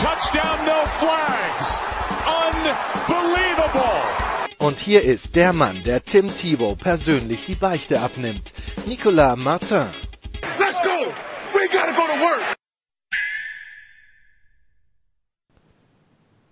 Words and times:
touchdown, 0.00 0.64
no 0.64 0.86
flags. 0.86 1.78
Unbelievable! 2.26 4.00
Und 4.58 4.78
hier 4.78 5.02
ist 5.02 5.36
der 5.36 5.52
Mann, 5.52 5.82
der 5.84 6.02
Tim 6.02 6.28
Thibault 6.28 6.78
persönlich 6.78 7.44
die 7.44 7.54
Beichte 7.54 8.00
abnimmt. 8.00 8.52
Nicolas 8.86 9.36
Martin. 9.36 9.88
Let's 10.58 10.80
go! 10.82 11.12
We 11.52 11.68
gotta 11.70 11.92
go 11.92 12.06
to 12.06 12.20
work! 12.20 12.56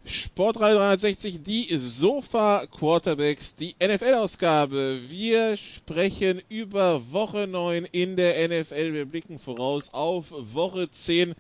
Sportradio 0.04 0.78
360, 0.78 1.42
die 1.42 1.68
Sofa 1.78 2.66
Quarterbacks, 2.66 3.56
die 3.56 3.74
NFL-Ausgabe. 3.82 5.00
Wir 5.08 5.56
sprechen 5.56 6.40
über 6.48 7.12
Woche 7.12 7.46
9 7.46 7.84
in 7.84 8.16
der 8.16 8.48
NFL. 8.48 8.92
Wir 8.92 9.04
blicken 9.04 9.38
voraus 9.38 9.92
auf 9.92 10.26
Woche 10.30 10.90
10. 10.90 11.34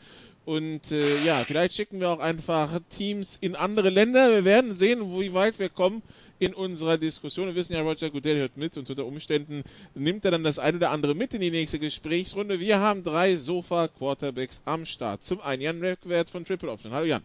Und 0.48 0.92
äh, 0.92 1.22
ja, 1.26 1.44
vielleicht 1.44 1.74
schicken 1.74 2.00
wir 2.00 2.08
auch 2.08 2.20
einfach 2.20 2.70
Teams 2.88 3.36
in 3.38 3.54
andere 3.54 3.90
Länder. 3.90 4.30
Wir 4.30 4.46
werden 4.46 4.72
sehen, 4.72 5.20
wie 5.20 5.34
weit 5.34 5.58
wir 5.58 5.68
kommen 5.68 6.02
in 6.38 6.54
unserer 6.54 6.96
Diskussion. 6.96 7.48
Wir 7.48 7.54
wissen 7.54 7.74
ja, 7.74 7.82
Roger 7.82 8.08
Goodell 8.08 8.38
hört 8.38 8.56
mit 8.56 8.78
und 8.78 8.88
unter 8.88 9.04
Umständen 9.04 9.62
nimmt 9.94 10.24
er 10.24 10.30
dann 10.30 10.44
das 10.44 10.58
eine 10.58 10.78
oder 10.78 10.90
andere 10.90 11.14
mit 11.14 11.34
in 11.34 11.42
die 11.42 11.50
nächste 11.50 11.78
Gesprächsrunde. 11.78 12.60
Wir 12.60 12.80
haben 12.80 13.04
drei 13.04 13.36
Sofa-Quarterbacks 13.36 14.62
am 14.64 14.86
Start. 14.86 15.22
Zum 15.22 15.42
einen 15.42 15.60
Jan 15.60 15.80
Reckwert 15.82 16.30
von 16.30 16.46
Triple 16.46 16.70
Option. 16.70 16.94
Hallo 16.94 17.04
Jan. 17.04 17.22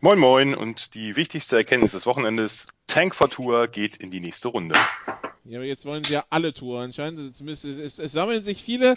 Moin 0.00 0.18
Moin 0.18 0.54
und 0.54 0.94
die 0.94 1.16
wichtigste 1.16 1.56
Erkenntnis 1.56 1.92
des 1.92 2.06
Wochenendes, 2.06 2.68
Tank 2.86 3.14
for 3.14 3.28
Tour 3.28 3.68
geht 3.68 3.98
in 3.98 4.10
die 4.10 4.20
nächste 4.20 4.48
Runde. 4.48 4.76
Ja, 5.44 5.58
aber 5.58 5.66
jetzt 5.66 5.84
wollen 5.84 6.04
sie 6.04 6.14
ja 6.14 6.24
alle 6.30 6.54
Touren 6.54 6.84
anscheinend. 6.84 7.38
Es, 7.38 7.64
es, 7.64 7.98
es, 7.98 8.12
sammeln 8.12 8.42
sich 8.42 8.62
viele. 8.62 8.94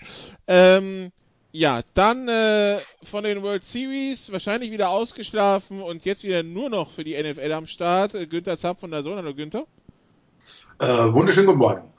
Ähm, 0.48 1.12
ja, 1.56 1.82
dann 1.94 2.28
äh, 2.28 2.80
von 3.04 3.24
den 3.24 3.42
World 3.42 3.64
Series 3.64 4.30
wahrscheinlich 4.32 4.72
wieder 4.72 4.90
ausgeschlafen 4.90 5.82
und 5.82 6.04
jetzt 6.04 6.26
wieder 6.26 6.44
nur 6.44 6.70
noch 6.70 6.92
für 6.92 7.06
die 7.06 7.16
NFL 7.16 7.52
am 7.54 7.66
Start. 7.66 8.14
Äh, 8.14 8.28
Günther 8.28 8.58
Zapp 8.58 8.82
von 8.82 8.92
der 8.92 9.04
Sohn. 9.04 9.18
Hallo 9.18 9.34
Günther. 9.34 9.66
Äh, 10.80 10.86
wunderschönen 10.86 11.48
guten 11.48 11.60
Morgen. 11.60 11.94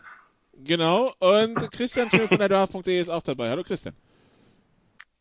Genau, 0.63 1.11
und 1.21 1.55
Christian 1.73 2.11
Schmidt 2.11 2.29
von 2.29 2.39
der 2.39 2.51
Draft.de 2.51 3.01
ist 3.01 3.09
auch 3.09 3.23
dabei. 3.23 3.49
Hallo 3.49 3.63
Christian. 3.63 3.95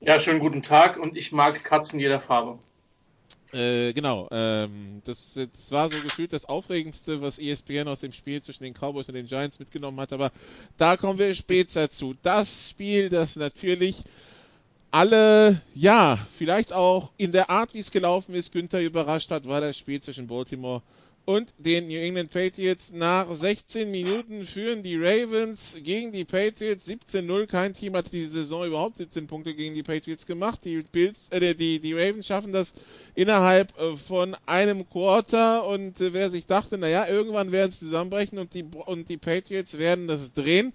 Ja, 0.02 0.20
schönen 0.20 0.40
guten 0.40 0.62
Tag 0.62 0.98
und 0.98 1.16
ich 1.16 1.32
mag 1.32 1.64
Katzen 1.64 2.00
jeder 2.00 2.20
Farbe. 2.20 2.60
Äh, 3.56 3.94
genau, 3.94 4.28
ähm, 4.32 5.02
das, 5.06 5.40
das 5.54 5.72
war 5.72 5.90
so 5.90 5.98
gefühlt 6.02 6.34
das 6.34 6.44
Aufregendste, 6.44 7.22
was 7.22 7.40
ESPN 7.40 7.88
aus 7.88 8.02
dem 8.02 8.12
Spiel 8.12 8.44
zwischen 8.44 8.66
den 8.66 8.74
Cowboys 8.74 9.08
und 9.08 9.16
den 9.16 9.28
Giants 9.28 9.60
mitgenommen 9.60 9.98
hat, 10.02 10.12
aber 10.12 10.34
da 10.78 10.98
kommen 10.98 11.20
wir 11.20 11.34
später 11.36 11.90
zu. 11.90 12.16
Das 12.22 12.70
Spiel, 12.72 13.08
das 13.08 13.38
natürlich 13.38 14.04
alle, 14.92 15.62
ja, 15.74 16.20
vielleicht 16.38 16.74
auch 16.74 17.12
in 17.16 17.32
der 17.32 17.50
Art, 17.50 17.74
wie 17.74 17.80
es 17.80 17.92
gelaufen 17.92 18.36
ist, 18.36 18.52
Günther 18.52 18.82
überrascht 18.82 19.32
hat, 19.32 19.48
war 19.48 19.62
das 19.62 19.78
Spiel 19.78 20.02
zwischen 20.02 20.28
Baltimore 20.28 20.78
und 20.78 20.84
den 21.58 21.88
New 21.88 21.98
England 21.98 22.30
Patriots. 22.30 22.94
Nach 22.94 23.30
16 23.30 23.90
Minuten 23.90 24.46
führen 24.46 24.84
die 24.84 24.96
Ravens 24.96 25.80
gegen 25.84 26.12
die 26.12 26.24
Patriots 26.24 26.88
17-0. 26.88 27.48
Kein 27.48 27.74
Team 27.74 27.96
hat 27.96 28.12
diese 28.12 28.30
Saison 28.30 28.68
überhaupt 28.68 28.98
17 28.98 29.26
Punkte 29.26 29.56
gegen 29.56 29.74
die 29.74 29.82
Patriots 29.82 30.28
gemacht. 30.28 30.60
Die 30.64 30.84
Bills, 30.84 31.30
äh, 31.30 31.56
die, 31.56 31.80
die 31.80 31.94
Ravens 31.94 32.28
schaffen 32.28 32.54
das 32.54 32.74
innerhalb 33.16 33.76
äh, 33.80 33.98
von 33.98 34.36
einem 34.46 34.88
Quarter 34.88 35.68
und 35.68 36.00
äh, 36.00 36.14
wer 36.14 36.30
sich 36.30 36.46
dachte, 36.46 36.78
naja, 36.78 37.08
irgendwann 37.08 37.52
werden 37.52 37.72
sie 37.72 37.80
zusammenbrechen 37.80 38.38
und 38.38 38.54
die, 38.54 38.64
und 38.64 39.10
die 39.10 39.18
Patriots 39.18 39.80
werden 39.80 40.08
das 40.08 40.34
drehen. 40.34 40.74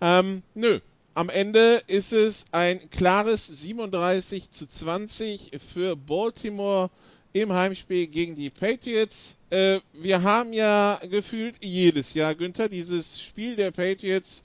Ähm, 0.00 0.42
nö. 0.54 0.78
Am 1.14 1.28
Ende 1.30 1.82
ist 1.88 2.12
es 2.12 2.46
ein 2.52 2.78
klares 2.90 3.48
37 3.48 4.50
zu 4.50 4.68
20 4.68 5.58
für 5.58 5.96
Baltimore 5.96 6.90
im 7.32 7.52
Heimspiel 7.52 8.06
gegen 8.06 8.36
die 8.36 8.50
Patriots. 8.50 9.36
Äh, 9.50 9.80
wir 9.92 10.22
haben 10.22 10.52
ja 10.52 10.98
gefühlt 11.10 11.56
jedes 11.60 12.14
Jahr, 12.14 12.34
Günther, 12.34 12.68
dieses 12.68 13.20
Spiel 13.20 13.56
der 13.56 13.70
Patriots, 13.70 14.42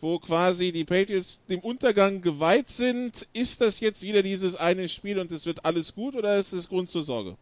wo 0.00 0.18
quasi 0.18 0.72
die 0.72 0.84
Patriots 0.84 1.42
dem 1.48 1.60
Untergang 1.60 2.22
geweiht 2.22 2.70
sind. 2.70 3.26
Ist 3.32 3.60
das 3.60 3.80
jetzt 3.80 4.02
wieder 4.02 4.22
dieses 4.22 4.56
eine 4.56 4.88
Spiel 4.88 5.18
und 5.18 5.30
es 5.30 5.46
wird 5.46 5.64
alles 5.64 5.94
gut 5.94 6.14
oder 6.14 6.36
ist 6.36 6.52
es 6.52 6.68
Grund 6.68 6.88
zur 6.88 7.02
Sorge? 7.02 7.36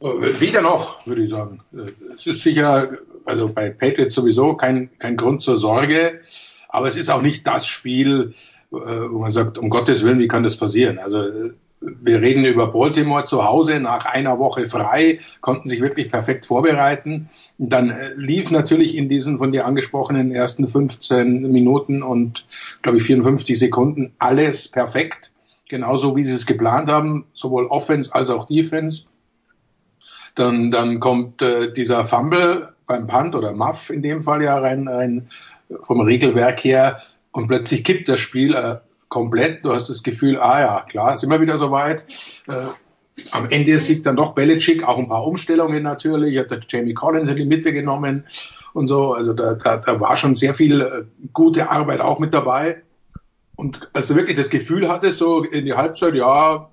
Äh, 0.00 0.40
weder 0.40 0.62
noch, 0.62 1.06
würde 1.06 1.24
ich 1.24 1.30
sagen. 1.30 1.60
Äh, 1.72 1.92
es 2.14 2.26
ist 2.26 2.42
sicher, 2.42 2.98
also 3.24 3.48
bei 3.48 3.70
Patriots 3.70 4.14
sowieso 4.14 4.54
kein, 4.54 4.90
kein 4.98 5.16
Grund 5.16 5.42
zur 5.42 5.56
Sorge, 5.56 6.20
aber 6.68 6.88
es 6.88 6.96
ist 6.96 7.10
auch 7.10 7.22
nicht 7.22 7.46
das 7.46 7.66
Spiel, 7.66 8.34
äh, 8.72 8.74
wo 8.74 9.20
man 9.20 9.32
sagt, 9.32 9.58
um 9.58 9.70
Gottes 9.70 10.02
Willen, 10.02 10.18
wie 10.18 10.28
kann 10.28 10.42
das 10.42 10.56
passieren? 10.56 10.98
Also 10.98 11.52
wir 11.82 12.20
reden 12.20 12.44
über 12.44 12.68
Baltimore 12.68 13.24
zu 13.24 13.44
Hause 13.44 13.80
nach 13.80 14.04
einer 14.04 14.38
Woche 14.38 14.66
frei, 14.66 15.18
konnten 15.40 15.68
sich 15.68 15.80
wirklich 15.80 16.10
perfekt 16.10 16.46
vorbereiten. 16.46 17.28
dann 17.58 17.90
äh, 17.90 18.14
lief 18.14 18.50
natürlich 18.50 18.96
in 18.96 19.08
diesen 19.08 19.38
von 19.38 19.52
dir 19.52 19.66
angesprochenen 19.66 20.32
ersten 20.32 20.68
15 20.68 21.50
Minuten 21.50 22.02
und, 22.02 22.46
glaube 22.82 22.98
ich, 22.98 23.04
54 23.04 23.58
Sekunden 23.58 24.12
alles 24.18 24.68
perfekt. 24.68 25.32
Genauso 25.68 26.16
wie 26.16 26.24
sie 26.24 26.34
es 26.34 26.46
geplant 26.46 26.88
haben, 26.88 27.26
sowohl 27.32 27.66
Offense 27.66 28.14
als 28.14 28.30
auch 28.30 28.46
Defense. 28.46 29.04
Dann, 30.34 30.70
dann 30.70 31.00
kommt 31.00 31.42
äh, 31.42 31.72
dieser 31.72 32.04
Fumble 32.04 32.72
beim 32.86 33.06
Punt 33.06 33.34
oder 33.34 33.52
Muff 33.52 33.90
in 33.90 34.02
dem 34.02 34.22
Fall 34.22 34.42
ja 34.42 34.58
rein, 34.58 34.88
rein 34.88 35.26
vom 35.82 36.00
Regelwerk 36.00 36.62
her 36.64 37.02
und 37.32 37.48
plötzlich 37.48 37.84
kippt 37.84 38.08
das 38.08 38.20
Spiel. 38.20 38.54
Äh, 38.54 38.76
komplett. 39.12 39.62
Du 39.62 39.74
hast 39.74 39.90
das 39.90 40.02
Gefühl, 40.02 40.38
ah 40.38 40.60
ja, 40.60 40.86
klar, 40.88 41.18
sind 41.18 41.28
wir 41.28 41.40
wieder 41.42 41.58
soweit. 41.58 42.06
Äh, 42.48 43.22
am 43.30 43.50
Ende 43.50 43.78
siegt 43.78 44.06
dann 44.06 44.16
doch 44.16 44.34
Belichick, 44.34 44.88
auch 44.88 44.96
ein 44.96 45.08
paar 45.08 45.26
Umstellungen 45.26 45.82
natürlich. 45.82 46.38
Hat 46.38 46.72
Jamie 46.72 46.94
Collins 46.94 47.28
in 47.28 47.36
die 47.36 47.44
Mitte 47.44 47.74
genommen 47.74 48.24
und 48.72 48.88
so. 48.88 49.12
Also 49.12 49.34
da, 49.34 49.52
da, 49.52 49.76
da 49.76 50.00
war 50.00 50.16
schon 50.16 50.34
sehr 50.34 50.54
viel 50.54 50.80
äh, 50.80 51.02
gute 51.34 51.70
Arbeit 51.70 52.00
auch 52.00 52.20
mit 52.20 52.32
dabei. 52.32 52.82
Und 53.54 53.90
als 53.92 54.08
du 54.08 54.16
wirklich 54.16 54.38
das 54.38 54.48
Gefühl 54.48 54.88
hattest, 54.88 55.18
so 55.18 55.44
in 55.44 55.66
die 55.66 55.74
Halbzeit, 55.74 56.14
ja, 56.14 56.70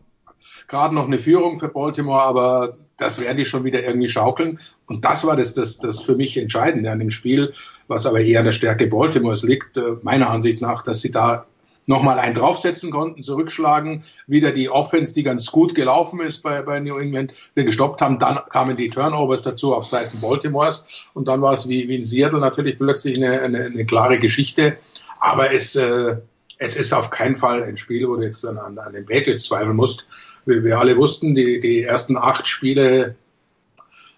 gerade 0.69 0.95
noch 0.95 1.07
eine 1.07 1.19
Führung 1.19 1.59
für 1.59 1.67
Baltimore, 1.67 2.21
aber 2.21 2.77
das 2.95 3.19
werden 3.19 3.35
die 3.35 3.45
schon 3.45 3.65
wieder 3.65 3.83
irgendwie 3.83 4.07
schaukeln. 4.07 4.59
Und 4.85 5.03
das 5.03 5.27
war 5.27 5.35
das, 5.35 5.53
das, 5.53 5.79
das 5.79 6.01
für 6.01 6.15
mich 6.15 6.37
Entscheidende 6.37 6.89
an 6.89 6.99
dem 6.99 7.09
Spiel, 7.09 7.51
was 7.89 8.05
aber 8.05 8.21
eher 8.21 8.39
an 8.39 8.45
der 8.45 8.53
Stärke 8.53 8.87
Baltimores 8.87 9.43
liegt, 9.43 9.75
äh, 9.75 9.97
meiner 10.03 10.29
Ansicht 10.29 10.61
nach, 10.61 10.83
dass 10.83 11.01
sie 11.01 11.11
da 11.11 11.48
nochmal 11.89 12.19
einen 12.19 12.35
draufsetzen 12.35 12.91
konnten, 12.91 13.23
zurückschlagen, 13.23 14.03
wieder 14.27 14.51
die 14.51 14.69
Offense, 14.69 15.11
die 15.11 15.23
ganz 15.23 15.47
gut 15.51 15.73
gelaufen 15.73 16.21
ist 16.21 16.43
bei, 16.43 16.61
bei 16.61 16.79
New 16.79 16.97
England, 16.97 17.33
gestoppt 17.55 18.01
haben, 18.01 18.19
dann 18.19 18.39
kamen 18.51 18.77
die 18.77 18.89
Turnovers 18.89 19.41
dazu 19.41 19.73
auf 19.73 19.87
Seiten 19.87 20.21
Baltimores. 20.21 21.09
Und 21.15 21.27
dann 21.27 21.41
war 21.41 21.53
es 21.53 21.67
wie, 21.67 21.87
wie 21.89 21.95
in 21.95 22.03
Seattle 22.03 22.39
natürlich 22.39 22.77
plötzlich 22.77 23.17
eine, 23.17 23.41
eine, 23.41 23.65
eine 23.65 23.85
klare 23.85 24.19
Geschichte, 24.19 24.77
aber 25.19 25.51
es, 25.51 25.75
äh, 25.75 26.17
es 26.59 26.75
ist 26.75 26.93
auf 26.93 27.09
keinen 27.09 27.35
Fall 27.35 27.63
ein 27.63 27.75
Spiel, 27.75 28.07
wo 28.07 28.17
du 28.17 28.23
jetzt 28.23 28.45
an, 28.45 28.77
an 28.77 28.93
den 28.93 29.07
Patriots 29.07 29.45
zweifeln 29.45 29.75
musst. 29.75 30.07
Wie 30.45 30.63
wir 30.63 30.77
alle 30.77 30.95
wussten, 30.95 31.33
die, 31.33 31.59
die 31.59 31.83
ersten 31.83 32.17
acht 32.17 32.47
Spiele 32.47 33.15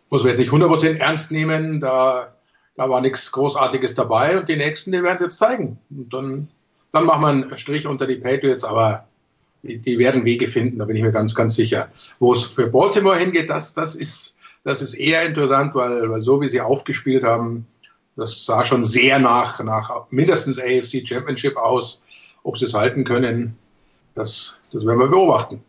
muss 0.10 0.24
man 0.24 0.32
jetzt 0.32 0.40
nicht 0.40 0.52
100% 0.52 0.98
ernst 0.98 1.32
nehmen, 1.32 1.80
da, 1.80 2.36
da 2.76 2.90
war 2.90 3.00
nichts 3.00 3.32
Großartiges 3.32 3.96
dabei. 3.96 4.38
Und 4.38 4.50
die 4.50 4.58
nächsten, 4.58 4.92
die 4.92 5.02
werden 5.02 5.16
es 5.16 5.22
jetzt 5.22 5.40
zeigen. 5.40 5.80
Und 5.90 6.14
dann 6.14 6.50
dann 6.92 7.06
machen 7.06 7.22
wir 7.22 7.28
einen 7.28 7.58
Strich 7.58 7.88
unter 7.88 8.08
die 8.08 8.18
Patriots, 8.18 8.64
aber 8.64 9.08
die, 9.64 9.78
die 9.78 9.98
werden 9.98 10.26
Wege 10.26 10.48
finden, 10.48 10.80
da 10.80 10.86
bin 10.86 10.96
ich 10.96 11.04
mir 11.04 11.12
ganz, 11.12 11.36
ganz 11.36 11.56
sicher. 11.56 11.90
Wo 12.20 12.34
es 12.34 12.44
für 12.44 12.68
Baltimore 12.68 13.18
hingeht, 13.18 13.50
das, 13.50 13.74
das, 13.74 13.96
ist, 13.96 14.36
das 14.64 14.82
ist 14.82 14.96
eher 14.96 15.26
interessant, 15.26 15.76
weil, 15.76 16.10
weil 16.10 16.24
so 16.24 16.42
wie 16.42 16.50
sie 16.50 16.62
aufgespielt 16.62 17.24
haben, 17.24 17.68
das 18.16 18.46
sah 18.46 18.66
schon 18.66 18.84
sehr 18.84 19.20
nach, 19.20 19.64
nach 19.64 20.06
mindestens 20.10 20.60
AFC 20.60 21.08
Championship 21.08 21.56
aus. 21.58 22.02
Ob 22.44 22.58
sie 22.58 22.66
es 22.66 22.74
halten 22.74 23.04
können, 23.04 23.56
das, 24.16 24.58
das 24.72 24.86
werden 24.86 25.00
wir 25.00 25.08
beobachten. 25.08 25.64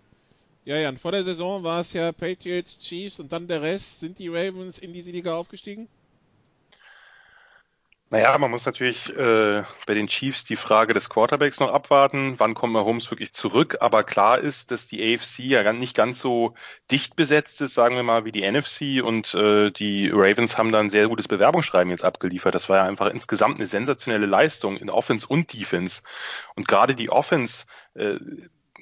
Ja, 0.64 0.78
Jan, 0.78 0.96
vor 0.96 1.12
der 1.12 1.22
Saison 1.22 1.64
war 1.64 1.80
es 1.80 1.92
ja 1.92 2.12
Patriots, 2.12 2.78
Chiefs 2.78 3.20
und 3.20 3.32
dann 3.32 3.48
der 3.48 3.62
Rest. 3.62 4.00
Sind 4.00 4.18
die 4.18 4.28
Ravens 4.28 4.78
in 4.78 4.92
diese 4.92 5.10
Liga 5.10 5.34
aufgestiegen? 5.34 5.88
Naja, 8.12 8.36
man 8.36 8.50
muss 8.50 8.66
natürlich 8.66 9.08
äh, 9.16 9.62
bei 9.86 9.94
den 9.94 10.06
Chiefs 10.06 10.44
die 10.44 10.56
Frage 10.56 10.92
des 10.92 11.08
Quarterbacks 11.08 11.60
noch 11.60 11.72
abwarten. 11.72 12.34
Wann 12.36 12.52
kommt 12.52 12.74
Mahomes 12.74 13.10
wirklich 13.10 13.32
zurück? 13.32 13.78
Aber 13.80 14.04
klar 14.04 14.38
ist, 14.38 14.70
dass 14.70 14.86
die 14.86 15.02
AFC 15.02 15.38
ja 15.38 15.72
nicht 15.72 15.96
ganz 15.96 16.20
so 16.20 16.52
dicht 16.90 17.16
besetzt 17.16 17.62
ist, 17.62 17.72
sagen 17.72 17.96
wir 17.96 18.02
mal, 18.02 18.26
wie 18.26 18.32
die 18.32 18.42
NFC. 18.42 19.02
Und 19.02 19.32
äh, 19.32 19.70
die 19.70 20.10
Ravens 20.12 20.58
haben 20.58 20.72
da 20.72 20.80
ein 20.80 20.90
sehr 20.90 21.08
gutes 21.08 21.26
Bewerbungsschreiben 21.26 21.90
jetzt 21.90 22.04
abgeliefert. 22.04 22.54
Das 22.54 22.68
war 22.68 22.76
ja 22.76 22.84
einfach 22.84 23.08
insgesamt 23.08 23.58
eine 23.58 23.66
sensationelle 23.66 24.26
Leistung 24.26 24.76
in 24.76 24.90
Offense 24.90 25.26
und 25.26 25.50
Defense. 25.50 26.02
Und 26.54 26.68
gerade 26.68 26.94
die 26.94 27.08
Offense 27.08 27.64
äh, 27.94 28.18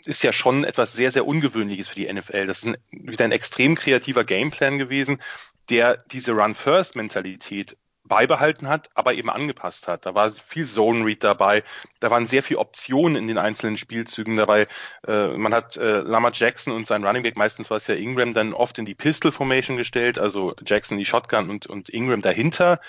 ist 0.04 0.24
ja 0.24 0.32
schon 0.32 0.64
etwas 0.64 0.92
sehr, 0.94 1.12
sehr 1.12 1.24
Ungewöhnliches 1.24 1.86
für 1.86 1.94
die 1.94 2.12
NFL. 2.12 2.46
Das 2.46 2.64
ist 2.64 2.66
ein, 2.66 2.78
wieder 2.90 3.26
ein 3.26 3.32
extrem 3.32 3.76
kreativer 3.76 4.24
Gameplan 4.24 4.78
gewesen, 4.78 5.22
der 5.68 5.98
diese 6.10 6.32
Run-First-Mentalität 6.32 7.76
beibehalten 8.10 8.68
hat, 8.68 8.90
aber 8.94 9.14
eben 9.14 9.30
angepasst 9.30 9.88
hat. 9.88 10.04
Da 10.04 10.14
war 10.14 10.30
viel 10.30 10.66
Zone 10.66 11.06
Read 11.06 11.24
dabei, 11.24 11.62
da 12.00 12.10
waren 12.10 12.26
sehr 12.26 12.42
viele 12.42 12.60
Optionen 12.60 13.16
in 13.16 13.26
den 13.26 13.38
einzelnen 13.38 13.78
Spielzügen 13.78 14.36
dabei. 14.36 14.66
Äh, 15.06 15.28
man 15.28 15.54
hat 15.54 15.78
äh, 15.78 16.00
Lamar 16.00 16.32
Jackson 16.34 16.74
und 16.74 16.86
sein 16.86 17.06
Running 17.06 17.22
Back, 17.22 17.36
meistens 17.36 17.70
war 17.70 17.78
es 17.78 17.86
ja 17.86 17.94
Ingram, 17.94 18.34
dann 18.34 18.52
oft 18.52 18.76
in 18.78 18.84
die 18.84 18.94
Pistol 18.94 19.32
Formation 19.32 19.78
gestellt, 19.78 20.18
also 20.18 20.54
Jackson 20.66 20.98
die 20.98 21.06
Shotgun 21.06 21.48
und, 21.48 21.66
und 21.68 21.88
Ingram 21.88 22.20
dahinter. 22.20 22.80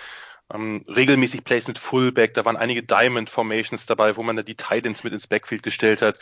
Ähm, 0.53 0.83
regelmäßig 0.87 1.43
Plays 1.43 1.67
mit 1.67 1.77
Fullback, 1.77 2.33
da 2.33 2.45
waren 2.45 2.57
einige 2.57 2.83
Diamond 2.83 3.29
Formations 3.29 3.85
dabei, 3.85 4.17
wo 4.17 4.23
man 4.23 4.35
da 4.35 4.43
die 4.43 4.55
Titans 4.55 5.03
mit 5.03 5.13
ins 5.13 5.27
Backfield 5.27 5.63
gestellt 5.63 6.01
hat. 6.01 6.19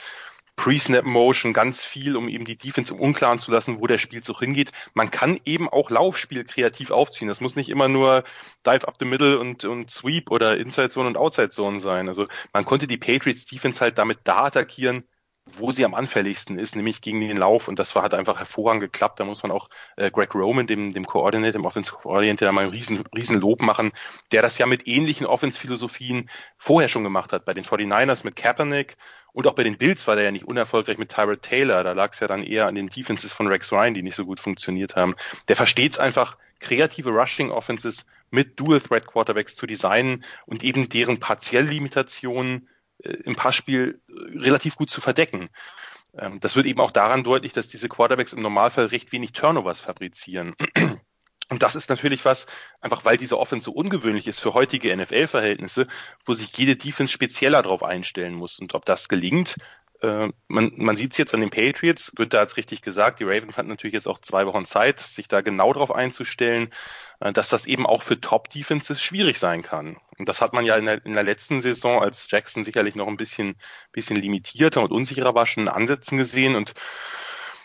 Pre-Snap-Motion, 0.60 1.54
ganz 1.54 1.86
viel, 1.86 2.18
um 2.18 2.28
eben 2.28 2.44
die 2.44 2.58
Defense 2.58 2.94
im 2.94 3.00
Unklaren 3.00 3.40
zu 3.40 3.50
lassen, 3.50 3.80
wo 3.80 3.88
der 3.88 3.98
Spielzug 3.98 4.40
hingeht. 4.40 4.74
Man 4.94 5.10
kann 5.10 5.40
eben 5.46 5.70
auch 5.70 5.90
Laufspiel 5.90 6.44
kreativ 6.44 6.92
aufziehen. 6.92 7.30
Das 7.30 7.40
muss 7.40 7.56
nicht 7.56 7.70
immer 7.70 7.88
nur 7.88 8.26
Dive 8.66 8.86
up 8.86 8.96
the 9.00 9.06
middle 9.06 9.40
und, 9.40 9.64
und 9.64 9.90
Sweep 9.90 10.30
oder 10.32 10.58
Inside 10.58 10.90
Zone 10.90 11.08
und 11.08 11.18
Outside 11.18 11.52
Zone 11.52 11.80
sein. 11.80 12.10
Also 12.10 12.28
man 12.52 12.66
konnte 12.66 12.88
die 12.88 12.98
Patriots 12.98 13.46
Defense 13.46 13.80
halt 13.80 13.98
damit 13.98 14.20
da 14.26 14.46
attackieren, 14.48 15.06
wo 15.54 15.72
sie 15.72 15.86
am 15.86 15.94
anfälligsten 15.94 16.58
ist, 16.58 16.76
nämlich 16.76 17.02
gegen 17.02 17.22
den 17.22 17.38
Lauf. 17.38 17.68
Und 17.68 17.80
das 17.80 17.96
war, 17.96 18.04
hat 18.04 18.14
einfach 18.14 18.38
hervorragend 18.38 18.82
geklappt. 18.82 19.20
Da 19.20 19.26
muss 19.26 19.44
man 19.44 19.52
auch 19.52 19.70
äh, 19.96 20.12
Greg 20.12 20.34
Roman, 20.36 20.68
dem, 20.68 20.94
dem 20.94 21.06
Coordinator, 21.06 21.54
dem 21.54 21.66
Offensive 21.66 21.98
Coordinator, 21.98 22.52
mal 22.52 22.66
ein 22.66 22.70
riesen, 22.70 23.04
riesen 23.16 23.40
Lob 23.40 23.62
machen, 23.62 23.92
der 24.32 24.42
das 24.42 24.58
ja 24.58 24.66
mit 24.66 24.88
ähnlichen 24.88 25.26
Offense-Philosophien 25.26 26.30
vorher 26.58 26.90
schon 26.90 27.04
gemacht 27.04 27.34
hat. 27.34 27.46
Bei 27.46 27.54
den 27.54 27.64
49ers 27.64 28.26
mit 28.26 28.36
Kaepernick 28.36 28.98
und 29.32 29.48
auch 29.48 29.54
bei 29.54 29.64
den 29.64 29.78
Bills 29.78 30.08
war 30.08 30.16
der 30.16 30.26
ja 30.26 30.32
nicht 30.32 30.46
unerfolgreich 30.46 30.98
mit 30.98 31.10
Tyrod 31.10 31.42
Taylor. 31.42 31.84
Da 31.84 31.94
lag 31.94 32.12
es 32.14 32.20
ja 32.20 32.28
dann 32.28 32.44
eher 32.44 32.68
an 32.68 32.76
den 32.76 32.88
Defenses 32.88 33.32
von 33.32 33.48
Rex 33.48 33.72
Ryan, 33.72 33.94
die 33.94 34.02
nicht 34.02 34.16
so 34.16 34.26
gut 34.26 34.40
funktioniert 34.40 34.96
haben. 34.96 35.16
Der 35.48 35.56
versteht 35.56 35.94
es 35.94 36.00
einfach, 36.00 36.38
kreative 36.60 37.12
Rushing-Offenses 37.12 38.06
mit 38.32 38.60
Dual-Threat-Quarterbacks 38.60 39.56
zu 39.56 39.66
designen 39.66 40.24
und 40.46 40.64
eben 40.64 40.90
deren 40.90 41.20
Partiell-Limitationen 41.20 42.68
äh, 42.68 42.70
im 43.04 43.36
Passspiel 43.36 44.02
äh, 44.08 44.38
relativ 44.40 44.76
gut 44.76 44.90
zu 44.90 45.02
verdecken. 45.02 45.50
Ähm, 46.18 46.40
das 46.40 46.56
wird 46.56 46.66
eben 46.66 46.80
auch 46.80 46.92
daran 46.92 47.24
deutlich, 47.24 47.54
dass 47.54 47.68
diese 47.68 47.90
Quarterbacks 47.90 48.34
im 48.34 48.42
Normalfall 48.42 48.88
recht 48.88 49.12
wenig 49.12 49.34
Turnovers 49.34 49.82
fabrizieren. 49.82 50.56
Und 51.52 51.64
das 51.64 51.76
ist 51.76 51.90
natürlich 51.90 52.26
was, 52.26 52.46
einfach 52.80 53.06
weil 53.06 53.18
diese 53.18 53.40
Offense 53.40 53.66
so 53.66 53.72
ungewöhnlich 53.72 54.28
ist 54.28 54.40
für 54.40 54.54
heutige 54.54 54.96
NFL-Verhältnisse, 54.96 55.88
wo 56.24 56.34
sich 56.34 56.56
jede 56.56 56.76
Defense 56.76 57.12
spezieller 57.12 57.64
darauf 57.64 57.82
einstellen 57.82 58.36
muss. 58.36 58.60
Und 58.60 58.76
ob 58.76 58.86
das 58.86 59.10
gelingt, 59.10 59.56
äh, 60.02 60.30
man, 60.48 60.72
man 60.76 60.96
sieht 60.96 61.12
es 61.12 61.18
jetzt 61.18 61.34
an 61.34 61.42
den 61.42 61.50
Patriots. 61.50 62.14
Günther 62.16 62.42
hat 62.42 62.50
es 62.50 62.58
richtig 62.58 62.82
gesagt. 62.82 63.20
Die 63.20 63.26
Ravens 63.26 63.58
hatten 63.58 63.70
natürlich 63.70 63.94
jetzt 63.94 64.08
auch 64.08 64.20
zwei 64.20 64.46
Wochen 64.48 64.66
Zeit, 64.66 65.00
sich 65.00 65.28
da 65.28 65.42
genau 65.42 65.74
darauf 65.74 65.94
einzustellen, 65.94 66.74
äh, 67.20 67.34
dass 67.34 67.50
das 67.50 67.66
eben 67.66 67.86
auch 67.86 68.02
für 68.02 68.20
Top-Defenses 68.20 69.02
schwierig 69.02 69.40
sein 69.40 69.62
kann. 69.62 69.98
Und 70.18 70.30
das 70.30 70.42
hat 70.42 70.54
man 70.54 70.66
ja 70.66 70.76
in 70.78 70.86
der, 70.86 71.06
in 71.06 71.14
der 71.14 71.24
letzten 71.24 71.62
Saison, 71.62 72.02
als 72.02 72.28
Jackson 72.30 72.64
sicherlich 72.64 72.96
noch 72.96 73.08
ein 73.08 73.18
bisschen, 73.18 73.56
bisschen 73.92 74.18
limitierter 74.18 74.82
und 74.82 74.92
unsicherer 74.92 75.36
war, 75.36 75.46
schon 75.46 75.64
in 75.64 75.70
Ansätzen 75.70 76.18
gesehen. 76.18 76.56
Und 76.56 76.74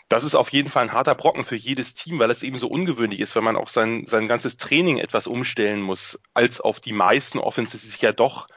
das 0.09 0.23
ist 0.23 0.35
auf 0.35 0.49
jeden 0.49 0.69
Fall 0.69 0.83
ein 0.83 0.93
harter 0.93 1.15
Brocken 1.15 1.45
für 1.45 1.55
jedes 1.55 1.93
Team, 1.93 2.19
weil 2.19 2.31
es 2.31 2.43
eben 2.43 2.59
so 2.59 2.67
ungewöhnlich 2.67 3.19
ist, 3.21 3.35
wenn 3.35 3.43
man 3.43 3.55
auch 3.55 3.69
sein, 3.69 4.05
sein 4.05 4.27
ganzes 4.27 4.57
Training 4.57 4.97
etwas 4.97 5.25
umstellen 5.25 5.81
muss, 5.81 6.19
als 6.33 6.59
auf 6.59 6.79
die 6.79 6.93
meisten 6.93 7.39
Offenses 7.39 7.83
sich 7.83 8.01
ja 8.01 8.11
doch 8.11 8.47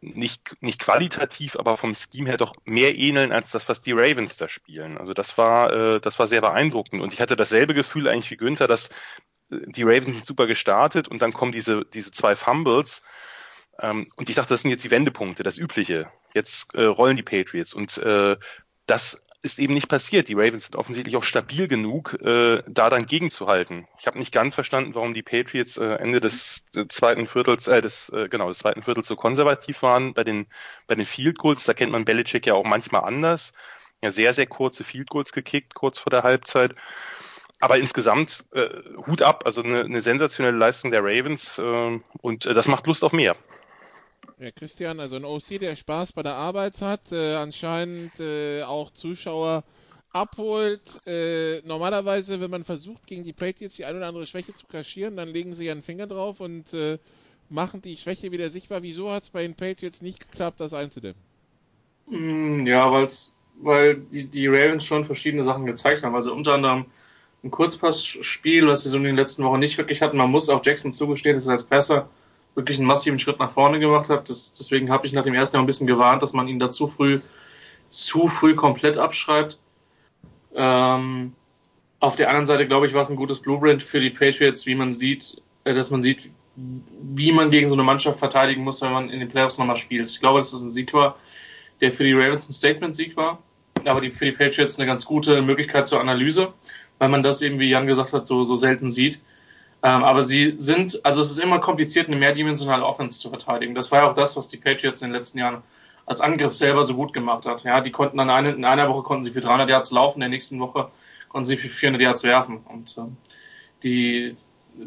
nicht, 0.00 0.56
nicht 0.60 0.80
qualitativ, 0.80 1.56
aber 1.56 1.76
vom 1.76 1.94
Scheme 1.94 2.28
her 2.28 2.36
doch 2.36 2.54
mehr 2.64 2.96
ähneln 2.96 3.32
als 3.32 3.50
das, 3.50 3.68
was 3.68 3.80
die 3.80 3.92
Ravens 3.92 4.36
da 4.36 4.48
spielen. 4.48 4.96
Also 4.98 5.12
das 5.12 5.36
war, 5.38 5.72
äh, 5.72 6.00
das 6.00 6.18
war 6.18 6.26
sehr 6.26 6.40
beeindruckend. 6.40 7.02
Und 7.02 7.12
ich 7.12 7.20
hatte 7.20 7.36
dasselbe 7.36 7.74
Gefühl 7.74 8.08
eigentlich 8.08 8.30
wie 8.30 8.36
Günther, 8.36 8.68
dass 8.68 8.90
äh, 9.50 9.58
die 9.66 9.82
Ravens 9.82 10.16
sind 10.16 10.26
super 10.26 10.46
gestartet 10.46 11.08
und 11.08 11.22
dann 11.22 11.32
kommen 11.32 11.52
diese, 11.52 11.84
diese 11.84 12.12
zwei 12.12 12.36
Fumbles. 12.36 13.02
Ähm, 13.80 14.10
und 14.16 14.28
ich 14.28 14.36
dachte, 14.36 14.54
das 14.54 14.62
sind 14.62 14.70
jetzt 14.70 14.84
die 14.84 14.90
Wendepunkte, 14.90 15.42
das 15.42 15.58
Übliche. 15.58 16.10
Jetzt 16.34 16.74
äh, 16.74 16.84
rollen 16.84 17.16
die 17.16 17.22
Patriots. 17.22 17.74
Und 17.74 17.98
äh, 17.98 18.36
das 18.86 19.22
ist 19.42 19.58
eben 19.58 19.74
nicht 19.74 19.88
passiert. 19.88 20.28
Die 20.28 20.34
Ravens 20.34 20.66
sind 20.66 20.76
offensichtlich 20.76 21.16
auch 21.16 21.24
stabil 21.24 21.66
genug, 21.66 22.14
äh, 22.22 22.62
da 22.66 22.90
dann 22.90 23.06
gegenzuhalten. 23.06 23.88
Ich 23.98 24.06
habe 24.06 24.18
nicht 24.18 24.32
ganz 24.32 24.54
verstanden, 24.54 24.94
warum 24.94 25.14
die 25.14 25.22
Patriots 25.22 25.76
äh, 25.76 25.94
Ende 25.96 26.20
des 26.20 26.64
äh, 26.76 26.86
zweiten 26.88 27.26
Viertels, 27.26 27.66
äh, 27.66 27.82
des 27.82 28.08
äh, 28.10 28.28
genau 28.28 28.48
des 28.48 28.58
zweiten 28.58 28.82
Viertels 28.82 29.08
so 29.08 29.16
konservativ 29.16 29.82
waren 29.82 30.14
bei 30.14 30.24
den 30.24 30.46
bei 30.86 30.94
den 30.94 31.06
Field 31.06 31.38
Goals. 31.38 31.64
Da 31.64 31.74
kennt 31.74 31.92
man 31.92 32.04
Belichick 32.04 32.46
ja 32.46 32.54
auch 32.54 32.64
manchmal 32.64 33.02
anders. 33.04 33.52
Ja, 34.02 34.10
sehr 34.10 34.32
sehr 34.32 34.46
kurze 34.46 34.84
Field 34.84 35.10
Goals 35.10 35.32
gekickt 35.32 35.74
kurz 35.74 35.98
vor 35.98 36.10
der 36.10 36.22
Halbzeit. 36.22 36.74
Aber 37.60 37.78
insgesamt 37.78 38.44
äh, 38.52 38.68
Hut 39.06 39.22
ab, 39.22 39.42
also 39.46 39.62
eine, 39.62 39.84
eine 39.84 40.00
sensationelle 40.00 40.56
Leistung 40.56 40.90
der 40.90 41.04
Ravens 41.04 41.58
äh, 41.58 42.00
und 42.20 42.46
äh, 42.46 42.54
das 42.54 42.68
macht 42.68 42.86
Lust 42.86 43.04
auf 43.04 43.12
mehr. 43.12 43.36
Ja, 44.38 44.50
Christian, 44.50 45.00
also 45.00 45.16
ein 45.16 45.24
OC, 45.24 45.60
der 45.60 45.76
Spaß 45.76 46.12
bei 46.12 46.22
der 46.22 46.34
Arbeit 46.34 46.80
hat, 46.80 47.12
äh, 47.12 47.34
anscheinend 47.34 48.18
äh, 48.18 48.62
auch 48.62 48.92
Zuschauer 48.92 49.64
abholt. 50.10 51.00
Äh, 51.06 51.60
normalerweise, 51.64 52.40
wenn 52.40 52.50
man 52.50 52.64
versucht, 52.64 53.06
gegen 53.06 53.24
die 53.24 53.32
Patriots 53.32 53.76
die 53.76 53.84
eine 53.84 53.98
oder 53.98 54.08
andere 54.08 54.26
Schwäche 54.26 54.54
zu 54.54 54.66
kaschieren, 54.66 55.16
dann 55.16 55.28
legen 55.28 55.54
sie 55.54 55.66
ihren 55.66 55.82
Finger 55.82 56.06
drauf 56.06 56.40
und 56.40 56.72
äh, 56.74 56.98
machen 57.48 57.82
die 57.82 57.96
Schwäche 57.96 58.32
wieder 58.32 58.50
sichtbar. 58.50 58.82
Wieso 58.82 59.10
hat 59.10 59.24
es 59.24 59.30
bei 59.30 59.42
den 59.42 59.54
Patriots 59.54 60.02
nicht 60.02 60.20
geklappt, 60.20 60.60
das 60.60 60.74
einzudämmen? 60.74 61.20
Mm, 62.06 62.66
ja, 62.66 62.90
weil's, 62.92 63.34
weil 63.60 63.98
die, 63.98 64.24
die 64.24 64.46
Ravens 64.46 64.84
schon 64.84 65.04
verschiedene 65.04 65.42
Sachen 65.42 65.66
gezeigt 65.66 66.02
haben. 66.02 66.14
Also 66.14 66.32
unter 66.32 66.54
anderem 66.54 66.86
ein 67.44 67.50
Kurzpassspiel, 67.50 68.66
was 68.66 68.84
sie 68.84 68.88
so 68.88 68.98
in 68.98 69.04
den 69.04 69.16
letzten 69.16 69.44
Wochen 69.44 69.58
nicht 69.58 69.78
wirklich 69.78 70.02
hatten. 70.02 70.16
Man 70.16 70.30
muss 70.30 70.48
auch 70.48 70.64
Jackson 70.64 70.92
zugestehen, 70.92 71.36
dass 71.36 71.46
er 71.46 71.52
als 71.52 71.64
Passer 71.64 72.08
wirklich 72.54 72.78
einen 72.78 72.86
massiven 72.86 73.18
Schritt 73.18 73.38
nach 73.38 73.52
vorne 73.52 73.78
gemacht 73.78 74.10
hat. 74.10 74.28
Das, 74.28 74.54
deswegen 74.54 74.90
habe 74.90 75.06
ich 75.06 75.12
nach 75.12 75.24
dem 75.24 75.34
ersten 75.34 75.56
Jahr 75.56 75.62
ein 75.62 75.66
bisschen 75.66 75.86
gewarnt, 75.86 76.22
dass 76.22 76.32
man 76.32 76.48
ihn 76.48 76.58
da 76.58 76.70
zu 76.70 76.86
früh, 76.86 77.20
zu 77.88 78.28
früh 78.28 78.54
komplett 78.54 78.96
abschreibt. 78.96 79.58
Ähm, 80.54 81.32
auf 82.00 82.16
der 82.16 82.28
anderen 82.28 82.46
Seite, 82.46 82.66
glaube 82.66 82.86
ich, 82.86 82.94
war 82.94 83.02
es 83.02 83.10
ein 83.10 83.16
gutes 83.16 83.40
Blueprint 83.40 83.82
für 83.82 84.00
die 84.00 84.10
Patriots, 84.10 84.66
wie 84.66 84.74
man 84.74 84.92
sieht, 84.92 85.40
äh, 85.64 85.72
dass 85.72 85.90
man 85.90 86.02
sieht, 86.02 86.30
wie 86.56 87.32
man 87.32 87.50
gegen 87.50 87.68
so 87.68 87.74
eine 87.74 87.84
Mannschaft 87.84 88.18
verteidigen 88.18 88.64
muss, 88.64 88.82
wenn 88.82 88.92
man 88.92 89.08
in 89.08 89.20
den 89.20 89.28
Playoffs 89.28 89.58
nochmal 89.58 89.76
spielt. 89.76 90.10
Ich 90.10 90.20
glaube, 90.20 90.40
dass 90.40 90.50
das 90.50 90.62
ein 90.62 90.70
Sieg 90.70 90.92
war, 90.92 91.16
der 91.80 91.92
für 91.92 92.04
die 92.04 92.12
Ravens 92.12 92.48
ein 92.48 92.52
Statement-Sieg 92.52 93.16
war, 93.16 93.42
aber 93.86 94.00
die, 94.00 94.10
für 94.10 94.26
die 94.26 94.32
Patriots 94.32 94.78
eine 94.78 94.86
ganz 94.86 95.06
gute 95.06 95.40
Möglichkeit 95.42 95.88
zur 95.88 96.00
Analyse, 96.00 96.52
weil 96.98 97.08
man 97.08 97.22
das 97.22 97.40
eben, 97.40 97.58
wie 97.58 97.70
Jan 97.70 97.86
gesagt 97.86 98.12
hat, 98.12 98.26
so, 98.26 98.42
so 98.42 98.56
selten 98.56 98.90
sieht. 98.90 99.20
Ähm, 99.82 100.04
aber 100.04 100.22
sie 100.22 100.54
sind, 100.58 101.04
also 101.04 101.20
es 101.20 101.30
ist 101.30 101.40
immer 101.40 101.58
kompliziert, 101.58 102.06
eine 102.06 102.16
mehrdimensionale 102.16 102.84
Offense 102.84 103.18
zu 103.18 103.30
verteidigen. 103.30 103.74
Das 103.74 103.90
war 103.90 104.02
ja 104.02 104.10
auch 104.10 104.14
das, 104.14 104.36
was 104.36 104.48
die 104.48 104.56
Patriots 104.56 105.02
in 105.02 105.08
den 105.08 105.16
letzten 105.16 105.38
Jahren 105.38 105.62
als 106.06 106.20
Angriff 106.20 106.52
selber 106.52 106.84
so 106.84 106.94
gut 106.94 107.12
gemacht 107.12 107.46
hat. 107.46 107.64
Ja, 107.64 107.80
die 107.80 107.90
konnten 107.90 108.16
dann 108.16 108.30
eine, 108.30 108.52
in 108.52 108.64
einer 108.64 108.88
Woche 108.88 109.02
konnten 109.02 109.24
sie 109.24 109.30
für 109.30 109.40
300 109.40 109.68
Yards 109.68 109.90
laufen, 109.90 110.18
in 110.18 110.22
der 110.22 110.28
nächsten 110.28 110.60
Woche 110.60 110.90
konnten 111.28 111.46
sie 111.46 111.56
für 111.56 111.68
400 111.68 112.00
Yards 112.00 112.22
werfen. 112.22 112.60
Und 112.68 112.96
ähm, 112.98 113.16
die 113.82 114.36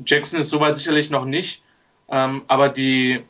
Jackson 0.05 0.39
ist 0.39 0.49
soweit 0.49 0.75
sicherlich 0.75 1.09
noch 1.09 1.25
nicht, 1.25 1.61
ähm, 2.09 2.43
aber 2.47 2.69
die 2.69 3.23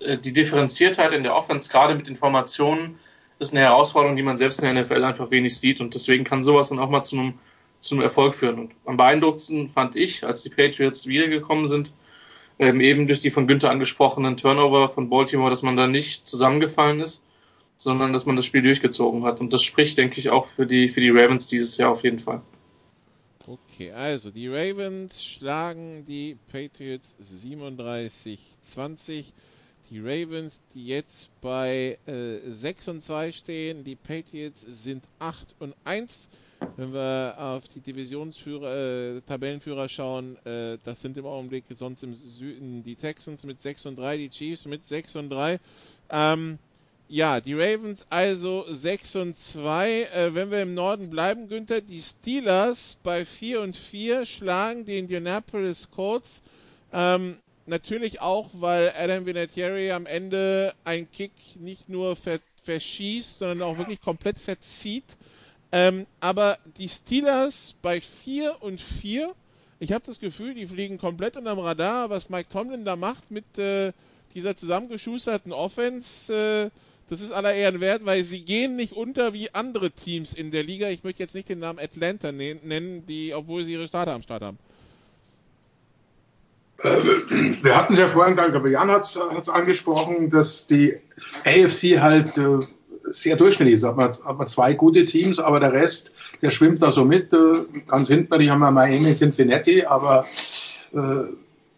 äh, 0.00 0.18
die 0.18 0.32
Differenziertheit 0.32 1.12
in 1.12 1.22
der 1.22 1.34
Offense, 1.34 1.70
gerade 1.70 1.94
mit 1.94 2.08
Informationen, 2.08 2.98
ist 3.38 3.52
eine 3.52 3.60
Herausforderung, 3.60 4.16
die 4.16 4.22
man 4.22 4.36
selbst 4.36 4.60
in 4.62 4.74
der 4.74 4.82
NFL 4.82 5.04
einfach 5.04 5.30
wenig 5.30 5.58
sieht. 5.58 5.80
Und 5.80 5.94
deswegen 5.94 6.24
kann 6.24 6.42
sowas 6.42 6.70
dann 6.70 6.78
auch 6.78 6.90
mal 6.90 7.04
zu 7.04 7.16
einem 7.16 7.34
zum 7.80 8.00
Erfolg 8.00 8.34
führen. 8.34 8.58
Und 8.58 8.72
am 8.84 8.96
beeindruckendsten 8.96 9.68
fand 9.68 9.96
ich, 9.96 10.24
als 10.24 10.42
die 10.42 10.50
Patriots 10.50 11.06
wiedergekommen 11.06 11.66
sind, 11.66 11.92
ähm, 12.58 12.80
eben 12.80 13.06
durch 13.06 13.20
die 13.20 13.30
von 13.30 13.46
Günther 13.46 13.70
angesprochenen 13.70 14.36
Turnover 14.36 14.88
von 14.88 15.08
Baltimore, 15.08 15.50
dass 15.50 15.62
man 15.62 15.76
da 15.76 15.86
nicht 15.86 16.26
zusammengefallen 16.26 17.00
ist, 17.00 17.24
sondern 17.76 18.12
dass 18.12 18.26
man 18.26 18.36
das 18.36 18.44
Spiel 18.44 18.62
durchgezogen 18.62 19.24
hat. 19.24 19.40
Und 19.40 19.52
das 19.52 19.62
spricht, 19.62 19.98
denke 19.98 20.18
ich, 20.18 20.30
auch 20.30 20.46
für 20.46 20.66
die, 20.66 20.88
für 20.88 21.00
die 21.00 21.10
Ravens 21.10 21.46
dieses 21.46 21.76
Jahr 21.78 21.90
auf 21.90 22.02
jeden 22.02 22.18
Fall. 22.18 22.42
Okay, 23.46 23.92
also 23.92 24.30
die 24.30 24.48
Ravens 24.48 25.24
schlagen 25.24 26.04
die 26.06 26.36
Patriots 26.50 27.16
37-20. 27.22 29.24
Die 29.90 30.00
Ravens, 30.00 30.62
die 30.74 30.86
jetzt 30.86 31.30
bei 31.40 31.96
äh, 32.06 32.50
6 32.50 32.88
und 32.88 33.00
2 33.00 33.32
stehen, 33.32 33.84
die 33.84 33.96
Patriots 33.96 34.60
sind 34.60 35.02
8 35.18 35.54
und 35.60 35.74
1. 35.84 36.28
Wenn 36.76 36.92
wir 36.92 37.34
auf 37.38 37.68
die 37.68 37.80
Divisionsführer, 37.80 39.16
äh, 39.16 39.20
Tabellenführer 39.22 39.88
schauen, 39.88 40.36
äh, 40.44 40.78
das 40.84 41.00
sind 41.00 41.16
im 41.16 41.26
Augenblick 41.26 41.64
sonst 41.74 42.02
im 42.02 42.14
Süden 42.14 42.82
die 42.82 42.96
Texans 42.96 43.44
mit 43.44 43.60
6 43.60 43.86
und 43.86 43.96
3, 43.96 44.16
die 44.16 44.28
Chiefs 44.28 44.66
mit 44.66 44.84
6 44.84 45.16
und 45.16 45.30
3. 45.30 45.60
Ähm, 46.10 46.58
ja, 47.08 47.40
die 47.40 47.54
Ravens 47.54 48.06
also 48.10 48.64
6 48.68 49.16
und 49.16 49.36
2. 49.36 50.02
Äh, 50.02 50.34
wenn 50.34 50.50
wir 50.50 50.62
im 50.62 50.74
Norden 50.74 51.10
bleiben, 51.10 51.48
Günther, 51.48 51.80
die 51.80 52.02
Steelers 52.02 52.98
bei 53.02 53.24
4 53.24 53.60
und 53.60 53.76
4 53.76 54.24
schlagen 54.24 54.84
die 54.84 54.98
Indianapolis 54.98 55.88
Colts. 55.90 56.42
Ähm, 56.92 57.38
natürlich 57.66 58.20
auch, 58.20 58.50
weil 58.52 58.92
Adam 58.98 59.26
Vinatieri 59.26 59.92
am 59.92 60.06
Ende 60.06 60.74
einen 60.84 61.10
Kick 61.10 61.32
nicht 61.56 61.88
nur 61.88 62.16
ver 62.16 62.40
verschießt, 62.64 63.38
sondern 63.38 63.62
auch 63.62 63.78
wirklich 63.78 64.02
komplett 64.02 64.38
verzieht. 64.38 65.04
Ähm, 65.70 66.06
aber 66.20 66.58
die 66.78 66.88
Steelers 66.88 67.74
bei 67.82 68.00
4 68.00 68.62
und 68.62 68.80
4, 68.80 69.34
ich 69.80 69.92
habe 69.92 70.04
das 70.06 70.18
Gefühl, 70.18 70.54
die 70.54 70.66
fliegen 70.66 70.98
komplett 70.98 71.36
unterm 71.36 71.58
Radar, 71.58 72.10
was 72.10 72.30
Mike 72.30 72.48
Tomlin 72.50 72.84
da 72.84 72.96
macht 72.96 73.30
mit 73.30 73.58
äh, 73.58 73.92
dieser 74.34 74.56
zusammengeschusterten 74.56 75.52
Offense. 75.52 76.32
Äh, 76.32 76.70
das 77.10 77.20
ist 77.20 77.32
aller 77.32 77.54
Ehren 77.54 77.80
wert, 77.80 78.04
weil 78.04 78.24
sie 78.24 78.42
gehen 78.42 78.76
nicht 78.76 78.92
unter 78.92 79.32
wie 79.32 79.54
andere 79.54 79.90
Teams 79.90 80.34
in 80.34 80.50
der 80.50 80.62
Liga. 80.62 80.88
Ich 80.88 81.04
möchte 81.04 81.22
jetzt 81.22 81.34
nicht 81.34 81.48
den 81.48 81.60
Namen 81.60 81.78
Atlanta 81.78 82.32
nennen, 82.32 83.06
die, 83.06 83.32
obwohl 83.34 83.64
sie 83.64 83.72
ihre 83.72 83.88
Starter 83.88 84.12
am 84.12 84.22
Start 84.22 84.42
haben. 84.42 84.58
Äh, 86.82 86.88
wir 87.62 87.76
hatten 87.76 87.94
es 87.94 87.98
ja 87.98 88.08
vorhin, 88.08 88.38
aber 88.38 88.68
Jan 88.68 88.90
hat 88.90 89.04
es 89.04 89.48
angesprochen, 89.48 90.30
dass 90.30 90.66
die 90.66 90.96
AFC 91.44 92.00
halt 92.00 92.36
äh, 92.38 92.60
sehr 93.10 93.36
durchschnittlich 93.36 93.76
ist. 93.76 93.84
Hat 93.84 94.24
hat 94.24 94.38
man 94.38 94.46
zwei 94.46 94.74
gute 94.74 95.04
Teams, 95.04 95.38
aber 95.38 95.60
der 95.60 95.72
Rest, 95.72 96.12
der 96.42 96.50
schwimmt 96.50 96.82
da 96.82 96.90
so 96.90 97.04
mit. 97.04 97.32
Äh, 97.32 97.52
ganz 97.86 98.08
hinten, 98.08 98.38
die 98.38 98.50
haben 98.50 98.60
wir 98.60 98.70
Miami, 98.70 99.14
Cincinnati, 99.14 99.84
aber 99.84 100.26
äh, 100.92 100.98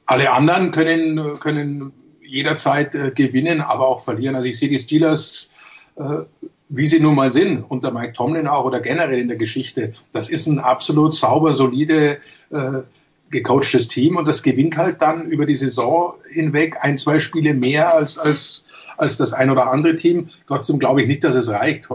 alle 0.06 0.32
anderen 0.32 0.70
können, 0.70 1.38
können 1.40 1.92
jederzeit 2.22 2.94
äh, 2.94 3.10
gewinnen, 3.10 3.60
aber 3.60 3.88
auch 3.88 4.00
verlieren. 4.00 4.34
Also 4.36 4.48
ich 4.48 4.58
sehe 4.58 4.68
die 4.68 4.78
Steelers, 4.78 5.50
äh, 5.96 6.22
wie 6.68 6.86
sie 6.86 7.00
nun 7.00 7.16
mal 7.16 7.32
sind, 7.32 7.62
unter 7.68 7.90
Mike 7.90 8.12
Tomlin 8.12 8.46
auch 8.46 8.64
oder 8.64 8.80
generell 8.80 9.18
in 9.18 9.28
der 9.28 9.36
Geschichte. 9.36 9.94
Das 10.12 10.28
ist 10.28 10.46
ein 10.46 10.58
absolut 10.58 11.14
sauber, 11.14 11.54
solide, 11.54 12.18
äh, 12.50 12.82
gecoachtes 13.30 13.88
Team 13.88 14.16
und 14.16 14.26
das 14.26 14.42
gewinnt 14.42 14.76
halt 14.76 15.02
dann 15.02 15.26
über 15.26 15.46
die 15.46 15.54
Saison 15.54 16.14
hinweg 16.28 16.78
ein, 16.80 16.98
zwei 16.98 17.20
Spiele 17.20 17.54
mehr 17.54 17.94
als, 17.94 18.18
als, 18.18 18.66
als 19.00 19.16
das 19.16 19.32
ein 19.32 19.50
oder 19.50 19.70
andere 19.70 19.96
Team. 19.96 20.28
Trotzdem 20.46 20.78
glaube 20.78 21.02
ich 21.02 21.08
nicht, 21.08 21.24
dass 21.24 21.34
es 21.34 21.50
reicht. 21.50 21.88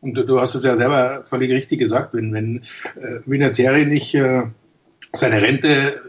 Und 0.00 0.14
du, 0.14 0.40
hast 0.40 0.54
es 0.54 0.64
ja 0.64 0.76
selber 0.76 1.24
völlig 1.24 1.50
richtig 1.50 1.78
gesagt, 1.78 2.14
wenn, 2.14 2.32
wenn 2.32 2.62
äh, 3.00 3.20
Vinatieri 3.26 3.86
nicht 3.86 4.14
äh, 4.14 4.42
seine 5.12 5.42
Rente 5.42 6.00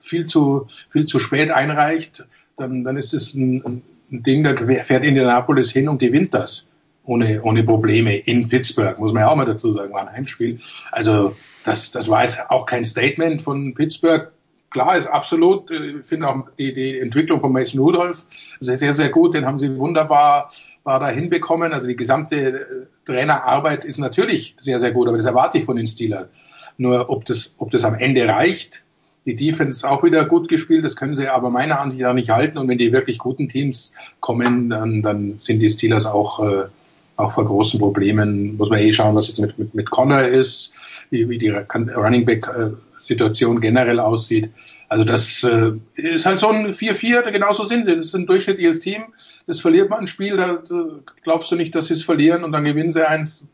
viel 0.00 0.26
zu, 0.26 0.68
viel 0.90 1.06
zu 1.06 1.18
spät 1.18 1.50
einreicht, 1.50 2.26
dann, 2.56 2.84
dann 2.84 2.96
ist 2.96 3.14
es 3.14 3.34
ein, 3.34 3.62
ein 3.64 3.82
Ding, 4.10 4.44
da 4.44 4.54
fährt 4.84 5.04
Indianapolis 5.04 5.70
hin 5.70 5.88
und 5.88 5.98
gewinnt 5.98 6.34
das 6.34 6.70
ohne, 7.04 7.42
ohne 7.42 7.62
Probleme 7.62 8.16
in 8.16 8.48
Pittsburgh, 8.48 8.98
muss 8.98 9.12
man 9.12 9.22
ja 9.22 9.28
auch 9.28 9.36
mal 9.36 9.46
dazu 9.46 9.72
sagen, 9.72 9.92
war 9.92 10.08
ein 10.08 10.12
Heimspiel. 10.12 10.58
Also 10.90 11.36
das, 11.64 11.92
das 11.92 12.08
war 12.08 12.24
jetzt 12.24 12.50
auch 12.50 12.66
kein 12.66 12.84
Statement 12.84 13.42
von 13.42 13.74
Pittsburgh. 13.74 14.32
Klar 14.76 14.98
ist 14.98 15.06
absolut, 15.06 15.70
ich 15.70 16.04
finde 16.04 16.28
auch 16.28 16.44
die, 16.58 16.74
die 16.74 16.98
Entwicklung 16.98 17.40
von 17.40 17.50
Mason 17.50 17.80
Rudolph 17.80 18.26
sehr, 18.60 18.76
sehr, 18.76 18.92
sehr 18.92 19.08
gut, 19.08 19.32
den 19.32 19.46
haben 19.46 19.58
sie 19.58 19.74
wunderbar 19.78 20.50
war 20.84 21.00
da 21.00 21.08
hinbekommen. 21.08 21.72
Also 21.72 21.86
die 21.86 21.96
gesamte 21.96 22.36
äh, 22.36 22.64
Trainerarbeit 23.06 23.86
ist 23.86 23.96
natürlich 23.96 24.54
sehr, 24.58 24.78
sehr 24.78 24.92
gut, 24.92 25.08
aber 25.08 25.16
das 25.16 25.24
erwarte 25.24 25.56
ich 25.56 25.64
von 25.64 25.76
den 25.76 25.86
Steelers. 25.86 26.28
Nur 26.76 27.08
ob 27.08 27.24
das, 27.24 27.56
ob 27.56 27.70
das 27.70 27.84
am 27.84 27.94
Ende 27.94 28.28
reicht, 28.28 28.84
die 29.24 29.34
Defense 29.34 29.78
ist 29.78 29.84
auch 29.84 30.04
wieder 30.04 30.26
gut 30.26 30.50
gespielt, 30.50 30.84
das 30.84 30.94
können 30.94 31.14
sie 31.14 31.26
aber 31.26 31.48
meiner 31.48 31.80
Ansicht 31.80 32.02
nach 32.02 32.12
nicht 32.12 32.28
halten. 32.28 32.58
Und 32.58 32.68
wenn 32.68 32.76
die 32.76 32.92
wirklich 32.92 33.16
guten 33.16 33.48
Teams 33.48 33.94
kommen, 34.20 34.68
dann, 34.68 35.00
dann 35.00 35.38
sind 35.38 35.60
die 35.60 35.70
Steelers 35.70 36.04
auch, 36.04 36.38
äh, 36.46 36.64
auch 37.16 37.32
vor 37.32 37.44
großen 37.44 37.80
Problemen. 37.80 38.56
Muss 38.56 38.70
man 38.70 38.78
eh 38.78 38.92
schauen, 38.92 39.14
was 39.14 39.28
jetzt 39.28 39.38
mit, 39.38 39.58
mit, 39.58 39.74
mit 39.74 39.90
Connor 39.90 40.22
ist, 40.22 40.72
wie, 41.10 41.28
wie 41.28 41.38
die 41.38 41.50
Running 41.50 42.24
Back 42.24 42.48
äh, 42.48 42.70
Situation 42.98 43.60
generell 43.60 44.00
aussieht. 44.00 44.50
Also 44.88 45.04
das 45.04 45.44
äh, 45.44 45.72
ist 45.94 46.26
halt 46.26 46.40
so 46.40 46.48
ein 46.48 46.72
4-4, 46.72 47.22
der 47.22 47.32
genauso 47.32 47.64
sind. 47.64 47.86
Das 47.88 47.98
ist 47.98 48.14
ein 48.14 48.26
durchschnittliches 48.26 48.80
Team. 48.80 49.04
Das 49.46 49.60
verliert 49.60 49.90
man 49.90 50.00
ein 50.00 50.06
Spiel, 50.06 50.36
da 50.36 50.58
glaubst 51.22 51.50
du 51.50 51.56
nicht, 51.56 51.74
dass 51.74 51.86
sie 51.86 51.94
es 51.94 52.02
verlieren 52.02 52.42
und 52.42 52.52
dann 52.52 52.64
gewinnen 52.64 52.90
sie 52.90 53.08
eins, 53.08 53.46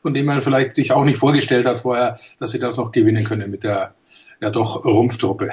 von 0.00 0.14
dem 0.14 0.26
man 0.26 0.40
vielleicht 0.40 0.74
sich 0.74 0.92
auch 0.92 1.04
nicht 1.04 1.18
vorgestellt 1.18 1.66
hat 1.66 1.80
vorher, 1.80 2.18
dass 2.38 2.52
sie 2.52 2.58
das 2.58 2.76
noch 2.76 2.92
gewinnen 2.92 3.24
können 3.24 3.50
mit 3.50 3.62
der 3.62 3.94
ja 4.40 4.50
doch 4.50 4.84
Rumpftruppe. 4.84 5.50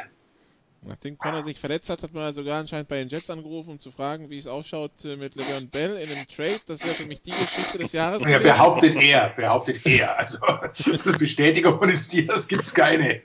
Nachdem 0.84 1.16
Connor 1.16 1.44
sich 1.44 1.60
verletzt 1.60 1.92
hat, 1.92 2.02
hat 2.02 2.12
man 2.12 2.34
sogar 2.34 2.60
anscheinend 2.60 2.90
bei 2.90 2.98
den 2.98 3.08
Jets 3.08 3.30
angerufen, 3.30 3.72
um 3.72 3.80
zu 3.80 3.92
fragen, 3.92 4.32
wie 4.32 4.40
es 4.40 4.48
ausschaut 4.48 5.06
äh, 5.06 5.16
mit 5.16 5.36
Le'Veon 5.36 5.70
Bell 5.70 5.96
in 5.98 6.10
einem 6.10 6.28
Trade. 6.28 6.60
Das 6.66 6.84
wäre 6.84 6.96
für 6.96 7.06
mich 7.06 7.22
die 7.22 7.30
Geschichte 7.30 7.78
des 7.78 7.92
Jahres. 7.92 8.24
Ja, 8.24 8.40
behauptet 8.40 8.96
er, 8.96 9.30
behauptet 9.30 9.86
er. 9.86 10.18
Also 10.18 10.40
Bestätigung 11.20 11.78
von 11.78 11.88
den 11.88 12.00
Steelers 12.00 12.48
gibt 12.48 12.66
es 12.66 12.74
keine. 12.74 13.22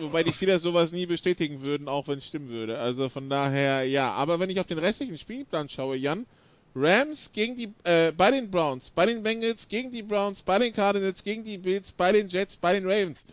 Wobei 0.00 0.22
die 0.22 0.34
Steelers 0.34 0.60
sowas 0.60 0.92
nie 0.92 1.06
bestätigen 1.06 1.62
würden, 1.62 1.88
auch 1.88 2.08
wenn 2.08 2.18
es 2.18 2.26
stimmen 2.26 2.50
würde. 2.50 2.78
Also 2.78 3.08
von 3.08 3.30
daher, 3.30 3.84
ja. 3.84 4.12
Aber 4.12 4.38
wenn 4.38 4.50
ich 4.50 4.60
auf 4.60 4.66
den 4.66 4.78
restlichen 4.78 5.16
Spielplan 5.16 5.70
schaue, 5.70 5.96
Jan, 5.96 6.26
Rams 6.74 7.32
gegen 7.32 7.56
die, 7.56 7.72
äh, 7.84 8.12
bei 8.12 8.30
den 8.30 8.50
Browns, 8.50 8.90
bei 8.90 9.06
den 9.06 9.22
Bengals, 9.22 9.68
gegen 9.68 9.90
die 9.90 10.02
Browns, 10.02 10.42
bei 10.42 10.58
den 10.58 10.74
Cardinals, 10.74 11.24
gegen 11.24 11.42
die 11.42 11.56
Bills, 11.56 11.90
bei 11.90 12.12
den 12.12 12.28
Jets, 12.28 12.58
bei 12.58 12.74
den 12.74 12.84
Ravens. 12.84 13.24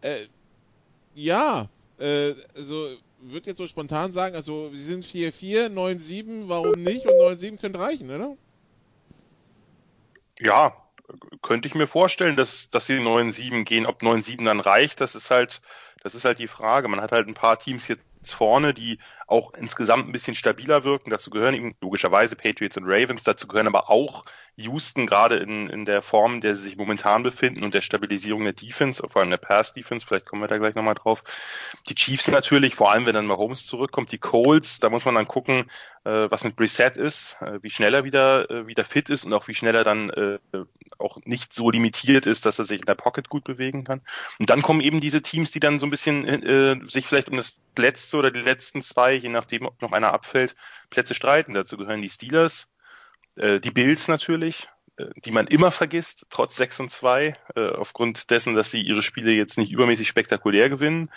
Äh, 0.00 0.16
ja, 1.14 1.68
äh, 1.98 2.34
also 2.56 2.88
würde 3.22 3.50
jetzt 3.50 3.58
so 3.58 3.66
spontan 3.66 4.12
sagen, 4.12 4.34
also 4.34 4.70
sie 4.74 4.82
sind 4.82 5.04
4-4, 5.04 5.68
9-7, 5.68 6.48
warum 6.48 6.82
nicht? 6.82 7.06
Und 7.06 7.14
9-7 7.14 7.58
könnte 7.58 7.80
reichen, 7.80 8.10
oder? 8.10 8.36
Ja, 10.40 10.76
könnte 11.42 11.68
ich 11.68 11.74
mir 11.74 11.86
vorstellen, 11.86 12.36
dass, 12.36 12.70
dass 12.70 12.86
sie 12.86 12.94
9-7 12.94 13.64
gehen. 13.64 13.86
Ob 13.86 14.02
9-7 14.02 14.44
dann 14.44 14.60
reicht, 14.60 15.00
das 15.00 15.14
ist 15.14 15.30
halt, 15.30 15.60
das 16.02 16.14
ist 16.14 16.24
halt 16.24 16.38
die 16.38 16.48
Frage. 16.48 16.88
Man 16.88 17.00
hat 17.00 17.12
halt 17.12 17.28
ein 17.28 17.34
paar 17.34 17.58
Teams 17.58 17.88
jetzt 17.88 18.02
vorne, 18.24 18.74
die 18.74 18.98
auch 19.26 19.54
insgesamt 19.54 20.08
ein 20.08 20.12
bisschen 20.12 20.34
stabiler 20.34 20.84
wirken. 20.84 21.10
Dazu 21.10 21.30
gehören 21.30 21.54
eben 21.54 21.74
logischerweise 21.80 22.36
Patriots 22.36 22.76
und 22.76 22.84
Ravens, 22.86 23.24
dazu 23.24 23.46
gehören 23.48 23.66
aber 23.66 23.90
auch 23.90 24.24
Houston, 24.56 25.06
gerade 25.06 25.36
in, 25.36 25.68
in 25.68 25.84
der 25.86 26.02
Form, 26.02 26.34
in 26.34 26.40
der 26.42 26.54
sie 26.54 26.62
sich 26.62 26.76
momentan 26.76 27.22
befinden 27.22 27.64
und 27.64 27.72
der 27.72 27.80
Stabilisierung 27.80 28.44
der 28.44 28.52
Defense, 28.52 29.02
vor 29.08 29.22
allem 29.22 29.30
der 29.30 29.38
Pass-Defense, 29.38 30.06
vielleicht 30.06 30.26
kommen 30.26 30.42
wir 30.42 30.48
da 30.48 30.58
gleich 30.58 30.74
nochmal 30.74 30.94
drauf. 30.94 31.24
Die 31.88 31.94
Chiefs 31.94 32.28
natürlich, 32.28 32.74
vor 32.74 32.92
allem 32.92 33.06
wenn 33.06 33.14
dann 33.14 33.26
Mahomes 33.26 33.66
zurückkommt, 33.66 34.12
die 34.12 34.18
Colts, 34.18 34.78
da 34.78 34.90
muss 34.90 35.06
man 35.06 35.14
dann 35.14 35.26
gucken, 35.26 35.70
äh, 36.04 36.30
was 36.30 36.44
mit 36.44 36.56
Brissett 36.56 36.98
ist, 36.98 37.36
äh, 37.40 37.62
wie 37.62 37.70
schnell 37.70 37.94
er 37.94 38.04
wieder, 38.04 38.50
äh, 38.50 38.66
wieder 38.66 38.84
fit 38.84 39.08
ist 39.08 39.24
und 39.24 39.32
auch 39.32 39.48
wie 39.48 39.54
schnell 39.54 39.74
er 39.74 39.84
dann 39.84 40.10
äh, 40.10 40.38
auch 40.98 41.18
nicht 41.24 41.54
so 41.54 41.70
limitiert 41.70 42.26
ist, 42.26 42.44
dass 42.44 42.58
er 42.58 42.66
sich 42.66 42.80
in 42.80 42.86
der 42.86 42.94
Pocket 42.94 43.28
gut 43.30 43.44
bewegen 43.44 43.84
kann. 43.84 44.02
Und 44.38 44.50
dann 44.50 44.62
kommen 44.62 44.80
eben 44.80 45.00
diese 45.00 45.22
Teams, 45.22 45.50
die 45.50 45.60
dann 45.60 45.78
so 45.78 45.86
ein 45.86 45.90
bisschen 45.90 46.26
äh, 46.26 46.76
sich 46.86 47.06
vielleicht 47.06 47.28
um 47.30 47.36
das 47.36 47.58
letzte 47.78 48.18
oder 48.18 48.30
die 48.30 48.40
letzten 48.40 48.82
zwei, 48.82 49.14
je 49.22 49.28
nachdem, 49.28 49.66
ob 49.66 49.80
noch 49.82 49.92
einer 49.92 50.12
abfällt, 50.12 50.54
Plätze 50.90 51.14
streiten. 51.14 51.54
Dazu 51.54 51.76
gehören 51.76 52.02
die 52.02 52.10
Steelers, 52.10 52.68
äh, 53.36 53.60
die 53.60 53.70
Bills 53.70 54.08
natürlich, 54.08 54.68
äh, 54.96 55.06
die 55.24 55.30
man 55.30 55.46
immer 55.46 55.70
vergisst, 55.70 56.26
trotz 56.30 56.56
6 56.56 56.80
und 56.80 56.90
2, 56.90 57.36
äh, 57.54 57.68
aufgrund 57.68 58.30
dessen, 58.30 58.54
dass 58.54 58.70
sie 58.70 58.82
ihre 58.82 59.02
Spiele 59.02 59.32
jetzt 59.32 59.58
nicht 59.58 59.70
übermäßig 59.70 60.08
spektakulär 60.08 60.68
gewinnen. 60.68 61.10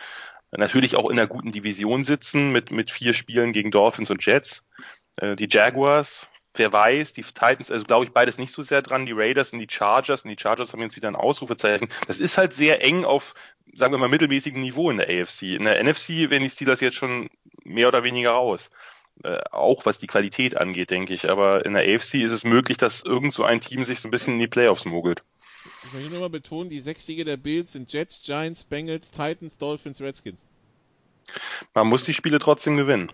Natürlich 0.51 0.95
auch 0.95 1.09
in 1.09 1.19
einer 1.19 1.27
guten 1.27 1.51
Division 1.51 2.03
sitzen 2.03 2.51
mit, 2.51 2.71
mit 2.71 2.91
vier 2.91 3.13
Spielen 3.13 3.51
gegen 3.51 3.71
Dolphins 3.71 4.11
und 4.11 4.25
Jets. 4.25 4.63
Äh, 5.17 5.35
die 5.35 5.47
Jaguars, 5.49 6.27
wer 6.57 6.73
weiß, 6.73 7.13
die 7.13 7.23
Titans, 7.23 7.71
also 7.71 7.85
glaube 7.85 8.05
ich 8.05 8.11
beides 8.11 8.37
nicht 8.37 8.51
so 8.51 8.61
sehr 8.61 8.81
dran, 8.81 9.05
die 9.05 9.13
Raiders 9.13 9.53
und 9.53 9.59
die 9.59 9.67
Chargers, 9.69 10.23
und 10.23 10.29
die 10.29 10.41
Chargers 10.41 10.73
haben 10.73 10.81
jetzt 10.81 10.95
wieder 10.95 11.07
ein 11.07 11.15
Ausrufezeichen. 11.15 11.89
Das 12.07 12.19
ist 12.19 12.37
halt 12.37 12.53
sehr 12.53 12.83
eng 12.83 13.05
auf, 13.05 13.33
sagen 13.73 13.93
wir 13.93 13.97
mal, 13.97 14.09
mittelmäßigem 14.09 14.61
Niveau 14.61 14.89
in 14.89 14.97
der 14.97 15.09
AFC. 15.09 15.43
In 15.43 15.65
der 15.65 15.83
NFC 15.83 16.29
werden 16.29 16.43
die 16.43 16.49
Steelers 16.49 16.81
jetzt 16.81 16.97
schon 16.97 17.29
mehr 17.63 17.87
oder 17.87 18.03
weniger 18.03 18.31
raus. 18.31 18.69
Äh, 19.23 19.39
auch 19.51 19.85
was 19.85 19.97
die 19.97 20.07
Qualität 20.07 20.57
angeht, 20.57 20.91
denke 20.91 21.13
ich. 21.13 21.29
Aber 21.29 21.65
in 21.65 21.73
der 21.73 21.83
AFC 21.83 22.15
ist 22.15 22.31
es 22.31 22.43
möglich, 22.43 22.77
dass 22.77 23.01
irgend 23.01 23.33
so 23.33 23.43
ein 23.43 23.61
Team 23.61 23.83
sich 23.83 23.99
so 23.99 24.07
ein 24.07 24.11
bisschen 24.11 24.35
in 24.35 24.39
die 24.39 24.47
Playoffs 24.47 24.85
mogelt. 24.85 25.23
Ich 25.85 25.93
möchte 25.93 26.09
nur 26.09 26.19
mal 26.19 26.29
betonen, 26.29 26.69
die 26.69 26.79
sechs 26.79 27.05
Siege 27.05 27.25
der 27.25 27.37
Bills 27.37 27.71
sind 27.71 27.91
Jets, 27.91 28.21
Giants, 28.23 28.63
Bengals, 28.63 29.11
Titans, 29.11 29.57
Dolphins, 29.57 30.01
Redskins. 30.01 30.43
Man 31.73 31.87
muss 31.87 32.03
die 32.03 32.13
Spiele 32.13 32.39
trotzdem 32.39 32.77
gewinnen. 32.77 33.11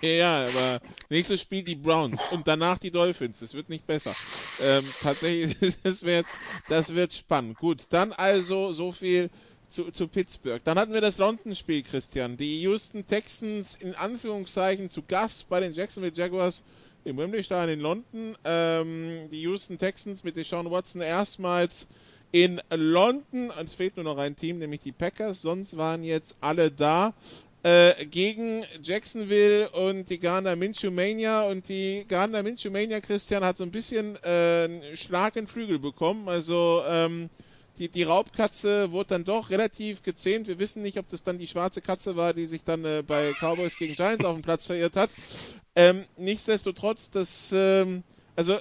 Ja, 0.00 0.48
aber 0.48 0.80
nächstes 1.08 1.40
Spiel 1.40 1.62
die 1.62 1.74
Browns 1.74 2.20
und 2.30 2.46
danach 2.46 2.78
die 2.78 2.90
Dolphins. 2.90 3.42
Es 3.42 3.54
wird 3.54 3.68
nicht 3.68 3.86
besser. 3.86 4.14
Ähm, 4.60 4.84
tatsächlich, 5.02 5.76
das 5.82 6.02
wird, 6.02 6.26
das 6.68 6.94
wird 6.94 7.12
spannend. 7.12 7.58
Gut, 7.58 7.82
dann 7.90 8.12
also 8.12 8.72
so 8.72 8.92
viel 8.92 9.30
zu, 9.68 9.90
zu 9.90 10.08
Pittsburgh. 10.08 10.60
Dann 10.64 10.78
hatten 10.78 10.92
wir 10.92 11.00
das 11.00 11.18
London-Spiel, 11.18 11.82
Christian. 11.82 12.36
Die 12.36 12.60
Houston 12.62 13.06
Texans 13.06 13.76
in 13.80 13.94
Anführungszeichen 13.94 14.90
zu 14.90 15.02
Gast 15.02 15.48
bei 15.48 15.60
den 15.60 15.72
Jacksonville 15.72 16.14
Jaguars 16.14 16.62
im 17.04 17.16
Wembley 17.16 17.42
Stadion 17.42 17.78
in 17.78 17.80
London. 17.80 18.36
Ähm, 18.44 19.28
die 19.30 19.42
Houston 19.42 19.78
Texans 19.78 20.24
mit 20.24 20.36
Deshaun 20.36 20.70
Watson 20.70 21.00
erstmals 21.00 21.86
in 22.32 22.60
London. 22.70 23.50
Es 23.62 23.74
fehlt 23.74 23.96
nur 23.96 24.04
noch 24.04 24.18
ein 24.18 24.36
Team, 24.36 24.58
nämlich 24.58 24.80
die 24.80 24.92
Packers. 24.92 25.42
Sonst 25.42 25.76
waren 25.76 26.04
jetzt 26.04 26.36
alle 26.40 26.70
da. 26.70 27.14
Äh, 27.62 28.06
gegen 28.06 28.64
Jacksonville 28.82 29.68
und 29.70 30.08
die 30.08 30.18
Ghana 30.18 30.56
Minshew 30.56 30.90
Mania 30.90 31.42
und 31.42 31.68
die 31.68 32.06
Ghana 32.08 32.42
Minshew 32.42 32.70
Mania 32.70 33.02
Christian 33.02 33.44
hat 33.44 33.58
so 33.58 33.64
ein 33.64 33.70
bisschen 33.70 34.16
äh, 34.24 34.64
einen 34.64 34.96
Schlag 34.96 35.36
in 35.36 35.46
Flügel 35.46 35.78
bekommen. 35.78 36.26
Also 36.30 36.82
ähm, 36.88 37.28
die, 37.78 37.90
die 37.90 38.02
Raubkatze 38.02 38.92
wurde 38.92 39.10
dann 39.10 39.24
doch 39.24 39.50
relativ 39.50 40.02
gezähmt. 40.02 40.48
Wir 40.48 40.58
wissen 40.58 40.82
nicht, 40.82 40.98
ob 40.98 41.08
das 41.10 41.22
dann 41.22 41.36
die 41.36 41.46
schwarze 41.46 41.82
Katze 41.82 42.16
war, 42.16 42.32
die 42.32 42.46
sich 42.46 42.64
dann 42.64 42.84
äh, 42.86 43.02
bei 43.06 43.34
Cowboys 43.38 43.76
gegen 43.76 43.94
Giants 43.94 44.24
auf 44.24 44.34
dem 44.34 44.42
Platz 44.42 44.64
verirrt 44.64 44.96
hat. 44.96 45.10
Ähm, 45.76 46.04
nichtsdestotrotz, 46.16 47.10
das, 47.10 47.52
ähm, 47.54 48.04
also 48.36 48.58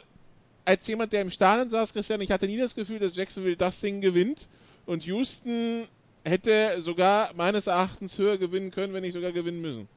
als 0.66 0.86
jemand, 0.88 1.14
der 1.14 1.22
im 1.22 1.32
Stadion 1.32 1.70
saß, 1.70 1.94
Christian, 1.94 2.20
ich 2.20 2.32
hatte 2.32 2.48
nie 2.48 2.58
das 2.58 2.76
Gefühl, 2.76 3.00
dass 3.00 3.16
Jacksonville 3.16 3.56
das 3.56 3.80
Ding 3.80 4.02
gewinnt. 4.02 4.50
Und 4.86 5.06
Houston 5.06 5.88
hätte 6.26 6.82
sogar 6.82 7.32
meines 7.36 7.68
Erachtens 7.68 8.18
höher 8.18 8.38
gewinnen 8.38 8.72
können, 8.72 8.94
wenn 8.94 9.02
nicht 9.02 9.14
sogar 9.14 9.32
gewinnen 9.32 9.62
müssen. 9.62 9.88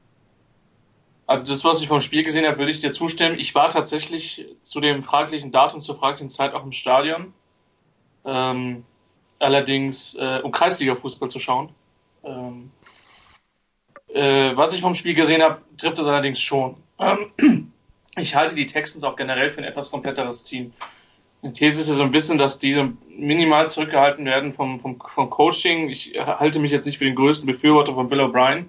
Also 1.26 1.46
das, 1.46 1.64
was 1.64 1.80
ich 1.80 1.88
vom 1.88 2.00
Spiel 2.00 2.24
gesehen 2.24 2.46
habe, 2.46 2.58
würde 2.58 2.72
ich 2.72 2.80
dir 2.80 2.92
zustimmen. 2.92 3.38
Ich 3.38 3.54
war 3.54 3.70
tatsächlich 3.70 4.46
zu 4.62 4.80
dem 4.80 5.02
fraglichen 5.02 5.52
Datum, 5.52 5.80
zur 5.80 5.96
fraglichen 5.96 6.30
Zeit 6.30 6.52
auch 6.52 6.64
im 6.64 6.72
Stadion. 6.72 7.32
Ähm, 8.24 8.84
allerdings, 9.38 10.14
äh, 10.14 10.40
um 10.42 10.52
Kreisliga-Fußball 10.52 11.30
zu 11.30 11.38
schauen. 11.38 11.70
Ähm, 12.24 12.70
äh, 14.08 14.56
was 14.56 14.74
ich 14.74 14.80
vom 14.80 14.94
Spiel 14.94 15.14
gesehen 15.14 15.42
habe, 15.42 15.62
trifft 15.76 15.98
es 15.98 16.06
allerdings 16.06 16.40
schon. 16.40 16.76
Ähm, 16.98 17.72
ich 18.16 18.34
halte 18.34 18.54
die 18.54 18.66
Texans 18.66 19.04
auch 19.04 19.16
generell 19.16 19.50
für 19.50 19.58
ein 19.58 19.64
etwas 19.64 19.90
kompletteres 19.90 20.44
Team. 20.44 20.72
Die 21.42 21.52
These 21.52 21.80
ist 21.80 21.88
ja 21.88 21.94
so 21.94 22.04
ein 22.04 22.12
bisschen, 22.12 22.38
dass 22.38 22.60
diese 22.60 22.92
minimal 23.08 23.68
zurückgehalten 23.68 24.24
werden 24.24 24.52
vom, 24.52 24.78
vom, 24.78 25.00
vom 25.00 25.28
Coaching. 25.28 25.88
Ich 25.90 26.14
halte 26.16 26.60
mich 26.60 26.70
jetzt 26.70 26.86
nicht 26.86 26.98
für 26.98 27.04
den 27.04 27.16
größten 27.16 27.46
Befürworter 27.46 27.94
von 27.94 28.08
Bill 28.08 28.20
O'Brien. 28.20 28.66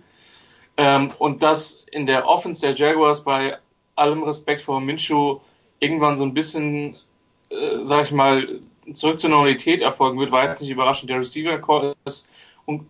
Ähm, 0.78 1.12
und 1.20 1.44
dass 1.44 1.86
in 1.92 2.08
der 2.08 2.28
Offense 2.28 2.62
der 2.62 2.74
Jaguars 2.76 3.24
bei 3.24 3.58
allem 3.96 4.24
Respekt 4.24 4.62
vor 4.62 4.82
Minshew 4.82 5.40
irgendwann 5.80 6.18
so 6.18 6.24
ein 6.24 6.34
bisschen, 6.34 6.98
äh, 7.50 7.84
sag 7.84 8.06
ich 8.06 8.12
mal, 8.12 8.60
zurück 8.94 9.20
zur 9.20 9.30
Normalität 9.30 9.82
erfolgen 9.82 10.20
wird, 10.20 10.32
war 10.32 10.50
jetzt 10.50 10.62
nicht 10.62 10.72
überraschend. 10.72 11.12
Der 11.12 11.20
Receiver 11.20 11.96
ist 12.06 12.30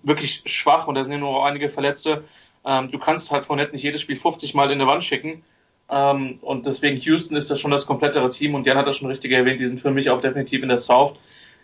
wirklich 0.03 0.43
schwach 0.45 0.87
und 0.87 0.95
da 0.95 1.03
sind 1.03 1.13
ja 1.13 1.19
nur 1.19 1.45
einige 1.45 1.69
Verletzte. 1.69 2.23
Ähm, 2.65 2.87
du 2.87 2.99
kannst 2.99 3.31
halt 3.31 3.45
von 3.45 3.57
nicht 3.57 3.83
jedes 3.83 4.01
Spiel 4.01 4.15
50 4.15 4.53
Mal 4.53 4.71
in 4.71 4.79
der 4.79 4.87
Wand 4.87 5.03
schicken. 5.03 5.43
Ähm, 5.89 6.39
und 6.41 6.65
deswegen 6.65 6.97
Houston 6.97 7.35
ist 7.35 7.51
das 7.51 7.59
schon 7.59 7.71
das 7.71 7.85
komplettere 7.85 8.29
Team 8.29 8.55
und 8.55 8.65
Jan 8.65 8.77
hat 8.77 8.87
das 8.87 8.97
schon 8.97 9.09
richtig 9.09 9.31
erwähnt, 9.31 9.59
die 9.59 9.67
sind 9.67 9.81
für 9.81 9.91
mich 9.91 10.09
auch 10.09 10.21
definitiv 10.21 10.63
in 10.63 10.69
der 10.69 10.77
South. 10.77 11.13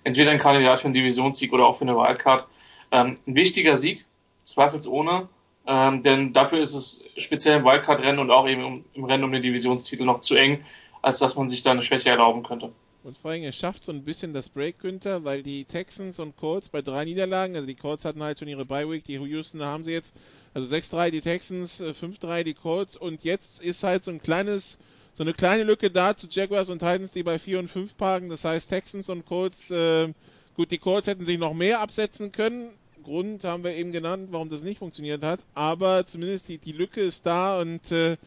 Entweder 0.03 0.31
ein 0.31 0.39
Kandidat 0.39 0.79
für 0.79 0.85
einen 0.85 0.93
Divisionssieg 0.93 1.53
oder 1.53 1.65
auch 1.65 1.75
für 1.75 1.83
eine 1.83 1.95
Wildcard. 1.95 2.47
Ähm, 2.91 3.15
ein 3.27 3.35
wichtiger 3.35 3.75
Sieg, 3.75 4.05
zweifelsohne, 4.43 5.29
ähm, 5.67 6.01
denn 6.03 6.33
dafür 6.33 6.59
ist 6.59 6.73
es 6.73 7.03
speziell 7.17 7.57
im 7.57 7.65
Wildcard-Rennen 7.65 8.19
und 8.19 8.31
auch 8.31 8.47
eben 8.47 8.83
im 8.93 9.03
Rennen 9.03 9.23
um 9.23 9.31
den 9.31 9.41
Divisionstitel 9.41 10.03
noch 10.03 10.21
zu 10.21 10.35
eng, 10.35 10.63
als 11.01 11.19
dass 11.19 11.35
man 11.35 11.47
sich 11.47 11.61
da 11.61 11.71
eine 11.71 11.81
Schwäche 11.81 12.09
erlauben 12.09 12.43
könnte. 12.43 12.71
Und 13.09 13.17
vor 13.17 13.31
allem, 13.31 13.41
er 13.41 13.51
schafft 13.51 13.83
so 13.83 13.91
ein 13.91 14.03
bisschen 14.03 14.33
das 14.33 14.49
Break, 14.49 14.77
Günther, 14.77 15.23
weil 15.25 15.41
die 15.41 15.65
Texans 15.65 16.19
und 16.19 16.37
Colts 16.37 16.69
bei 16.69 16.83
drei 16.83 17.05
Niederlagen, 17.05 17.55
also 17.55 17.65
die 17.65 17.73
Colts 17.73 18.05
hatten 18.05 18.21
halt 18.21 18.37
schon 18.37 18.47
ihre 18.47 18.65
Bye-Week, 18.65 19.03
die 19.03 19.15
Houston 19.15 19.63
haben 19.63 19.83
sie 19.83 19.93
jetzt, 19.93 20.13
also 20.53 20.71
6-3 20.75 21.09
die 21.09 21.21
Texans, 21.21 21.81
5-3 21.81 22.41
äh, 22.41 22.43
die 22.43 22.53
Colts 22.53 22.95
und 22.95 23.23
jetzt 23.23 23.63
ist 23.63 23.81
halt 23.81 24.03
so 24.03 24.11
ein 24.11 24.21
kleines, 24.21 24.77
so 25.15 25.23
eine 25.23 25.33
kleine 25.33 25.63
Lücke 25.63 25.89
da 25.89 26.15
zu 26.15 26.27
Jaguars 26.29 26.69
und 26.69 26.77
Titans, 26.77 27.11
die 27.11 27.23
bei 27.23 27.39
4 27.39 27.57
und 27.57 27.71
5 27.71 27.97
parken, 27.97 28.29
das 28.29 28.45
heißt 28.45 28.69
Texans 28.69 29.09
und 29.09 29.25
Colts, 29.25 29.71
äh, 29.71 30.13
gut, 30.55 30.69
die 30.69 30.77
Colts 30.77 31.07
hätten 31.07 31.25
sich 31.25 31.39
noch 31.39 31.55
mehr 31.55 31.79
absetzen 31.79 32.31
können, 32.31 32.69
Grund 33.03 33.43
haben 33.43 33.63
wir 33.63 33.73
eben 33.73 33.91
genannt, 33.91 34.27
warum 34.29 34.51
das 34.51 34.61
nicht 34.61 34.77
funktioniert 34.77 35.23
hat, 35.23 35.39
aber 35.55 36.05
zumindest 36.05 36.47
die, 36.47 36.59
die 36.59 36.73
Lücke 36.73 37.01
ist 37.01 37.25
da 37.25 37.59
und 37.59 37.91
äh, 37.91 38.17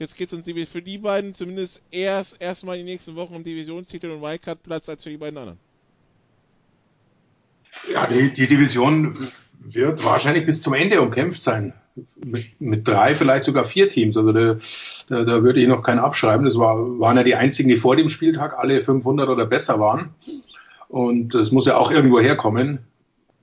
Jetzt 0.00 0.16
geht 0.16 0.32
es 0.32 0.34
uns 0.34 0.70
für 0.70 0.80
die 0.80 0.96
beiden 0.96 1.34
zumindest 1.34 1.82
erst 1.90 2.40
erstmal 2.40 2.78
die 2.78 2.84
nächsten 2.84 3.16
Wochen 3.16 3.34
um 3.34 3.44
Divisionstitel 3.44 4.10
und 4.10 4.22
Wildcard-Platz 4.22 4.88
als 4.88 5.04
für 5.04 5.10
die 5.10 5.18
beiden 5.18 5.36
anderen. 5.36 5.58
Ja, 7.92 8.06
die, 8.06 8.32
die, 8.32 8.46
Division 8.46 9.14
wird 9.58 10.02
wahrscheinlich 10.02 10.46
bis 10.46 10.62
zum 10.62 10.72
Ende 10.72 11.02
umkämpft 11.02 11.42
sein. 11.42 11.74
Mit, 12.24 12.58
mit 12.58 12.88
drei, 12.88 13.14
vielleicht 13.14 13.44
sogar 13.44 13.66
vier 13.66 13.90
Teams. 13.90 14.16
Also 14.16 14.32
da, 14.32 14.56
da, 15.08 15.24
da 15.24 15.42
würde 15.42 15.60
ich 15.60 15.68
noch 15.68 15.82
keinen 15.82 15.98
abschreiben. 15.98 16.46
Das 16.46 16.56
war, 16.56 16.76
waren 16.98 17.18
ja 17.18 17.22
die 17.22 17.34
einzigen, 17.34 17.68
die 17.68 17.76
vor 17.76 17.94
dem 17.94 18.08
Spieltag 18.08 18.58
alle 18.58 18.80
500 18.80 19.28
oder 19.28 19.44
besser 19.44 19.80
waren. 19.80 20.14
Und 20.88 21.34
das 21.34 21.52
muss 21.52 21.66
ja 21.66 21.76
auch 21.76 21.90
irgendwo 21.90 22.20
herkommen 22.20 22.86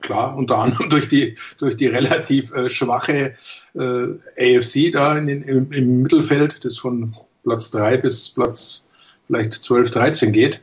klar, 0.01 0.35
unter 0.35 0.57
anderem 0.57 0.89
durch 0.89 1.09
die, 1.09 1.35
durch 1.57 1.77
die 1.77 1.87
relativ 1.87 2.53
äh, 2.53 2.69
schwache 2.69 3.35
äh, 3.75 4.57
AFC 4.57 4.91
da 4.91 5.17
in 5.17 5.27
den, 5.27 5.41
im, 5.43 5.71
im, 5.71 6.01
Mittelfeld, 6.01 6.63
das 6.65 6.77
von 6.77 7.15
Platz 7.43 7.71
3 7.71 7.97
bis 7.97 8.29
Platz 8.29 8.85
vielleicht 9.27 9.53
12, 9.53 9.91
13 9.91 10.31
geht. 10.31 10.61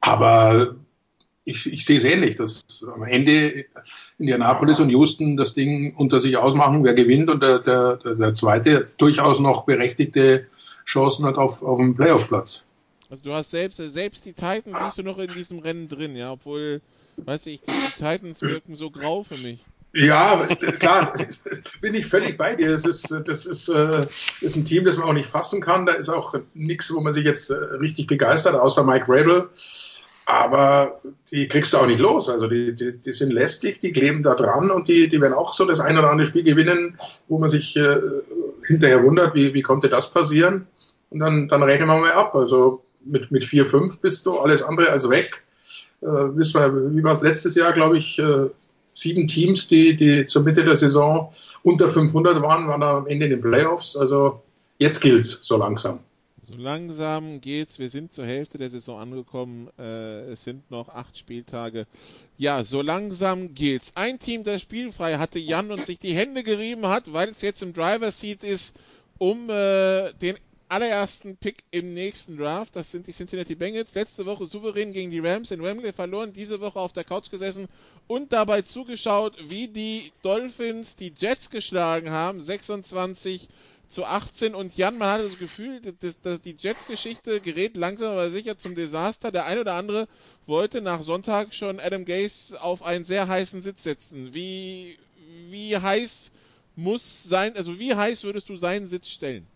Aber 0.00 0.76
ich, 1.44 1.70
ich 1.70 1.84
sehe 1.84 1.98
es 1.98 2.04
ähnlich, 2.04 2.36
dass 2.36 2.62
am 2.94 3.02
Ende 3.02 3.66
Indianapolis 4.18 4.80
und 4.80 4.90
Houston 4.90 5.36
das 5.36 5.54
Ding 5.54 5.94
unter 5.96 6.20
sich 6.20 6.36
ausmachen, 6.36 6.84
wer 6.84 6.94
gewinnt 6.94 7.30
und 7.30 7.42
der, 7.42 7.58
der, 7.58 7.96
der 7.96 8.34
zweite 8.34 8.88
durchaus 8.98 9.40
noch 9.40 9.64
berechtigte 9.64 10.46
Chancen 10.84 11.24
hat 11.26 11.36
auf, 11.36 11.62
auf 11.62 11.78
einen 11.78 11.96
Playoff-Platz. 11.96 12.66
Also 13.10 13.24
du 13.24 13.32
hast 13.32 13.50
selbst, 13.50 13.78
selbst 13.78 14.24
die 14.24 14.32
Titans 14.32 14.78
siehst 14.78 14.98
du 14.98 15.02
noch 15.02 15.18
in 15.18 15.32
diesem 15.32 15.58
Rennen 15.58 15.88
drin, 15.88 16.14
ja, 16.14 16.32
obwohl 16.32 16.80
Weiß 17.24 17.46
ich, 17.46 17.62
die 17.62 18.02
Titans 18.02 18.42
wirken 18.42 18.76
so 18.76 18.90
grau 18.90 19.22
für 19.22 19.36
mich. 19.36 19.60
Ja, 19.92 20.46
klar, 20.78 21.12
bin 21.80 21.94
ich 21.94 22.06
völlig 22.06 22.38
bei 22.38 22.54
dir. 22.54 22.70
Das 22.70 22.84
ist, 22.84 23.10
das 23.24 23.46
ist, 23.46 23.68
äh, 23.68 24.06
ist 24.40 24.56
ein 24.56 24.64
Team, 24.64 24.84
das 24.84 24.96
man 24.96 25.08
auch 25.08 25.12
nicht 25.12 25.28
fassen 25.28 25.60
kann. 25.60 25.86
Da 25.86 25.92
ist 25.94 26.08
auch 26.08 26.34
nichts, 26.54 26.92
wo 26.94 27.00
man 27.00 27.12
sich 27.12 27.24
jetzt 27.24 27.50
äh, 27.50 27.54
richtig 27.54 28.06
begeistert, 28.06 28.54
außer 28.54 28.84
Mike 28.84 29.06
Rabel. 29.08 29.48
Aber 30.26 31.00
die 31.32 31.48
kriegst 31.48 31.72
du 31.72 31.78
auch 31.78 31.86
nicht 31.86 31.98
los. 31.98 32.28
Also 32.28 32.46
die, 32.46 32.76
die, 32.76 32.96
die 32.98 33.12
sind 33.12 33.32
lästig, 33.32 33.80
die 33.80 33.90
kleben 33.90 34.22
da 34.22 34.36
dran 34.36 34.70
und 34.70 34.86
die, 34.86 35.08
die 35.08 35.20
werden 35.20 35.34
auch 35.34 35.54
so 35.54 35.64
das 35.64 35.80
ein 35.80 35.98
oder 35.98 36.10
andere 36.10 36.26
Spiel 36.26 36.44
gewinnen, 36.44 36.96
wo 37.26 37.40
man 37.40 37.50
sich 37.50 37.76
äh, 37.76 37.96
hinterher 38.64 39.02
wundert, 39.02 39.34
wie, 39.34 39.54
wie 39.54 39.62
konnte 39.62 39.88
das 39.88 40.12
passieren. 40.12 40.68
Und 41.10 41.18
dann, 41.18 41.48
dann 41.48 41.64
rechnen 41.64 41.88
wir 41.88 41.98
mal 41.98 42.12
ab. 42.12 42.36
Also 42.36 42.84
mit, 43.04 43.32
mit 43.32 43.42
4-5 43.42 44.00
bist 44.00 44.24
du 44.26 44.38
alles 44.38 44.62
andere 44.62 44.90
als 44.90 45.08
weg 45.08 45.42
äh, 46.02 46.06
wissen 46.06 46.60
wir, 46.60 46.94
wie 46.94 47.04
war 47.04 47.14
es 47.14 47.22
letztes 47.22 47.54
Jahr, 47.54 47.72
glaube 47.72 47.98
ich, 47.98 48.18
äh, 48.18 48.48
sieben 48.94 49.28
Teams, 49.28 49.68
die, 49.68 49.96
die 49.96 50.26
zur 50.26 50.42
Mitte 50.42 50.64
der 50.64 50.76
Saison 50.76 51.32
unter 51.62 51.88
500 51.88 52.42
waren, 52.42 52.68
waren 52.68 52.82
am 52.82 53.06
Ende 53.06 53.26
in 53.26 53.30
den 53.30 53.40
Playoffs. 53.40 53.96
Also 53.96 54.42
jetzt 54.78 55.00
gilt's 55.00 55.40
so 55.42 55.56
langsam. 55.56 56.00
So 56.50 56.56
langsam 56.56 57.40
geht's. 57.40 57.78
Wir 57.78 57.90
sind 57.90 58.12
zur 58.12 58.24
Hälfte 58.24 58.58
der 58.58 58.70
Saison 58.70 58.98
angekommen. 58.98 59.68
Äh, 59.78 60.32
es 60.32 60.42
sind 60.42 60.68
noch 60.70 60.88
acht 60.88 61.16
Spieltage. 61.16 61.86
Ja, 62.38 62.64
so 62.64 62.82
langsam 62.82 63.54
geht's. 63.54 63.92
Ein 63.94 64.18
Team, 64.18 64.42
das 64.42 64.62
spielfrei 64.62 65.14
hatte 65.14 65.38
Jan 65.38 65.70
und 65.70 65.86
sich 65.86 65.98
die 65.98 66.14
Hände 66.14 66.42
gerieben 66.42 66.86
hat, 66.86 67.12
weil 67.12 67.28
es 67.28 67.42
jetzt 67.42 67.62
im 67.62 67.72
Driver 67.72 68.10
Seat 68.10 68.42
ist, 68.42 68.74
um 69.18 69.48
äh, 69.48 70.12
den 70.14 70.36
allerersten 70.70 71.36
Pick 71.36 71.64
im 71.70 71.94
nächsten 71.94 72.36
Draft. 72.36 72.76
Das 72.76 72.90
sind 72.90 73.06
die 73.06 73.12
Cincinnati 73.12 73.54
Bengals. 73.54 73.94
Letzte 73.94 74.24
Woche 74.24 74.46
souverän 74.46 74.92
gegen 74.92 75.10
die 75.10 75.18
Rams 75.18 75.50
in 75.50 75.62
Wembley 75.62 75.92
verloren. 75.92 76.32
Diese 76.32 76.60
Woche 76.60 76.78
auf 76.78 76.92
der 76.92 77.04
Couch 77.04 77.30
gesessen 77.30 77.66
und 78.06 78.32
dabei 78.32 78.62
zugeschaut, 78.62 79.36
wie 79.48 79.68
die 79.68 80.12
Dolphins 80.22 80.96
die 80.96 81.12
Jets 81.16 81.50
geschlagen 81.50 82.10
haben. 82.10 82.40
26 82.40 83.48
zu 83.88 84.04
18. 84.04 84.54
Und 84.54 84.76
Jan, 84.76 84.96
man 84.96 85.08
hatte 85.08 85.28
das 85.28 85.38
Gefühl, 85.38 85.80
dass, 85.80 86.20
dass 86.20 86.40
die 86.40 86.54
Jets-Geschichte 86.56 87.40
gerät 87.40 87.76
langsam 87.76 88.12
aber 88.12 88.30
sicher 88.30 88.56
zum 88.56 88.76
Desaster. 88.76 89.32
Der 89.32 89.46
ein 89.46 89.58
oder 89.58 89.74
andere 89.74 90.06
wollte 90.46 90.80
nach 90.80 91.02
Sonntag 91.02 91.52
schon 91.52 91.80
Adam 91.80 92.04
Gase 92.04 92.62
auf 92.62 92.82
einen 92.82 93.04
sehr 93.04 93.26
heißen 93.26 93.60
Sitz 93.60 93.82
setzen. 93.82 94.32
Wie, 94.34 94.96
wie 95.48 95.76
heiß 95.76 96.30
muss 96.76 97.24
sein, 97.24 97.56
also 97.56 97.78
wie 97.80 97.94
heiß 97.94 98.22
würdest 98.22 98.48
du 98.48 98.56
seinen 98.56 98.86
Sitz 98.86 99.08
stellen? 99.08 99.46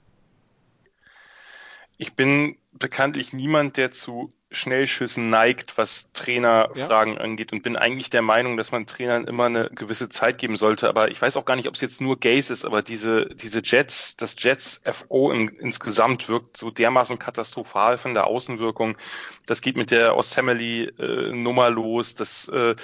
Ich 1.97 2.15
bin 2.15 2.57
bekanntlich 2.73 3.33
niemand, 3.33 3.77
der 3.77 3.93
zu 3.93 4.31
Schnellschüssen 4.51 5.31
neigt, 5.31 5.79
was 5.79 6.11
Trainerfragen 6.13 7.15
ja. 7.15 7.21
angeht 7.21 7.53
und 7.53 7.63
bin 7.63 7.77
eigentlich 7.77 8.11
der 8.11 8.23
Meinung, 8.23 8.57
dass 8.57 8.73
man 8.73 8.87
Trainern 8.87 9.27
immer 9.27 9.45
eine 9.45 9.71
gewisse 9.71 10.09
Zeit 10.09 10.39
geben 10.39 10.57
sollte. 10.57 10.89
Aber 10.89 11.11
ich 11.11 11.21
weiß 11.21 11.37
auch 11.37 11.45
gar 11.45 11.57
nicht, 11.57 11.69
ob 11.69 11.75
es 11.75 11.81
jetzt 11.81 12.01
nur 12.01 12.19
Gaze 12.19 12.53
ist, 12.53 12.65
aber 12.65 12.83
diese, 12.83 13.27
diese 13.27 13.63
Jets, 13.65 14.17
das 14.17 14.37
Jets 14.39 14.81
FO 14.85 15.31
in, 15.31 15.49
insgesamt 15.49 16.29
wirkt 16.29 16.57
so 16.57 16.71
dermaßen 16.71 17.19
katastrophal 17.19 17.99
von 17.99 18.15
der 18.15 18.27
Außenwirkung. 18.27 18.97
Das 19.47 19.61
geht 19.61 19.77
mit 19.77 19.91
der 19.91 20.17
Osamely 20.17 20.85
äh, 20.99 21.33
Nummer 21.33 21.71
los. 21.71 22.15
Das 22.15 22.49
äh, 22.49 22.75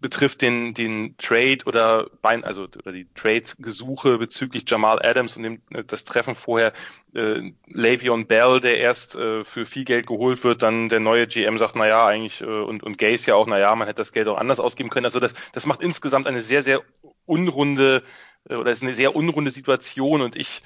betrifft 0.00 0.40
den, 0.42 0.74
den 0.74 1.16
Trade 1.18 1.58
oder 1.66 2.08
Bein, 2.22 2.42
also 2.42 2.62
oder 2.62 2.92
die 2.92 3.06
Trade-Gesuche 3.14 4.18
bezüglich 4.18 4.64
Jamal 4.66 4.98
Adams 5.04 5.36
und 5.36 5.42
dem, 5.42 5.62
äh, 5.70 5.84
das 5.84 6.04
Treffen 6.04 6.34
vorher 6.34 6.72
äh, 7.14 7.52
Le'Veon 7.68 8.26
Bell, 8.26 8.60
der 8.60 8.78
erst 8.78 9.14
äh, 9.14 9.44
für 9.44 9.66
viel 9.66 9.84
Geld 9.84 10.06
geholt 10.06 10.42
wird, 10.42 10.62
dann 10.62 10.88
der 10.88 11.00
neue 11.00 11.26
GM 11.26 11.58
sagt, 11.58 11.76
na 11.76 11.86
ja, 11.86 12.06
eigentlich 12.06 12.40
äh, 12.40 12.44
und 12.44 12.82
und 12.82 12.98
Gaze 12.98 13.30
ja 13.30 13.34
auch, 13.34 13.46
na 13.46 13.58
ja, 13.58 13.74
man 13.76 13.88
hätte 13.88 14.00
das 14.00 14.12
Geld 14.12 14.28
auch 14.28 14.38
anders 14.38 14.60
ausgeben 14.60 14.90
können. 14.90 15.06
Also 15.06 15.20
das 15.20 15.34
das 15.52 15.66
macht 15.66 15.82
insgesamt 15.82 16.26
eine 16.26 16.40
sehr 16.40 16.62
sehr 16.62 16.82
unrunde 17.26 18.02
äh, 18.48 18.54
oder 18.54 18.72
ist 18.72 18.82
eine 18.82 18.94
sehr 18.94 19.14
unrunde 19.14 19.50
Situation 19.50 20.22
und 20.22 20.36
ich 20.36 20.62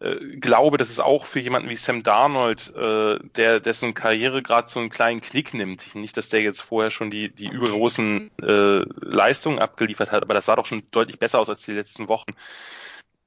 äh, 0.00 0.36
glaube, 0.36 0.78
dass 0.78 0.88
es 0.88 0.98
auch 0.98 1.26
für 1.26 1.40
jemanden 1.40 1.68
wie 1.68 1.76
Sam 1.76 2.02
Darnold, 2.02 2.74
äh, 2.74 3.18
der 3.36 3.60
dessen 3.60 3.92
Karriere 3.92 4.42
gerade 4.42 4.68
so 4.68 4.80
einen 4.80 4.88
kleinen 4.88 5.20
Knick 5.20 5.52
nimmt, 5.52 5.94
nicht, 5.94 6.16
dass 6.16 6.28
der 6.28 6.40
jetzt 6.40 6.62
vorher 6.62 6.90
schon 6.90 7.10
die, 7.10 7.28
die 7.28 7.48
übergroßen 7.48 8.30
äh, 8.42 8.84
Leistungen 9.00 9.58
abgeliefert 9.58 10.10
hat, 10.10 10.22
aber 10.22 10.32
das 10.32 10.46
sah 10.46 10.56
doch 10.56 10.66
schon 10.66 10.82
deutlich 10.90 11.18
besser 11.18 11.38
aus 11.38 11.50
als 11.50 11.64
die 11.64 11.72
letzten 11.72 12.08
Wochen. 12.08 12.32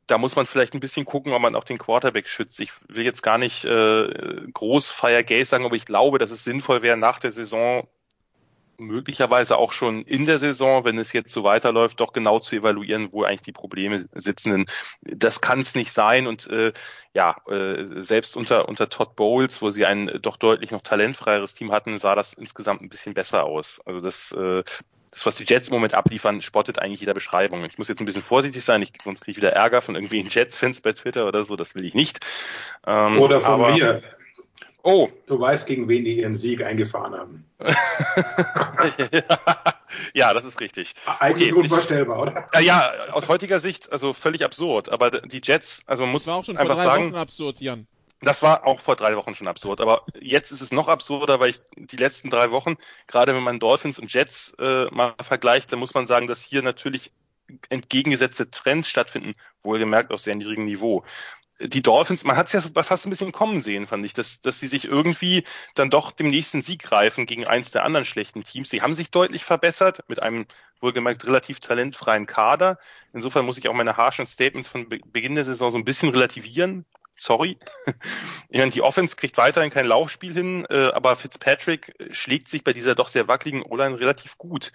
Da 0.07 0.17
muss 0.17 0.35
man 0.35 0.47
vielleicht 0.47 0.73
ein 0.73 0.79
bisschen 0.79 1.05
gucken, 1.05 1.31
ob 1.31 1.41
man 1.41 1.55
auch 1.55 1.63
den 1.63 1.77
Quarterback 1.77 2.27
schützt. 2.27 2.59
Ich 2.59 2.71
will 2.89 3.05
jetzt 3.05 3.21
gar 3.21 3.37
nicht 3.37 3.63
äh, 3.65 4.07
groß 4.51 4.89
Fire 4.89 5.23
Gaze 5.23 5.45
sagen, 5.45 5.65
aber 5.65 5.75
ich 5.75 5.85
glaube, 5.85 6.17
dass 6.17 6.31
es 6.31 6.43
sinnvoll 6.43 6.81
wäre, 6.81 6.97
nach 6.97 7.19
der 7.19 7.31
Saison 7.31 7.87
möglicherweise 8.77 9.57
auch 9.57 9.71
schon 9.71 10.03
in 10.03 10.25
der 10.25 10.37
Saison, 10.37 10.85
wenn 10.85 10.97
es 10.97 11.13
jetzt 11.13 11.33
so 11.33 11.43
weiterläuft, 11.43 11.99
doch 11.99 12.13
genau 12.13 12.39
zu 12.39 12.55
evaluieren, 12.55 13.11
wo 13.11 13.23
eigentlich 13.23 13.41
die 13.41 13.51
Probleme 13.51 14.03
sitzen. 14.13 14.51
Denn 14.51 14.65
das 15.01 15.41
kann 15.41 15.59
es 15.59 15.75
nicht 15.75 15.91
sein. 15.91 16.27
Und 16.27 16.47
äh, 16.47 16.73
ja, 17.13 17.35
äh, 17.47 17.85
selbst 18.01 18.35
unter, 18.35 18.67
unter 18.67 18.89
Todd 18.89 19.15
Bowles, 19.15 19.61
wo 19.61 19.71
sie 19.71 19.85
ein 19.85 20.19
doch 20.21 20.37
deutlich 20.37 20.71
noch 20.71 20.81
talentfreieres 20.81 21.53
Team 21.53 21.71
hatten, 21.71 21.97
sah 21.97 22.15
das 22.15 22.33
insgesamt 22.33 22.81
ein 22.81 22.89
bisschen 22.89 23.13
besser 23.13 23.43
aus. 23.43 23.81
Also 23.85 23.99
das, 23.99 24.31
äh, 24.31 24.63
das, 25.13 25.25
was 25.27 25.35
die 25.35 25.45
Jets 25.45 25.67
im 25.67 25.75
Moment 25.75 25.93
abliefern, 25.93 26.41
spottet 26.41 26.79
eigentlich 26.79 27.01
jeder 27.01 27.13
Beschreibung. 27.13 27.63
Ich 27.65 27.77
muss 27.77 27.87
jetzt 27.87 27.99
ein 27.99 28.05
bisschen 28.05 28.23
vorsichtig 28.23 28.63
sein, 28.63 28.81
ich, 28.81 28.91
sonst 29.03 29.21
kriege 29.21 29.31
ich 29.31 29.37
wieder 29.37 29.53
Ärger 29.53 29.81
von 29.81 29.95
irgendwelchen 29.95 30.29
Jets-Fans 30.29 30.81
bei 30.81 30.93
Twitter 30.93 31.27
oder 31.27 31.43
so, 31.43 31.55
das 31.55 31.75
will 31.75 31.85
ich 31.85 31.93
nicht. 31.93 32.19
Ähm, 32.87 33.19
oder 33.19 33.39
von 33.39 33.61
aber, 33.61 33.73
mir. 33.73 34.01
Oh. 34.83 35.09
Du 35.27 35.39
weißt, 35.39 35.65
gegen 35.65 35.87
wen 35.87 36.03
die 36.03 36.19
ihren 36.19 36.35
Sieg 36.35 36.61
eingefahren 36.61 37.15
haben. 37.15 37.45
ja, 40.13 40.33
das 40.33 40.43
ist 40.43 40.59
richtig. 40.59 40.93
Eigentlich 41.19 41.53
okay, 41.53 41.61
unvorstellbar, 41.61 42.21
oder? 42.21 42.45
Ja, 42.53 42.59
ja, 42.59 42.91
aus 43.13 43.29
heutiger 43.29 43.61
Sicht, 43.61 43.93
also 43.93 44.11
völlig 44.11 44.43
absurd. 44.43 44.89
Aber 44.89 45.09
die 45.09 45.39
Jets, 45.41 45.83
also 45.85 46.03
man 46.03 46.11
muss 46.11 46.25
das 46.25 46.33
war 46.33 46.39
auch 46.39 46.45
schon 46.45 46.57
einfach 46.57 46.75
vor 46.75 46.83
drei 46.83 46.91
sagen, 46.91 47.13
Wochen 47.13 47.15
absurd, 47.15 47.61
Jan. 47.61 47.87
Das 48.19 48.41
war 48.41 48.67
auch 48.67 48.81
vor 48.81 48.97
drei 48.97 49.15
Wochen 49.15 49.35
schon 49.35 49.47
absurd, 49.47 49.79
aber 49.79 50.05
jetzt 50.19 50.51
ist 50.51 50.61
es 50.61 50.71
noch 50.71 50.89
absurder, 50.89 51.39
weil 51.39 51.49
ich 51.49 51.61
die 51.75 51.97
letzten 51.97 52.29
drei 52.29 52.51
Wochen, 52.51 52.75
gerade 53.07 53.33
wenn 53.33 53.43
man 53.43 53.59
Dolphins 53.59 53.99
und 53.99 54.11
Jets 54.13 54.53
äh, 54.59 54.85
mal 54.91 55.13
vergleicht, 55.21 55.71
dann 55.71 55.79
muss 55.79 55.93
man 55.93 56.07
sagen, 56.07 56.27
dass 56.27 56.43
hier 56.43 56.61
natürlich 56.61 57.11
entgegengesetzte 57.69 58.49
Trends 58.49 58.89
stattfinden, 58.89 59.35
wohlgemerkt 59.61 60.11
auf 60.11 60.21
sehr 60.21 60.35
niedrigem 60.35 60.65
Niveau 60.65 61.03
die 61.59 61.81
Dolphins, 61.81 62.23
man 62.23 62.35
hat 62.35 62.47
es 62.47 62.53
ja 62.53 62.61
fast 62.83 63.05
ein 63.05 63.09
bisschen 63.09 63.31
kommen 63.31 63.61
sehen, 63.61 63.87
fand 63.87 64.05
ich, 64.05 64.13
dass, 64.13 64.41
dass 64.41 64.59
sie 64.59 64.67
sich 64.67 64.85
irgendwie 64.85 65.43
dann 65.75 65.89
doch 65.89 66.11
dem 66.11 66.29
nächsten 66.29 66.61
Sieg 66.61 66.83
greifen 66.83 67.25
gegen 67.25 67.45
eins 67.45 67.71
der 67.71 67.83
anderen 67.83 68.05
schlechten 68.05 68.43
Teams. 68.43 68.69
Sie 68.69 68.81
haben 68.81 68.95
sich 68.95 69.11
deutlich 69.11 69.45
verbessert 69.45 70.03
mit 70.07 70.21
einem 70.21 70.45
wohlgemerkt 70.81 71.25
relativ 71.25 71.59
talentfreien 71.59 72.25
Kader. 72.25 72.77
Insofern 73.13 73.45
muss 73.45 73.57
ich 73.57 73.69
auch 73.69 73.73
meine 73.73 73.97
harschen 73.97 74.25
Statements 74.25 74.67
von 74.67 74.89
Be 74.89 74.99
Beginn 75.05 75.35
der 75.35 75.45
Saison 75.45 75.71
so 75.71 75.77
ein 75.77 75.85
bisschen 75.85 76.09
relativieren. 76.09 76.85
Sorry. 77.17 77.57
Ich 78.49 78.59
meine, 78.59 78.71
die 78.71 78.83
Offense 78.83 79.15
kriegt 79.15 79.37
weiterhin 79.37 79.71
kein 79.71 79.87
Laufspiel 79.87 80.31
hin, 80.31 80.67
äh, 80.69 80.91
aber 80.93 81.15
Fitzpatrick 81.15 81.95
schlägt 82.11 82.49
sich 82.49 82.63
bei 82.63 82.71
dieser 82.71 82.93
doch 82.93 83.07
sehr 83.07 83.27
wackeligen 83.27 83.63
O-Line 83.63 83.99
relativ 83.99 84.37
gut. 84.37 84.71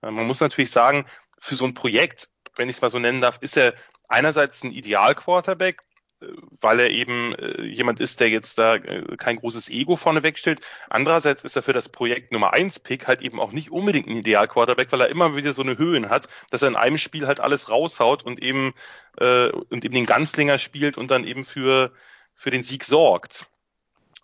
Äh, 0.00 0.12
man 0.12 0.28
muss 0.28 0.38
natürlich 0.38 0.70
sagen, 0.70 1.06
für 1.40 1.56
so 1.56 1.64
ein 1.64 1.74
Projekt, 1.74 2.30
wenn 2.54 2.68
ich 2.68 2.76
es 2.76 2.82
mal 2.82 2.90
so 2.90 3.00
nennen 3.00 3.20
darf, 3.20 3.38
ist 3.40 3.56
er 3.56 3.74
einerseits 4.08 4.62
ein 4.62 4.70
Ideal-Quarterback, 4.70 5.80
weil 6.20 6.80
er 6.80 6.90
eben 6.90 7.34
äh, 7.34 7.62
jemand 7.62 8.00
ist, 8.00 8.20
der 8.20 8.30
jetzt 8.30 8.58
da 8.58 8.76
äh, 8.76 9.16
kein 9.16 9.36
großes 9.36 9.68
Ego 9.68 9.96
vorne 9.96 10.22
wegstellt. 10.22 10.60
Andererseits 10.88 11.44
ist 11.44 11.56
er 11.56 11.62
für 11.62 11.72
das 11.72 11.88
Projekt 11.88 12.32
Nummer 12.32 12.52
eins 12.52 12.78
Pick 12.78 13.06
halt 13.06 13.20
eben 13.20 13.38
auch 13.38 13.52
nicht 13.52 13.70
unbedingt 13.70 14.08
ein 14.08 14.16
Ideal-Quarterback, 14.16 14.90
weil 14.92 15.02
er 15.02 15.08
immer 15.08 15.36
wieder 15.36 15.52
so 15.52 15.62
eine 15.62 15.78
Höhen 15.78 16.08
hat, 16.08 16.28
dass 16.50 16.62
er 16.62 16.68
in 16.68 16.76
einem 16.76 16.98
Spiel 16.98 17.26
halt 17.26 17.40
alles 17.40 17.70
raushaut 17.70 18.22
und 18.24 18.42
eben 18.42 18.72
äh, 19.18 19.50
und 19.50 19.84
eben 19.84 19.94
den 19.94 20.06
Ganzlinger 20.06 20.58
spielt 20.58 20.96
und 20.96 21.10
dann 21.10 21.24
eben 21.24 21.44
für 21.44 21.92
für 22.34 22.50
den 22.50 22.62
Sieg 22.62 22.84
sorgt. 22.84 23.48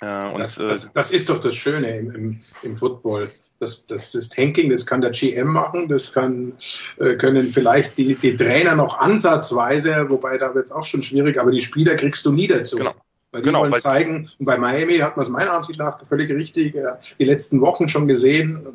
Äh, 0.01 0.31
und, 0.31 0.41
das, 0.41 0.57
das, 0.57 0.93
das 0.93 1.11
ist 1.11 1.29
doch 1.29 1.41
das 1.41 1.55
Schöne 1.55 1.97
im, 1.99 2.11
im, 2.15 2.41
im 2.63 2.77
Football 2.77 3.31
das, 3.63 3.87
das, 3.87 4.11
das 4.13 4.29
Tanking, 4.29 4.71
das 4.71 4.85
kann 4.87 5.01
der 5.01 5.13
GM 5.13 5.47
machen, 5.47 5.89
das 5.89 6.13
kann, 6.13 6.55
äh, 6.99 7.15
können 7.15 7.49
vielleicht 7.49 7.97
die, 7.97 8.17
die 8.17 8.37
Trainer 8.37 8.75
noch 8.75 8.99
ansatzweise, 8.99 10.11
wobei 10.11 10.37
da 10.37 10.55
wird 10.55 10.67
es 10.67 10.73
auch 10.73 10.85
schon 10.85 11.03
schwierig, 11.03 11.41
aber 11.41 11.53
die 11.53 11.61
Spieler 11.61 11.95
kriegst 11.95 12.27
du 12.27 12.33
nie 12.33 12.49
dazu. 12.49 12.77
Genau. 12.77 12.95
Weil 13.33 13.41
die 13.41 13.47
genau, 13.47 13.61
wollen 13.61 13.73
zeigen, 13.73 14.31
und 14.39 14.45
bei 14.45 14.59
Miami 14.59 14.99
hat 14.99 15.17
man 15.17 15.25
es 15.25 15.33
meiner 15.33 15.53
Ansicht 15.53 15.79
nach 15.79 16.05
völlig 16.05 16.31
richtig, 16.31 16.75
äh, 16.75 16.83
die 17.19 17.25
letzten 17.25 17.63
Wochen 17.63 17.89
schon 17.89 18.07
gesehen, 18.07 18.67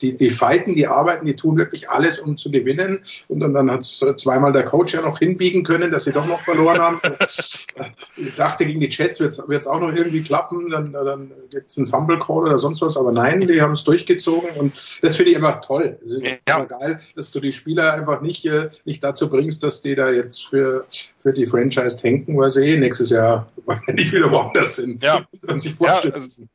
die, 0.00 0.16
die 0.16 0.30
fighten, 0.30 0.74
die 0.74 0.86
arbeiten, 0.86 1.26
die 1.26 1.36
tun 1.36 1.58
wirklich 1.58 1.90
alles, 1.90 2.18
um 2.18 2.38
zu 2.38 2.50
gewinnen. 2.50 3.00
Und, 3.28 3.42
und 3.42 3.52
dann 3.52 3.70
hat 3.70 3.84
zweimal 3.84 4.54
der 4.54 4.64
Coach 4.64 4.94
ja 4.94 5.02
noch 5.02 5.18
hinbiegen 5.18 5.64
können, 5.64 5.92
dass 5.92 6.04
sie 6.04 6.12
doch 6.12 6.26
noch 6.26 6.40
verloren 6.40 6.78
haben. 6.78 7.00
ich 8.16 8.34
dachte, 8.34 8.64
gegen 8.64 8.80
die 8.80 8.88
Jets 8.88 9.20
wird 9.20 9.32
es 9.32 9.66
auch 9.66 9.80
noch 9.80 9.92
irgendwie 9.92 10.22
klappen, 10.22 10.70
dann, 10.70 10.92
dann 10.92 11.30
gibt 11.50 11.70
es 11.70 11.76
einen 11.76 11.86
Fumble 11.86 12.18
Call 12.18 12.44
oder 12.44 12.58
sonst 12.58 12.80
was, 12.80 12.96
aber 12.96 13.12
nein, 13.12 13.42
die 13.42 13.60
haben 13.60 13.72
es 13.72 13.84
durchgezogen 13.84 14.48
und 14.58 14.72
das 15.02 15.16
finde 15.16 15.32
ich 15.32 15.36
einfach 15.36 15.60
toll. 15.60 15.98
Es 16.02 16.10
ist 16.10 16.22
ja. 16.48 16.64
geil, 16.64 17.00
dass 17.14 17.30
du 17.32 17.40
die 17.40 17.52
Spieler 17.52 17.92
einfach 17.92 18.22
nicht, 18.22 18.46
äh, 18.46 18.70
nicht 18.86 19.04
dazu 19.04 19.28
bringst, 19.28 19.62
dass 19.62 19.82
die 19.82 19.94
da 19.94 20.10
jetzt 20.10 20.46
für, 20.46 20.86
für 21.18 21.34
die 21.34 21.44
Franchise 21.44 21.98
tanken, 21.98 22.38
weil 22.38 22.50
sie 22.50 22.64
eh 22.64 22.78
nächstes 22.78 23.10
Jahr 23.10 23.48
nicht 24.06 24.14
wieder 24.14 24.30
woanders 24.30 24.76
sind. 24.76 25.02
Ja, 25.02 25.26
und 25.46 25.60
sich 25.60 25.78
ja 25.78 25.98
also 25.98 26.46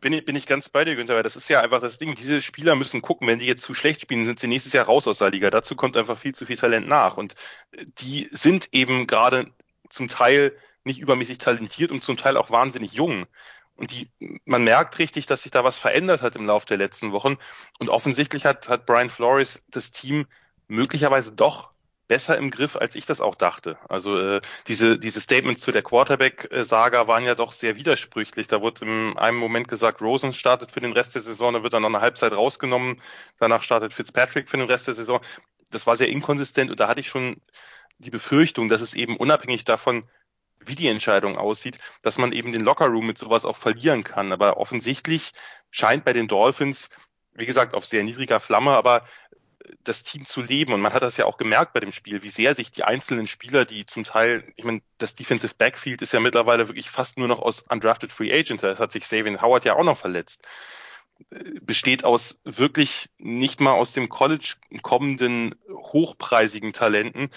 bin 0.00 0.12
ich, 0.12 0.24
bin 0.26 0.36
ich 0.36 0.46
ganz 0.46 0.68
bei 0.68 0.84
dir, 0.84 0.96
Günther, 0.96 1.14
weil 1.14 1.22
das 1.22 1.34
ist 1.34 1.48
ja 1.48 1.62
einfach 1.62 1.80
das 1.80 1.96
Ding. 1.96 2.14
Diese 2.14 2.42
Spieler 2.42 2.76
müssen 2.76 3.00
gucken, 3.00 3.26
wenn 3.26 3.38
die 3.38 3.46
jetzt 3.46 3.62
zu 3.62 3.72
schlecht 3.72 4.02
spielen, 4.02 4.26
sind 4.26 4.38
sie 4.38 4.48
nächstes 4.48 4.74
Jahr 4.74 4.84
raus 4.84 5.08
aus 5.08 5.18
der 5.18 5.30
Liga. 5.30 5.48
Dazu 5.50 5.76
kommt 5.76 5.96
einfach 5.96 6.18
viel 6.18 6.34
zu 6.34 6.44
viel 6.44 6.58
Talent 6.58 6.86
nach. 6.86 7.16
Und 7.16 7.34
die 7.98 8.28
sind 8.30 8.68
eben 8.72 9.06
gerade 9.06 9.50
zum 9.88 10.08
Teil 10.08 10.54
nicht 10.84 11.00
übermäßig 11.00 11.38
talentiert 11.38 11.90
und 11.90 12.04
zum 12.04 12.18
Teil 12.18 12.36
auch 12.36 12.50
wahnsinnig 12.50 12.92
jung. 12.92 13.24
Und 13.76 13.92
die, 13.92 14.10
man 14.44 14.62
merkt 14.62 14.98
richtig, 14.98 15.24
dass 15.24 15.42
sich 15.42 15.50
da 15.50 15.64
was 15.64 15.78
verändert 15.78 16.20
hat 16.20 16.36
im 16.36 16.44
Laufe 16.44 16.66
der 16.66 16.76
letzten 16.76 17.12
Wochen. 17.12 17.38
Und 17.78 17.88
offensichtlich 17.88 18.44
hat, 18.44 18.68
hat 18.68 18.84
Brian 18.84 19.08
Flores 19.08 19.62
das 19.68 19.90
Team 19.90 20.26
möglicherweise 20.68 21.32
doch 21.32 21.70
besser 22.06 22.36
im 22.36 22.50
Griff, 22.50 22.76
als 22.76 22.94
ich 22.96 23.06
das 23.06 23.20
auch 23.20 23.34
dachte. 23.34 23.78
Also 23.88 24.16
äh, 24.18 24.40
diese, 24.66 24.98
diese 24.98 25.20
Statements 25.20 25.62
zu 25.62 25.72
der 25.72 25.82
Quarterback-Saga 25.82 27.08
waren 27.08 27.24
ja 27.24 27.34
doch 27.34 27.52
sehr 27.52 27.76
widersprüchlich. 27.76 28.46
Da 28.46 28.60
wurde 28.60 28.84
in 28.84 29.16
einem 29.16 29.38
Moment 29.38 29.68
gesagt, 29.68 30.02
Rosen 30.02 30.34
startet 30.34 30.70
für 30.70 30.80
den 30.80 30.92
Rest 30.92 31.14
der 31.14 31.22
Saison, 31.22 31.54
da 31.54 31.62
wird 31.62 31.72
dann 31.72 31.82
noch 31.82 31.88
eine 31.88 32.00
Halbzeit 32.00 32.32
rausgenommen, 32.32 33.00
danach 33.38 33.62
startet 33.62 33.94
Fitzpatrick 33.94 34.50
für 34.50 34.58
den 34.58 34.68
Rest 34.68 34.86
der 34.86 34.94
Saison. 34.94 35.20
Das 35.70 35.86
war 35.86 35.96
sehr 35.96 36.08
inkonsistent 36.08 36.70
und 36.70 36.78
da 36.78 36.88
hatte 36.88 37.00
ich 37.00 37.08
schon 37.08 37.40
die 37.98 38.10
Befürchtung, 38.10 38.68
dass 38.68 38.82
es 38.82 38.94
eben 38.94 39.16
unabhängig 39.16 39.64
davon, 39.64 40.08
wie 40.60 40.74
die 40.74 40.88
Entscheidung 40.88 41.36
aussieht, 41.36 41.78
dass 42.02 42.18
man 42.18 42.32
eben 42.32 42.52
den 42.52 42.62
Lockerroom 42.62 43.06
mit 43.06 43.18
sowas 43.18 43.44
auch 43.44 43.56
verlieren 43.56 44.04
kann. 44.04 44.32
Aber 44.32 44.56
offensichtlich 44.56 45.32
scheint 45.70 46.04
bei 46.04 46.12
den 46.12 46.28
Dolphins, 46.28 46.90
wie 47.32 47.46
gesagt, 47.46 47.74
auf 47.74 47.84
sehr 47.84 48.02
niedriger 48.02 48.40
Flamme, 48.40 48.72
aber 48.72 49.04
das 49.82 50.02
Team 50.02 50.26
zu 50.26 50.42
leben. 50.42 50.72
Und 50.72 50.80
man 50.80 50.92
hat 50.92 51.02
das 51.02 51.16
ja 51.16 51.24
auch 51.24 51.36
gemerkt 51.36 51.72
bei 51.72 51.80
dem 51.80 51.92
Spiel, 51.92 52.22
wie 52.22 52.28
sehr 52.28 52.54
sich 52.54 52.70
die 52.70 52.84
einzelnen 52.84 53.26
Spieler, 53.26 53.64
die 53.64 53.86
zum 53.86 54.04
Teil, 54.04 54.44
ich 54.56 54.64
meine, 54.64 54.80
das 54.98 55.14
Defensive 55.14 55.54
Backfield 55.56 56.02
ist 56.02 56.12
ja 56.12 56.20
mittlerweile 56.20 56.68
wirklich 56.68 56.90
fast 56.90 57.18
nur 57.18 57.28
noch 57.28 57.40
aus 57.40 57.64
undrafted 57.68 58.12
Free 58.12 58.32
Agents. 58.32 58.62
Das 58.62 58.78
hat 58.78 58.92
sich 58.92 59.06
Savian 59.06 59.42
Howard 59.42 59.64
ja 59.64 59.74
auch 59.74 59.84
noch 59.84 59.98
verletzt. 59.98 60.46
Besteht 61.60 62.04
aus 62.04 62.40
wirklich 62.44 63.10
nicht 63.18 63.60
mal 63.60 63.72
aus 63.72 63.92
dem 63.92 64.08
College 64.08 64.54
kommenden 64.82 65.54
hochpreisigen 65.68 66.72
Talenten. 66.72 67.30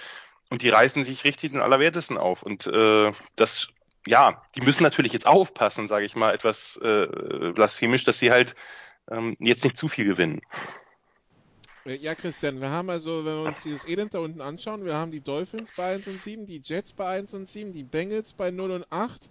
Und 0.49 0.61
die 0.61 0.69
reißen 0.69 1.03
sich 1.03 1.25
richtig 1.25 1.51
den 1.51 1.61
Allerwertesten 1.61 2.17
auf. 2.17 2.41
Und 2.41 2.67
äh, 2.67 3.11
das, 3.35 3.69
ja, 4.05 4.41
die 4.55 4.61
müssen 4.61 4.83
natürlich 4.83 5.13
jetzt 5.13 5.27
aufpassen, 5.27 5.87
sage 5.87 6.05
ich 6.05 6.15
mal, 6.15 6.33
etwas 6.33 6.77
äh, 6.77 7.51
blasphemisch, 7.53 8.05
dass 8.05 8.19
sie 8.19 8.31
halt 8.31 8.55
ähm, 9.11 9.35
jetzt 9.39 9.63
nicht 9.63 9.77
zu 9.77 9.87
viel 9.87 10.05
gewinnen. 10.05 10.41
Äh, 11.87 11.95
ja, 11.97 12.15
Christian, 12.15 12.59
wir 12.59 12.69
haben 12.69 12.89
also, 12.89 13.25
wenn 13.25 13.43
wir 13.43 13.47
uns 13.47 13.63
dieses 13.63 13.87
Elend 13.87 14.13
da 14.13 14.19
unten 14.19 14.41
anschauen, 14.41 14.83
wir 14.83 14.95
haben 14.95 15.11
die 15.11 15.21
Dolphins 15.21 15.71
bei 15.75 15.95
1 15.95 16.07
und 16.07 16.21
7, 16.21 16.45
die 16.45 16.61
Jets 16.63 16.91
bei 16.91 17.07
1 17.07 17.33
und 17.33 17.47
7, 17.47 17.71
die 17.71 17.83
Bengals 17.83 18.33
bei 18.33 18.51
0 18.51 18.71
und 18.71 18.85
8, 18.89 19.29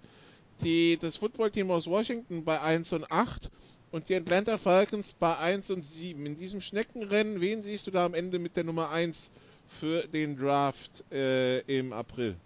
die, 0.62 0.98
das 1.00 1.18
Footballteam 1.18 1.70
aus 1.70 1.86
Washington 1.86 2.44
bei 2.44 2.60
1 2.60 2.94
und 2.94 3.10
8 3.10 3.50
und 3.92 4.08
die 4.08 4.14
Atlanta 4.14 4.56
Falcons 4.56 5.12
bei 5.12 5.36
1 5.36 5.70
und 5.70 5.84
7. 5.84 6.24
In 6.24 6.36
diesem 6.36 6.62
Schneckenrennen, 6.62 7.40
wen 7.40 7.62
siehst 7.62 7.86
du 7.86 7.90
da 7.90 8.06
am 8.06 8.14
Ende 8.14 8.38
mit 8.38 8.56
der 8.56 8.64
Nummer 8.64 8.90
1 8.90 9.30
für 9.68 10.06
den 10.08 10.38
Draft 10.38 11.04
äh, 11.12 11.58
im 11.60 11.92
April? 11.92 12.36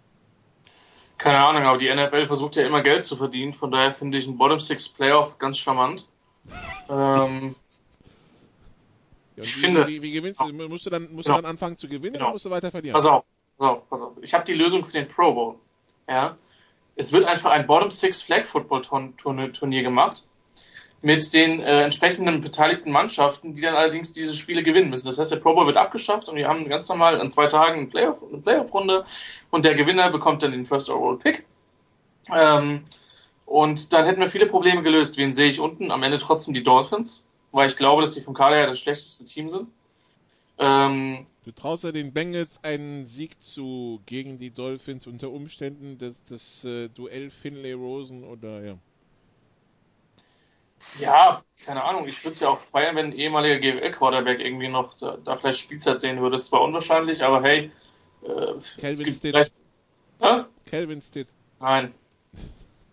Keine 1.17 1.37
Ahnung, 1.37 1.63
aber 1.63 1.77
die 1.77 1.93
NFL 1.93 2.25
versucht 2.25 2.57
ja 2.57 2.65
immer 2.65 2.81
Geld 2.81 3.05
zu 3.05 3.15
verdienen, 3.15 3.53
von 3.53 3.71
daher 3.71 3.93
finde 3.93 4.17
ich 4.17 4.27
einen 4.27 4.37
Bottom 4.37 4.59
Six 4.59 4.89
Playoff 4.89 5.37
ganz 5.37 5.57
charmant. 5.57 6.07
Ähm, 6.89 7.55
Ja, 9.41 9.49
ich 9.49 9.57
wie, 9.57 9.59
finde. 9.59 9.87
Wie, 9.87 10.01
wie, 10.01 10.11
gewinnst 10.11 10.39
du? 10.39 10.53
Musst 10.53 10.85
du 10.85 10.89
dann, 10.89 11.13
musst 11.13 11.25
genau. 11.25 11.37
du 11.37 11.43
dann 11.43 11.51
anfangen 11.51 11.77
zu 11.77 11.87
gewinnen 11.87 12.13
genau. 12.13 12.25
oder 12.25 12.33
musst 12.33 12.45
du 12.45 12.49
weiter 12.49 12.71
verlieren? 12.71 12.93
Pass 12.93 13.05
auf, 13.05 13.25
pass 13.57 13.67
auf, 13.67 13.89
pass 13.89 14.01
auf. 14.01 14.13
Ich 14.21 14.33
habe 14.33 14.43
die 14.43 14.53
Lösung 14.53 14.85
für 14.85 14.91
den 14.91 15.07
Pro 15.07 15.33
Bowl. 15.33 15.55
Ja. 16.07 16.37
Es 16.95 17.11
wird 17.11 17.25
einfach 17.25 17.51
ein 17.51 17.67
Bottom 17.67 17.89
Six 17.89 18.21
Flag 18.21 18.43
Football 18.43 18.81
Turnier 18.81 19.83
gemacht 19.83 20.27
mit 21.01 21.33
den 21.33 21.61
äh, 21.61 21.83
entsprechenden 21.83 22.41
beteiligten 22.41 22.91
Mannschaften, 22.91 23.53
die 23.53 23.61
dann 23.61 23.75
allerdings 23.75 24.13
diese 24.13 24.33
Spiele 24.33 24.61
gewinnen 24.61 24.89
müssen. 24.89 25.07
Das 25.07 25.17
heißt, 25.17 25.31
der 25.31 25.37
Pro 25.37 25.55
Bowl 25.55 25.65
wird 25.65 25.77
abgeschafft 25.77 26.29
und 26.29 26.35
wir 26.35 26.47
haben 26.47 26.69
ganz 26.69 26.87
normal 26.89 27.19
an 27.19 27.29
zwei 27.29 27.47
Tagen 27.47 27.79
eine 27.79 27.87
Playoff, 27.87 28.23
eine 28.23 28.41
Playoff-Runde 28.41 29.05
und 29.49 29.65
der 29.65 29.73
Gewinner 29.75 30.11
bekommt 30.11 30.43
dann 30.43 30.51
den 30.51 30.65
First 30.65 30.89
Overall 30.89 31.17
Pick. 31.17 31.45
Ähm, 32.31 32.83
und 33.45 33.91
dann 33.93 34.05
hätten 34.05 34.21
wir 34.21 34.27
viele 34.27 34.45
Probleme 34.45 34.83
gelöst. 34.83 35.17
Wen 35.17 35.33
sehe 35.33 35.49
ich 35.49 35.59
unten? 35.59 35.91
Am 35.91 36.03
Ende 36.03 36.19
trotzdem 36.19 36.53
die 36.53 36.63
Dolphins, 36.63 37.27
weil 37.51 37.69
ich 37.69 37.77
glaube, 37.77 38.01
dass 38.01 38.11
die 38.11 38.21
vom 38.21 38.33
Kader 38.33 38.55
her 38.55 38.67
das 38.67 38.79
schlechteste 38.79 39.25
Team 39.25 39.49
sind. 39.49 39.67
Ähm, 40.57 41.25
du 41.43 41.51
traust 41.51 41.83
ja 41.83 41.91
den 41.91 42.13
Bengals 42.13 42.59
einen 42.63 43.07
Sieg 43.07 43.41
zu 43.41 44.01
gegen 44.05 44.37
die 44.37 44.51
Dolphins 44.51 45.07
unter 45.07 45.31
Umständen 45.31 45.97
das, 45.97 46.23
das 46.23 46.63
äh, 46.65 46.89
Duell 46.89 47.31
Finlay 47.31 47.73
Rosen 47.73 48.23
oder 48.23 48.63
ja. 48.63 48.77
Ja, 50.99 51.41
keine 51.65 51.83
Ahnung. 51.83 52.07
Ich 52.07 52.23
würde 52.23 52.33
es 52.33 52.39
ja 52.39 52.49
auch 52.49 52.59
feiern, 52.59 52.95
wenn 52.95 53.07
ein 53.07 53.13
ehemaliger 53.13 53.59
GFL-Quarterback 53.59 54.39
irgendwie 54.39 54.67
noch 54.67 54.95
da, 54.95 55.17
da, 55.23 55.35
vielleicht 55.35 55.59
Spielzeit 55.59 55.99
sehen 55.99 56.19
würde. 56.19 56.33
Das 56.33 56.43
ist 56.43 56.47
zwar 56.47 56.61
unwahrscheinlich, 56.61 57.21
aber 57.21 57.41
hey. 57.41 57.71
Äh, 58.23 58.53
Calvin 58.79 59.13
Stitt. 59.13 59.51
Äh? 60.19 60.43
Calvin 60.65 61.01
Stitt. 61.01 61.27
Nein. 61.59 61.93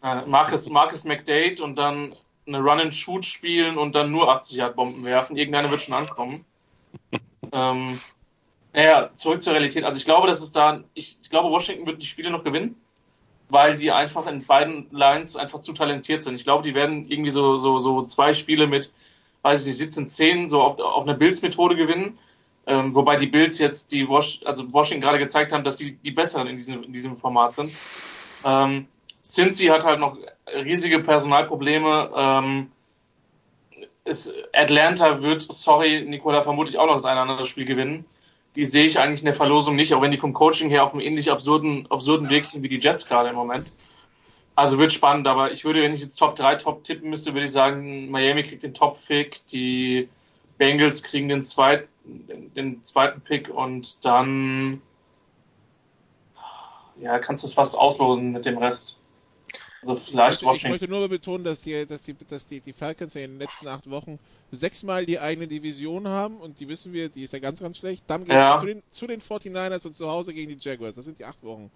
Äh, 0.03 0.27
Marcus, 0.27 0.69
Marcus 0.69 1.05
McDade 1.05 1.63
und 1.63 1.77
dann 1.77 2.15
eine 2.49 2.59
Run-and-Shoot 2.59 3.25
spielen 3.25 3.79
und 3.79 3.95
dann 3.95 4.11
nur 4.11 4.31
80 4.31 4.57
Yard 4.57 4.77
Bomben 4.77 5.05
werfen. 5.05 5.37
Irgendeiner 5.37 5.71
wird 5.71 5.83
schon 5.83 5.95
ankommen. 5.95 6.45
ähm, 7.53 8.01
naja, 8.73 9.11
zurück 9.15 9.43
zur 9.43 9.53
Realität. 9.55 9.85
Also 9.85 9.99
ich 9.99 10.05
glaube, 10.05 10.27
dass 10.27 10.43
es 10.43 10.53
da, 10.53 10.83
ich, 10.95 11.19
ich 11.23 11.31
glaube, 11.31 11.51
Washington 11.51 11.87
wird 11.87 12.03
die 12.03 12.07
Spiele 12.07 12.31
noch 12.31 12.45
gewinnen 12.45 12.77
weil 13.49 13.77
die 13.77 13.91
einfach 13.91 14.27
in 14.27 14.45
beiden 14.45 14.87
Lines 14.91 15.37
einfach 15.37 15.61
zu 15.61 15.73
talentiert 15.73 16.23
sind. 16.23 16.35
Ich 16.35 16.45
glaube, 16.45 16.63
die 16.63 16.75
werden 16.75 17.07
irgendwie 17.09 17.31
so, 17.31 17.57
so, 17.57 17.79
so 17.79 18.03
zwei 18.03 18.35
Spiele 18.35 18.67
mit, 18.67 18.93
weiß 19.43 19.67
ich 19.67 19.81
nicht, 19.81 19.93
17-10 19.93 20.49
so 20.49 20.63
auf, 20.63 20.79
auf 20.79 21.05
eine 21.05 21.15
Bills-Methode 21.15 21.77
gewinnen. 21.77 22.19
Ähm, 22.67 22.95
wobei 22.95 23.17
die 23.17 23.27
Bills 23.27 23.59
jetzt 23.59 23.93
die 23.93 24.09
Wash, 24.09 24.41
also 24.45 24.71
Washington 24.73 25.01
gerade 25.01 25.19
gezeigt 25.19 25.53
haben, 25.53 25.65
dass 25.65 25.79
die 25.79 25.97
die 25.97 26.11
besseren 26.11 26.49
in 26.49 26.57
diesem, 26.57 26.83
in 26.83 26.93
diesem 26.93 27.17
Format 27.17 27.55
sind. 27.55 27.73
Ähm, 28.45 28.87
Cincy 29.23 29.67
hat 29.67 29.85
halt 29.85 30.01
noch 30.01 30.17
riesige 30.47 31.01
Personalprobleme. 31.01 32.11
Ähm, 32.17 32.73
ist, 34.05 34.33
Atlanta 34.55 35.23
wird, 35.23 35.43
sorry, 35.43 36.03
Nicola, 36.03 36.43
vermutlich 36.43 36.79
auch 36.79 36.87
noch 36.87 36.95
das 36.95 37.05
eine 37.05 37.21
oder 37.21 37.31
andere 37.31 37.47
Spiel 37.47 37.65
gewinnen 37.65 38.05
die 38.59 38.65
sehe 38.65 38.87
ich 38.87 38.99
eigentlich 38.99 39.21
in 39.21 39.27
der 39.27 39.35
Verlosung 39.35 39.77
nicht, 39.77 39.95
auch 39.95 40.03
wenn 40.03 40.11
die 40.11 40.17
vom 40.17 40.33
Coaching 40.33 40.69
her 40.69 40.83
auf 40.83 40.93
einem 40.93 41.01
ähnlich 41.01 41.31
absurden, 41.31 41.87
absurden 41.91 42.29
Weg 42.29 42.45
sind 42.45 42.65
wie 42.65 42.69
die 42.69 42.81
Jets 42.81 43.07
gerade 43.07 43.29
im 43.29 43.37
Moment. 43.37 43.73
Also 44.57 44.79
wird 44.79 44.93
spannend, 44.93 45.29
aber 45.29 45.53
ich 45.53 45.65
würde, 45.65 45.81
wenn 45.81 45.95
ich 45.95 46.01
jetzt 46.01 46.17
Top 46.17 46.35
3 46.35 46.57
Top 46.57 46.83
tippen 46.83 47.09
müsste, 47.09 47.35
würde 47.35 47.45
ich 47.45 47.53
sagen, 47.53 48.11
Miami 48.11 48.43
kriegt 48.43 48.65
den 48.65 48.75
Top-Pick, 48.75 49.47
die 49.53 50.09
Bengals 50.57 51.05
kriegen 51.05 51.29
den 51.29 51.45
zweiten, 51.45 51.87
den, 52.05 52.53
den 52.55 52.85
zweiten 52.85 53.21
Pick 53.21 53.49
und 53.49 54.05
dann 54.05 54.83
ja, 57.01 57.21
kannst 57.21 57.45
du 57.45 57.47
es 57.47 57.55
fast 57.55 57.79
auslosen 57.79 58.33
mit 58.33 58.45
dem 58.45 58.59
Rest. 58.59 59.01
Also 59.83 59.95
vielleicht 59.97 60.43
ich 60.43 60.47
möchte, 60.49 60.67
ich 60.67 60.71
möchte 60.71 60.89
nur 60.89 61.09
betonen, 61.09 61.45
dass 61.45 61.61
die, 61.61 61.87
dass 61.87 62.03
die, 62.03 62.15
dass 62.29 62.47
die, 62.47 62.61
die 62.61 62.73
Falcons 62.73 63.15
ja 63.15 63.23
in 63.23 63.33
den 63.33 63.39
letzten 63.39 63.69
acht 63.69 63.89
Wochen 63.89 64.19
sechsmal 64.51 65.07
die 65.07 65.21
eigene 65.21 65.47
Division 65.47 66.09
haben 66.09 66.39
und 66.39 66.59
die 66.59 66.69
wissen 66.69 66.93
wir, 66.93 67.09
die 67.09 67.23
ist 67.23 67.33
ja 67.33 67.39
ganz, 67.39 67.61
ganz 67.61 67.79
schlecht. 67.79 68.03
Dann 68.09 68.25
geht 68.25 68.31
es 68.31 68.37
ja. 68.37 68.59
zu, 68.59 68.67
den, 68.67 68.83
zu 68.91 69.07
den 69.07 69.21
49ers 69.21 69.87
und 69.87 69.95
zu 69.95 70.09
Hause 70.09 70.35
gegen 70.35 70.49
die 70.49 70.59
Jaguars. 70.61 70.97
Das 70.97 71.05
sind 71.05 71.19
die 71.19 71.25
acht 71.25 71.43
Wochen. 71.45 71.71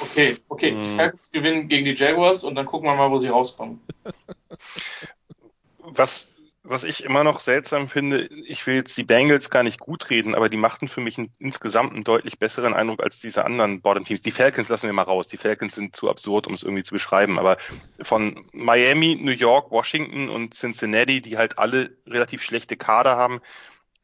Okay, 0.00 0.36
okay. 0.48 0.72
Hm. 0.72 0.82
Die 0.82 0.88
Falcons 0.88 1.30
gewinnen 1.30 1.68
gegen 1.68 1.84
die 1.84 1.94
Jaguars 1.94 2.42
und 2.42 2.56
dann 2.56 2.66
gucken 2.66 2.88
wir 2.88 2.96
mal, 2.96 3.10
wo 3.10 3.18
sie 3.18 3.28
rauskommen. 3.28 3.80
Was 5.78 6.31
was 6.64 6.84
ich 6.84 7.02
immer 7.04 7.24
noch 7.24 7.40
seltsam 7.40 7.88
finde, 7.88 8.26
ich 8.26 8.66
will 8.66 8.76
jetzt 8.76 8.96
die 8.96 9.02
Bengals 9.02 9.50
gar 9.50 9.64
nicht 9.64 9.80
gut 9.80 10.10
reden, 10.10 10.34
aber 10.34 10.48
die 10.48 10.56
machten 10.56 10.86
für 10.86 11.00
mich 11.00 11.18
insgesamt 11.38 11.92
einen 11.92 12.04
deutlich 12.04 12.38
besseren 12.38 12.72
Eindruck 12.72 13.02
als 13.02 13.18
diese 13.20 13.44
anderen 13.44 13.80
Bottom-Teams. 13.80 14.22
Die 14.22 14.30
Falcons 14.30 14.68
lassen 14.68 14.86
wir 14.86 14.92
mal 14.92 15.02
raus. 15.02 15.26
Die 15.26 15.36
Falcons 15.36 15.74
sind 15.74 15.96
zu 15.96 16.08
absurd, 16.08 16.46
um 16.46 16.54
es 16.54 16.62
irgendwie 16.62 16.84
zu 16.84 16.94
beschreiben. 16.94 17.38
Aber 17.38 17.56
von 18.00 18.44
Miami, 18.52 19.18
New 19.20 19.32
York, 19.32 19.72
Washington 19.72 20.28
und 20.28 20.54
Cincinnati, 20.54 21.20
die 21.20 21.36
halt 21.36 21.58
alle 21.58 21.96
relativ 22.06 22.42
schlechte 22.42 22.76
Kader 22.76 23.16
haben, 23.16 23.40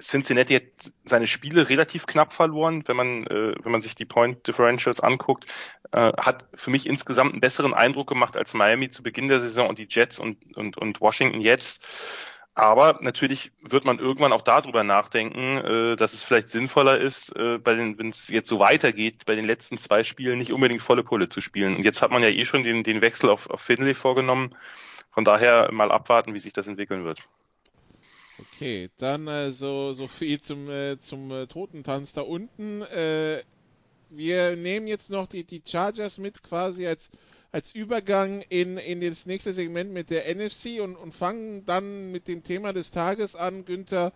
Cincinnati 0.00 0.54
hat 0.54 0.92
seine 1.04 1.26
Spiele 1.26 1.68
relativ 1.68 2.06
knapp 2.06 2.32
verloren, 2.32 2.84
wenn 2.86 2.96
man, 2.96 3.26
äh, 3.26 3.54
wenn 3.62 3.72
man 3.72 3.80
sich 3.80 3.94
die 3.94 4.04
Point 4.04 4.46
Differentials 4.46 5.00
anguckt, 5.00 5.46
äh, 5.92 6.12
hat 6.20 6.46
für 6.54 6.70
mich 6.70 6.86
insgesamt 6.86 7.32
einen 7.32 7.40
besseren 7.40 7.74
Eindruck 7.74 8.08
gemacht 8.08 8.36
als 8.36 8.54
Miami 8.54 8.90
zu 8.90 9.02
Beginn 9.02 9.28
der 9.28 9.40
Saison 9.40 9.68
und 9.68 9.78
die 9.78 9.88
Jets 9.88 10.18
und, 10.18 10.56
und, 10.56 10.76
und 10.76 11.00
Washington 11.00 11.40
jetzt. 11.40 11.84
Aber 12.54 12.98
natürlich 13.02 13.52
wird 13.62 13.84
man 13.84 14.00
irgendwann 14.00 14.32
auch 14.32 14.42
darüber 14.42 14.82
nachdenken, 14.82 15.58
äh, 15.58 15.96
dass 15.96 16.12
es 16.12 16.24
vielleicht 16.24 16.48
sinnvoller 16.48 16.98
ist, 16.98 17.34
äh, 17.36 17.58
bei 17.58 17.74
den, 17.74 17.98
wenn 17.98 18.08
es 18.08 18.28
jetzt 18.28 18.48
so 18.48 18.58
weitergeht, 18.58 19.26
bei 19.26 19.36
den 19.36 19.44
letzten 19.44 19.78
zwei 19.78 20.02
Spielen 20.02 20.38
nicht 20.38 20.52
unbedingt 20.52 20.82
volle 20.82 21.04
Pulle 21.04 21.28
zu 21.28 21.40
spielen. 21.40 21.76
Und 21.76 21.84
jetzt 21.84 22.02
hat 22.02 22.10
man 22.10 22.22
ja 22.22 22.28
eh 22.28 22.44
schon 22.44 22.64
den, 22.64 22.82
den 22.82 23.00
Wechsel 23.00 23.30
auf, 23.30 23.48
auf 23.48 23.60
Finley 23.60 23.94
vorgenommen. 23.94 24.56
Von 25.10 25.24
daher 25.24 25.70
mal 25.72 25.92
abwarten, 25.92 26.34
wie 26.34 26.38
sich 26.40 26.52
das 26.52 26.66
entwickeln 26.66 27.04
wird. 27.04 27.22
Okay, 28.38 28.88
dann 28.98 29.26
äh, 29.26 29.52
so, 29.52 29.92
so 29.92 30.06
viel 30.06 30.40
zum, 30.40 30.68
äh, 30.68 30.98
zum 30.98 31.30
äh, 31.30 31.46
Totentanz 31.46 32.12
da 32.12 32.22
unten. 32.22 32.82
Äh, 32.82 33.42
wir 34.10 34.56
nehmen 34.56 34.86
jetzt 34.86 35.10
noch 35.10 35.26
die, 35.26 35.44
die 35.44 35.62
Chargers 35.64 36.18
mit 36.18 36.42
quasi 36.42 36.86
als 36.86 37.10
als 37.50 37.74
Übergang 37.74 38.42
in, 38.48 38.76
in 38.76 39.00
das 39.00 39.26
nächste 39.26 39.52
Segment 39.52 39.92
mit 39.92 40.10
der 40.10 40.34
NFC 40.34 40.80
und, 40.80 40.96
und 40.96 41.14
fangen 41.14 41.64
dann 41.64 42.12
mit 42.12 42.28
dem 42.28 42.44
Thema 42.44 42.72
des 42.72 42.90
Tages 42.90 43.34
an, 43.34 43.64
Günther, 43.64 44.12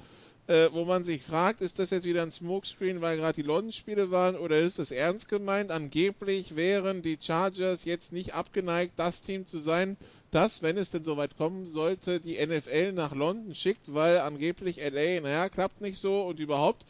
äh, 0.48 0.68
wo 0.72 0.84
man 0.84 1.04
sich 1.04 1.22
fragt, 1.22 1.60
ist 1.60 1.78
das 1.78 1.90
jetzt 1.90 2.04
wieder 2.04 2.22
ein 2.22 2.30
Smokescreen, 2.30 3.00
weil 3.00 3.16
gerade 3.16 3.40
die 3.40 3.46
London-Spiele 3.46 4.10
waren 4.10 4.36
oder 4.36 4.58
ist 4.58 4.78
das 4.78 4.90
ernst 4.90 5.28
gemeint? 5.28 5.70
Angeblich 5.70 6.56
wären 6.56 7.02
die 7.02 7.16
Chargers 7.20 7.84
jetzt 7.84 8.12
nicht 8.12 8.34
abgeneigt, 8.34 8.94
das 8.96 9.22
Team 9.22 9.46
zu 9.46 9.58
sein, 9.58 9.96
das, 10.30 10.62
wenn 10.62 10.76
es 10.76 10.90
denn 10.90 11.04
soweit 11.04 11.36
kommen 11.36 11.66
sollte, 11.66 12.20
die 12.20 12.44
NFL 12.44 12.92
nach 12.92 13.14
London 13.14 13.54
schickt, 13.54 13.94
weil 13.94 14.18
angeblich 14.18 14.78
LA, 14.78 15.20
naja, 15.20 15.48
klappt 15.48 15.80
nicht 15.80 15.98
so 15.98 16.22
und 16.22 16.40
überhaupt. 16.40 16.84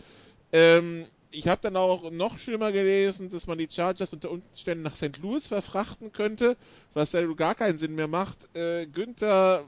Ähm, 0.52 1.06
ich 1.32 1.48
habe 1.48 1.60
dann 1.62 1.76
auch 1.76 2.10
noch 2.10 2.38
schlimmer 2.38 2.72
gelesen, 2.72 3.30
dass 3.30 3.46
man 3.46 3.58
die 3.58 3.68
Chargers 3.70 4.12
unter 4.12 4.30
Umständen 4.30 4.82
nach 4.84 4.96
St. 4.96 5.18
Louis 5.18 5.46
verfrachten 5.46 6.12
könnte, 6.12 6.56
was 6.94 7.12
ja 7.12 7.24
gar 7.32 7.54
keinen 7.54 7.78
Sinn 7.78 7.94
mehr 7.94 8.08
macht. 8.08 8.38
Äh, 8.54 8.86
Günther, 8.86 9.64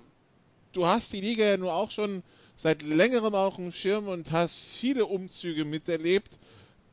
du 0.73 0.87
hast 0.87 1.13
die 1.13 1.21
Liga 1.21 1.45
ja 1.45 1.57
nur 1.57 1.73
auch 1.73 1.91
schon 1.91 2.23
seit 2.57 2.83
längerem 2.83 3.35
auf 3.35 3.57
dem 3.57 3.73
Schirm 3.73 4.09
und 4.09 4.31
hast 4.31 4.65
viele 4.65 5.07
Umzüge 5.07 5.65
miterlebt. 5.65 6.31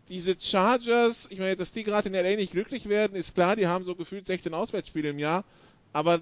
Diese 0.09 0.35
Chargers, 0.39 1.27
ich 1.29 1.39
meine, 1.39 1.55
dass 1.55 1.71
die 1.71 1.83
gerade 1.83 2.09
in 2.09 2.15
LA 2.15 2.35
nicht 2.35 2.51
glücklich 2.51 2.89
werden, 2.89 3.15
ist 3.15 3.35
klar, 3.35 3.55
die 3.55 3.67
haben 3.67 3.85
so 3.85 3.95
gefühlt 3.95 4.25
16 4.25 4.53
Auswärtsspiele 4.53 5.09
im 5.09 5.19
Jahr, 5.19 5.43
aber 5.93 6.21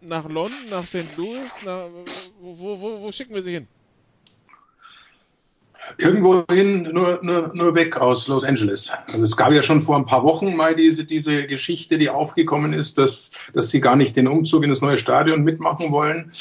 nach 0.00 0.28
London, 0.28 0.58
nach 0.70 0.86
St. 0.86 1.16
Louis, 1.16 1.52
nach, 1.64 1.88
wo, 2.40 2.80
wo, 2.80 3.00
wo 3.02 3.12
schicken 3.12 3.34
wir 3.34 3.42
sie 3.42 3.52
hin? 3.52 3.68
Irgendwohin 5.96 6.82
nur, 6.92 7.20
nur, 7.22 7.52
nur 7.54 7.74
weg 7.74 7.96
aus 7.96 8.28
Los 8.28 8.44
Angeles. 8.44 8.90
Also 9.06 9.22
es 9.22 9.36
gab 9.36 9.52
ja 9.52 9.62
schon 9.62 9.80
vor 9.80 9.96
ein 9.96 10.06
paar 10.06 10.22
Wochen 10.22 10.54
mal 10.54 10.74
diese, 10.74 11.04
diese 11.04 11.46
Geschichte, 11.46 11.98
die 11.98 12.10
aufgekommen 12.10 12.72
ist, 12.72 12.98
dass, 12.98 13.32
dass 13.54 13.70
sie 13.70 13.80
gar 13.80 13.96
nicht 13.96 14.16
den 14.16 14.28
Umzug 14.28 14.64
in 14.64 14.70
das 14.70 14.80
neue 14.80 14.98
Stadion 14.98 15.42
mitmachen 15.42 15.90
wollen. 15.92 16.32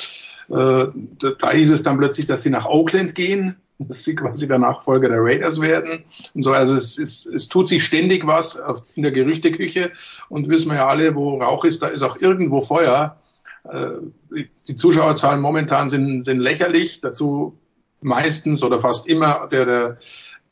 Äh, 0.49 0.88
da, 1.19 1.31
da 1.38 1.51
hieß 1.51 1.71
es 1.71 1.83
dann 1.83 1.97
plötzlich, 1.97 2.25
dass 2.25 2.43
sie 2.43 2.49
nach 2.49 2.65
Oakland 2.65 3.15
gehen, 3.15 3.57
dass 3.79 4.03
sie 4.03 4.15
quasi 4.15 4.47
der 4.47 4.60
Nachfolger 4.60 5.10
der 5.10 5.21
Raiders 5.21 5.62
werden 5.62 6.03
und 6.33 6.43
so. 6.43 6.51
Also 6.51 6.75
es, 6.75 6.97
ist, 6.97 7.25
es 7.27 7.47
tut 7.47 7.69
sich 7.69 7.83
ständig 7.83 8.25
was 8.25 8.62
in 8.95 9.03
der 9.03 9.12
Gerüchteküche 9.12 9.91
und 10.29 10.49
wissen 10.49 10.69
wir 10.69 10.77
ja 10.77 10.88
alle, 10.88 11.15
wo 11.15 11.39
Rauch 11.39 11.65
ist, 11.65 11.81
da 11.81 11.88
ist 11.88 12.01
auch 12.01 12.19
irgendwo 12.19 12.62
Feuer. 12.62 13.17
Äh, 13.69 14.45
die 14.67 14.75
Zuschauerzahlen 14.75 15.41
momentan 15.41 15.89
sind, 15.89 16.23
sind 16.23 16.39
lächerlich. 16.39 17.01
Dazu 17.01 17.57
meistens 18.01 18.63
oder 18.63 18.79
fast 18.79 19.07
immer 19.07 19.47
der, 19.51 19.65
der, 19.65 19.97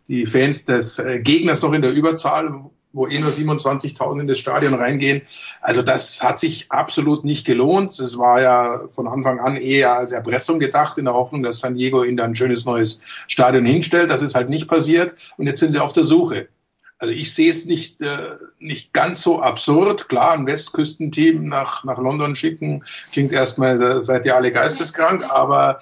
die 0.07 0.25
Fans 0.25 0.65
des 0.65 0.99
äh, 0.99 1.19
Gegners 1.19 1.61
noch 1.61 1.73
in 1.73 1.81
der 1.81 1.93
Überzahl, 1.93 2.69
wo 2.95 3.07
eh 3.07 3.19
nur 3.19 3.31
27.000 3.31 4.21
in 4.21 4.27
das 4.27 4.39
Stadion 4.39 4.73
reingehen. 4.73 5.21
Also 5.61 5.81
das 5.81 6.23
hat 6.23 6.39
sich 6.39 6.71
absolut 6.71 7.25
nicht 7.25 7.45
gelohnt. 7.45 7.99
Es 7.99 8.17
war 8.17 8.41
ja 8.41 8.87
von 8.87 9.07
Anfang 9.07 9.39
an 9.39 9.57
eher 9.57 9.93
als 9.93 10.13
Erpressung 10.13 10.59
gedacht, 10.59 10.97
in 10.97 11.05
der 11.05 11.13
Hoffnung, 11.13 11.43
dass 11.43 11.59
San 11.59 11.75
Diego 11.75 12.03
ihnen 12.03 12.17
dann 12.17 12.31
ein 12.31 12.35
schönes 12.35 12.63
neues 12.65 13.01
Stadion 13.27 13.65
hinstellt. 13.65 14.09
Das 14.09 14.21
ist 14.21 14.33
halt 14.33 14.49
nicht 14.49 14.69
passiert. 14.69 15.15
Und 15.37 15.45
jetzt 15.45 15.59
sind 15.59 15.73
sie 15.73 15.79
auf 15.79 15.91
der 15.91 16.05
Suche. 16.05 16.47
Also 16.97 17.13
ich 17.13 17.33
sehe 17.33 17.51
es 17.51 17.65
nicht, 17.65 17.99
äh, 17.99 18.35
nicht 18.59 18.93
ganz 18.93 19.21
so 19.21 19.41
absurd. 19.41 20.07
Klar, 20.07 20.31
ein 20.31 20.47
Westküstenteam 20.47 21.45
nach, 21.45 21.83
nach 21.83 21.97
London 21.97 22.35
schicken, 22.35 22.85
klingt 23.11 23.33
erstmal, 23.33 23.81
äh, 23.81 24.01
seid 24.01 24.25
ihr 24.25 24.35
alle 24.35 24.53
geisteskrank, 24.53 25.29
aber 25.29 25.79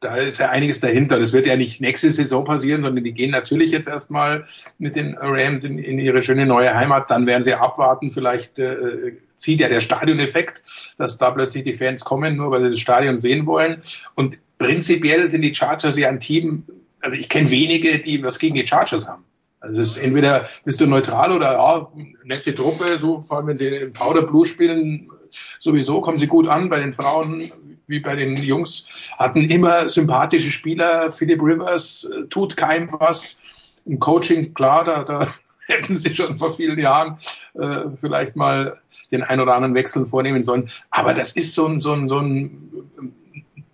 da 0.00 0.16
ist 0.16 0.38
ja 0.38 0.50
einiges 0.50 0.80
dahinter. 0.80 1.18
Das 1.18 1.32
wird 1.32 1.46
ja 1.46 1.56
nicht 1.56 1.80
nächste 1.80 2.10
Saison 2.10 2.44
passieren, 2.44 2.82
sondern 2.82 3.04
die 3.04 3.12
gehen 3.12 3.30
natürlich 3.30 3.72
jetzt 3.72 3.88
erstmal 3.88 4.46
mit 4.78 4.96
den 4.96 5.16
Rams 5.18 5.64
in, 5.64 5.78
in 5.78 5.98
ihre 5.98 6.22
schöne 6.22 6.46
neue 6.46 6.74
Heimat. 6.74 7.10
Dann 7.10 7.26
werden 7.26 7.42
sie 7.42 7.54
abwarten. 7.54 8.10
Vielleicht 8.10 8.58
äh, 8.58 9.16
zieht 9.36 9.60
ja 9.60 9.68
der 9.68 9.80
Stadioneffekt, 9.80 10.62
dass 10.98 11.18
da 11.18 11.30
plötzlich 11.30 11.64
die 11.64 11.74
Fans 11.74 12.04
kommen, 12.04 12.36
nur 12.36 12.50
weil 12.50 12.62
sie 12.62 12.70
das 12.70 12.80
Stadion 12.80 13.18
sehen 13.18 13.46
wollen. 13.46 13.82
Und 14.14 14.38
prinzipiell 14.58 15.26
sind 15.26 15.42
die 15.42 15.54
Chargers 15.54 15.96
ja 15.98 16.08
ein 16.08 16.20
Team, 16.20 16.64
also 17.00 17.16
ich 17.16 17.28
kenne 17.28 17.50
wenige, 17.50 17.98
die 17.98 18.22
was 18.22 18.38
gegen 18.38 18.56
die 18.56 18.66
Chargers 18.66 19.08
haben. 19.08 19.24
Also 19.60 19.80
es 19.80 19.96
ist 19.96 19.98
entweder 19.98 20.48
bist 20.64 20.80
du 20.80 20.86
neutral 20.86 21.32
oder 21.32 21.52
ja, 21.52 21.88
nette 22.24 22.54
Truppe, 22.54 22.98
so 22.98 23.20
vor 23.20 23.38
allem 23.38 23.48
wenn 23.48 23.56
sie 23.56 23.66
im 23.66 23.92
Powder 23.92 24.22
Blue 24.22 24.46
spielen, 24.46 25.10
sowieso 25.58 26.00
kommen 26.00 26.18
sie 26.18 26.28
gut 26.28 26.46
an 26.46 26.68
bei 26.68 26.78
den 26.78 26.92
Frauen 26.92 27.50
wie 27.88 28.00
bei 28.00 28.14
den 28.14 28.36
Jungs, 28.36 28.86
hatten 29.18 29.48
immer 29.50 29.88
sympathische 29.88 30.52
Spieler. 30.52 31.10
Philip 31.10 31.42
Rivers 31.42 32.04
äh, 32.04 32.26
tut 32.28 32.56
keinem 32.56 32.92
was. 32.92 33.42
Im 33.84 33.98
Coaching, 33.98 34.54
klar, 34.54 34.84
da, 34.84 35.04
da 35.04 35.34
hätten 35.66 35.94
sie 35.94 36.14
schon 36.14 36.38
vor 36.38 36.50
vielen 36.50 36.78
Jahren 36.78 37.18
äh, 37.54 37.90
vielleicht 37.96 38.36
mal 38.36 38.78
den 39.10 39.22
ein 39.22 39.40
oder 39.40 39.54
anderen 39.54 39.74
Wechsel 39.74 40.04
vornehmen 40.04 40.42
sollen. 40.42 40.70
Aber 40.90 41.14
das 41.14 41.32
ist 41.32 41.54
so 41.54 41.66
ein, 41.66 41.80
so 41.80 41.92
ein, 41.92 42.08
so 42.08 42.18
ein 42.18 43.14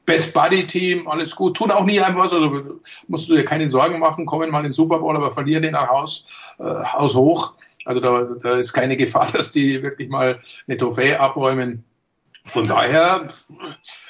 Best 0.07 0.35
Buddy 0.35 0.67
Team, 0.67 1.09
alles 1.09 1.35
gut, 1.35 1.57
tun 1.57 1.71
auch 1.71 1.85
nie 1.85 2.01
einem 2.01 2.19
was, 2.19 2.33
also 2.33 2.81
musst 3.09 3.29
du 3.29 3.35
dir 3.35 3.45
keine 3.45 3.69
Sorgen 3.69 3.99
machen, 3.99 4.27
kommen 4.27 4.51
mal 4.51 4.59
in 4.59 4.65
den 4.65 4.73
Super 4.73 4.99
Bowl, 4.99 5.17
aber 5.17 5.33
verlieren 5.33 5.63
den 5.63 5.73
nach 5.73 5.89
Haus, 5.89 6.27
äh, 6.59 6.65
Haus 6.65 7.15
hoch. 7.15 7.55
Also 7.87 8.01
da, 8.01 8.23
da 8.43 8.57
ist 8.57 8.73
keine 8.73 8.97
Gefahr, 8.97 9.29
dass 9.33 9.53
die 9.53 9.83
wirklich 9.83 10.09
mal 10.09 10.39
eine 10.67 10.77
Trophäe 10.77 11.19
abräumen. 11.19 11.85
Von 12.45 12.69
daher, 12.69 13.29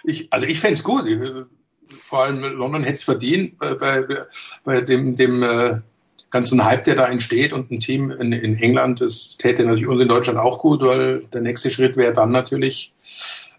ich, 0.02 0.32
also 0.32 0.46
ich 0.46 0.60
fände 0.60 0.74
es 0.74 0.84
gut. 0.84 1.04
Vor 2.00 2.24
allem 2.24 2.40
London 2.40 2.82
hätte 2.82 2.94
es 2.94 3.04
verdient 3.04 3.58
bei, 3.58 3.74
bei, 3.74 4.04
bei 4.64 4.80
dem, 4.80 5.16
dem 5.16 5.42
äh, 5.42 5.80
ganzen 6.34 6.64
Hype, 6.64 6.82
der 6.82 6.96
da 6.96 7.06
entsteht 7.06 7.52
und 7.52 7.70
ein 7.70 7.78
Team 7.78 8.10
in, 8.10 8.32
in 8.32 8.56
England, 8.56 9.00
das 9.00 9.36
täte 9.36 9.62
natürlich 9.62 9.86
uns 9.86 10.00
in 10.00 10.08
Deutschland 10.08 10.36
auch 10.38 10.58
gut, 10.58 10.82
weil 10.82 11.20
der 11.32 11.42
nächste 11.42 11.70
Schritt 11.70 11.96
wäre 11.96 12.12
dann 12.12 12.32
natürlich, 12.32 12.92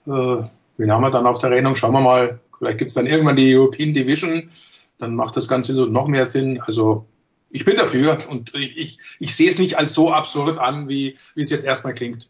äh, 0.06 0.10
wen 0.10 0.92
haben 0.92 1.02
wir 1.02 1.10
dann 1.10 1.26
auf 1.26 1.40
der 1.40 1.52
Rechnung? 1.52 1.78
Schauen 1.78 1.94
wir 1.94 2.02
mal, 2.02 2.40
vielleicht 2.58 2.80
gibt 2.80 2.90
es 2.90 2.96
dann 2.96 3.08
irgendwann 3.08 3.38
die 3.38 3.56
European 3.56 3.94
Division, 3.94 4.50
dann 4.98 5.16
macht 5.16 5.38
das 5.38 5.48
Ganze 5.48 5.74
so 5.74 5.86
noch 5.86 6.08
mehr 6.08 6.26
Sinn. 6.26 6.60
Also 6.62 7.06
ich 7.50 7.64
bin 7.64 7.78
dafür 7.78 8.18
und 8.30 8.54
ich, 8.54 8.76
ich, 8.76 9.00
ich 9.20 9.36
sehe 9.36 9.50
es 9.50 9.58
nicht 9.58 9.78
als 9.78 9.94
so 9.94 10.12
absurd 10.12 10.58
an, 10.58 10.90
wie, 10.90 11.18
wie 11.34 11.42
es 11.42 11.50
jetzt 11.50 11.64
erstmal 11.64 11.94
klingt. 11.94 12.30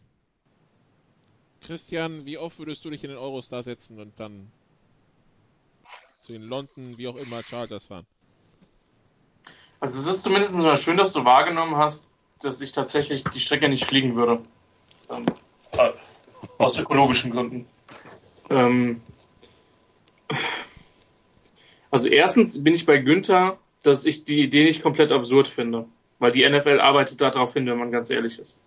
Christian, 1.66 2.24
wie 2.26 2.38
oft 2.38 2.58
würdest 2.58 2.84
du 2.84 2.90
dich 2.90 3.02
in 3.02 3.10
den 3.10 3.18
Eurostar 3.18 3.64
setzen 3.64 3.98
und 3.98 4.18
dann 4.20 4.50
zu 6.20 6.32
den 6.32 6.42
London, 6.42 6.96
wie 6.96 7.08
auch 7.08 7.16
immer, 7.16 7.42
Chargers 7.42 7.86
fahren? 7.86 8.06
Also 9.80 9.98
es 9.98 10.06
ist 10.06 10.22
zumindest 10.22 10.56
mal 10.56 10.76
schön, 10.76 10.96
dass 10.96 11.12
du 11.12 11.24
wahrgenommen 11.24 11.76
hast, 11.76 12.08
dass 12.40 12.60
ich 12.60 12.72
tatsächlich 12.72 13.24
die 13.24 13.40
Strecke 13.40 13.68
nicht 13.68 13.84
fliegen 13.84 14.14
würde. 14.14 14.40
Ähm, 15.10 15.26
äh, 15.72 15.92
aus 16.58 16.78
ökologischen 16.78 17.32
Gründen. 17.32 17.66
Ähm, 18.48 19.00
also 21.90 22.08
erstens 22.08 22.62
bin 22.62 22.74
ich 22.74 22.86
bei 22.86 22.98
Günther, 22.98 23.58
dass 23.82 24.04
ich 24.04 24.24
die 24.24 24.40
Idee 24.40 24.64
nicht 24.64 24.82
komplett 24.82 25.12
absurd 25.12 25.48
finde. 25.48 25.86
Weil 26.18 26.32
die 26.32 26.48
NFL 26.48 26.80
arbeitet 26.80 27.20
darauf 27.20 27.52
hin, 27.52 27.66
wenn 27.66 27.78
man 27.78 27.90
ganz 27.90 28.08
ehrlich 28.10 28.38
ist. 28.38 28.60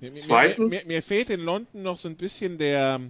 Mir, 0.00 0.10
Zweitens. 0.10 0.70
Mir, 0.70 0.80
mir, 0.80 0.86
mir, 0.96 1.02
fehlt 1.02 1.30
in 1.30 1.40
London 1.40 1.82
noch 1.82 1.98
so 1.98 2.08
ein 2.08 2.16
bisschen 2.16 2.58
der, 2.58 3.00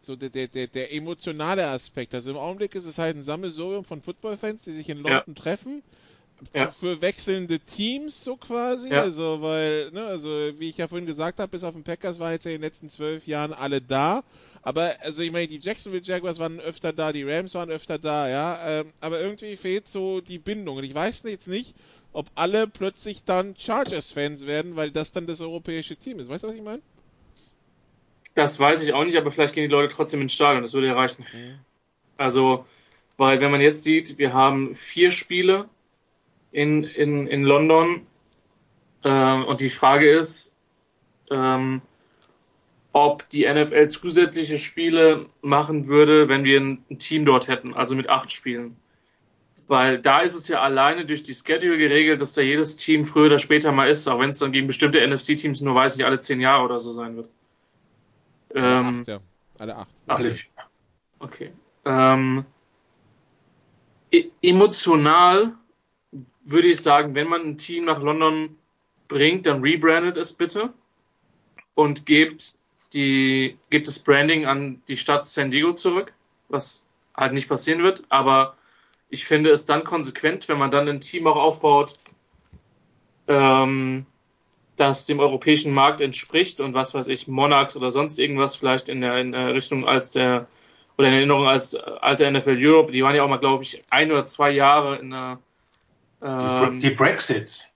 so 0.00 0.16
der, 0.16 0.30
der, 0.30 0.48
der, 0.48 0.66
der 0.66 0.92
emotionale 0.92 1.66
Aspekt. 1.66 2.14
Also 2.14 2.30
im 2.30 2.36
Augenblick 2.36 2.74
ist 2.74 2.86
es 2.86 2.98
halt 2.98 3.16
ein 3.16 3.22
Sammelsurium 3.22 3.84
von 3.84 4.02
Footballfans, 4.02 4.64
die 4.64 4.72
sich 4.72 4.88
in 4.88 4.98
London 4.98 5.34
ja. 5.34 5.42
treffen. 5.42 5.82
Ja. 6.54 6.70
Für 6.70 7.02
wechselnde 7.02 7.58
Teams 7.58 8.22
so 8.22 8.36
quasi. 8.36 8.90
Ja. 8.90 9.02
Also, 9.02 9.42
weil, 9.42 9.90
ne, 9.90 10.04
also 10.04 10.28
wie 10.58 10.68
ich 10.68 10.76
ja 10.76 10.86
vorhin 10.86 11.06
gesagt 11.06 11.40
habe, 11.40 11.50
bis 11.50 11.64
auf 11.64 11.74
den 11.74 11.82
Packers 11.82 12.18
waren 12.20 12.32
jetzt 12.32 12.44
ja 12.44 12.52
in 12.52 12.58
den 12.58 12.62
letzten 12.62 12.88
zwölf 12.88 13.26
Jahren 13.26 13.52
alle 13.52 13.80
da. 13.80 14.22
Aber, 14.62 14.94
also 15.00 15.22
ich 15.22 15.32
meine, 15.32 15.48
die 15.48 15.58
Jacksonville 15.58 16.02
Jaguars 16.02 16.38
waren 16.38 16.60
öfter 16.60 16.92
da, 16.92 17.12
die 17.12 17.24
Rams 17.24 17.54
waren 17.54 17.70
öfter 17.70 17.98
da, 17.98 18.28
ja. 18.28 18.80
Ähm, 18.80 18.92
aber 19.00 19.20
irgendwie 19.20 19.56
fehlt 19.56 19.88
so 19.88 20.20
die 20.20 20.38
Bindung. 20.38 20.76
Und 20.76 20.84
ich 20.84 20.94
weiß 20.94 21.22
jetzt 21.24 21.48
nicht, 21.48 21.74
ob 22.12 22.26
alle 22.34 22.66
plötzlich 22.66 23.24
dann 23.24 23.54
Chargers-Fans 23.56 24.46
werden, 24.46 24.76
weil 24.76 24.90
das 24.90 25.12
dann 25.12 25.26
das 25.26 25.40
europäische 25.40 25.96
Team 25.96 26.18
ist. 26.18 26.28
Weißt 26.28 26.44
du, 26.44 26.48
was 26.48 26.54
ich 26.54 26.62
meine? 26.62 26.82
Das 28.34 28.58
weiß 28.58 28.82
ich 28.84 28.92
auch 28.92 29.04
nicht, 29.04 29.16
aber 29.16 29.30
vielleicht 29.30 29.54
gehen 29.54 29.68
die 29.68 29.74
Leute 29.74 29.92
trotzdem 29.92 30.22
ins 30.22 30.32
Stadion, 30.32 30.62
das 30.62 30.72
würde 30.72 30.86
ja 30.86 30.94
reichen. 30.94 31.24
Mhm. 31.32 31.58
Also, 32.16 32.66
weil 33.16 33.40
wenn 33.40 33.50
man 33.50 33.60
jetzt 33.60 33.82
sieht, 33.82 34.18
wir 34.18 34.32
haben 34.32 34.74
vier 34.74 35.10
Spiele 35.10 35.68
in, 36.52 36.84
in, 36.84 37.26
in 37.26 37.42
London 37.42 38.06
äh, 39.02 39.42
und 39.42 39.60
die 39.60 39.70
Frage 39.70 40.10
ist, 40.16 40.56
ähm, 41.30 41.82
ob 42.92 43.28
die 43.28 43.46
NFL 43.46 43.88
zusätzliche 43.88 44.58
Spiele 44.58 45.26
machen 45.42 45.88
würde, 45.88 46.28
wenn 46.28 46.44
wir 46.44 46.60
ein 46.60 46.98
Team 46.98 47.24
dort 47.24 47.48
hätten, 47.48 47.74
also 47.74 47.94
mit 47.94 48.08
acht 48.08 48.32
Spielen. 48.32 48.76
Weil 49.68 50.00
da 50.00 50.20
ist 50.20 50.34
es 50.34 50.48
ja 50.48 50.60
alleine 50.62 51.04
durch 51.04 51.22
die 51.22 51.34
Schedule 51.34 51.76
geregelt, 51.76 52.22
dass 52.22 52.32
da 52.32 52.40
jedes 52.40 52.76
Team 52.76 53.04
früher 53.04 53.26
oder 53.26 53.38
später 53.38 53.70
mal 53.70 53.88
ist, 53.88 54.08
auch 54.08 54.18
wenn 54.18 54.30
es 54.30 54.38
dann 54.38 54.50
gegen 54.50 54.66
bestimmte 54.66 55.06
NFC-Teams 55.06 55.60
nur, 55.60 55.74
weiß 55.74 55.96
nicht, 55.96 56.06
alle 56.06 56.18
zehn 56.18 56.40
Jahre 56.40 56.64
oder 56.64 56.78
so 56.78 56.90
sein 56.90 57.16
wird. 57.16 57.28
Alle 58.54 58.66
ähm, 58.66 59.00
acht, 59.00 59.08
ja. 59.08 59.20
Alle 59.58 59.76
acht. 59.76 59.88
Alle 60.06 60.30
vier. 60.30 60.50
Okay. 61.18 61.52
Ähm, 61.84 62.46
e 64.10 64.30
emotional 64.40 65.52
würde 66.44 66.68
ich 66.68 66.80
sagen, 66.80 67.14
wenn 67.14 67.28
man 67.28 67.42
ein 67.42 67.58
Team 67.58 67.84
nach 67.84 68.00
London 68.00 68.56
bringt, 69.06 69.44
dann 69.44 69.62
rebrandet 69.62 70.16
es 70.16 70.32
bitte 70.32 70.72
und 71.74 72.06
gebt 72.06 72.56
die, 72.94 73.58
gibt 73.68 73.86
das 73.86 73.98
Branding 73.98 74.46
an 74.46 74.82
die 74.88 74.96
Stadt 74.96 75.28
San 75.28 75.50
Diego 75.50 75.74
zurück, 75.74 76.14
was 76.48 76.84
halt 77.14 77.34
nicht 77.34 77.50
passieren 77.50 77.82
wird, 77.82 78.04
aber 78.08 78.56
ich 79.10 79.24
finde 79.24 79.50
es 79.50 79.66
dann 79.66 79.84
konsequent, 79.84 80.48
wenn 80.48 80.58
man 80.58 80.70
dann 80.70 80.88
ein 80.88 81.00
Team 81.00 81.26
auch 81.26 81.36
aufbaut, 81.36 81.94
ähm, 83.26 84.06
das 84.76 85.06
dem 85.06 85.18
europäischen 85.18 85.72
Markt 85.72 86.00
entspricht 86.00 86.60
und 86.60 86.74
was 86.74 86.94
weiß 86.94 87.08
ich, 87.08 87.26
Monarch 87.26 87.74
oder 87.76 87.90
sonst 87.90 88.18
irgendwas 88.18 88.56
vielleicht 88.56 88.88
in 88.88 89.00
der, 89.00 89.18
in 89.18 89.32
der 89.32 89.54
Richtung 89.54 89.86
als 89.86 90.10
der 90.10 90.46
oder 90.96 91.08
in 91.08 91.14
Erinnerung 91.14 91.46
als 91.46 91.74
alte 91.76 92.30
NFL 92.30 92.56
Europe, 92.58 92.92
die 92.92 93.02
waren 93.02 93.14
ja 93.14 93.22
auch 93.22 93.28
mal, 93.28 93.38
glaube 93.38 93.62
ich, 93.62 93.82
ein 93.90 94.10
oder 94.10 94.24
zwei 94.24 94.50
Jahre 94.50 94.96
in 94.96 95.10
der 95.10 95.38
ähm, 96.22 96.80
die, 96.80 96.88
die 96.88 96.94
Brexits. 96.94 97.72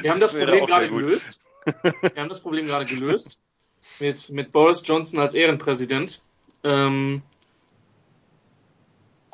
Wir 0.00 0.10
haben 0.10 0.20
das, 0.20 0.32
das 0.32 0.40
Problem 0.40 0.66
gerade 0.66 0.88
gelöst. 0.88 1.40
Wir 1.84 2.22
haben 2.22 2.28
das 2.28 2.40
Problem 2.40 2.66
gerade 2.66 2.86
gelöst 2.86 3.38
mit, 3.98 4.30
mit 4.30 4.52
Boris 4.52 4.82
Johnson 4.84 5.20
als 5.20 5.34
Ehrenpräsident. 5.34 6.22
Ähm, 6.64 7.22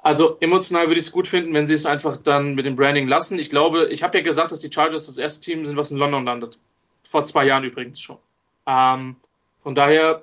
also 0.02 0.36
emotional 0.40 0.86
würde 0.86 1.00
ich 1.00 1.06
es 1.06 1.12
gut 1.12 1.26
finden, 1.26 1.52
wenn 1.54 1.66
sie 1.66 1.74
es 1.74 1.86
einfach 1.86 2.16
dann 2.16 2.54
mit 2.54 2.66
dem 2.66 2.76
Branding 2.76 3.08
lassen. 3.08 3.38
Ich 3.38 3.50
glaube, 3.50 3.88
ich 3.90 4.02
habe 4.02 4.18
ja 4.18 4.24
gesagt, 4.24 4.52
dass 4.52 4.60
die 4.60 4.72
Chargers 4.72 5.06
das 5.06 5.18
erste 5.18 5.40
Team 5.40 5.66
sind, 5.66 5.76
was 5.76 5.90
in 5.90 5.98
London 5.98 6.24
landet. 6.24 6.58
Vor 7.02 7.24
zwei 7.24 7.44
Jahren 7.46 7.64
übrigens 7.64 8.00
schon. 8.00 8.18
Ähm, 8.66 9.16
von 9.62 9.74
daher, 9.74 10.22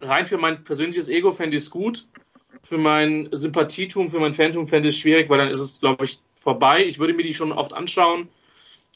rein 0.00 0.26
für 0.26 0.38
mein 0.38 0.62
persönliches 0.62 1.08
Ego 1.08 1.32
fände 1.32 1.56
ich 1.56 1.64
es 1.64 1.70
gut. 1.70 2.06
Für 2.62 2.78
mein 2.78 3.28
Sympathietum, 3.32 4.08
für 4.08 4.20
mein 4.20 4.34
Phantom 4.34 4.66
fände 4.66 4.88
ich 4.88 4.94
es 4.94 5.00
schwierig, 5.00 5.28
weil 5.28 5.38
dann 5.38 5.50
ist 5.50 5.60
es, 5.60 5.80
glaube 5.80 6.04
ich, 6.04 6.20
vorbei. 6.34 6.84
Ich 6.84 6.98
würde 6.98 7.14
mir 7.14 7.22
die 7.22 7.34
schon 7.34 7.52
oft 7.52 7.72
anschauen, 7.72 8.28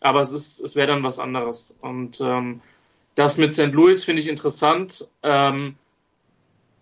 aber 0.00 0.20
es 0.20 0.32
ist, 0.32 0.61
es 0.61 0.76
wäre 0.76 0.88
dann 0.88 1.04
was 1.04 1.18
anderes. 1.18 1.76
Und 1.80 2.20
ähm, 2.20 2.61
das 3.14 3.38
mit 3.38 3.52
St. 3.52 3.72
Louis 3.72 4.04
finde 4.04 4.22
ich 4.22 4.28
interessant. 4.28 5.06
Ähm, 5.22 5.76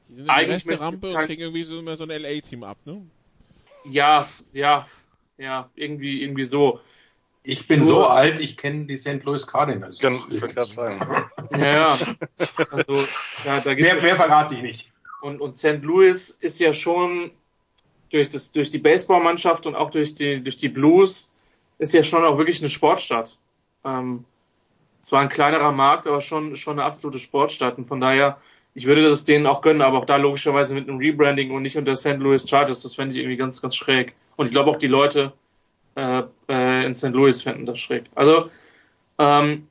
die 0.09 0.17
sind 0.17 0.29
in 0.29 0.69
der 0.69 0.81
Rampe 0.81 1.15
und 1.15 1.25
kriegen 1.25 1.43
irgendwie 1.43 1.63
so, 1.63 1.79
immer 1.79 1.97
so 1.97 2.05
ein 2.05 2.11
LA-Team 2.11 2.65
ab, 2.65 2.79
ne? 2.85 3.03
Ja, 3.85 4.29
ja, 4.53 4.87
ja, 5.39 5.71
irgendwie, 5.75 6.23
irgendwie 6.23 6.45
so. 6.45 6.81
Ich 7.43 7.67
bin 7.67 7.81
Nur, 7.81 7.89
so 7.89 8.07
alt, 8.07 8.39
ich 8.39 8.57
kenne 8.57 8.87
die 8.87 8.99
St. 8.99 9.25
Louis 9.25 9.47
Cardinals. 9.47 9.99
ich 9.99 10.03
würde 10.41 10.55
gerade 10.55 10.73
sagen. 10.73 11.01
Ja, 11.57 11.99
also 12.71 12.95
ja, 13.45 13.61
da 13.61 13.75
gibt 13.75 13.81
mehr, 13.81 14.03
mehr 14.03 14.17
verrate 14.17 14.55
ich 14.55 14.63
nicht. 14.63 14.93
Und, 15.23 15.41
und 15.41 15.55
St. 15.55 15.83
Louis 15.83 16.31
ist 16.31 16.61
ja 16.61 16.73
schon 16.73 17.31
durch, 18.11 18.29
das, 18.29 18.53
durch 18.53 18.71
die 18.71 18.79
Baseballmannschaft 18.79 19.67
und 19.67 19.75
auch 19.75 19.91
durch 19.91 20.15
die, 20.15 20.43
durch 20.43 20.57
die 20.57 20.69
Blues 20.69 21.33
ist 21.79 21.95
ja 21.95 22.03
schon 22.03 22.25
auch 22.25 22.37
wirklich 22.37 22.61
eine 22.61 22.69
Sportstadt. 22.69 23.39
Ähm, 23.85 24.25
zwar 25.01 25.23
ein 25.23 25.29
kleinerer 25.29 25.73
Markt, 25.73 26.07
aber 26.07 26.21
schon, 26.21 26.57
schon 26.57 26.79
eine 26.79 26.85
absolute 26.85 27.19
Sportstadt. 27.19 27.79
Und 27.79 27.87
von 27.87 28.01
daher 28.01 28.39
ich 28.75 28.87
würde 28.87 29.03
das 29.03 29.25
denen 29.25 29.47
auch 29.47 29.63
gönnen, 29.63 29.83
aber 29.83 29.99
auch 29.99 30.05
da 30.05 30.17
logischerweise 30.17 30.75
mit 30.75 30.89
einem 30.89 30.99
Rebranding 30.99 31.51
und 31.51 31.63
nicht 31.63 31.77
unter 31.77 31.97
St. 31.97 32.19
Louis 32.19 32.49
Chargers. 32.49 32.83
Das 32.83 32.95
fände 32.95 33.13
ich 33.13 33.19
irgendwie 33.19 33.37
ganz, 33.37 33.61
ganz 33.61 33.75
schräg. 33.75 34.15
Und 34.37 34.47
ich 34.47 34.53
glaube 34.53 34.71
auch 34.71 34.77
die 34.77 34.87
Leute 34.87 35.33
äh, 35.97 36.23
äh, 36.49 36.87
in 36.87 36.95
St. 36.95 37.11
Louis 37.11 37.43
fänden 37.43 37.67
das 37.67 37.81
schräg. 37.81 38.05
Also, 38.15 38.49
ähm, 39.19 39.67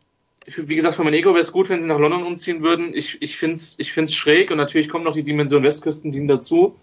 wie 0.45 0.75
gesagt, 0.75 0.95
für 0.95 1.03
mein 1.03 1.13
Ego 1.13 1.29
wäre 1.29 1.39
es 1.39 1.51
gut, 1.51 1.69
wenn 1.69 1.81
sie 1.81 1.87
nach 1.87 1.99
London 1.99 2.23
umziehen 2.23 2.61
würden. 2.61 2.93
Ich, 2.93 3.21
ich 3.21 3.37
finde 3.37 3.55
es 3.55 3.77
ich 3.79 3.93
find's 3.93 4.15
schräg 4.15 4.51
und 4.51 4.57
natürlich 4.57 4.89
kommt 4.89 5.05
noch 5.05 5.13
die 5.13 5.23
Dimension 5.23 5.63
Westküstenteam 5.63 6.27
dazu. 6.27 6.75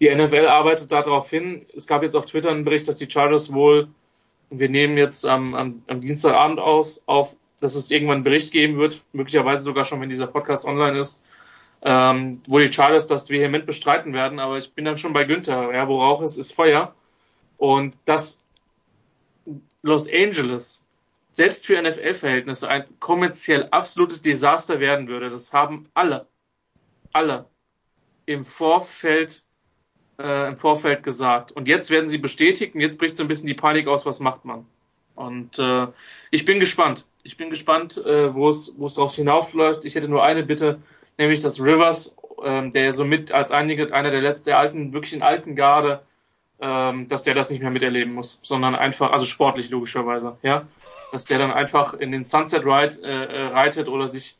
Die 0.00 0.14
NFL 0.14 0.46
arbeitet 0.46 0.92
darauf 0.92 1.30
hin. 1.30 1.64
Es 1.74 1.86
gab 1.86 2.02
jetzt 2.02 2.14
auf 2.14 2.26
Twitter 2.26 2.50
einen 2.50 2.64
Bericht, 2.64 2.86
dass 2.88 2.96
die 2.96 3.10
Chargers 3.10 3.52
wohl, 3.52 3.88
wir 4.50 4.68
nehmen 4.68 4.98
jetzt 4.98 5.24
am, 5.24 5.54
am, 5.54 5.82
am 5.86 6.00
Dienstagabend 6.00 6.60
aus, 6.60 7.02
auf, 7.06 7.34
dass 7.60 7.74
es 7.74 7.90
irgendwann 7.90 8.16
einen 8.16 8.24
Bericht 8.24 8.52
geben 8.52 8.76
wird, 8.76 9.02
möglicherweise 9.12 9.64
sogar 9.64 9.84
schon, 9.84 10.00
wenn 10.00 10.10
dieser 10.10 10.26
Podcast 10.26 10.66
online 10.66 10.98
ist, 10.98 11.22
ähm, 11.86 12.42
wo 12.48 12.58
die 12.58 12.72
Chargers 12.72 13.06
das 13.06 13.30
vehement 13.30 13.64
bestreiten 13.64 14.12
werden. 14.12 14.40
Aber 14.40 14.58
ich 14.58 14.72
bin 14.72 14.84
dann 14.84 14.98
schon 14.98 15.12
bei 15.12 15.22
Günther. 15.22 15.72
Ja, 15.72 15.86
wo 15.86 16.00
Rauch 16.00 16.20
ist, 16.20 16.36
ist 16.36 16.52
Feuer. 16.52 16.94
Und 17.58 17.96
dass 18.06 18.44
Los 19.82 20.08
Angeles 20.12 20.84
selbst 21.30 21.64
für 21.64 21.80
NFL-Verhältnisse 21.80 22.68
ein 22.68 22.86
kommerziell 22.98 23.68
absolutes 23.70 24.20
Desaster 24.20 24.80
werden 24.80 25.06
würde, 25.06 25.30
das 25.30 25.52
haben 25.52 25.88
alle, 25.94 26.26
alle 27.12 27.46
im 28.24 28.44
Vorfeld 28.44 29.44
äh, 30.18 30.48
im 30.48 30.56
Vorfeld 30.56 31.04
gesagt. 31.04 31.52
Und 31.52 31.68
jetzt 31.68 31.90
werden 31.90 32.08
sie 32.08 32.18
bestätigt 32.18 32.74
und 32.74 32.80
jetzt 32.80 32.98
bricht 32.98 33.16
so 33.16 33.22
ein 33.22 33.28
bisschen 33.28 33.46
die 33.46 33.54
Panik 33.54 33.86
aus, 33.86 34.06
was 34.06 34.18
macht 34.18 34.44
man? 34.44 34.66
Und 35.14 35.58
äh, 35.60 35.86
ich 36.32 36.44
bin 36.44 36.58
gespannt. 36.58 37.06
Ich 37.22 37.36
bin 37.36 37.50
gespannt, 37.50 37.96
äh, 37.98 38.34
wo 38.34 38.48
es 38.48 38.74
wo 38.76 38.86
es 38.86 38.94
drauf 38.94 39.14
hinaufläuft. 39.14 39.84
Ich 39.84 39.94
hätte 39.94 40.08
nur 40.08 40.24
eine 40.24 40.42
Bitte, 40.42 40.80
nämlich 41.18 41.40
dass 41.40 41.60
Rivers, 41.60 42.16
äh, 42.42 42.70
der 42.70 42.92
somit 42.92 43.32
als 43.32 43.50
einige, 43.50 43.92
einer 43.92 44.10
der 44.10 44.20
letzten, 44.20 44.46
der 44.46 44.58
alten, 44.58 44.92
wirklichen 44.92 45.22
alten 45.22 45.56
Garde, 45.56 46.02
ähm, 46.60 47.08
dass 47.08 47.22
der 47.22 47.34
das 47.34 47.50
nicht 47.50 47.60
mehr 47.62 47.70
miterleben 47.70 48.14
muss, 48.14 48.40
sondern 48.42 48.74
einfach, 48.74 49.12
also 49.12 49.26
sportlich 49.26 49.70
logischerweise, 49.70 50.38
ja, 50.42 50.66
dass 51.12 51.26
der 51.26 51.38
dann 51.38 51.52
einfach 51.52 51.94
in 51.94 52.12
den 52.12 52.24
Sunset 52.24 52.64
Ride 52.64 52.98
äh, 53.02 53.24
äh 53.24 53.46
reitet 53.48 53.88
oder 53.88 54.06
sich, 54.06 54.36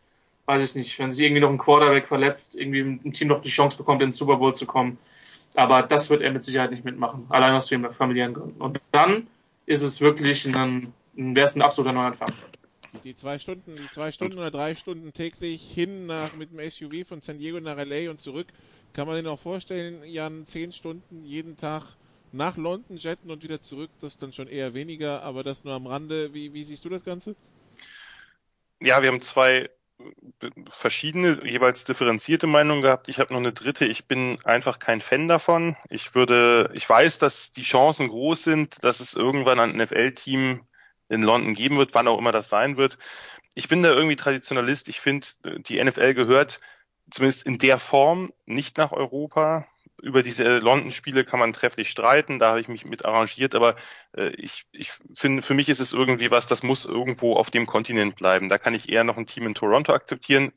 weiß 0.46 0.64
ich 0.64 0.74
nicht, 0.74 0.98
wenn 0.98 1.10
sich 1.10 1.24
irgendwie 1.24 1.42
noch 1.42 1.50
ein 1.50 1.58
Quarterback 1.58 2.06
verletzt, 2.06 2.58
irgendwie 2.58 2.80
im 2.80 3.12
Team 3.12 3.28
noch 3.28 3.42
die 3.42 3.50
Chance 3.50 3.76
bekommt, 3.76 4.02
in 4.02 4.08
den 4.08 4.12
Super 4.12 4.36
Bowl 4.36 4.54
zu 4.54 4.66
kommen. 4.66 4.98
Aber 5.54 5.82
das 5.82 6.10
wird 6.10 6.22
er 6.22 6.32
mit 6.32 6.44
Sicherheit 6.44 6.70
nicht 6.70 6.84
mitmachen, 6.84 7.26
allein 7.30 7.54
aus 7.54 7.72
familiären 7.90 8.34
Gründen. 8.34 8.60
Und 8.60 8.80
dann 8.92 9.26
ist 9.64 9.82
es 9.82 10.00
wirklich 10.00 10.46
ein, 10.46 10.92
wäre 11.14 11.44
es 11.44 11.56
ein 11.56 11.62
absoluter 11.62 11.94
Neuanfang. 11.94 12.28
Die 13.04 13.14
zwei 13.14 13.38
Stunden, 13.38 13.76
die 13.76 13.90
zwei 13.90 14.12
Stunden 14.12 14.38
oder 14.38 14.50
drei 14.50 14.74
Stunden 14.74 15.12
täglich 15.12 15.62
hin 15.62 16.06
nach, 16.06 16.34
mit 16.34 16.50
dem 16.50 16.70
SUV 16.70 17.06
von 17.06 17.20
San 17.20 17.38
Diego 17.38 17.60
nach 17.60 17.76
LA 17.76 18.10
und 18.10 18.20
zurück, 18.20 18.46
kann 18.92 19.06
man 19.06 19.16
sich 19.16 19.26
auch 19.26 19.38
vorstellen, 19.38 20.02
Jan, 20.04 20.46
zehn 20.46 20.72
Stunden 20.72 21.24
jeden 21.24 21.56
Tag 21.56 21.84
nach 22.32 22.56
London 22.56 22.96
jetten 22.96 23.30
und 23.30 23.42
wieder 23.42 23.60
zurück, 23.60 23.90
das 24.00 24.14
ist 24.14 24.22
dann 24.22 24.32
schon 24.32 24.48
eher 24.48 24.74
weniger, 24.74 25.22
aber 25.22 25.42
das 25.42 25.64
nur 25.64 25.74
am 25.74 25.86
Rande. 25.86 26.34
Wie, 26.34 26.52
wie 26.52 26.64
siehst 26.64 26.84
du 26.84 26.88
das 26.88 27.04
Ganze? 27.04 27.36
Ja, 28.80 29.02
wir 29.02 29.08
haben 29.08 29.22
zwei 29.22 29.70
verschiedene, 30.68 31.40
jeweils 31.44 31.84
differenzierte 31.84 32.46
Meinungen 32.46 32.82
gehabt. 32.82 33.08
Ich 33.08 33.18
habe 33.18 33.32
noch 33.32 33.40
eine 33.40 33.52
dritte. 33.52 33.86
Ich 33.86 34.06
bin 34.06 34.38
einfach 34.44 34.78
kein 34.78 35.00
Fan 35.00 35.28
davon. 35.28 35.76
Ich 35.88 36.14
würde, 36.14 36.70
ich 36.74 36.88
weiß, 36.88 37.18
dass 37.18 37.52
die 37.52 37.62
Chancen 37.62 38.08
groß 38.08 38.44
sind, 38.44 38.84
dass 38.84 39.00
es 39.00 39.14
irgendwann 39.14 39.58
ein 39.58 39.76
NFL-Team 39.76 40.60
in 41.08 41.22
London 41.22 41.54
geben 41.54 41.78
wird, 41.78 41.94
wann 41.94 42.08
auch 42.08 42.18
immer 42.18 42.32
das 42.32 42.48
sein 42.48 42.76
wird. 42.76 42.98
Ich 43.54 43.68
bin 43.68 43.82
da 43.82 43.90
irgendwie 43.90 44.16
Traditionalist. 44.16 44.88
Ich 44.88 45.00
finde, 45.00 45.26
die 45.58 45.82
NFL 45.82 46.14
gehört 46.14 46.60
zumindest 47.10 47.46
in 47.46 47.58
der 47.58 47.78
Form 47.78 48.32
nicht 48.46 48.78
nach 48.78 48.92
Europa 48.92 49.66
über 50.02 50.22
diese 50.22 50.58
London-Spiele 50.58 51.24
kann 51.24 51.40
man 51.40 51.52
trefflich 51.52 51.88
streiten, 51.90 52.38
da 52.38 52.50
habe 52.50 52.60
ich 52.60 52.68
mich 52.68 52.84
mit 52.84 53.04
arrangiert, 53.04 53.54
aber 53.54 53.76
äh, 54.16 54.28
ich, 54.36 54.66
ich 54.72 54.92
finde, 55.14 55.42
für 55.42 55.54
mich 55.54 55.68
ist 55.68 55.80
es 55.80 55.92
irgendwie 55.92 56.30
was, 56.30 56.46
das 56.46 56.62
muss 56.62 56.84
irgendwo 56.84 57.34
auf 57.34 57.50
dem 57.50 57.66
Kontinent 57.66 58.16
bleiben. 58.16 58.48
Da 58.48 58.58
kann 58.58 58.74
ich 58.74 58.88
eher 58.90 59.04
noch 59.04 59.16
ein 59.16 59.26
Team 59.26 59.46
in 59.46 59.54
Toronto 59.54 59.92
akzeptieren, 59.92 60.52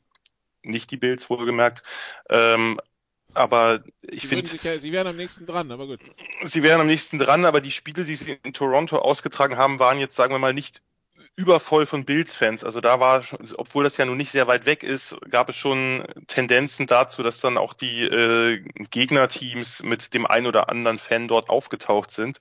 nicht 0.62 0.90
die 0.90 0.98
Bills 0.98 1.30
wohlgemerkt. 1.30 1.82
Ähm, 2.28 2.78
aber 3.34 3.82
ich 4.02 4.26
finde. 4.26 4.50
Ja, 4.62 4.78
sie 4.78 4.92
wären 4.92 5.06
am 5.06 5.16
nächsten 5.16 5.46
dran, 5.46 5.70
aber 5.70 5.86
gut. 5.86 6.00
Sie 6.42 6.62
wären 6.62 6.80
am 6.80 6.86
nächsten 6.86 7.18
dran, 7.18 7.44
aber 7.44 7.60
die 7.60 7.70
Spiele, 7.70 8.04
die 8.04 8.16
sie 8.16 8.38
in 8.42 8.52
Toronto 8.52 8.98
ausgetragen 8.98 9.56
haben, 9.56 9.78
waren 9.78 9.98
jetzt, 9.98 10.16
sagen 10.16 10.32
wir 10.34 10.38
mal, 10.38 10.54
nicht 10.54 10.82
übervoll 11.36 11.86
von 11.86 12.04
Bills-Fans. 12.04 12.64
Also 12.64 12.80
da 12.80 13.00
war, 13.00 13.24
obwohl 13.56 13.84
das 13.84 13.96
ja 13.96 14.04
nun 14.04 14.16
nicht 14.16 14.30
sehr 14.30 14.46
weit 14.46 14.66
weg 14.66 14.82
ist, 14.82 15.16
gab 15.30 15.48
es 15.48 15.56
schon 15.56 16.04
Tendenzen 16.26 16.86
dazu, 16.86 17.22
dass 17.22 17.40
dann 17.40 17.56
auch 17.56 17.72
die 17.72 18.02
äh, 18.02 18.62
Gegnerteams 18.90 19.82
mit 19.82 20.12
dem 20.12 20.26
ein 20.26 20.46
oder 20.46 20.68
anderen 20.68 20.98
Fan 20.98 21.28
dort 21.28 21.48
aufgetaucht 21.48 22.10
sind. 22.10 22.38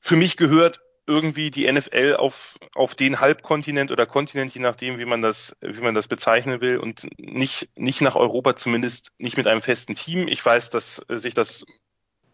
Für 0.00 0.16
mich 0.16 0.36
gehört 0.36 0.80
irgendwie 1.06 1.50
die 1.50 1.70
NFL 1.70 2.16
auf, 2.18 2.58
auf 2.74 2.94
den 2.94 3.20
Halbkontinent 3.20 3.90
oder 3.90 4.06
Kontinent, 4.06 4.54
je 4.54 4.60
nachdem, 4.60 4.98
wie 4.98 5.04
man 5.04 5.20
das, 5.20 5.56
wie 5.60 5.80
man 5.80 5.94
das 5.94 6.08
bezeichnen 6.08 6.60
will, 6.60 6.78
und 6.78 7.08
nicht, 7.18 7.68
nicht 7.76 8.00
nach 8.00 8.14
Europa, 8.14 8.56
zumindest 8.56 9.12
nicht 9.18 9.36
mit 9.36 9.46
einem 9.46 9.62
festen 9.62 9.94
Team. 9.94 10.28
Ich 10.28 10.44
weiß, 10.44 10.70
dass 10.70 11.04
sich 11.08 11.34
das 11.34 11.64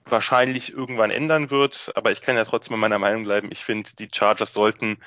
wahrscheinlich 0.05 0.73
irgendwann 0.73 1.11
ändern 1.11 1.51
wird, 1.51 1.93
aber 1.95 2.13
ich 2.13 2.21
kann 2.21 2.37
ja 2.37 2.45
trotzdem 2.45 2.79
meiner 2.79 2.99
Meinung 2.99 3.25
bleiben. 3.25 3.49
Ich 3.53 3.65
finde, 3.65 3.91
die 3.99 4.09
Chargers 4.13 4.53
sollten 4.53 4.99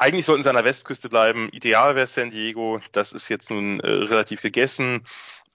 eigentlich 0.00 0.24
sollten 0.24 0.42
sie 0.42 0.48
an 0.48 0.56
der 0.56 0.64
Westküste 0.64 1.10
bleiben. 1.10 1.50
Ideal 1.50 1.94
wäre 1.94 2.06
San 2.06 2.30
Diego. 2.30 2.80
Das 2.92 3.12
ist 3.12 3.28
jetzt 3.28 3.50
nun 3.50 3.80
äh, 3.80 3.86
relativ 3.86 4.40
gegessen. 4.40 5.06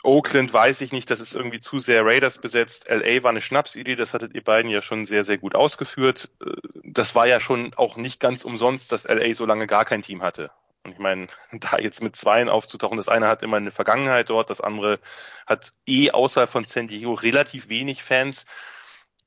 Oakland 0.06 0.54
weiß 0.54 0.82
ich 0.82 0.92
nicht, 0.92 1.10
das 1.10 1.20
ist 1.20 1.36
irgendwie 1.36 1.60
zu 1.60 1.80
sehr 1.80 2.06
Raiders 2.06 2.38
besetzt. 2.38 2.86
LA 2.90 3.24
war 3.24 3.32
eine 3.32 3.42
Schnapsidee, 3.42 3.96
das 3.96 4.14
hattet 4.14 4.34
ihr 4.36 4.44
beiden 4.44 4.72
ja 4.72 4.82
schon 4.82 5.06
sehr, 5.06 5.24
sehr 5.24 5.38
gut 5.38 5.56
ausgeführt. 5.56 6.30
Äh, 6.46 6.52
das 6.84 7.16
war 7.16 7.28
ja 7.28 7.40
schon 7.40 7.74
auch 7.76 7.98
nicht 7.98 8.20
ganz 8.20 8.46
umsonst, 8.46 8.92
dass 8.92 9.06
LA 9.06 9.34
so 9.34 9.46
lange 9.46 9.68
gar 9.68 9.86
kein 9.86 10.02
Team 10.02 10.22
hatte. 10.22 10.52
Und 10.84 10.94
ich 10.94 11.00
meine, 11.00 11.28
da 11.52 11.78
jetzt 11.80 12.02
mit 12.02 12.16
zweien 12.16 12.50
aufzutauchen, 12.50 12.98
das 12.98 13.08
eine 13.08 13.28
hat 13.28 13.44
immer 13.44 13.58
eine 13.58 13.72
Vergangenheit 13.72 14.30
dort, 14.30 14.50
das 14.50 14.62
andere 14.62 15.00
hat 15.46 15.72
eh 15.86 16.12
außerhalb 16.12 16.50
von 16.50 16.66
San 16.66 16.88
Diego 16.88 17.14
relativ 17.14 17.70
wenig 17.70 18.04
Fans 18.04 18.46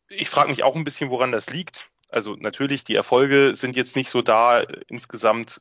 ich 0.09 0.31
frage 0.31 0.51
mich 0.51 0.62
auch 0.62 0.74
ein 0.74 0.85
bisschen, 0.85 1.11
woran 1.11 1.33
das 1.33 1.51
liegt. 1.51 1.91
Also 2.11 2.35
natürlich, 2.37 2.85
die 2.85 2.95
Erfolge 2.95 3.55
sind 3.55 3.76
jetzt 3.76 3.97
nicht 3.97 4.11
so 4.11 4.22
da 4.22 4.62
insgesamt. 4.89 5.61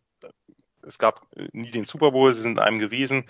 Es 0.81 0.97
gab 0.97 1.27
nie 1.51 1.71
den 1.71 1.85
Super 1.85 2.11
Bowl, 2.11 2.33
sie 2.33 2.41
sind 2.41 2.53
in 2.53 2.59
einem 2.59 2.79
gewesen. 2.79 3.29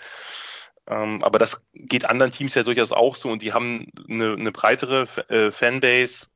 Ähm, 0.88 1.22
aber 1.22 1.38
das 1.38 1.62
geht 1.74 2.06
anderen 2.06 2.32
Teams 2.32 2.54
ja 2.54 2.62
durchaus 2.62 2.92
auch 2.92 3.14
so 3.14 3.28
und 3.28 3.42
die 3.42 3.52
haben 3.52 3.92
eine, 4.08 4.32
eine 4.32 4.52
breitere 4.52 5.06
äh, 5.28 5.50
Fanbase. 5.50 6.26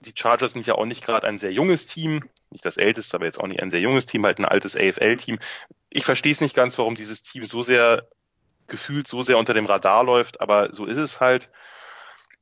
Die 0.00 0.12
Chargers 0.14 0.52
sind 0.52 0.66
ja 0.66 0.76
auch 0.76 0.86
nicht 0.86 1.04
gerade 1.04 1.26
ein 1.26 1.36
sehr 1.36 1.52
junges 1.52 1.84
Team, 1.84 2.24
nicht 2.48 2.64
das 2.64 2.78
älteste, 2.78 3.14
aber 3.14 3.26
jetzt 3.26 3.38
auch 3.38 3.46
nicht 3.46 3.62
ein 3.62 3.68
sehr 3.68 3.80
junges 3.80 4.06
Team, 4.06 4.24
halt 4.24 4.38
ein 4.38 4.46
altes 4.46 4.76
AFL-Team. 4.76 5.38
Ich 5.92 6.06
verstehe 6.06 6.32
es 6.32 6.40
nicht 6.40 6.56
ganz, 6.56 6.78
warum 6.78 6.94
dieses 6.94 7.22
Team 7.22 7.44
so 7.44 7.60
sehr 7.60 8.08
gefühlt 8.66 9.06
so 9.08 9.20
sehr 9.20 9.36
unter 9.36 9.52
dem 9.52 9.66
Radar 9.66 10.04
läuft, 10.04 10.40
aber 10.40 10.72
so 10.72 10.86
ist 10.86 10.96
es 10.96 11.20
halt. 11.20 11.50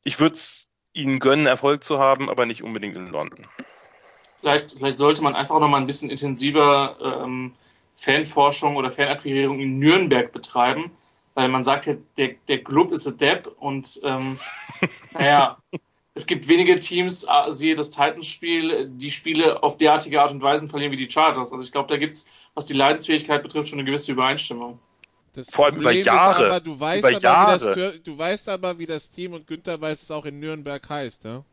Ich 0.04 0.20
würde 0.20 0.36
es 0.36 0.68
ihnen 0.92 1.18
gönnen, 1.18 1.46
Erfolg 1.46 1.82
zu 1.82 1.98
haben, 1.98 2.30
aber 2.30 2.46
nicht 2.46 2.62
unbedingt 2.62 2.96
in 2.96 3.08
London. 3.08 3.46
Vielleicht, 4.40 4.72
vielleicht 4.72 4.98
sollte 4.98 5.22
man 5.22 5.34
einfach 5.34 5.58
noch 5.58 5.68
mal 5.68 5.78
ein 5.78 5.86
bisschen 5.86 6.10
intensiver 6.10 6.96
ähm, 7.02 7.54
Fanforschung 7.94 8.76
oder 8.76 8.92
Fanakquirierung 8.92 9.58
in 9.58 9.80
Nürnberg 9.80 10.30
betreiben, 10.30 10.92
weil 11.38 11.46
man 11.46 11.62
sagt 11.62 11.86
ja, 11.86 11.94
der, 12.16 12.30
der 12.48 12.64
Club 12.64 12.90
ist 12.90 13.06
a 13.06 13.12
Depp 13.12 13.46
und 13.60 14.00
ähm, 14.02 14.40
naja, 15.12 15.56
es 16.14 16.26
gibt 16.26 16.48
wenige 16.48 16.80
Teams, 16.80 17.22
äh, 17.22 17.52
siehe 17.52 17.76
das 17.76 17.90
Titans-Spiel, 17.90 18.88
die 18.88 19.12
Spiele 19.12 19.62
auf 19.62 19.76
derartige 19.76 20.20
Art 20.20 20.32
und 20.32 20.42
Weise 20.42 20.68
verlieren 20.68 20.90
wie 20.90 20.96
die 20.96 21.08
Chargers. 21.08 21.52
Also 21.52 21.62
ich 21.62 21.70
glaube, 21.70 21.88
da 21.88 21.96
gibt 21.96 22.16
es, 22.16 22.26
was 22.54 22.66
die 22.66 22.72
Leidensfähigkeit 22.72 23.44
betrifft, 23.44 23.68
schon 23.68 23.78
eine 23.78 23.86
gewisse 23.86 24.10
Übereinstimmung. 24.10 24.80
Das 25.34 25.48
Vor 25.50 25.66
allem 25.66 25.76
Problem 25.76 26.00
über 26.00 26.06
Jahre. 26.06 26.46
Aber, 26.46 26.58
du, 26.58 26.80
weißt 26.80 26.98
über 26.98 27.08
aber, 27.08 27.20
Jahre. 27.20 27.76
Das, 27.76 28.02
du 28.02 28.18
weißt 28.18 28.48
aber, 28.48 28.76
wie 28.80 28.86
das 28.86 29.08
Team 29.08 29.32
und 29.32 29.46
Günther 29.46 29.80
weiß 29.80 30.02
es 30.02 30.10
auch 30.10 30.24
in 30.24 30.40
Nürnberg 30.40 30.88
heißt, 30.88 31.22
ja? 31.22 31.44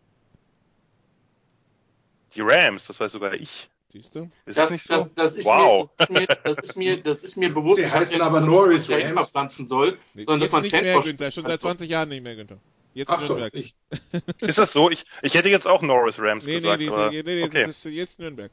Die 2.33 2.41
Rams, 2.41 2.88
das 2.88 2.99
weiß 2.99 3.11
sogar 3.11 3.36
ich. 3.36 3.69
Siehst 3.95 4.13
du? 4.13 4.29
Ist 4.45 4.57
das, 4.57 4.69
das, 4.69 4.71
nicht 4.71 4.83
so? 4.83 4.93
das, 4.93 5.13
das 5.13 5.35
ist 5.37 5.45
wow. 5.45 5.89
mir, 6.09 6.27
das, 6.43 6.57
ist 6.57 6.75
mir, 6.75 7.01
das 7.01 7.23
ist 7.23 7.37
mir, 7.37 7.53
bewusst, 7.53 7.81
Die 7.81 7.89
heißen 7.89 8.19
aber 8.19 8.41
Norris 8.41 8.89
Rams. 8.89 9.29
pflanzen 9.29 9.65
soll, 9.65 9.97
nee, 10.13 10.25
sondern 10.25 10.41
dass 10.41 10.51
man 10.51 10.63
nicht 10.63 10.73
mehr, 10.73 10.99
Günther, 10.99 11.31
schon 11.31 11.45
seit 11.45 11.61
20 11.61 11.89
Jahren 11.89 12.09
nicht 12.09 12.21
mehr, 12.21 12.35
Günther. 12.35 12.57
Jetzt 12.93 13.09
Ach 13.09 13.21
Nürnberg. 13.21 13.53
So, 13.53 13.57
ich. 13.57 13.73
ist 14.41 14.57
das 14.57 14.73
so? 14.73 14.91
Ich, 14.91 15.05
ich 15.21 15.33
hätte 15.33 15.47
jetzt 15.47 15.65
auch 15.65 15.81
Norris 15.81 16.19
Rams 16.19 16.45
nee, 16.45 16.55
gesagt. 16.55 16.81
Nee, 16.81 16.89
aber, 16.89 17.09
nee, 17.09 17.23
nee, 17.23 17.43
okay. 17.43 17.67
das 17.67 17.85
ist 17.85 17.93
jetzt 17.93 18.19
Nürnberg. 18.19 18.51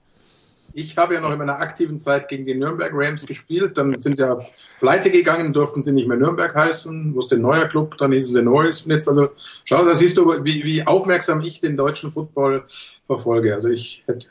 Ich 0.74 0.96
habe 0.96 1.14
ja 1.14 1.20
noch 1.20 1.32
in 1.32 1.38
meiner 1.38 1.58
aktiven 1.58 1.98
Zeit 1.98 2.28
gegen 2.28 2.46
die 2.46 2.54
Nürnberg 2.54 2.92
Rams 2.94 3.26
gespielt. 3.26 3.76
Dann 3.76 4.00
sind 4.00 4.20
ja 4.20 4.46
pleite 4.78 5.10
gegangen, 5.10 5.52
durften 5.52 5.82
sie 5.82 5.90
nicht 5.90 6.06
mehr 6.06 6.18
Nürnberg 6.18 6.54
heißen. 6.54 7.16
Wusste 7.16 7.34
ein 7.34 7.42
neuer 7.42 7.66
Club, 7.66 7.98
dann 7.98 8.12
hießen 8.12 8.32
sie 8.32 8.42
Norris. 8.42 8.82
Und 8.82 8.92
jetzt, 8.92 9.08
also, 9.08 9.30
schau, 9.64 9.84
da 9.84 9.96
siehst 9.96 10.18
du, 10.18 10.44
wie, 10.44 10.62
wie 10.62 10.86
aufmerksam 10.86 11.40
ich 11.40 11.60
den 11.60 11.76
deutschen 11.76 12.12
Football 12.12 12.64
verfolge. 13.06 13.54
Also 13.54 13.68
ich 13.68 14.04
hätte 14.06 14.28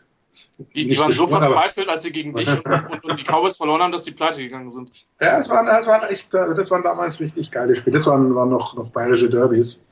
die, 0.76 0.88
die 0.88 0.98
waren 0.98 1.12
so 1.12 1.28
verzweifelt, 1.28 1.90
als 1.90 2.04
sie 2.04 2.12
gegen 2.12 2.34
dich 2.34 2.48
und, 2.50 3.04
und, 3.04 3.20
die 3.20 3.24
Cowboys 3.24 3.58
verloren 3.58 3.82
haben, 3.82 3.92
dass 3.92 4.04
die 4.04 4.12
pleite 4.12 4.42
gegangen 4.42 4.70
sind. 4.70 4.92
Ja, 5.20 5.38
es 5.40 5.50
waren, 5.50 5.68
es 5.68 5.88
waren 5.88 6.04
echt, 6.10 6.34
das 6.34 6.72
waren 6.72 6.84
damals 6.84 7.20
richtig 7.20 7.52
geile 7.52 7.76
Spiele. 7.76 7.98
Das 7.98 8.08
waren, 8.08 8.34
waren 8.36 8.50
noch, 8.50 8.76
noch 8.76 8.90
bayerische 8.90 9.30
Derbys. 9.30 9.84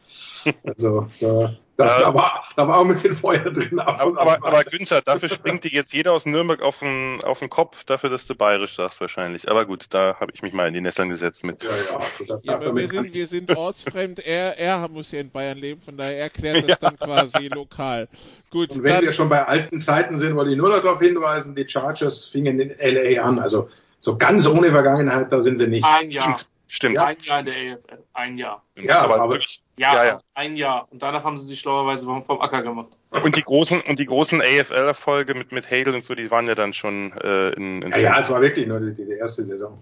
Also 0.64 1.08
da, 1.20 1.54
Da, 1.80 1.98
da, 1.98 2.14
war, 2.14 2.44
da 2.58 2.68
war 2.68 2.78
auch 2.78 2.82
ein 2.82 2.90
bisschen 2.90 3.16
Feuer 3.16 3.52
drin. 3.52 3.80
Aber, 3.80 4.20
aber, 4.20 4.46
aber 4.46 4.64
Günther, 4.66 5.02
dafür 5.02 5.30
springt 5.30 5.64
dir 5.64 5.72
jetzt 5.72 5.94
jeder 5.94 6.12
aus 6.12 6.26
Nürnberg 6.26 6.62
auf 6.62 6.80
den, 6.80 7.24
auf 7.24 7.40
den 7.40 7.50
Kopf, 7.50 7.86
dafür, 7.86 8.10
dass 8.10 8.28
du 8.28 8.36
bayerisch 8.36 8.76
sagst 8.76 9.00
wahrscheinlich. 9.00 9.50
Aber 9.50 9.66
gut, 9.66 9.86
da 9.92 10.18
habe 10.20 10.34
ich 10.36 10.42
mich 10.42 10.52
mal 10.52 10.68
in 10.68 10.74
die 10.74 10.82
Nesseln 10.82 11.08
gesetzt 11.08 11.46
mit. 11.46 11.64
Ja, 11.64 11.70
ja, 11.70 12.00
das, 12.28 12.44
ja 12.44 12.56
aber 12.56 12.76
wir 12.76 12.90
sind, 12.90 13.14
wir 13.14 13.28
sind 13.28 13.56
ortsfremd. 13.56 14.20
Er, 14.20 14.60
er 14.60 14.90
muss 14.90 15.14
ja 15.14 15.22
in 15.22 15.32
Bayern 15.32 15.58
leben, 15.58 15.82
von 15.82 15.96
daher 15.96 16.20
erklärt 16.20 16.68
das 16.68 16.82
ja. 16.82 16.90
dann 16.90 17.00
quasi 17.00 17.48
lokal. 17.48 18.10
Gut. 18.50 18.72
Und 18.72 18.84
wenn 18.84 18.96
dann, 18.96 19.06
wir 19.06 19.14
schon 19.14 19.30
bei 19.30 19.46
alten 19.46 19.80
Zeiten 19.80 20.18
sind, 20.18 20.36
wollte 20.36 20.52
ich 20.52 20.58
nur 20.58 20.70
darauf 20.70 21.00
hinweisen, 21.00 21.56
die 21.56 21.66
Chargers 21.66 22.26
fingen 22.26 22.60
in 22.60 22.76
LA 22.78 23.22
an. 23.22 23.40
Also 23.40 23.70
so 24.00 24.18
ganz 24.18 24.46
ohne 24.48 24.72
Vergangenheit, 24.72 25.32
da 25.32 25.40
sind 25.42 25.58
sie 25.58 25.68
nicht. 25.68 25.86
Ein 25.86 26.12
Jahr. 26.12 26.40
Stimmt. 26.72 26.98
Ja. 26.98 27.06
Ein 27.06 27.18
Jahr 27.24 27.40
in 27.40 27.46
der 27.48 27.56
AFL. 27.56 28.04
Ein 28.14 28.38
Jahr. 28.38 28.64
Ja, 28.76 29.02
aber, 29.02 29.16
aber 29.16 29.34
wirklich. 29.34 29.64
Ja, 29.78 29.96
ja, 29.96 30.06
ja, 30.06 30.20
ein 30.36 30.56
Jahr. 30.56 30.88
Und 30.92 31.02
danach 31.02 31.24
haben 31.24 31.36
sie 31.40 31.48
sich 31.48 31.60
schlauerweise 31.60 32.06
vom, 32.06 32.42
Acker 32.42 32.62
gemacht. 32.62 32.90
Und 33.10 33.36
die 33.36 33.42
großen, 33.42 33.82
und 33.82 33.98
die 33.98 34.06
großen 34.06 34.40
AFL-Erfolge 34.40 35.34
mit, 35.34 35.52
mit 35.52 35.72
Hale 35.72 35.92
und 35.92 36.04
so, 36.04 36.14
die 36.14 36.30
waren 36.30 36.46
ja 36.46 36.54
dann 36.54 36.74
schon 36.74 37.12
äh, 37.24 37.54
in, 37.54 37.82
in 37.82 37.90
Ja, 37.90 37.98
ja, 37.98 38.20
es 38.20 38.30
war 38.30 38.40
wirklich 38.42 38.68
nur 38.68 38.80
die, 38.80 38.94
die 38.94 39.14
erste 39.14 39.44
Saison. 39.44 39.82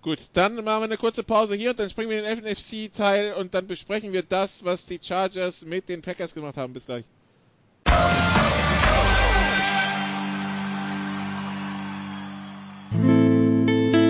Gut, 0.00 0.20
dann 0.32 0.54
machen 0.54 0.64
wir 0.64 0.84
eine 0.84 0.96
kurze 0.96 1.24
Pause 1.24 1.56
hier 1.56 1.70
und 1.70 1.80
dann 1.80 1.90
springen 1.90 2.08
wir 2.08 2.24
in 2.24 2.36
den 2.36 2.44
NFC-Teil 2.44 3.32
und 3.32 3.52
dann 3.52 3.66
besprechen 3.66 4.12
wir 4.12 4.22
das, 4.22 4.64
was 4.64 4.86
die 4.86 5.00
Chargers 5.02 5.64
mit 5.66 5.88
den 5.88 6.02
Packers 6.02 6.34
gemacht 6.34 6.56
haben. 6.56 6.72
Bis 6.72 6.86
gleich. 6.86 7.04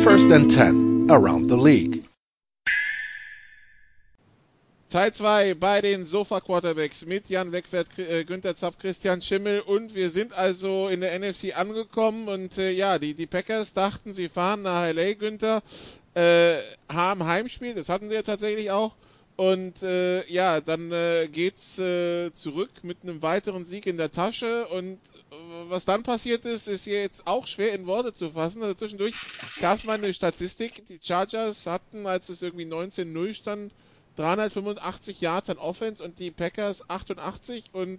First 0.05 0.31
and 0.31 0.53
10 0.53 0.89
around 1.11 1.49
the 1.49 1.57
league. 1.57 2.05
Teil 4.91 5.13
2 5.13 5.55
bei 5.55 5.81
den 5.81 6.05
Sofa 6.05 6.41
Quarterbacks 6.41 7.07
mit 7.07 7.29
Jan 7.29 7.53
Wegwert, 7.53 7.97
äh, 7.99 8.25
Günther 8.25 8.57
Zapf, 8.57 8.79
Christian 8.79 9.23
Schimmel 9.23 9.61
und 9.61 9.95
wir 9.95 10.11
sind 10.11 10.33
also 10.33 10.89
in 10.89 11.01
der 11.01 11.17
NFC 11.17 11.57
angekommen 11.57 12.27
und 12.27 12.59
äh, 12.59 12.73
ja, 12.73 12.99
die, 12.99 13.15
die 13.15 13.27
Packers 13.27 13.73
dachten, 13.73 14.13
sie 14.13 14.29
fahren 14.29 14.63
nach 14.63 14.93
LA, 14.93 15.13
Günther, 15.15 15.63
äh, 16.15 16.57
haben 16.93 17.25
Heimspiel, 17.25 17.75
das 17.75 17.89
hatten 17.89 18.09
sie 18.09 18.17
ja 18.17 18.23
tatsächlich 18.23 18.73
auch 18.73 18.93
und 19.41 19.82
äh, 19.82 20.30
ja, 20.30 20.61
dann 20.61 20.93
äh, 20.93 21.26
geht's 21.32 21.78
äh, 21.78 22.30
zurück 22.34 22.68
mit 22.82 22.99
einem 23.03 23.22
weiteren 23.22 23.64
Sieg 23.64 23.86
in 23.86 23.97
der 23.97 24.12
Tasche. 24.12 24.66
Und 24.66 24.97
äh, 24.97 25.34
was 25.70 25.86
dann 25.86 26.03
passiert 26.03 26.45
ist, 26.45 26.68
ist 26.68 26.84
jetzt 26.84 27.26
auch 27.26 27.47
schwer 27.47 27.72
in 27.72 27.86
Worte 27.86 28.12
zu 28.12 28.32
fassen. 28.32 28.62
Also 28.62 28.74
zwischendurch 28.74 29.14
gab 29.59 29.78
es 29.78 29.84
mal 29.84 29.95
eine 29.95 30.12
Statistik. 30.12 30.86
Die 30.88 30.99
Chargers 31.03 31.66
hatten, 31.66 32.07
als 32.07 32.28
es 32.28 32.43
irgendwie 32.43 32.66
19-0 32.66 33.32
stand, 33.32 33.72
385 34.16 35.22
Yards 35.22 35.49
an 35.49 35.57
Offense 35.57 36.05
und 36.05 36.18
die 36.18 36.30
Packers 36.30 36.91
88. 36.91 37.70
Und 37.72 37.99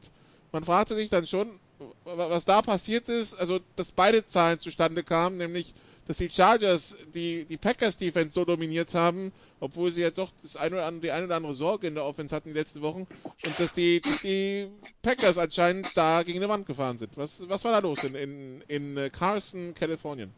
man 0.51 0.63
fragte 0.63 0.93
sich 0.93 1.09
dann 1.09 1.25
schon, 1.25 1.59
was 2.03 2.45
da 2.45 2.61
passiert 2.61 3.09
ist. 3.09 3.33
Also, 3.33 3.61
dass 3.77 3.91
beide 3.91 4.27
Zahlen 4.27 4.59
zustande 4.59 5.01
kamen, 5.01 5.37
nämlich 5.37 5.73
dass 6.07 6.17
die 6.17 6.29
Chargers 6.29 6.97
die, 7.13 7.45
die 7.45 7.57
Packers 7.57 7.97
Defense 7.97 8.33
so 8.33 8.45
dominiert 8.45 8.93
haben, 8.93 9.31
obwohl 9.59 9.91
sie 9.91 10.01
ja 10.01 10.09
doch 10.09 10.31
das 10.41 10.55
eine 10.55 10.75
oder 10.75 10.85
andere, 10.85 11.01
die 11.01 11.11
eine 11.11 11.25
oder 11.25 11.35
andere 11.35 11.53
Sorge 11.53 11.87
in 11.87 11.95
der 11.95 12.05
Offense 12.05 12.35
hatten 12.35 12.49
die 12.49 12.55
letzten 12.55 12.81
Wochen 12.81 13.07
und 13.45 13.59
dass 13.59 13.73
die, 13.73 14.01
dass 14.01 14.21
die 14.21 14.67
Packers 15.01 15.37
anscheinend 15.37 15.95
da 15.95 16.23
gegen 16.23 16.39
eine 16.39 16.49
Wand 16.49 16.65
gefahren 16.65 16.97
sind. 16.97 17.11
Was, 17.15 17.47
was 17.47 17.63
war 17.63 17.71
da 17.71 17.79
los 17.79 18.03
in, 18.03 18.15
in, 18.15 18.63
in 18.67 18.97
äh, 18.97 19.09
Carson, 19.09 19.73
Kalifornien? 19.75 20.31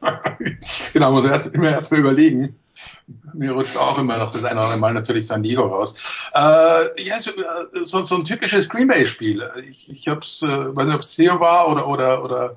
genau, 0.92 1.12
muss 1.12 1.24
erst, 1.24 1.46
immer 1.46 1.70
erst 1.70 1.90
mal 1.90 2.00
überlegen. 2.00 2.56
Mir 3.32 3.52
rutscht 3.52 3.76
auch 3.76 3.98
immer 3.98 4.18
noch 4.18 4.32
das 4.32 4.44
eine 4.44 4.58
oder 4.58 4.64
andere 4.64 4.80
Mal 4.80 4.92
natürlich 4.92 5.26
San 5.26 5.42
Diego 5.42 5.62
raus. 5.62 5.94
Äh, 6.34 7.02
ja, 7.02 7.20
so, 7.20 7.30
äh, 7.30 7.84
so 7.84 8.16
ein 8.16 8.24
typisches 8.24 8.68
Green 8.68 8.88
Bay-Spiel. 8.88 9.42
Ich, 9.70 9.90
ich 9.90 10.08
hab's, 10.08 10.42
äh, 10.42 10.48
weiß 10.48 10.86
nicht, 10.86 10.94
ob 10.94 11.00
es 11.00 11.12
hier 11.12 11.40
war 11.40 11.68
oder, 11.68 11.88
oder, 11.88 12.22
oder 12.22 12.56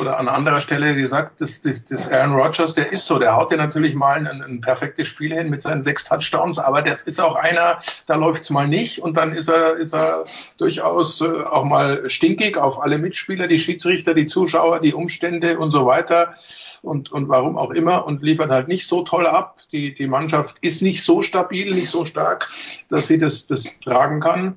oder 0.00 0.18
an 0.18 0.28
anderer 0.28 0.60
Stelle 0.60 0.94
gesagt, 0.94 1.40
das, 1.40 1.62
das, 1.62 1.84
das 1.84 2.10
Aaron 2.10 2.34
Rodgers, 2.34 2.74
der 2.74 2.92
ist 2.92 3.06
so, 3.06 3.18
der 3.18 3.36
haut 3.36 3.50
dir 3.50 3.56
natürlich 3.56 3.94
mal 3.94 4.26
ein, 4.26 4.42
ein 4.42 4.60
perfektes 4.60 5.08
Spiel 5.08 5.34
hin 5.34 5.50
mit 5.50 5.60
seinen 5.60 5.82
sechs 5.82 6.04
Touchdowns, 6.04 6.58
aber 6.58 6.82
das 6.82 7.02
ist 7.02 7.20
auch 7.20 7.36
einer, 7.36 7.80
da 8.06 8.14
läuft's 8.14 8.50
mal 8.50 8.68
nicht 8.68 9.00
und 9.00 9.16
dann 9.16 9.32
ist 9.32 9.48
er, 9.48 9.76
ist 9.76 9.94
er 9.94 10.24
durchaus 10.58 11.20
äh, 11.20 11.42
auch 11.42 11.64
mal 11.64 12.08
stinkig 12.08 12.58
auf 12.58 12.82
alle 12.82 12.98
Mitspieler, 12.98 13.46
die 13.48 13.58
Schiedsrichter, 13.58 14.14
die 14.14 14.26
Zuschauer, 14.26 14.80
die 14.80 14.94
Umstände 14.94 15.58
und 15.58 15.70
so 15.70 15.86
weiter 15.86 16.34
und, 16.82 17.10
und 17.10 17.28
warum 17.28 17.56
auch 17.56 17.70
immer 17.70 18.06
und 18.06 18.22
liefert 18.22 18.50
halt 18.50 18.68
nicht 18.68 18.86
so 18.86 19.02
toll 19.02 19.26
ab. 19.26 19.60
Die, 19.72 19.94
die 19.94 20.06
Mannschaft 20.06 20.58
ist 20.60 20.82
nicht 20.82 21.02
so 21.02 21.22
stabil, 21.22 21.74
nicht 21.74 21.90
so 21.90 22.04
stark, 22.04 22.48
dass 22.88 23.08
sie 23.08 23.18
das, 23.18 23.46
das 23.46 23.78
tragen 23.80 24.20
kann. 24.20 24.56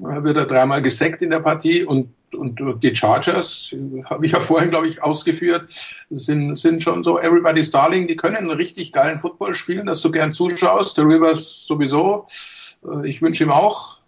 Wird 0.00 0.36
er 0.36 0.46
dreimal 0.46 0.82
gesackt 0.82 1.22
in 1.22 1.30
der 1.30 1.40
Partie 1.40 1.84
und 1.84 2.14
und 2.32 2.60
die 2.82 2.94
Chargers, 2.94 3.74
habe 4.04 4.24
ich 4.26 4.32
ja 4.32 4.40
vorhin, 4.40 4.70
glaube 4.70 4.88
ich, 4.88 5.02
ausgeführt, 5.02 5.68
sind, 6.10 6.54
sind 6.54 6.82
schon 6.82 7.02
so 7.02 7.18
Everybody's 7.18 7.70
Darling. 7.70 8.06
Die 8.06 8.16
können 8.16 8.50
richtig 8.50 8.92
geilen 8.92 9.18
Football 9.18 9.54
spielen, 9.54 9.86
dass 9.86 10.00
du 10.00 10.10
gern 10.10 10.32
zuschaust. 10.32 10.96
Der 10.96 11.06
Rivers 11.06 11.66
sowieso. 11.66 12.26
Äh, 12.84 13.08
ich 13.08 13.20
wünsche 13.22 13.44
ihm 13.44 13.50
auch, 13.50 13.98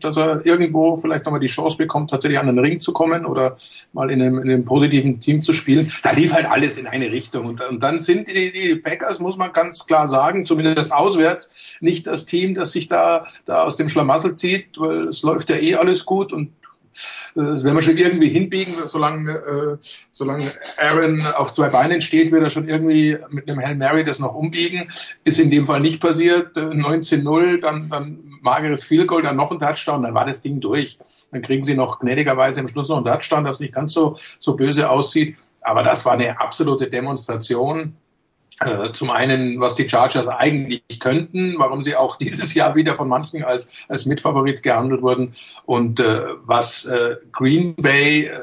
dass 0.00 0.16
er 0.16 0.46
irgendwo 0.46 0.96
vielleicht 0.96 1.24
nochmal 1.24 1.40
die 1.40 1.46
Chance 1.46 1.76
bekommt, 1.76 2.10
tatsächlich 2.10 2.38
an 2.38 2.46
den 2.46 2.58
Ring 2.58 2.80
zu 2.80 2.92
kommen 2.92 3.26
oder 3.26 3.56
mal 3.92 4.10
in 4.10 4.22
einem, 4.22 4.38
in 4.38 4.50
einem 4.50 4.64
positiven 4.64 5.18
Team 5.20 5.42
zu 5.42 5.52
spielen. 5.52 5.92
Da 6.02 6.12
lief 6.12 6.32
halt 6.32 6.46
alles 6.46 6.78
in 6.78 6.86
eine 6.86 7.10
Richtung. 7.10 7.46
Und, 7.46 7.60
und 7.60 7.82
dann 7.82 8.00
sind 8.00 8.28
die, 8.28 8.52
die 8.52 8.74
Packers, 8.76 9.18
muss 9.18 9.36
man 9.36 9.52
ganz 9.52 9.86
klar 9.86 10.06
sagen, 10.06 10.46
zumindest 10.46 10.92
auswärts, 10.92 11.76
nicht 11.80 12.06
das 12.06 12.26
Team, 12.26 12.54
das 12.54 12.72
sich 12.72 12.88
da, 12.88 13.26
da 13.44 13.62
aus 13.62 13.76
dem 13.76 13.88
Schlamassel 13.88 14.36
zieht, 14.36 14.78
weil 14.78 15.08
es 15.08 15.22
läuft 15.22 15.50
ja 15.50 15.56
eh 15.56 15.74
alles 15.74 16.06
gut 16.06 16.32
und 16.32 16.50
das 17.34 17.64
werden 17.64 17.76
wir 17.76 17.82
schon 17.82 17.98
irgendwie 17.98 18.28
hinbiegen, 18.28 18.74
solange, 18.86 19.32
äh, 19.32 19.76
solange 20.10 20.50
Aaron 20.78 21.22
auf 21.36 21.52
zwei 21.52 21.68
Beinen 21.68 22.00
steht, 22.00 22.32
wird 22.32 22.42
er 22.42 22.50
schon 22.50 22.68
irgendwie 22.68 23.18
mit 23.30 23.48
einem 23.48 23.60
Hail 23.60 23.76
Mary 23.76 24.04
das 24.04 24.18
noch 24.18 24.34
umbiegen. 24.34 24.88
Ist 25.24 25.38
in 25.38 25.50
dem 25.50 25.66
Fall 25.66 25.80
nicht 25.80 26.00
passiert. 26.00 26.56
19-0, 26.56 27.60
dann, 27.60 27.88
dann 27.90 28.18
mageres 28.40 28.84
Field 28.84 29.08
Goal, 29.08 29.22
dann 29.22 29.36
noch 29.36 29.50
ein 29.50 29.58
Touchdown, 29.58 30.02
dann 30.02 30.14
war 30.14 30.24
das 30.24 30.40
Ding 30.40 30.60
durch. 30.60 30.98
Dann 31.32 31.42
kriegen 31.42 31.64
sie 31.64 31.74
noch 31.74 32.00
gnädigerweise 32.00 32.60
im 32.60 32.68
Schluss 32.68 32.88
noch 32.88 32.98
ein 32.98 33.04
Touchdown, 33.04 33.44
das 33.44 33.60
nicht 33.60 33.74
ganz 33.74 33.92
so, 33.92 34.16
so 34.38 34.56
böse 34.56 34.88
aussieht. 34.88 35.36
Aber 35.62 35.82
das 35.82 36.04
war 36.04 36.12
eine 36.12 36.40
absolute 36.40 36.88
Demonstration 36.88 37.96
äh, 38.60 38.92
zum 38.92 39.10
einen, 39.10 39.60
was 39.60 39.74
die 39.74 39.88
Chargers 39.88 40.28
eigentlich 40.28 40.82
könnten, 40.98 41.58
warum 41.58 41.82
sie 41.82 41.96
auch 41.96 42.16
dieses 42.20 42.54
Jahr 42.54 42.74
wieder 42.74 42.94
von 42.94 43.08
manchen 43.08 43.44
als, 43.44 43.70
als 43.88 44.06
Mitfavorit 44.06 44.62
gehandelt 44.62 45.02
wurden 45.02 45.34
und 45.64 46.00
äh, 46.00 46.22
was 46.44 46.84
äh, 46.86 47.16
Green 47.32 47.74
Bay 47.76 48.24
äh, 48.24 48.40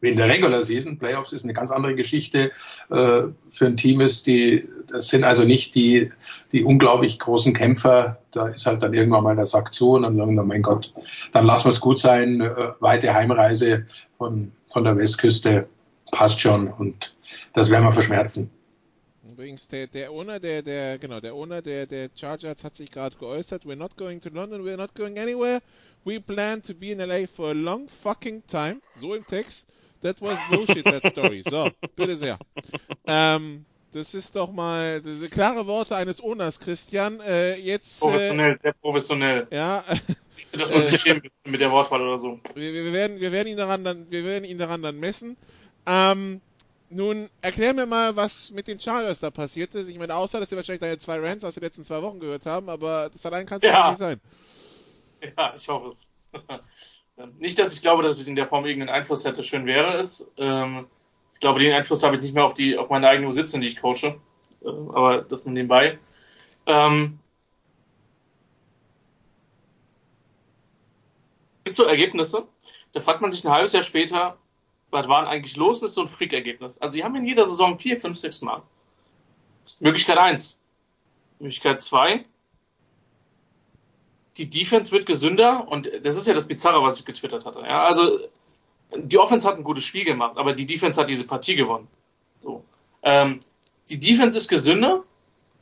in 0.00 0.16
der 0.16 0.28
Regular 0.28 0.64
Season, 0.64 0.98
Playoffs 0.98 1.32
ist 1.32 1.44
eine 1.44 1.52
ganz 1.52 1.70
andere 1.70 1.94
Geschichte 1.94 2.50
äh, 2.90 3.22
für 3.48 3.66
ein 3.66 3.76
Team 3.76 4.00
ist, 4.00 4.26
die 4.26 4.68
das 4.90 5.08
sind 5.08 5.22
also 5.22 5.44
nicht 5.44 5.76
die 5.76 6.10
die 6.50 6.64
unglaublich 6.64 7.20
großen 7.20 7.54
Kämpfer. 7.54 8.18
Da 8.32 8.48
ist 8.48 8.66
halt 8.66 8.82
dann 8.82 8.94
irgendwann 8.94 9.22
mal 9.22 9.36
der 9.36 9.46
Sack 9.46 9.72
zu 9.72 9.92
und 9.92 10.02
dann 10.02 10.16
sagen 10.16 10.34
wir, 10.34 10.42
mein 10.42 10.62
Gott, 10.62 10.92
dann 11.30 11.46
lassen 11.46 11.66
wir 11.66 11.72
es 11.72 11.80
gut 11.80 12.00
sein. 12.00 12.40
Weite 12.80 13.14
Heimreise 13.14 13.86
von 14.18 14.50
von 14.66 14.82
der 14.82 14.96
Westküste 14.96 15.68
passt 16.10 16.40
schon 16.40 16.66
und 16.66 17.14
das 17.52 17.70
werden 17.70 17.84
wir 17.84 17.92
verschmerzen. 17.92 18.50
Übrigens, 19.42 19.66
der, 19.66 19.88
der 19.88 20.12
Owner, 20.12 20.38
der, 20.38 20.62
der, 20.62 20.98
genau, 20.98 21.18
der 21.18 21.34
Owner 21.34 21.62
der, 21.62 21.84
der 21.86 22.10
Chargers 22.14 22.62
hat 22.62 22.76
sich 22.76 22.92
gerade 22.92 23.16
geäußert. 23.16 23.64
We're 23.64 23.74
not 23.74 23.96
going 23.96 24.20
to 24.20 24.28
London, 24.28 24.64
we're 24.64 24.76
not 24.76 24.94
going 24.94 25.18
anywhere. 25.18 25.60
We 26.04 26.20
plan 26.20 26.62
to 26.62 26.72
be 26.72 26.92
in 26.92 27.00
LA 27.00 27.26
for 27.26 27.50
a 27.50 27.52
long 27.52 27.88
fucking 27.88 28.46
time. 28.46 28.80
So 28.94 29.16
im 29.16 29.26
Text. 29.26 29.66
That 30.02 30.20
was 30.20 30.38
bullshit, 30.48 30.84
that 30.84 31.04
story. 31.08 31.42
So, 31.44 31.68
bitte 31.96 32.14
sehr. 32.14 32.38
Ähm, 33.04 33.64
das 33.92 34.14
ist 34.14 34.36
doch 34.36 34.52
mal 34.52 35.02
klare 35.32 35.66
Worte 35.66 35.96
eines 35.96 36.22
Owners, 36.22 36.60
Christian. 36.60 37.18
Äh, 37.18 37.56
jetzt. 37.56 37.98
Professionell, 37.98 38.52
äh, 38.52 38.58
sehr 38.62 38.72
professionell. 38.74 39.48
Ja. 39.50 39.82
Dass 40.52 40.70
man 40.70 40.82
sich 40.84 41.00
schämen 41.00 41.20
mit 41.46 41.60
der 41.60 41.72
Wortwahl 41.72 42.00
oder 42.00 42.18
so. 42.18 42.38
Wir, 42.54 42.72
wir, 42.72 42.92
werden, 42.92 43.20
wir 43.20 43.32
werden 43.32 43.48
ihn 43.48 43.56
daran 43.56 43.82
dann, 43.82 44.08
wir 44.08 44.24
werden 44.24 44.44
ihn 44.44 44.58
daran 44.58 44.82
dann 44.82 45.00
messen. 45.00 45.36
Ähm, 45.84 46.40
nun, 46.94 47.30
erklär 47.40 47.74
mir 47.74 47.86
mal, 47.86 48.14
was 48.16 48.50
mit 48.50 48.68
den 48.68 48.78
Chargers 48.78 49.20
da 49.20 49.30
passiert 49.30 49.74
ist. 49.74 49.88
Ich 49.88 49.98
meine, 49.98 50.14
außer, 50.14 50.38
dass 50.40 50.50
sie 50.50 50.56
wahrscheinlich 50.56 50.80
deine 50.80 50.98
zwei 50.98 51.18
Rants 51.18 51.44
aus 51.44 51.54
den 51.54 51.62
letzten 51.62 51.84
zwei 51.84 52.02
Wochen 52.02 52.20
gehört 52.20 52.46
haben, 52.46 52.68
aber 52.68 53.10
das 53.10 53.24
allein 53.26 53.46
kann 53.46 53.58
es 53.58 53.64
ja 53.64 53.90
nicht 53.90 53.98
sein. 53.98 54.20
Ja, 55.36 55.54
ich 55.56 55.68
hoffe 55.68 55.88
es. 55.88 56.08
nicht, 57.38 57.58
dass 57.58 57.72
ich 57.72 57.82
glaube, 57.82 58.02
dass 58.02 58.20
ich 58.20 58.28
in 58.28 58.36
der 58.36 58.46
Form 58.46 58.66
irgendeinen 58.66 58.94
Einfluss 58.94 59.24
hätte. 59.24 59.44
Schön 59.44 59.66
wäre 59.66 59.98
es. 59.98 60.30
Ähm, 60.36 60.86
ich 61.34 61.40
glaube, 61.40 61.60
den 61.60 61.72
Einfluss 61.72 62.02
habe 62.02 62.16
ich 62.16 62.22
nicht 62.22 62.34
mehr 62.34 62.44
auf 62.44 62.54
die, 62.54 62.76
auf 62.76 62.90
meine 62.90 63.08
eigene 63.08 63.32
Sitzung, 63.32 63.60
die 63.60 63.68
ich 63.68 63.80
coache. 63.80 64.20
Ähm, 64.64 64.90
aber 64.90 65.22
das 65.22 65.44
nur 65.44 65.54
nebenbei. 65.54 65.98
Ähm, 66.66 67.18
gibt 71.64 71.76
so 71.76 71.84
Ergebnisse. 71.84 72.46
Da 72.92 73.00
fragt 73.00 73.22
man 73.22 73.30
sich 73.30 73.44
ein 73.44 73.52
halbes 73.52 73.72
Jahr 73.72 73.82
später, 73.82 74.38
was 74.92 75.08
war 75.08 75.22
denn 75.22 75.30
eigentlich 75.30 75.56
los? 75.56 75.80
Das 75.80 75.90
ist 75.90 75.94
so 75.96 76.02
ein 76.02 76.08
Freak-Ergebnis. 76.08 76.78
Also 76.78 76.94
die 76.94 77.02
haben 77.02 77.16
in 77.16 77.26
jeder 77.26 77.44
Saison 77.46 77.78
vier, 77.78 77.96
fünf, 77.96 78.18
sechs 78.18 78.42
Mal. 78.42 78.62
Möglichkeit 79.80 80.18
eins. 80.18 80.60
Möglichkeit 81.40 81.80
zwei. 81.80 82.24
die 84.38 84.48
Defense 84.48 84.92
wird 84.92 85.06
gesünder 85.06 85.68
und 85.68 85.90
das 86.02 86.16
ist 86.16 86.26
ja 86.26 86.34
das 86.34 86.48
Bizarre, 86.48 86.82
was 86.82 86.98
ich 86.98 87.04
getwittert 87.04 87.44
hatte. 87.44 87.60
Ja, 87.60 87.84
also 87.84 88.20
die 88.96 89.18
Offense 89.18 89.46
hat 89.46 89.56
ein 89.56 89.64
gutes 89.64 89.84
Spiel 89.84 90.04
gemacht, 90.04 90.36
aber 90.36 90.54
die 90.54 90.66
Defense 90.66 91.00
hat 91.00 91.08
diese 91.08 91.26
Partie 91.26 91.54
gewonnen. 91.54 91.88
So. 92.40 92.64
Ähm, 93.02 93.40
die 93.90 94.00
Defense 94.00 94.36
ist 94.36 94.48
gesünder 94.48 95.04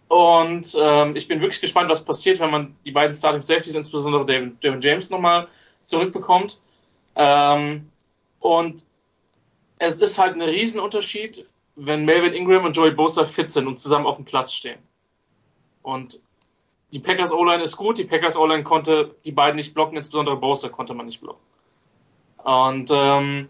und 0.09 0.77
ähm, 0.81 1.17
ich 1.17 1.27
bin 1.27 1.41
wirklich 1.41 1.61
gespannt, 1.61 1.91
was 1.91 2.05
passiert, 2.05 2.39
wenn 2.41 2.51
man 2.51 2.77
die 2.85 2.93
beiden 2.93 3.15
Starting 3.15 3.43
Safeties, 3.43 3.75
insbesondere 3.75 4.25
David, 4.25 4.85
James, 4.85 5.11
nochmal 5.11 5.49
zurückbekommt. 5.83 6.61
Ähm, 7.17 7.91
und 8.39 8.85
es 9.81 9.99
ist 9.99 10.19
halt 10.19 10.37
ein 10.37 10.43
Riesenunterschied, 10.43 11.47
wenn 11.75 12.05
Melvin 12.05 12.35
Ingram 12.35 12.67
und 12.67 12.77
Joey 12.77 12.91
Bosa 12.93 13.25
fit 13.25 13.51
sind 13.51 13.67
und 13.67 13.81
zusammen 13.81 14.07
auf 14.07 14.17
dem 14.17 14.27
Platz 14.27 14.53
stehen. 14.53 14.79
Und 15.83 16.21
die 16.93 16.99
Packers 16.99 17.33
O-Line 17.33 17.63
ist 17.63 17.77
gut, 17.77 17.97
die 17.97 18.05
Packers 18.05 18.37
O-Line 18.37 18.63
konnte 18.63 19.15
die 19.25 19.33
beiden 19.33 19.57
nicht 19.57 19.73
blocken, 19.73 19.97
insbesondere 19.97 20.37
Bosa 20.37 20.69
konnte 20.69 20.93
man 20.93 21.07
nicht 21.07 21.21
blocken. 21.23 21.41
Und 22.45 22.91
ähm, 22.93 23.49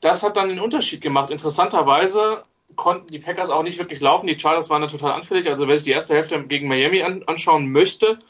das 0.00 0.22
hat 0.22 0.36
dann 0.36 0.48
den 0.48 0.60
Unterschied 0.60 1.00
gemacht. 1.00 1.30
Interessanterweise 1.30 2.42
konnten 2.76 3.08
die 3.08 3.18
Packers 3.18 3.50
auch 3.50 3.64
nicht 3.64 3.78
wirklich 3.78 4.00
laufen. 4.00 4.28
Die 4.28 4.38
Chargers 4.38 4.70
waren 4.70 4.82
da 4.82 4.88
total 4.88 5.12
anfällig. 5.12 5.48
Also 5.48 5.66
wer 5.66 5.76
sich 5.76 5.86
die 5.86 5.92
erste 5.92 6.14
Hälfte 6.14 6.40
gegen 6.44 6.68
Miami 6.68 7.02
an, 7.02 7.24
anschauen 7.26 7.72
möchte, 7.72 8.20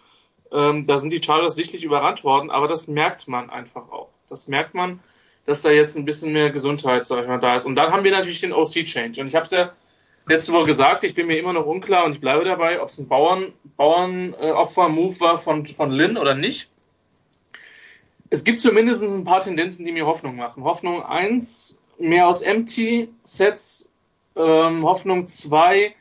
ähm, 0.50 0.86
da 0.86 0.96
sind 0.96 1.10
die 1.10 1.22
Chargers 1.22 1.56
sichtlich 1.56 1.84
überrannt 1.84 2.24
worden. 2.24 2.50
Aber 2.50 2.68
das 2.68 2.88
merkt 2.88 3.28
man 3.28 3.50
einfach 3.50 3.90
auch. 3.90 4.08
Das 4.30 4.48
merkt 4.48 4.72
man, 4.72 5.00
dass 5.48 5.62
da 5.62 5.70
jetzt 5.70 5.96
ein 5.96 6.04
bisschen 6.04 6.34
mehr 6.34 6.50
Gesundheit, 6.50 7.06
sag 7.06 7.22
ich 7.22 7.26
mal, 7.26 7.38
da 7.38 7.56
ist. 7.56 7.64
Und 7.64 7.74
dann 7.74 7.90
haben 7.90 8.04
wir 8.04 8.10
natürlich 8.10 8.42
den 8.42 8.52
OC-Change. 8.52 9.18
Und 9.18 9.28
ich 9.28 9.34
habe 9.34 9.46
es 9.46 9.50
ja 9.50 9.72
letzte 10.26 10.52
Woche 10.52 10.66
gesagt, 10.66 11.04
ich 11.04 11.14
bin 11.14 11.26
mir 11.26 11.38
immer 11.38 11.54
noch 11.54 11.64
unklar 11.64 12.04
und 12.04 12.12
ich 12.12 12.20
bleibe 12.20 12.44
dabei, 12.44 12.82
ob 12.82 12.90
es 12.90 12.98
ein 12.98 13.08
Bauern, 13.08 13.54
Bauernopfer-Move 13.78 15.20
war 15.20 15.38
von, 15.38 15.64
von 15.64 15.90
Lynn 15.90 16.18
oder 16.18 16.34
nicht. 16.34 16.68
Es 18.28 18.44
gibt 18.44 18.58
zumindest 18.58 19.02
ein 19.02 19.24
paar 19.24 19.40
Tendenzen, 19.40 19.86
die 19.86 19.92
mir 19.92 20.04
Hoffnung 20.04 20.36
machen. 20.36 20.64
Hoffnung 20.64 21.02
1, 21.02 21.80
mehr 21.98 22.28
aus 22.28 22.42
Empty-Sets. 22.42 23.88
Ähm, 24.36 24.84
Hoffnung 24.84 25.28
2, 25.28 25.94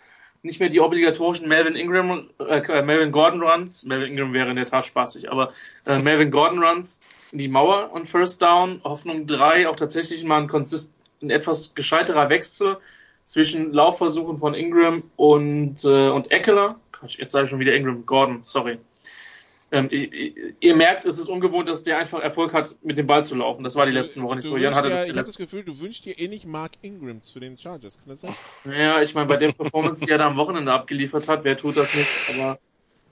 nicht 0.44 0.60
mehr 0.60 0.68
die 0.68 0.82
obligatorischen 0.82 1.48
Melvin 1.48 1.78
Ingram, 1.78 2.30
äh, 2.38 2.82
Melvin 2.82 3.14
Gordon 3.14 3.42
Runs. 3.42 3.86
Melvin 3.86 4.12
Ingram 4.12 4.34
wäre 4.34 4.50
in 4.50 4.58
der 4.58 4.66
Tat 4.66 4.86
spaßig, 4.86 5.32
aber 5.32 5.54
äh, 5.86 6.00
Melvin 6.00 6.32
Gordon 6.32 6.62
Runs 6.62 7.00
in 7.32 7.40
die 7.40 7.48
Mauer 7.48 7.92
und 7.92 8.08
First 8.08 8.42
Down. 8.42 8.82
Hoffnung 8.84 9.28
3, 9.28 9.68
auch 9.68 9.76
tatsächlich 9.76 10.24
mal 10.24 10.42
ein, 10.42 10.48
konsist 10.48 10.94
ein 11.22 11.30
etwas 11.30 11.74
gescheiterer 11.76 12.30
Wechsel 12.30 12.78
zwischen 13.24 13.74
Laufversuchen 13.74 14.38
von 14.38 14.54
Ingram 14.54 15.04
und, 15.16 15.84
äh, 15.84 16.10
und 16.10 16.32
Eckler. 16.32 16.80
Quatsch, 16.92 17.20
jetzt 17.20 17.32
sage 17.32 17.46
ich 17.46 17.50
schon 17.50 17.60
wieder 17.60 17.76
Ingram, 17.76 18.06
Gordon, 18.06 18.40
sorry. 18.44 18.80
Ähm, 19.70 19.90
ihr, 19.92 20.54
ihr, 20.62 20.76
merkt, 20.78 21.04
es 21.04 21.20
ist 21.20 21.28
ungewohnt, 21.28 21.68
dass 21.68 21.84
der 21.84 21.98
einfach 21.98 22.22
Erfolg 22.22 22.54
hat, 22.54 22.78
mit 22.84 22.98
dem 22.98 23.06
Ball 23.06 23.26
zu 23.26 23.36
laufen. 23.36 23.66
Das 23.66 23.76
war 23.76 23.86
die 23.86 23.92
letzten 23.92 24.24
Wochen 24.24 24.38
nicht 24.38 24.48
so. 24.48 24.56
Jan 24.56 24.74
hatte 24.74 24.88
ja, 24.88 24.96
das 24.96 25.06
ich 25.08 25.12
habe 25.12 25.26
das 25.26 25.38
Gefühl, 25.38 25.64
du 25.64 25.78
wünschst 25.78 26.06
dir 26.06 26.18
eh 26.18 26.30
nicht 26.30 26.46
Mark 26.46 26.72
Ingram 26.82 27.22
zu 27.22 27.42
den 27.42 27.58
Chargers. 27.58 27.98
Kann 27.98 28.08
das 28.08 28.22
sein? 28.22 28.36
Ja, 28.64 29.02
ich 29.02 29.14
meine, 29.14 29.28
bei 29.28 29.36
der 29.36 29.52
Performance, 29.52 30.06
die 30.06 30.12
er 30.12 30.20
da 30.20 30.28
am 30.28 30.38
Wochenende 30.38 30.72
abgeliefert 30.72 31.28
hat, 31.28 31.44
wer 31.44 31.58
tut 31.58 31.76
das 31.76 31.94
nicht? 31.94 32.40
Aber 32.40 32.60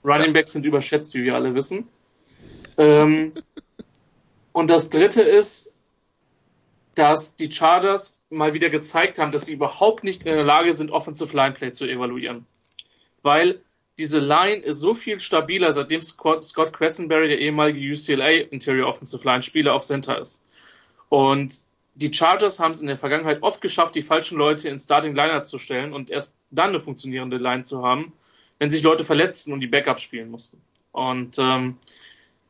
Running 0.02 0.32
Backs 0.32 0.52
sind 0.52 0.64
überschätzt, 0.64 1.14
wie 1.14 1.24
wir 1.24 1.34
alle 1.34 1.54
wissen. 1.54 1.88
Ähm, 2.78 3.32
und 4.56 4.70
das 4.70 4.88
dritte 4.88 5.20
ist, 5.20 5.74
dass 6.94 7.36
die 7.36 7.52
Chargers 7.52 8.24
mal 8.30 8.54
wieder 8.54 8.70
gezeigt 8.70 9.18
haben, 9.18 9.30
dass 9.30 9.44
sie 9.44 9.52
überhaupt 9.52 10.02
nicht 10.02 10.24
in 10.24 10.34
der 10.34 10.44
Lage 10.44 10.72
sind, 10.72 10.90
Offensive 10.90 11.36
Line 11.36 11.52
Play 11.52 11.72
zu 11.72 11.86
evaluieren. 11.86 12.46
Weil 13.20 13.60
diese 13.98 14.18
Line 14.18 14.62
ist 14.62 14.80
so 14.80 14.94
viel 14.94 15.20
stabiler, 15.20 15.72
seitdem 15.72 16.00
Scott, 16.00 16.42
Scott 16.42 16.72
der 16.80 17.38
ehemalige 17.38 17.92
UCLA 17.92 18.46
Interior 18.50 18.88
Offensive 18.88 19.22
Line 19.28 19.42
Spieler, 19.42 19.74
auf 19.74 19.82
Center 19.82 20.18
ist. 20.18 20.42
Und 21.10 21.66
die 21.94 22.14
Chargers 22.14 22.58
haben 22.58 22.72
es 22.72 22.80
in 22.80 22.86
der 22.86 22.96
Vergangenheit 22.96 23.42
oft 23.42 23.60
geschafft, 23.60 23.94
die 23.94 24.00
falschen 24.00 24.38
Leute 24.38 24.70
in 24.70 24.78
Starting 24.78 25.14
Liner 25.14 25.42
zu 25.42 25.58
stellen 25.58 25.92
und 25.92 26.08
erst 26.08 26.34
dann 26.50 26.70
eine 26.70 26.80
funktionierende 26.80 27.36
Line 27.36 27.64
zu 27.64 27.82
haben, 27.84 28.10
wenn 28.58 28.70
sich 28.70 28.82
Leute 28.82 29.04
verletzten 29.04 29.52
und 29.52 29.60
die 29.60 29.66
Backup 29.66 30.00
spielen 30.00 30.30
mussten. 30.30 30.62
Und 30.92 31.38
ähm, 31.38 31.76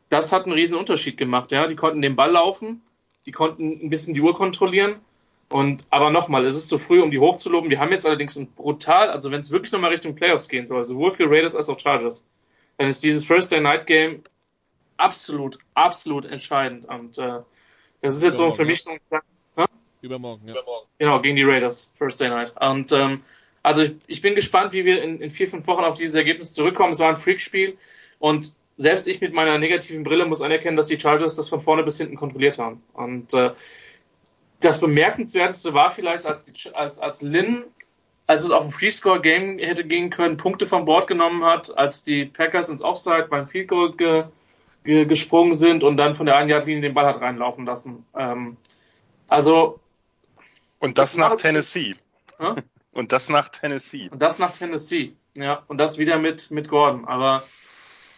das 0.08 0.32
hat 0.32 0.44
einen 0.44 0.52
riesen 0.52 0.78
Unterschied 0.78 1.16
gemacht. 1.16 1.52
Ja, 1.52 1.66
die 1.66 1.76
konnten 1.76 2.02
den 2.02 2.16
Ball 2.16 2.30
laufen, 2.32 2.82
die 3.26 3.32
konnten 3.32 3.80
ein 3.82 3.90
bisschen 3.90 4.14
die 4.14 4.20
Uhr 4.20 4.34
kontrollieren. 4.34 5.00
Und 5.48 5.86
aber 5.90 6.10
nochmal, 6.10 6.44
es 6.44 6.56
ist 6.56 6.68
zu 6.68 6.78
früh, 6.78 7.00
um 7.00 7.10
die 7.10 7.20
hochzuloben. 7.20 7.70
Wir 7.70 7.78
haben 7.78 7.92
jetzt 7.92 8.04
allerdings 8.04 8.36
ein 8.36 8.50
brutal, 8.50 9.10
also 9.10 9.30
wenn 9.30 9.40
es 9.40 9.52
wirklich 9.52 9.72
nochmal 9.72 9.90
Richtung 9.90 10.16
Playoffs 10.16 10.48
gehen 10.48 10.66
soll, 10.66 10.82
sowohl 10.82 11.12
für 11.12 11.30
Raiders 11.30 11.54
als 11.54 11.68
auch 11.68 11.78
Chargers, 11.78 12.26
dann 12.78 12.88
ist 12.88 13.02
dieses 13.04 13.24
First 13.24 13.52
Day 13.52 13.60
Night 13.60 13.86
Game 13.86 14.22
absolut, 14.96 15.58
absolut 15.74 16.24
entscheidend. 16.24 16.86
Und 16.86 17.18
äh, 17.18 17.40
das 18.02 18.16
ist 18.16 18.24
jetzt 18.24 18.38
Übermorgen, 18.38 18.50
so 18.50 18.56
für 18.56 18.64
mich 18.64 18.82
so 18.82 18.90
ein 18.90 19.00
ja? 19.56 19.66
Übermorgen, 20.00 20.48
ja. 20.48 20.54
Genau, 20.98 21.20
gegen 21.20 21.36
die 21.36 21.44
Raiders, 21.44 21.90
First 21.94 22.20
Day 22.20 22.28
Night. 22.28 22.52
Und 22.60 22.90
ähm, 22.92 23.22
also 23.62 23.82
ich, 23.82 23.94
ich 24.08 24.22
bin 24.22 24.34
gespannt, 24.34 24.72
wie 24.72 24.84
wir 24.84 25.02
in, 25.02 25.20
in 25.20 25.30
vier, 25.30 25.48
fünf 25.48 25.66
Wochen 25.68 25.84
auf 25.84 25.94
dieses 25.94 26.14
Ergebnis 26.16 26.54
zurückkommen. 26.54 26.92
Es 26.92 26.98
war 26.98 27.08
ein 27.08 27.16
Freakspiel 27.16 27.76
und 28.18 28.52
selbst 28.76 29.06
ich 29.06 29.20
mit 29.20 29.32
meiner 29.32 29.58
negativen 29.58 30.04
Brille 30.04 30.26
muss 30.26 30.42
anerkennen, 30.42 30.76
dass 30.76 30.88
die 30.88 31.00
Chargers 31.00 31.36
das 31.36 31.48
von 31.48 31.60
vorne 31.60 31.82
bis 31.82 31.98
hinten 31.98 32.16
kontrolliert 32.16 32.58
haben. 32.58 32.82
Und 32.92 33.32
äh, 33.34 33.52
das 34.60 34.80
Bemerkenswerteste 34.80 35.74
war 35.74 35.90
vielleicht, 35.90 36.26
als, 36.26 36.44
die, 36.44 36.74
als, 36.74 36.98
als 36.98 37.22
Lynn, 37.22 37.64
als 38.26 38.44
es 38.44 38.50
auf 38.50 38.64
ein 38.64 38.70
Freescore-Game 38.70 39.58
hätte 39.58 39.84
gehen 39.84 40.10
können, 40.10 40.36
Punkte 40.36 40.66
vom 40.66 40.84
Board 40.84 41.06
genommen 41.06 41.44
hat, 41.44 41.76
als 41.76 42.04
die 42.04 42.26
Packers 42.26 42.68
ins 42.68 42.82
Offside 42.82 43.28
beim 43.30 43.46
Field 43.46 43.68
Goal 43.68 43.96
ge, 43.96 44.24
ge, 44.84 45.06
gesprungen 45.06 45.54
sind 45.54 45.82
und 45.82 45.96
dann 45.96 46.14
von 46.14 46.26
der 46.26 46.36
einen 46.36 46.50
Yard-Linie 46.50 46.82
den 46.82 46.94
Ball 46.94 47.06
hat 47.06 47.20
reinlaufen 47.20 47.64
lassen. 47.64 48.04
Ähm, 48.16 48.56
also. 49.28 49.80
Und 50.78 50.98
das, 50.98 51.12
das 51.12 51.18
nach 51.18 51.36
Tennessee. 51.36 51.94
Hm? 52.38 52.56
Und 52.92 53.12
das 53.12 53.28
nach 53.28 53.48
Tennessee. 53.48 54.08
Und 54.10 54.20
das 54.20 54.38
nach 54.38 54.52
Tennessee. 54.52 55.14
Ja, 55.36 55.62
und 55.68 55.78
das 55.78 55.98
wieder 55.98 56.18
mit, 56.18 56.50
mit 56.50 56.68
Gordon. 56.68 57.06
Aber 57.06 57.44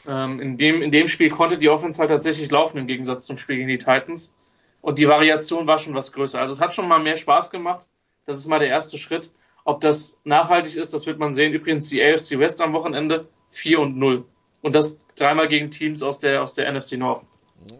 ähm, 0.08 0.40
in, 0.40 0.56
dem, 0.56 0.80
in 0.80 0.90
dem 0.90 1.06
Spiel 1.06 1.28
konnte 1.28 1.58
die 1.58 1.68
Offense 1.68 2.00
halt 2.00 2.10
tatsächlich 2.10 2.50
laufen 2.50 2.78
im 2.78 2.86
Gegensatz 2.86 3.26
zum 3.26 3.36
Spiel 3.36 3.56
gegen 3.56 3.68
die 3.68 3.78
Titans. 3.78 4.34
Und 4.80 4.98
die 4.98 5.06
Variation 5.06 5.66
war 5.66 5.78
schon 5.78 5.94
was 5.94 6.12
größer. 6.12 6.40
Also 6.40 6.54
es 6.54 6.60
hat 6.60 6.74
schon 6.74 6.88
mal 6.88 6.98
mehr 6.98 7.16
Spaß 7.16 7.50
gemacht. 7.50 7.86
Das 8.24 8.38
ist 8.38 8.46
mal 8.46 8.58
der 8.58 8.68
erste 8.68 8.96
Schritt. 8.96 9.32
Ob 9.64 9.82
das 9.82 10.20
nachhaltig 10.24 10.76
ist, 10.76 10.94
das 10.94 11.06
wird 11.06 11.18
man 11.18 11.34
sehen. 11.34 11.52
Übrigens 11.52 11.90
die 11.90 12.02
AFC 12.02 12.38
West 12.38 12.62
am 12.62 12.72
Wochenende 12.72 13.28
4 13.50 13.80
und 13.80 13.98
0. 13.98 14.24
Und 14.62 14.74
das 14.74 14.98
dreimal 15.14 15.46
gegen 15.46 15.70
Teams 15.70 16.02
aus 16.02 16.20
der, 16.20 16.42
aus 16.42 16.54
der 16.54 16.72
NFC 16.72 16.92
North. 16.92 17.26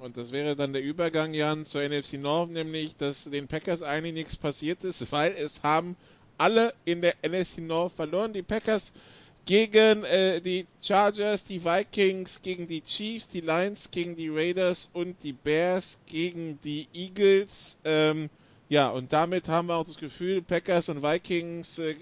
Und 0.02 0.16
das 0.16 0.30
wäre 0.30 0.54
dann 0.54 0.72
der 0.72 0.82
Übergang, 0.82 1.32
Jan, 1.32 1.64
zur 1.64 1.82
NFC 1.82 2.14
North, 2.14 2.50
nämlich, 2.50 2.96
dass 2.96 3.24
den 3.24 3.48
Packers 3.48 3.82
eigentlich 3.82 4.12
nichts 4.12 4.36
passiert 4.36 4.84
ist, 4.84 5.10
weil 5.12 5.32
es 5.32 5.62
haben 5.62 5.96
alle 6.36 6.74
in 6.84 7.00
der 7.00 7.14
NFC 7.26 7.58
North 7.58 7.92
verloren. 7.92 8.32
Die 8.32 8.42
Packers 8.42 8.92
gegen 9.48 10.04
äh, 10.04 10.42
die 10.42 10.66
Chargers, 10.82 11.42
die 11.42 11.64
Vikings, 11.64 12.42
gegen 12.42 12.68
die 12.68 12.82
Chiefs, 12.82 13.30
die 13.30 13.40
Lions, 13.40 13.90
gegen 13.90 14.14
die 14.14 14.28
Raiders 14.28 14.90
und 14.92 15.16
die 15.22 15.32
Bears 15.32 15.98
gegen 16.04 16.60
die 16.60 16.86
Eagles. 16.92 17.78
Ähm, 17.86 18.28
ja, 18.68 18.90
und 18.90 19.10
damit 19.10 19.48
haben 19.48 19.68
wir 19.68 19.76
auch 19.76 19.86
das 19.86 19.96
Gefühl, 19.96 20.42
Packers 20.42 20.90
und 20.90 21.02
Vikings 21.02 21.78
äh, 21.78 21.94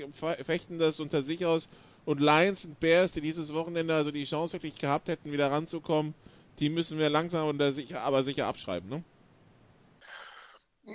fechten 0.45 0.81
das 0.81 0.99
unter 0.99 1.23
sich 1.23 1.47
aus 1.47 1.69
und 2.05 2.21
Lions 2.21 2.65
und 2.65 2.81
Bears, 2.81 3.13
die 3.13 3.21
dieses 3.21 3.55
Wochenende 3.55 3.95
also 3.95 4.11
die 4.11 4.25
Chance 4.25 4.55
wirklich 4.55 4.77
gehabt 4.77 5.07
hätten, 5.07 5.31
wieder 5.31 5.53
ranzukommen, 5.53 6.15
die 6.59 6.69
müssen 6.69 6.99
wir 6.99 7.11
langsam 7.11 7.47
und 7.47 7.63
sicher, 7.73 8.01
aber 8.01 8.25
sicher 8.25 8.47
abschreiben, 8.47 8.91
ne? 8.91 9.05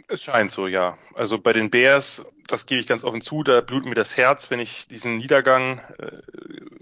Es 0.09 0.23
scheint 0.23 0.51
so, 0.51 0.67
ja. 0.67 0.97
Also 1.15 1.37
bei 1.37 1.53
den 1.53 1.69
Bears, 1.69 2.25
das 2.51 2.65
gebe 2.65 2.81
ich 2.81 2.87
ganz 2.87 3.03
offen 3.03 3.21
zu, 3.21 3.43
da 3.43 3.61
blutet 3.61 3.87
mir 3.87 3.95
das 3.95 4.17
Herz, 4.17 4.51
wenn 4.51 4.59
ich 4.59 4.87
diesen 4.87 5.17
Niedergang 5.17 5.79
äh, 5.97 6.17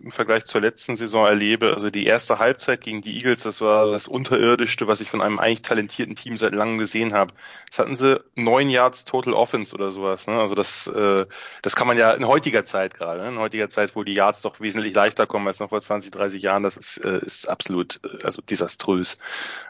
im 0.04 0.12
Vergleich 0.12 0.46
zur 0.46 0.62
letzten 0.62 0.96
Saison 0.96 1.28
erlebe. 1.28 1.74
Also 1.76 1.92
die 1.92 2.06
erste 2.06 2.40
Halbzeit 2.40 2.82
gegen 2.82 3.02
die 3.02 3.16
Eagles, 3.18 3.44
das 3.44 3.62
war 3.62 3.92
das 3.92 4.08
Unterirdischste, 4.08 4.88
was 4.88 5.02
ich 5.02 5.10
von 5.10 5.22
einem 5.22 5.38
eigentlich 5.38 5.62
talentierten 5.62 6.16
Team 6.16 6.36
seit 6.36 6.56
langem 6.56 6.80
gesehen 6.80 7.14
habe. 7.14 7.34
Das 7.70 7.78
hatten 7.78 7.96
sie 7.96 8.20
neun 8.34 8.70
Yards 8.72 9.06
Total 9.06 9.34
Offense 9.34 9.76
oder 9.76 9.92
sowas. 9.92 10.26
Ne? 10.26 10.34
Also 10.34 10.56
das, 10.56 10.88
äh, 10.88 11.28
das 11.62 11.76
kann 11.76 11.86
man 11.86 11.98
ja 11.98 12.12
in 12.14 12.28
heutiger 12.28 12.66
Zeit 12.66 12.96
gerade, 12.96 13.22
ne? 13.22 13.30
in 13.30 13.38
heutiger 13.38 13.70
Zeit, 13.70 13.96
wo 13.96 14.04
die 14.04 14.16
Yards 14.16 14.42
doch 14.42 14.60
wesentlich 14.60 14.96
leichter 14.96 15.28
kommen 15.28 15.48
als 15.48 15.60
noch 15.60 15.70
vor 15.70 15.82
20, 15.82 16.10
30 16.10 16.42
Jahren, 16.42 16.64
das 16.64 16.78
ist, 16.78 16.98
äh, 16.98 17.20
ist 17.20 17.48
absolut 17.48 18.00
äh, 18.04 18.26
also 18.26 18.42
desaströs. 18.42 19.20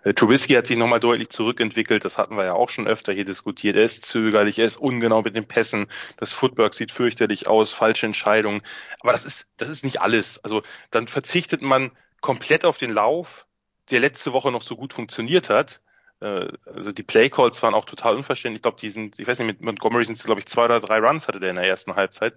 Äh, 0.04 0.14
Trubisky 0.14 0.54
hat 0.54 0.68
sich 0.68 0.78
nochmal 0.78 1.02
deutlich 1.02 1.30
zurückentwickelt, 1.30 2.06
das 2.06 2.18
hatten 2.18 2.38
wir 2.38 2.46
ja 2.46 2.54
auch 2.54 2.70
schon 2.70 2.88
öfter 2.88 3.12
hier 3.12 3.26
diskutiert. 3.26 3.76
Er 3.76 3.84
ist 3.84 4.06
zögerlich, 4.06 4.58
er 4.58 4.66
ist 4.66 4.78
ungenau 4.78 5.22
mit 5.22 5.36
den 5.36 5.48
Pässen. 5.48 5.88
Das 6.18 6.34
Footwork 6.34 6.74
sieht 6.74 6.92
fürchterlich 6.92 7.48
aus, 7.48 7.72
falsche 7.72 8.06
Entscheidungen. 8.06 8.62
Aber 9.00 9.12
das 9.12 9.26
ist, 9.26 9.48
das 9.58 9.70
ist 9.70 9.84
nicht 9.84 10.02
alles. 10.02 10.44
Also 10.44 10.64
dann 10.92 11.08
verzichtet 11.08 11.62
man 11.62 11.92
komplett 12.22 12.66
auf 12.66 12.78
den 12.78 12.92
Lauf, 12.92 13.46
der 13.92 14.00
letzte 14.00 14.34
Woche 14.34 14.52
noch 14.52 14.62
so 14.62 14.76
gut 14.76 14.94
funktioniert 14.94 15.50
hat. 15.50 15.82
Äh, 16.22 16.48
also 16.66 16.92
die 16.92 17.04
Playcalls 17.04 17.62
waren 17.64 17.74
auch 17.74 17.86
total 17.86 18.16
unverständlich. 18.16 18.60
Ich 18.60 18.64
glaube, 18.64 18.78
die 18.80 18.90
sind, 18.90 19.20
ich 19.20 19.28
weiß 19.28 19.40
nicht, 19.40 19.48
mit 19.48 19.62
Montgomery 19.62 20.06
sind 20.06 20.18
es, 20.18 20.24
glaube 20.24 20.40
ich, 20.40 20.48
zwei 20.48 20.66
oder 20.66 20.80
drei 20.80 21.00
Runs 21.00 21.28
hatte 21.28 21.40
der 21.40 21.52
in 21.52 21.56
der 21.56 21.68
ersten 21.68 21.96
Halbzeit. 21.96 22.36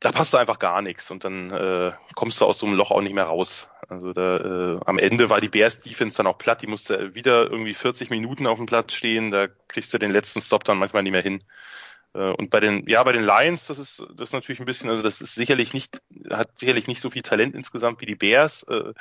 da 0.00 0.12
passt 0.12 0.34
da 0.34 0.38
einfach 0.38 0.58
gar 0.58 0.82
nichts 0.82 1.10
und 1.10 1.24
dann 1.24 1.50
äh, 1.50 1.92
kommst 2.14 2.40
du 2.40 2.44
aus 2.44 2.58
so 2.58 2.66
einem 2.66 2.76
Loch 2.76 2.90
auch 2.90 3.00
nicht 3.00 3.14
mehr 3.14 3.24
raus. 3.24 3.68
Also 3.88 4.12
da 4.12 4.36
äh, 4.38 4.80
am 4.84 4.98
Ende 4.98 5.30
war 5.30 5.40
die 5.40 5.48
Bears 5.48 5.80
Defense 5.80 6.16
dann 6.16 6.26
auch 6.26 6.38
platt, 6.38 6.62
die 6.62 6.66
musste 6.66 7.14
wieder 7.14 7.50
irgendwie 7.50 7.74
40 7.74 8.10
Minuten 8.10 8.46
auf 8.46 8.58
dem 8.58 8.66
Platz 8.66 8.92
stehen, 8.94 9.30
da 9.30 9.46
kriegst 9.68 9.94
du 9.94 9.98
den 9.98 10.12
letzten 10.12 10.40
Stop 10.40 10.64
dann 10.64 10.78
manchmal 10.78 11.02
nicht 11.02 11.12
mehr 11.12 11.22
hin. 11.22 11.42
Äh, 12.16 12.32
und 12.32 12.50
bei 12.50 12.60
den, 12.60 12.88
ja, 12.88 13.02
bei 13.02 13.12
den 13.12 13.24
Lions, 13.24 13.66
das 13.66 13.78
ist, 13.78 14.04
das 14.14 14.30
ist 14.30 14.32
natürlich 14.32 14.60
ein 14.60 14.66
bisschen, 14.66 14.90
also 14.90 15.02
das 15.02 15.20
ist 15.20 15.34
sicherlich 15.34 15.74
nicht, 15.74 16.00
hat 16.30 16.56
sicherlich 16.56 16.86
nicht 16.86 17.00
so 17.00 17.10
viel 17.10 17.22
Talent 17.22 17.54
insgesamt 17.54 18.00
wie 18.00 18.06
die 18.06 18.14
Bears. 18.14 18.62
Äh, 18.64 18.94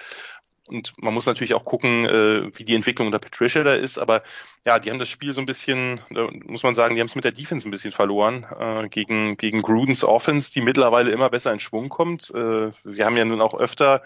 und 0.67 0.93
man 0.97 1.13
muss 1.13 1.27
natürlich 1.27 1.53
auch 1.53 1.63
gucken, 1.63 2.05
äh, 2.05 2.57
wie 2.57 2.63
die 2.63 2.73
Entwicklung 2.73 3.07
unter 3.07 3.19
Patricia 3.19 3.63
da 3.63 3.75
ist. 3.75 3.99
Aber 3.99 4.23
ja, 4.65 4.79
die 4.79 4.89
haben 4.89 4.99
das 4.99 5.09
Spiel 5.09 5.31
so 5.31 5.39
ein 5.39 5.45
bisschen, 5.45 6.01
muss 6.45 6.63
man 6.63 6.73
sagen, 6.73 6.95
die 6.95 7.01
haben 7.01 7.07
es 7.07 7.15
mit 7.15 7.23
der 7.23 7.31
Defense 7.31 7.67
ein 7.67 7.71
bisschen 7.71 7.91
verloren 7.91 8.47
gegen, 8.89 9.37
gegen 9.37 9.61
Grudens 9.61 10.03
Offense, 10.03 10.51
die 10.51 10.61
mittlerweile 10.61 11.11
immer 11.11 11.29
besser 11.29 11.53
in 11.53 11.59
Schwung 11.59 11.89
kommt. 11.89 12.33
Wir 12.33 13.05
haben 13.05 13.15
ja 13.15 13.25
nun 13.25 13.41
auch 13.41 13.53
öfter 13.53 14.01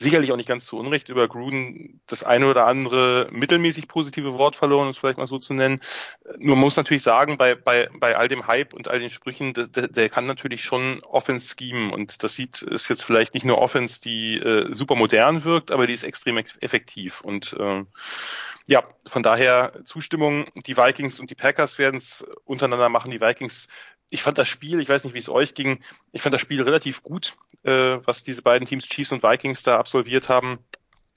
sicherlich 0.00 0.32
auch 0.32 0.36
nicht 0.36 0.48
ganz 0.48 0.64
zu 0.64 0.78
Unrecht 0.78 1.10
über 1.10 1.28
Gruden 1.28 2.00
das 2.06 2.24
eine 2.24 2.48
oder 2.48 2.66
andere 2.66 3.28
mittelmäßig 3.30 3.86
positive 3.86 4.32
Wort 4.32 4.56
verloren, 4.56 4.86
um 4.86 4.90
es 4.90 4.98
vielleicht 4.98 5.18
mal 5.18 5.26
so 5.26 5.38
zu 5.38 5.52
nennen. 5.52 5.80
Nur 6.38 6.56
man 6.56 6.64
muss 6.64 6.76
natürlich 6.76 7.02
sagen, 7.02 7.36
bei, 7.36 7.54
bei, 7.54 7.90
bei 7.92 8.16
all 8.16 8.26
dem 8.26 8.46
Hype 8.46 8.72
und 8.72 8.88
all 8.88 8.98
den 8.98 9.10
Sprüchen, 9.10 9.52
der, 9.52 9.66
der 9.66 10.08
kann 10.08 10.24
natürlich 10.24 10.64
schon 10.64 11.02
Offense 11.04 11.54
schemen 11.56 11.92
und 11.92 12.22
das 12.22 12.34
sieht, 12.34 12.62
ist 12.62 12.88
jetzt 12.88 13.04
vielleicht 13.04 13.34
nicht 13.34 13.44
nur 13.44 13.58
Offense, 13.58 14.00
die 14.00 14.38
äh, 14.38 14.72
super 14.72 14.94
modern 14.94 15.44
wirkt, 15.44 15.70
aber 15.70 15.86
die 15.86 15.94
ist 15.94 16.04
extrem 16.04 16.38
effektiv 16.38 17.20
und 17.20 17.52
äh, 17.60 17.84
ja, 18.66 18.84
von 19.04 19.22
daher 19.22 19.84
Zustimmung. 19.84 20.46
Die 20.66 20.76
Vikings 20.76 21.18
und 21.18 21.28
die 21.28 21.34
Packers 21.34 21.78
werden 21.78 21.96
es 21.96 22.24
untereinander 22.44 22.88
machen. 22.88 23.10
Die 23.10 23.20
Vikings 23.20 23.66
ich 24.10 24.22
fand 24.22 24.38
das 24.38 24.48
Spiel, 24.48 24.80
ich 24.80 24.88
weiß 24.88 25.04
nicht, 25.04 25.14
wie 25.14 25.18
es 25.18 25.28
euch 25.28 25.54
ging, 25.54 25.82
ich 26.12 26.22
fand 26.22 26.34
das 26.34 26.40
Spiel 26.40 26.62
relativ 26.62 27.02
gut, 27.02 27.36
äh, 27.62 27.98
was 28.04 28.22
diese 28.22 28.42
beiden 28.42 28.66
Teams, 28.66 28.86
Chiefs 28.86 29.12
und 29.12 29.22
Vikings, 29.22 29.62
da 29.62 29.78
absolviert 29.78 30.28
haben. 30.28 30.58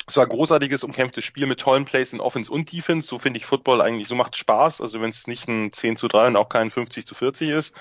Es 0.07 0.17
war 0.17 0.23
ein 0.23 0.29
großartiges, 0.29 0.83
umkämpftes 0.83 1.23
Spiel 1.23 1.47
mit 1.47 1.61
tollen 1.61 1.85
Plays 1.85 2.13
in 2.13 2.19
Offense 2.19 2.51
und 2.51 2.71
Defense. 2.71 3.07
So 3.07 3.19
finde 3.19 3.39
ich 3.39 3.45
Football 3.45 3.81
eigentlich, 3.81 4.07
so 4.07 4.15
macht 4.15 4.35
Spaß. 4.35 4.81
Also 4.81 4.99
wenn 5.01 5.09
es 5.09 5.27
nicht 5.27 5.47
ein 5.47 5.71
10 5.71 5.95
zu 5.95 6.09
3 6.09 6.27
und 6.27 6.35
auch 6.35 6.49
kein 6.49 6.71
50 6.71 7.05
zu 7.05 7.15
40 7.15 7.49
ist. 7.49 7.75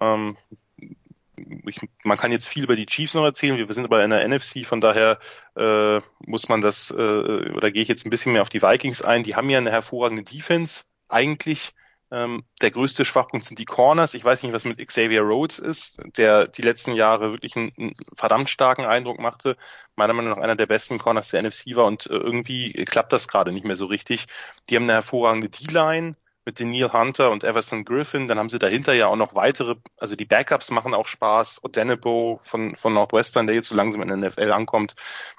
Ähm, 0.00 0.36
ich, 1.66 1.80
man 2.02 2.18
kann 2.18 2.32
jetzt 2.32 2.48
viel 2.48 2.64
über 2.64 2.74
die 2.74 2.86
Chiefs 2.86 3.14
noch 3.14 3.22
erzählen. 3.22 3.56
Wir, 3.56 3.68
wir 3.68 3.74
sind 3.74 3.84
aber 3.84 4.02
in 4.02 4.10
der 4.10 4.26
NFC, 4.26 4.66
von 4.66 4.80
daher 4.80 5.20
äh, 5.54 6.00
muss 6.18 6.48
man 6.48 6.60
das, 6.60 6.90
äh, 6.90 6.94
oder 6.94 7.70
gehe 7.70 7.82
ich 7.82 7.88
jetzt 7.88 8.06
ein 8.06 8.10
bisschen 8.10 8.32
mehr 8.32 8.42
auf 8.42 8.48
die 8.48 8.62
Vikings 8.62 9.02
ein. 9.02 9.22
Die 9.22 9.36
haben 9.36 9.48
ja 9.48 9.58
eine 9.58 9.70
hervorragende 9.70 10.24
Defense 10.24 10.84
eigentlich 11.08 11.74
ähm, 12.10 12.44
der 12.62 12.70
größte 12.70 13.04
Schwachpunkt 13.04 13.46
sind 13.46 13.58
die 13.58 13.64
Corners. 13.64 14.14
Ich 14.14 14.24
weiß 14.24 14.42
nicht, 14.42 14.52
was 14.52 14.64
mit 14.64 14.78
Xavier 14.86 15.22
Rhodes 15.22 15.58
ist, 15.58 16.00
der 16.16 16.46
die 16.46 16.62
letzten 16.62 16.92
Jahre 16.94 17.32
wirklich 17.32 17.56
einen, 17.56 17.72
einen 17.76 17.94
verdammt 18.14 18.48
starken 18.48 18.84
Eindruck 18.84 19.18
machte. 19.18 19.56
Meiner 19.96 20.12
Meinung 20.12 20.30
nach 20.30 20.42
einer 20.42 20.56
der 20.56 20.66
besten 20.66 20.98
Corners 20.98 21.30
der 21.30 21.42
NFC 21.42 21.74
war 21.74 21.86
und 21.86 22.06
äh, 22.06 22.14
irgendwie 22.14 22.72
klappt 22.84 23.12
das 23.12 23.26
gerade 23.26 23.52
nicht 23.52 23.64
mehr 23.64 23.76
so 23.76 23.86
richtig. 23.86 24.26
Die 24.68 24.76
haben 24.76 24.84
eine 24.84 24.94
hervorragende 24.94 25.48
D-Line 25.48 26.14
mit 26.44 26.60
den 26.60 26.68
Neil 26.68 26.92
Hunter 26.92 27.32
und 27.32 27.42
Everson 27.42 27.84
Griffin. 27.84 28.28
Dann 28.28 28.38
haben 28.38 28.48
sie 28.48 28.60
dahinter 28.60 28.92
ja 28.92 29.08
auch 29.08 29.16
noch 29.16 29.34
weitere, 29.34 29.74
also 29.98 30.14
die 30.14 30.24
Backups 30.24 30.70
machen 30.70 30.94
auch 30.94 31.08
Spaß. 31.08 31.64
Odenebo 31.64 32.38
von, 32.44 32.76
von 32.76 32.94
Northwestern, 32.94 33.48
der 33.48 33.56
jetzt 33.56 33.68
so 33.68 33.74
langsam 33.74 34.00
in 34.02 34.08
der 34.08 34.30
NFL 34.30 34.52
ankommt. 34.52 34.94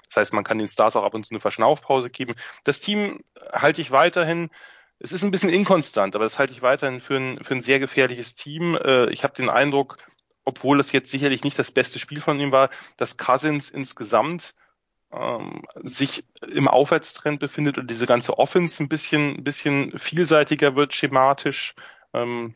Das 0.07 0.17
heißt, 0.17 0.33
man 0.33 0.43
kann 0.43 0.57
den 0.57 0.67
Stars 0.67 0.97
auch 0.97 1.03
ab 1.03 1.13
und 1.13 1.25
zu 1.25 1.31
eine 1.31 1.39
Verschnaufpause 1.39 2.09
geben. 2.09 2.35
Das 2.65 2.81
Team 2.81 3.19
halte 3.53 3.79
ich 3.79 3.91
weiterhin 3.91 4.49
es 4.99 5.11
ist 5.11 5.23
ein 5.23 5.31
bisschen 5.31 5.49
inkonstant, 5.49 6.15
aber 6.15 6.25
das 6.25 6.39
halte 6.39 6.53
ich 6.53 6.61
weiterhin 6.61 6.99
für 6.99 7.17
ein, 7.17 7.43
für 7.43 7.53
ein 7.53 7.61
sehr 7.61 7.79
gefährliches 7.79 8.35
Team. 8.35 8.75
Äh, 8.75 9.09
ich 9.11 9.23
habe 9.23 9.35
den 9.35 9.49
Eindruck, 9.49 9.97
obwohl 10.43 10.77
das 10.77 10.91
jetzt 10.91 11.11
sicherlich 11.11 11.43
nicht 11.43 11.59
das 11.59 11.71
beste 11.71 11.99
Spiel 11.99 12.21
von 12.21 12.39
ihm 12.39 12.51
war, 12.51 12.69
dass 12.97 13.17
Cousins 13.17 13.69
insgesamt 13.69 14.55
ähm, 15.11 15.63
sich 15.75 16.25
im 16.47 16.67
Aufwärtstrend 16.67 17.39
befindet 17.39 17.77
und 17.77 17.89
diese 17.89 18.07
ganze 18.07 18.37
Offense 18.37 18.83
ein 18.83 18.89
bisschen, 18.89 19.37
ein 19.37 19.43
bisschen 19.43 19.97
vielseitiger 19.97 20.75
wird 20.75 20.93
schematisch. 20.93 21.75
Ähm, 22.13 22.55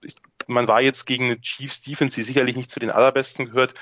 ich, 0.00 0.16
man 0.46 0.68
war 0.68 0.80
jetzt 0.80 1.04
gegen 1.04 1.26
eine 1.26 1.40
Chiefs 1.40 1.82
Defense, 1.82 2.14
die 2.14 2.22
sicherlich 2.22 2.56
nicht 2.56 2.70
zu 2.70 2.80
den 2.80 2.90
allerbesten 2.90 3.46
gehört, 3.46 3.74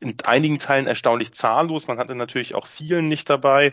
in 0.00 0.16
einigen 0.24 0.58
Teilen 0.58 0.86
erstaunlich 0.86 1.32
zahllos. 1.32 1.88
Man 1.88 1.98
hatte 1.98 2.14
natürlich 2.14 2.54
auch 2.54 2.66
vielen 2.66 3.08
nicht 3.08 3.30
dabei. 3.30 3.72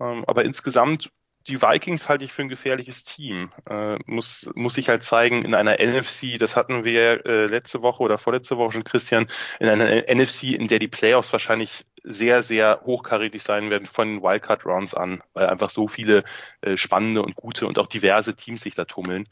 Ähm, 0.00 0.24
aber 0.26 0.44
insgesamt 0.44 1.10
die 1.48 1.62
Vikings 1.62 2.08
halte 2.08 2.24
ich 2.24 2.32
für 2.32 2.42
ein 2.42 2.48
gefährliches 2.48 3.04
Team. 3.04 3.52
Äh, 3.68 3.98
muss, 4.06 4.50
muss 4.54 4.78
ich 4.78 4.88
halt 4.88 5.02
zeigen, 5.02 5.42
in 5.42 5.54
einer 5.54 5.76
NFC, 5.80 6.38
das 6.38 6.56
hatten 6.56 6.84
wir 6.84 7.24
äh, 7.26 7.46
letzte 7.46 7.82
Woche 7.82 8.02
oder 8.02 8.18
vorletzte 8.18 8.56
Woche 8.56 8.72
schon, 8.72 8.84
Christian, 8.84 9.28
in 9.60 9.68
einer 9.68 9.86
NFC, 9.86 10.54
in 10.54 10.68
der 10.68 10.78
die 10.78 10.88
Playoffs 10.88 11.32
wahrscheinlich 11.32 11.86
sehr, 12.02 12.42
sehr 12.42 12.80
hochkarätig 12.84 13.42
sein 13.42 13.70
werden 13.70 13.86
von 13.86 14.08
den 14.08 14.22
Wildcard-Rounds 14.22 14.94
an, 14.94 15.22
weil 15.34 15.46
einfach 15.46 15.70
so 15.70 15.88
viele 15.88 16.24
äh, 16.60 16.76
spannende 16.76 17.22
und 17.22 17.36
gute 17.36 17.66
und 17.66 17.78
auch 17.78 17.86
diverse 17.86 18.34
Teams 18.34 18.62
sich 18.62 18.74
da 18.74 18.84
tummeln. 18.84 19.24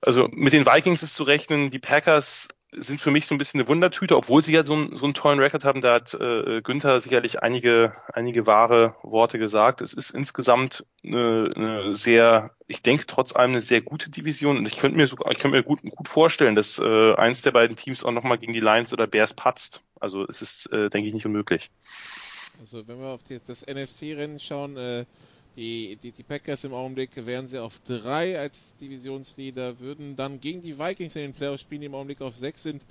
Also 0.00 0.28
mit 0.32 0.52
den 0.52 0.66
Vikings 0.66 1.02
ist 1.02 1.14
zu 1.14 1.22
rechnen, 1.22 1.70
die 1.70 1.78
Packers 1.78 2.48
sind 2.72 3.00
für 3.00 3.10
mich 3.10 3.26
so 3.26 3.34
ein 3.34 3.38
bisschen 3.38 3.60
eine 3.60 3.68
Wundertüte, 3.68 4.16
obwohl 4.16 4.42
sie 4.42 4.52
ja 4.52 4.64
so, 4.64 4.72
einen, 4.72 4.96
so 4.96 5.04
einen 5.04 5.14
tollen 5.14 5.38
Rekord 5.38 5.64
haben. 5.64 5.82
Da 5.82 5.94
hat 5.94 6.14
äh, 6.14 6.62
Günther 6.62 7.00
sicherlich 7.00 7.42
einige, 7.42 7.94
einige 8.12 8.46
wahre 8.46 8.96
Worte 9.02 9.38
gesagt. 9.38 9.82
Es 9.82 9.92
ist 9.92 10.10
insgesamt 10.10 10.84
eine, 11.04 11.50
eine 11.54 11.92
sehr, 11.94 12.50
ich 12.66 12.82
denke 12.82 13.06
trotz 13.06 13.36
allem 13.36 13.52
eine 13.52 13.60
sehr 13.60 13.82
gute 13.82 14.10
Division. 14.10 14.56
Und 14.56 14.66
ich 14.66 14.78
könnte 14.78 14.96
mir 14.96 15.06
sogar, 15.06 15.30
ich 15.30 15.38
könnte 15.38 15.56
mir 15.56 15.62
gut, 15.62 15.82
gut 15.82 16.08
vorstellen, 16.08 16.56
dass 16.56 16.78
äh, 16.78 17.14
eins 17.14 17.42
der 17.42 17.50
beiden 17.50 17.76
Teams 17.76 18.04
auch 18.04 18.12
nochmal 18.12 18.38
gegen 18.38 18.54
die 18.54 18.60
Lions 18.60 18.92
oder 18.92 19.06
Bears 19.06 19.34
patzt. 19.34 19.82
Also 20.00 20.26
es 20.26 20.40
ist, 20.40 20.66
äh, 20.72 20.88
denke 20.88 21.08
ich, 21.08 21.14
nicht 21.14 21.26
unmöglich. 21.26 21.70
Also 22.58 22.86
wenn 22.88 22.98
wir 22.98 23.08
auf 23.08 23.22
die, 23.22 23.38
das 23.46 23.66
NFC-Rennen 23.66 24.38
schauen, 24.38 24.76
äh, 24.76 25.04
die, 25.56 25.98
die, 26.02 26.12
die 26.12 26.22
Packers 26.22 26.64
im 26.64 26.72
Augenblick 26.72 27.10
wären 27.26 27.46
sie 27.46 27.58
auf 27.58 27.80
drei 27.86 28.38
als 28.38 28.74
Divisionsleader, 28.76 29.80
würden 29.80 30.16
dann 30.16 30.40
gegen 30.40 30.62
die 30.62 30.78
Vikings 30.78 31.16
in 31.16 31.22
den 31.22 31.34
Playoffs 31.34 31.62
spielen, 31.62 31.82
die 31.82 31.86
im 31.88 31.94
Augenblick 31.94 32.20
auf 32.20 32.36
sechs 32.36 32.62
sind. 32.62 32.82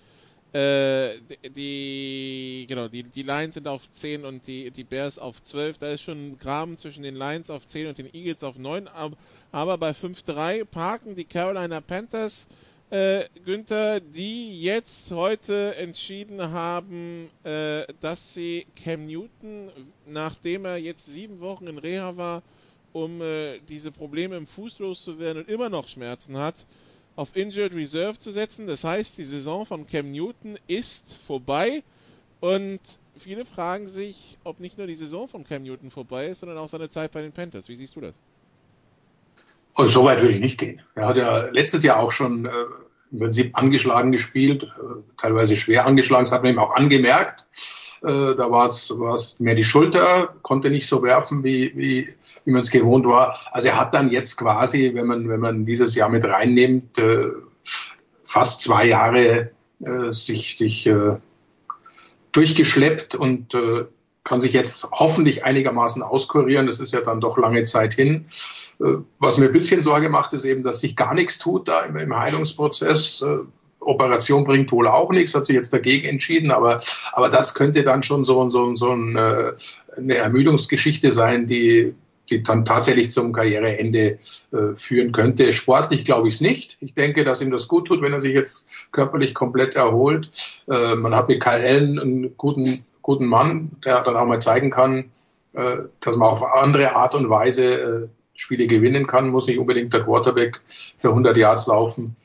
Äh, 0.53 1.19
die, 1.55 2.65
genau, 2.67 2.89
die, 2.89 3.03
die 3.03 3.23
Lions 3.23 3.53
sind 3.53 3.69
auf 3.69 3.89
10 3.89 4.25
und 4.25 4.45
die, 4.47 4.69
die 4.69 4.83
Bears 4.83 5.17
auf 5.17 5.41
12. 5.41 5.77
Da 5.77 5.91
ist 5.91 6.01
schon 6.01 6.31
ein 6.31 6.37
Graben 6.37 6.75
zwischen 6.75 7.03
den 7.03 7.15
Lions 7.15 7.49
auf 7.49 7.65
10 7.65 7.87
und 7.87 7.97
den 7.97 8.13
Eagles 8.13 8.43
auf 8.43 8.57
9. 8.57 8.87
Aber, 8.89 9.15
aber 9.53 9.77
bei 9.77 9.91
5-3 9.91 10.65
parken 10.65 11.15
die 11.15 11.23
Carolina 11.23 11.79
Panthers 11.79 12.47
äh, 12.91 13.23
Günther, 13.45 14.01
die 14.01 14.61
jetzt 14.61 15.11
heute 15.11 15.75
entschieden 15.77 16.41
haben, 16.51 17.29
äh, 17.43 17.85
dass 18.01 18.33
sie 18.33 18.67
Cam 18.83 19.07
Newton, 19.07 19.71
nachdem 20.05 20.65
er 20.65 20.77
jetzt 20.77 21.05
sieben 21.05 21.39
Wochen 21.39 21.67
in 21.67 21.77
Reha 21.77 22.17
war, 22.17 22.43
um 22.91 23.21
äh, 23.21 23.59
diese 23.69 23.91
Probleme 23.91 24.35
im 24.35 24.45
Fuß 24.45 24.79
loszuwerden 24.79 25.43
und 25.43 25.49
immer 25.49 25.69
noch 25.69 25.87
Schmerzen 25.87 26.37
hat, 26.37 26.65
auf 27.15 27.35
Injured 27.35 27.73
Reserve 27.73 28.19
zu 28.19 28.31
setzen. 28.31 28.67
Das 28.67 28.83
heißt, 28.83 29.17
die 29.17 29.23
Saison 29.23 29.65
von 29.65 29.87
Cam 29.87 30.11
Newton 30.11 30.59
ist 30.67 31.13
vorbei 31.25 31.83
und 32.41 32.81
viele 33.17 33.45
fragen 33.45 33.87
sich, 33.87 34.37
ob 34.43 34.59
nicht 34.59 34.77
nur 34.77 34.87
die 34.87 34.95
Saison 34.95 35.29
von 35.29 35.45
Cam 35.45 35.63
Newton 35.63 35.91
vorbei 35.91 36.27
ist, 36.27 36.41
sondern 36.41 36.57
auch 36.57 36.67
seine 36.67 36.89
Zeit 36.89 37.13
bei 37.13 37.21
den 37.21 37.31
Panthers. 37.31 37.69
Wie 37.69 37.77
siehst 37.77 37.95
du 37.95 38.01
das? 38.01 38.19
Und 39.73 39.87
so 39.87 40.03
weit 40.03 40.21
würde 40.21 40.33
ich 40.33 40.39
nicht 40.39 40.59
gehen. 40.59 40.81
Er 40.95 41.07
hat 41.07 41.17
ja 41.17 41.49
letztes 41.49 41.83
Jahr 41.83 41.99
auch 41.99 42.11
schon 42.11 42.45
äh, 42.45 42.49
im 43.11 43.19
Prinzip 43.19 43.57
angeschlagen 43.57 44.11
gespielt, 44.11 44.63
äh, 44.63 44.67
teilweise 45.17 45.55
schwer 45.55 45.85
angeschlagen, 45.85 46.25
das 46.25 46.33
hat 46.33 46.43
man 46.43 46.53
ihm 46.53 46.59
auch 46.59 46.75
angemerkt. 46.75 47.47
Äh, 48.03 48.35
da 48.35 48.49
war 48.51 48.67
es 48.67 49.39
mehr 49.39 49.55
die 49.55 49.63
Schulter, 49.63 50.33
konnte 50.41 50.71
nicht 50.71 50.87
so 50.87 51.03
werfen, 51.03 51.43
wie, 51.43 51.71
wie, 51.75 52.09
wie 52.45 52.51
man 52.51 52.61
es 52.61 52.71
gewohnt 52.71 53.05
war. 53.05 53.37
Also 53.51 53.67
er 53.69 53.79
hat 53.79 53.93
dann 53.93 54.11
jetzt 54.11 54.37
quasi, 54.37 54.91
wenn 54.93 55.05
man, 55.05 55.29
wenn 55.29 55.39
man 55.39 55.65
dieses 55.65 55.95
Jahr 55.95 56.09
mit 56.09 56.25
reinnimmt, 56.25 56.97
äh, 56.97 57.27
fast 58.23 58.61
zwei 58.61 58.87
Jahre 58.87 59.51
äh, 59.85 60.11
sich, 60.11 60.57
sich 60.57 60.87
äh, 60.87 61.17
durchgeschleppt 62.31 63.15
und 63.15 63.53
äh, 63.53 63.85
kann 64.23 64.41
sich 64.41 64.53
jetzt 64.53 64.89
hoffentlich 64.91 65.43
einigermaßen 65.43 66.03
auskurieren. 66.03 66.67
Das 66.67 66.79
ist 66.79 66.93
ja 66.93 67.01
dann 67.01 67.21
doch 67.21 67.37
lange 67.37 67.65
Zeit 67.65 67.93
hin. 67.93 68.25
Äh, 68.79 68.97
was 69.19 69.37
mir 69.37 69.47
ein 69.47 69.53
bisschen 69.53 69.81
Sorge 69.81 70.09
macht, 70.09 70.33
ist 70.33 70.45
eben, 70.45 70.63
dass 70.63 70.81
sich 70.81 70.95
gar 70.95 71.13
nichts 71.13 71.39
tut 71.39 71.67
da 71.67 71.81
im, 71.81 72.15
Heilungsprozess. 72.15 73.21
Äh, 73.21 73.39
Operation 73.79 74.43
bringt 74.43 74.71
wohl 74.71 74.87
auch 74.87 75.09
nichts, 75.09 75.33
hat 75.33 75.47
sich 75.47 75.55
jetzt 75.55 75.73
dagegen 75.73 76.07
entschieden, 76.07 76.51
aber, 76.51 76.79
aber 77.13 77.29
das 77.29 77.55
könnte 77.55 77.81
dann 77.81 78.03
schon 78.03 78.23
so, 78.23 78.47
so, 78.51 78.75
so 78.75 78.91
ein, 78.91 79.15
äh, 79.15 79.53
eine 79.97 80.15
Ermüdungsgeschichte 80.17 81.11
sein, 81.11 81.47
die, 81.47 81.95
die 82.29 82.43
dann 82.43 82.63
tatsächlich 82.63 83.11
zum 83.11 83.33
Karriereende 83.33 84.19
führen 84.75 85.11
könnte. 85.11 85.51
Sportlich 85.51 86.05
glaube 86.05 86.27
ich 86.27 86.35
es 86.35 86.41
nicht. 86.41 86.77
Ich 86.79 86.93
denke, 86.93 87.23
dass 87.25 87.41
ihm 87.41 87.51
das 87.51 87.67
gut 87.67 87.87
tut, 87.87 88.01
wenn 88.01 88.13
er 88.13 88.21
sich 88.21 88.33
jetzt 88.33 88.67
körperlich 88.91 89.33
komplett 89.33 89.75
erholt. 89.75 90.29
Man 90.67 91.15
hat 91.15 91.27
mit 91.27 91.41
Kyle 91.41 91.65
Allen 91.65 91.99
einen 91.99 92.37
guten 92.37 92.85
guten 93.01 93.25
Mann, 93.25 93.71
der 93.85 94.01
dann 94.01 94.15
auch 94.15 94.25
mal 94.25 94.41
zeigen 94.41 94.69
kann, 94.69 95.11
äh, 95.53 95.77
dass 95.99 96.15
man 96.15 96.29
auf 96.29 96.43
andere 96.43 96.95
Art 96.95 97.15
und 97.15 97.29
Weise 97.29 97.73
äh, 97.73 98.07
Spiele 98.33 98.67
gewinnen 98.67 99.07
kann, 99.07 99.29
muss 99.29 99.47
nicht 99.47 99.59
unbedingt 99.59 99.93
der 99.93 100.03
Quarterback 100.03 100.61
für 100.97 101.09
100 101.09 101.37
Yards 101.37 101.67
laufen. 101.67 102.15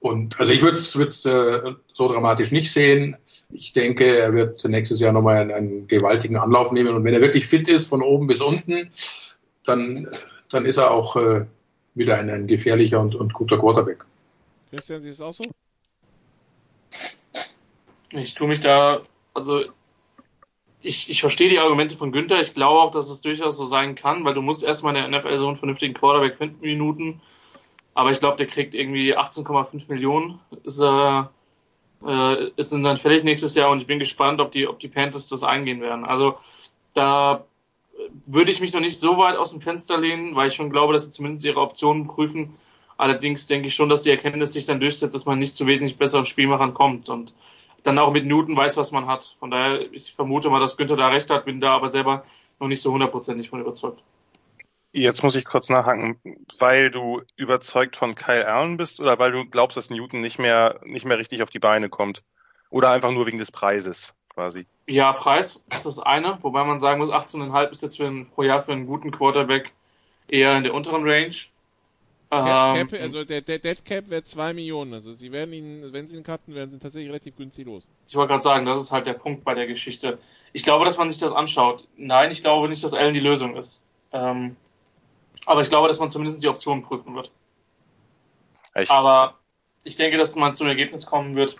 Und 0.00 0.38
also 0.38 0.52
ich 0.52 0.62
würde 0.62 0.76
es 0.76 1.24
äh, 1.24 1.74
so 1.92 2.08
dramatisch 2.08 2.52
nicht 2.52 2.72
sehen. 2.72 3.16
Ich 3.50 3.72
denke, 3.72 4.04
er 4.18 4.32
wird 4.32 4.64
nächstes 4.64 5.00
Jahr 5.00 5.12
nochmal 5.12 5.36
einen, 5.36 5.50
einen 5.50 5.88
gewaltigen 5.88 6.36
Anlauf 6.36 6.72
nehmen. 6.72 6.94
Und 6.94 7.04
wenn 7.04 7.14
er 7.14 7.20
wirklich 7.20 7.46
fit 7.46 7.68
ist, 7.68 7.88
von 7.88 8.02
oben 8.02 8.26
bis 8.26 8.40
unten, 8.40 8.90
dann, 9.64 10.08
dann 10.48 10.64
ist 10.64 10.76
er 10.76 10.92
auch 10.92 11.16
äh, 11.16 11.46
wieder 11.94 12.18
ein, 12.18 12.30
ein 12.30 12.46
gefährlicher 12.46 13.00
und, 13.00 13.14
und 13.14 13.32
guter 13.32 13.58
Quarterback. 13.58 14.04
Christian, 14.70 15.02
siehst 15.02 15.20
du 15.20 15.24
es 15.24 15.28
auch 15.28 15.34
so? 15.34 15.44
Ich 18.12 18.34
tue 18.34 18.48
mich 18.48 18.60
da, 18.60 19.00
also 19.34 19.64
ich, 20.82 21.10
ich 21.10 21.20
verstehe 21.20 21.48
die 21.48 21.58
Argumente 21.58 21.96
von 21.96 22.12
Günther. 22.12 22.40
Ich 22.40 22.52
glaube 22.52 22.80
auch, 22.80 22.90
dass 22.90 23.10
es 23.10 23.20
durchaus 23.20 23.56
so 23.56 23.64
sein 23.64 23.94
kann, 23.94 24.24
weil 24.24 24.34
du 24.34 24.42
musst 24.42 24.62
erstmal 24.62 24.96
in 24.96 25.10
der 25.10 25.20
NFL 25.20 25.38
so 25.38 25.48
einen 25.48 25.56
vernünftigen 25.56 25.94
Quarterback 25.94 26.36
finden, 26.36 26.60
Minuten. 26.60 27.20
Aber 27.94 28.10
ich 28.10 28.20
glaube, 28.20 28.36
der 28.36 28.46
kriegt 28.46 28.74
irgendwie 28.74 29.16
18,5 29.16 29.88
Millionen. 29.88 30.38
Ist, 30.64 30.80
äh, 30.80 31.22
äh, 32.06 32.50
ist 32.56 32.72
dann 32.72 32.96
fällig 32.98 33.24
nächstes 33.24 33.54
Jahr 33.54 33.70
und 33.70 33.80
ich 33.80 33.86
bin 33.86 33.98
gespannt, 33.98 34.40
ob 34.40 34.52
die, 34.52 34.68
ob 34.68 34.78
die 34.78 34.88
Panthers 34.88 35.28
das 35.28 35.42
eingehen 35.42 35.80
werden. 35.80 36.04
Also 36.04 36.36
da 36.94 37.44
würde 38.26 38.50
ich 38.50 38.60
mich 38.60 38.72
noch 38.72 38.80
nicht 38.80 38.98
so 38.98 39.16
weit 39.16 39.36
aus 39.36 39.50
dem 39.50 39.60
Fenster 39.60 39.98
lehnen, 39.98 40.34
weil 40.36 40.48
ich 40.48 40.54
schon 40.54 40.70
glaube, 40.70 40.92
dass 40.92 41.04
sie 41.06 41.10
zumindest 41.10 41.46
ihre 41.46 41.60
Optionen 41.60 42.06
prüfen. 42.06 42.54
Allerdings 42.98 43.46
denke 43.46 43.68
ich 43.68 43.74
schon, 43.74 43.88
dass 43.88 44.02
die 44.02 44.10
Erkenntnis 44.10 44.52
sich 44.52 44.66
dann 44.66 44.80
durchsetzt, 44.80 45.14
dass 45.14 45.26
man 45.26 45.38
nicht 45.38 45.54
zu 45.54 45.66
wesentlich 45.66 45.98
besseren 45.98 46.26
Spielmachern 46.26 46.74
kommt 46.74 47.08
und 47.08 47.34
dann 47.86 47.98
auch 47.98 48.12
mit 48.12 48.26
Newton 48.26 48.56
weiß, 48.56 48.76
was 48.76 48.92
man 48.92 49.06
hat. 49.06 49.34
Von 49.38 49.50
daher, 49.50 49.92
ich 49.92 50.12
vermute 50.12 50.50
mal, 50.50 50.60
dass 50.60 50.76
Günther 50.76 50.96
da 50.96 51.08
recht 51.08 51.30
hat, 51.30 51.44
bin 51.44 51.60
da 51.60 51.74
aber 51.74 51.88
selber 51.88 52.24
noch 52.58 52.68
nicht 52.68 52.82
so 52.82 52.92
hundertprozentig 52.92 53.50
von 53.50 53.60
überzeugt. 53.60 54.02
Jetzt 54.92 55.22
muss 55.22 55.36
ich 55.36 55.44
kurz 55.44 55.68
nachhaken, 55.68 56.18
weil 56.58 56.90
du 56.90 57.20
überzeugt 57.36 57.96
von 57.96 58.14
Kyle 58.14 58.46
Allen 58.46 58.78
bist 58.78 58.98
oder 59.00 59.18
weil 59.18 59.32
du 59.32 59.44
glaubst, 59.44 59.76
dass 59.76 59.90
Newton 59.90 60.22
nicht 60.22 60.38
mehr, 60.38 60.80
nicht 60.84 61.04
mehr 61.04 61.18
richtig 61.18 61.42
auf 61.42 61.50
die 61.50 61.58
Beine 61.58 61.88
kommt? 61.88 62.22
Oder 62.70 62.90
einfach 62.90 63.12
nur 63.12 63.26
wegen 63.26 63.38
des 63.38 63.52
Preises 63.52 64.14
quasi? 64.30 64.66
Ja, 64.86 65.12
Preis 65.12 65.64
ist 65.70 65.86
das 65.86 65.98
eine, 65.98 66.38
wobei 66.42 66.64
man 66.64 66.80
sagen 66.80 67.00
muss, 67.00 67.10
18,5 67.10 67.70
ist 67.70 67.82
jetzt 67.82 67.96
für 67.96 68.06
ein, 68.06 68.30
pro 68.30 68.42
Jahr 68.42 68.62
für 68.62 68.72
einen 68.72 68.86
guten 68.86 69.10
Quarterback 69.10 69.72
eher 70.28 70.56
in 70.56 70.64
der 70.64 70.74
unteren 70.74 71.08
Range. 71.08 71.34
Cap, 72.28 72.44
Cap, 72.44 72.92
ähm, 72.92 73.02
also 73.02 73.24
der, 73.24 73.40
der 73.40 73.58
Dead 73.58 73.84
Cap 73.84 74.10
wäre 74.10 74.24
2 74.24 74.52
Millionen. 74.52 74.94
Also 74.94 75.12
sie 75.12 75.30
werden 75.30 75.52
ihn, 75.52 75.92
wenn 75.92 76.08
sie 76.08 76.16
ihn 76.16 76.24
cutten, 76.24 76.54
werden 76.54 76.70
sie 76.70 76.78
tatsächlich 76.78 77.08
relativ 77.08 77.36
günstig 77.36 77.66
los. 77.66 77.88
Ich 78.08 78.16
wollte 78.16 78.30
gerade 78.30 78.42
sagen, 78.42 78.66
das 78.66 78.80
ist 78.80 78.90
halt 78.90 79.06
der 79.06 79.12
Punkt 79.12 79.44
bei 79.44 79.54
der 79.54 79.66
Geschichte. 79.66 80.18
Ich 80.52 80.64
glaube, 80.64 80.84
dass 80.84 80.98
man 80.98 81.08
sich 81.08 81.20
das 81.20 81.32
anschaut. 81.32 81.86
Nein, 81.96 82.32
ich 82.32 82.42
glaube 82.42 82.68
nicht, 82.68 82.82
dass 82.82 82.94
Allen 82.94 83.14
die 83.14 83.20
Lösung 83.20 83.56
ist. 83.56 83.82
Ähm, 84.12 84.56
aber 85.44 85.60
ich 85.60 85.68
glaube, 85.68 85.86
dass 85.86 86.00
man 86.00 86.10
zumindest 86.10 86.42
die 86.42 86.48
Optionen 86.48 86.82
prüfen 86.82 87.14
wird. 87.14 87.30
Echt? 88.74 88.90
Aber 88.90 89.34
ich 89.84 89.94
denke, 89.94 90.18
dass 90.18 90.34
man 90.34 90.54
zum 90.54 90.66
Ergebnis 90.66 91.06
kommen 91.06 91.36
wird, 91.36 91.56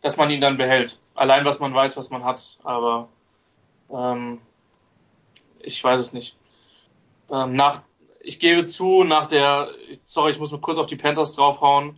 dass 0.00 0.16
man 0.16 0.30
ihn 0.30 0.40
dann 0.40 0.56
behält. 0.56 0.98
Allein, 1.14 1.44
was 1.44 1.58
man 1.58 1.74
weiß, 1.74 1.98
was 1.98 2.08
man 2.08 2.24
hat. 2.24 2.58
Aber 2.64 3.08
ähm, 3.92 4.40
ich 5.60 5.82
weiß 5.84 6.00
es 6.00 6.14
nicht. 6.14 6.36
Ähm, 7.30 7.54
nach 7.54 7.82
ich 8.28 8.38
gebe 8.38 8.66
zu, 8.66 9.04
nach 9.04 9.24
der, 9.24 9.70
sorry, 10.04 10.32
ich 10.32 10.38
muss 10.38 10.52
mal 10.52 10.60
kurz 10.60 10.76
auf 10.76 10.86
die 10.86 10.96
Panthers 10.96 11.32
draufhauen, 11.32 11.96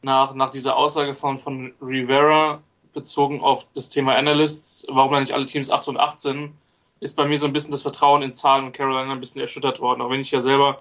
nach, 0.00 0.32
nach 0.32 0.50
dieser 0.50 0.76
Aussage 0.76 1.16
von, 1.16 1.40
von 1.40 1.74
Rivera 1.82 2.62
bezogen 2.94 3.40
auf 3.40 3.66
das 3.74 3.88
Thema 3.88 4.14
Analysts, 4.14 4.86
warum 4.88 5.12
da 5.12 5.18
nicht 5.18 5.32
alle 5.32 5.44
Teams 5.44 5.68
8 5.68 5.88
und 5.88 5.96
8 5.96 6.20
sind, 6.20 6.52
ist 7.00 7.16
bei 7.16 7.26
mir 7.26 7.36
so 7.36 7.46
ein 7.46 7.52
bisschen 7.52 7.72
das 7.72 7.82
Vertrauen 7.82 8.22
in 8.22 8.32
Zahlen 8.32 8.66
und 8.66 8.74
Carolina 8.74 9.10
ein 9.10 9.18
bisschen 9.18 9.40
erschüttert 9.40 9.80
worden, 9.80 10.02
auch 10.02 10.10
wenn 10.10 10.20
ich 10.20 10.30
ja 10.30 10.38
selber 10.38 10.76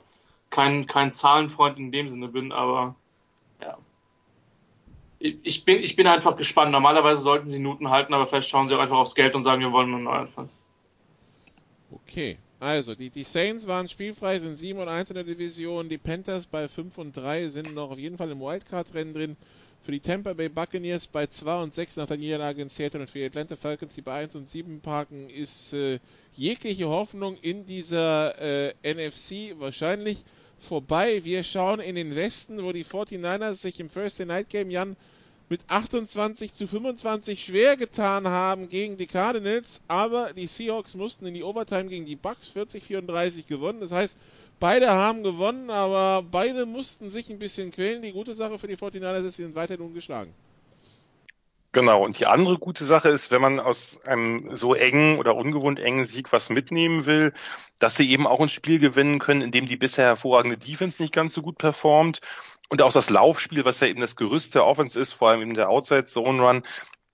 kein, 0.51 0.85
kein 0.85 1.11
Zahlenfreund 1.11 1.79
in 1.79 1.91
dem 1.91 2.07
Sinne 2.07 2.27
bin, 2.27 2.51
aber 2.51 2.93
ja. 3.59 3.79
Ich 5.17 5.65
bin, 5.65 5.79
ich 5.79 5.95
bin 5.95 6.05
einfach 6.05 6.37
gespannt. 6.37 6.71
Normalerweise 6.71 7.21
sollten 7.21 7.49
sie 7.49 7.57
Nuten 7.57 7.89
halten, 7.89 8.13
aber 8.13 8.27
vielleicht 8.27 8.49
schauen 8.49 8.67
sie 8.67 8.75
auch 8.75 8.79
einfach 8.79 8.97
aufs 8.97 9.15
Geld 9.15 9.33
und 9.33 9.41
sagen, 9.41 9.61
wir 9.61 9.71
wollen 9.71 9.89
nur 9.89 9.99
neu 9.99 10.11
anfangen. 10.11 10.49
Okay. 11.89 12.37
Also, 12.59 12.95
die, 12.95 13.09
die 13.09 13.25
Saints 13.25 13.67
waren 13.67 13.89
spielfrei, 13.89 14.39
sind 14.39 14.55
7 14.55 14.79
und 14.79 14.87
1 14.87 15.09
in 15.09 15.15
der 15.15 15.23
Division. 15.25 15.89
Die 15.89 15.97
Panthers 15.97 16.45
bei 16.45 16.67
5 16.67 16.97
und 16.97 17.15
3 17.15 17.49
sind 17.49 17.75
noch 17.75 17.91
auf 17.91 17.99
jeden 17.99 18.17
Fall 18.17 18.31
im 18.31 18.39
Wildcard-Rennen 18.39 19.13
drin. 19.13 19.37
Für 19.83 19.91
die 19.91 19.99
Tampa 19.99 20.33
Bay 20.33 20.49
Buccaneers 20.49 21.05
bei 21.05 21.27
2 21.27 21.61
und 21.61 21.73
6 21.73 21.97
nach 21.97 22.07
der 22.07 22.17
Niederlage 22.17 22.61
in 22.61 22.69
Seattle 22.69 23.01
und 23.01 23.09
für 23.09 23.19
die 23.19 23.25
Atlanta 23.25 23.55
Falcons, 23.55 23.93
die 23.93 24.01
bei 24.01 24.23
1 24.23 24.35
und 24.35 24.49
7 24.49 24.81
parken, 24.81 25.29
ist 25.29 25.73
äh, 25.73 25.99
jegliche 26.33 26.87
Hoffnung 26.87 27.37
in 27.41 27.67
dieser 27.67 28.33
äh, 28.41 28.73
NFC 28.83 29.59
wahrscheinlich 29.59 30.23
vorbei. 30.57 31.23
Wir 31.23 31.43
schauen 31.43 31.79
in 31.81 31.95
den 31.95 32.15
Westen, 32.15 32.63
wo 32.63 32.71
die 32.71 32.85
49ers 32.85 33.55
sich 33.55 33.79
im 33.79 33.91
Thursday 33.91 34.25
Night 34.25 34.49
Game, 34.49 34.71
Jan, 34.71 34.95
mit 35.49 35.61
28 35.67 36.53
zu 36.53 36.67
25 36.67 37.43
schwer 37.43 37.77
getan 37.77 38.27
haben 38.27 38.69
gegen 38.69 38.97
die 38.97 39.07
Cardinals, 39.07 39.81
aber 39.87 40.33
die 40.33 40.47
Seahawks 40.47 40.95
mussten 40.95 41.25
in 41.27 41.33
die 41.33 41.43
Overtime 41.43 41.85
gegen 41.85 42.05
die 42.05 42.15
Bucks 42.15 42.51
40-34 42.55 43.47
gewonnen. 43.47 43.79
Das 43.79 43.91
heißt, 43.91 44.17
beide 44.59 44.89
haben 44.89 45.23
gewonnen, 45.23 45.69
aber 45.69 46.23
beide 46.29 46.65
mussten 46.65 47.09
sich 47.09 47.29
ein 47.29 47.39
bisschen 47.39 47.71
quälen. 47.71 48.01
Die 48.01 48.13
gute 48.13 48.33
Sache 48.33 48.57
für 48.57 48.67
die 48.67 48.77
49ers 48.77 49.25
ist, 49.25 49.35
sie 49.35 49.43
sind 49.43 49.55
weiterhin 49.55 49.85
ungeschlagen. 49.85 50.33
Genau, 51.75 52.05
und 52.05 52.21
die 52.21 52.25
andere 52.25 52.57
gute 52.57 52.85
Sache 52.85 53.09
ist, 53.09 53.31
wenn 53.31 53.41
man 53.41 53.59
aus 53.59 53.99
einem 54.05 54.55
so 54.55 54.75
engen 54.75 55.19
oder 55.19 55.35
ungewohnt 55.35 55.77
engen 55.77 56.05
Sieg 56.05 56.31
was 56.31 56.49
mitnehmen 56.49 57.05
will, 57.05 57.33
dass 57.79 57.97
sie 57.97 58.09
eben 58.09 58.27
auch 58.27 58.39
ein 58.39 58.47
Spiel 58.47 58.79
gewinnen 58.79 59.19
können, 59.19 59.41
in 59.41 59.51
dem 59.51 59.65
die 59.65 59.75
bisher 59.75 60.05
hervorragende 60.05 60.57
Defense 60.57 61.03
nicht 61.03 61.13
ganz 61.13 61.33
so 61.33 61.41
gut 61.41 61.57
performt 61.57 62.21
und 62.69 62.81
auch 62.81 62.91
das 62.91 63.09
Laufspiel, 63.09 63.65
was 63.65 63.79
ja 63.79 63.87
eben 63.87 64.01
das 64.01 64.15
Gerüst 64.15 64.55
der 64.55 64.65
Offense 64.65 64.99
ist, 64.99 65.13
vor 65.13 65.29
allem 65.29 65.41
eben 65.41 65.53
der 65.53 65.69
Outside 65.69 66.05
Zone 66.05 66.41
Run, 66.41 66.63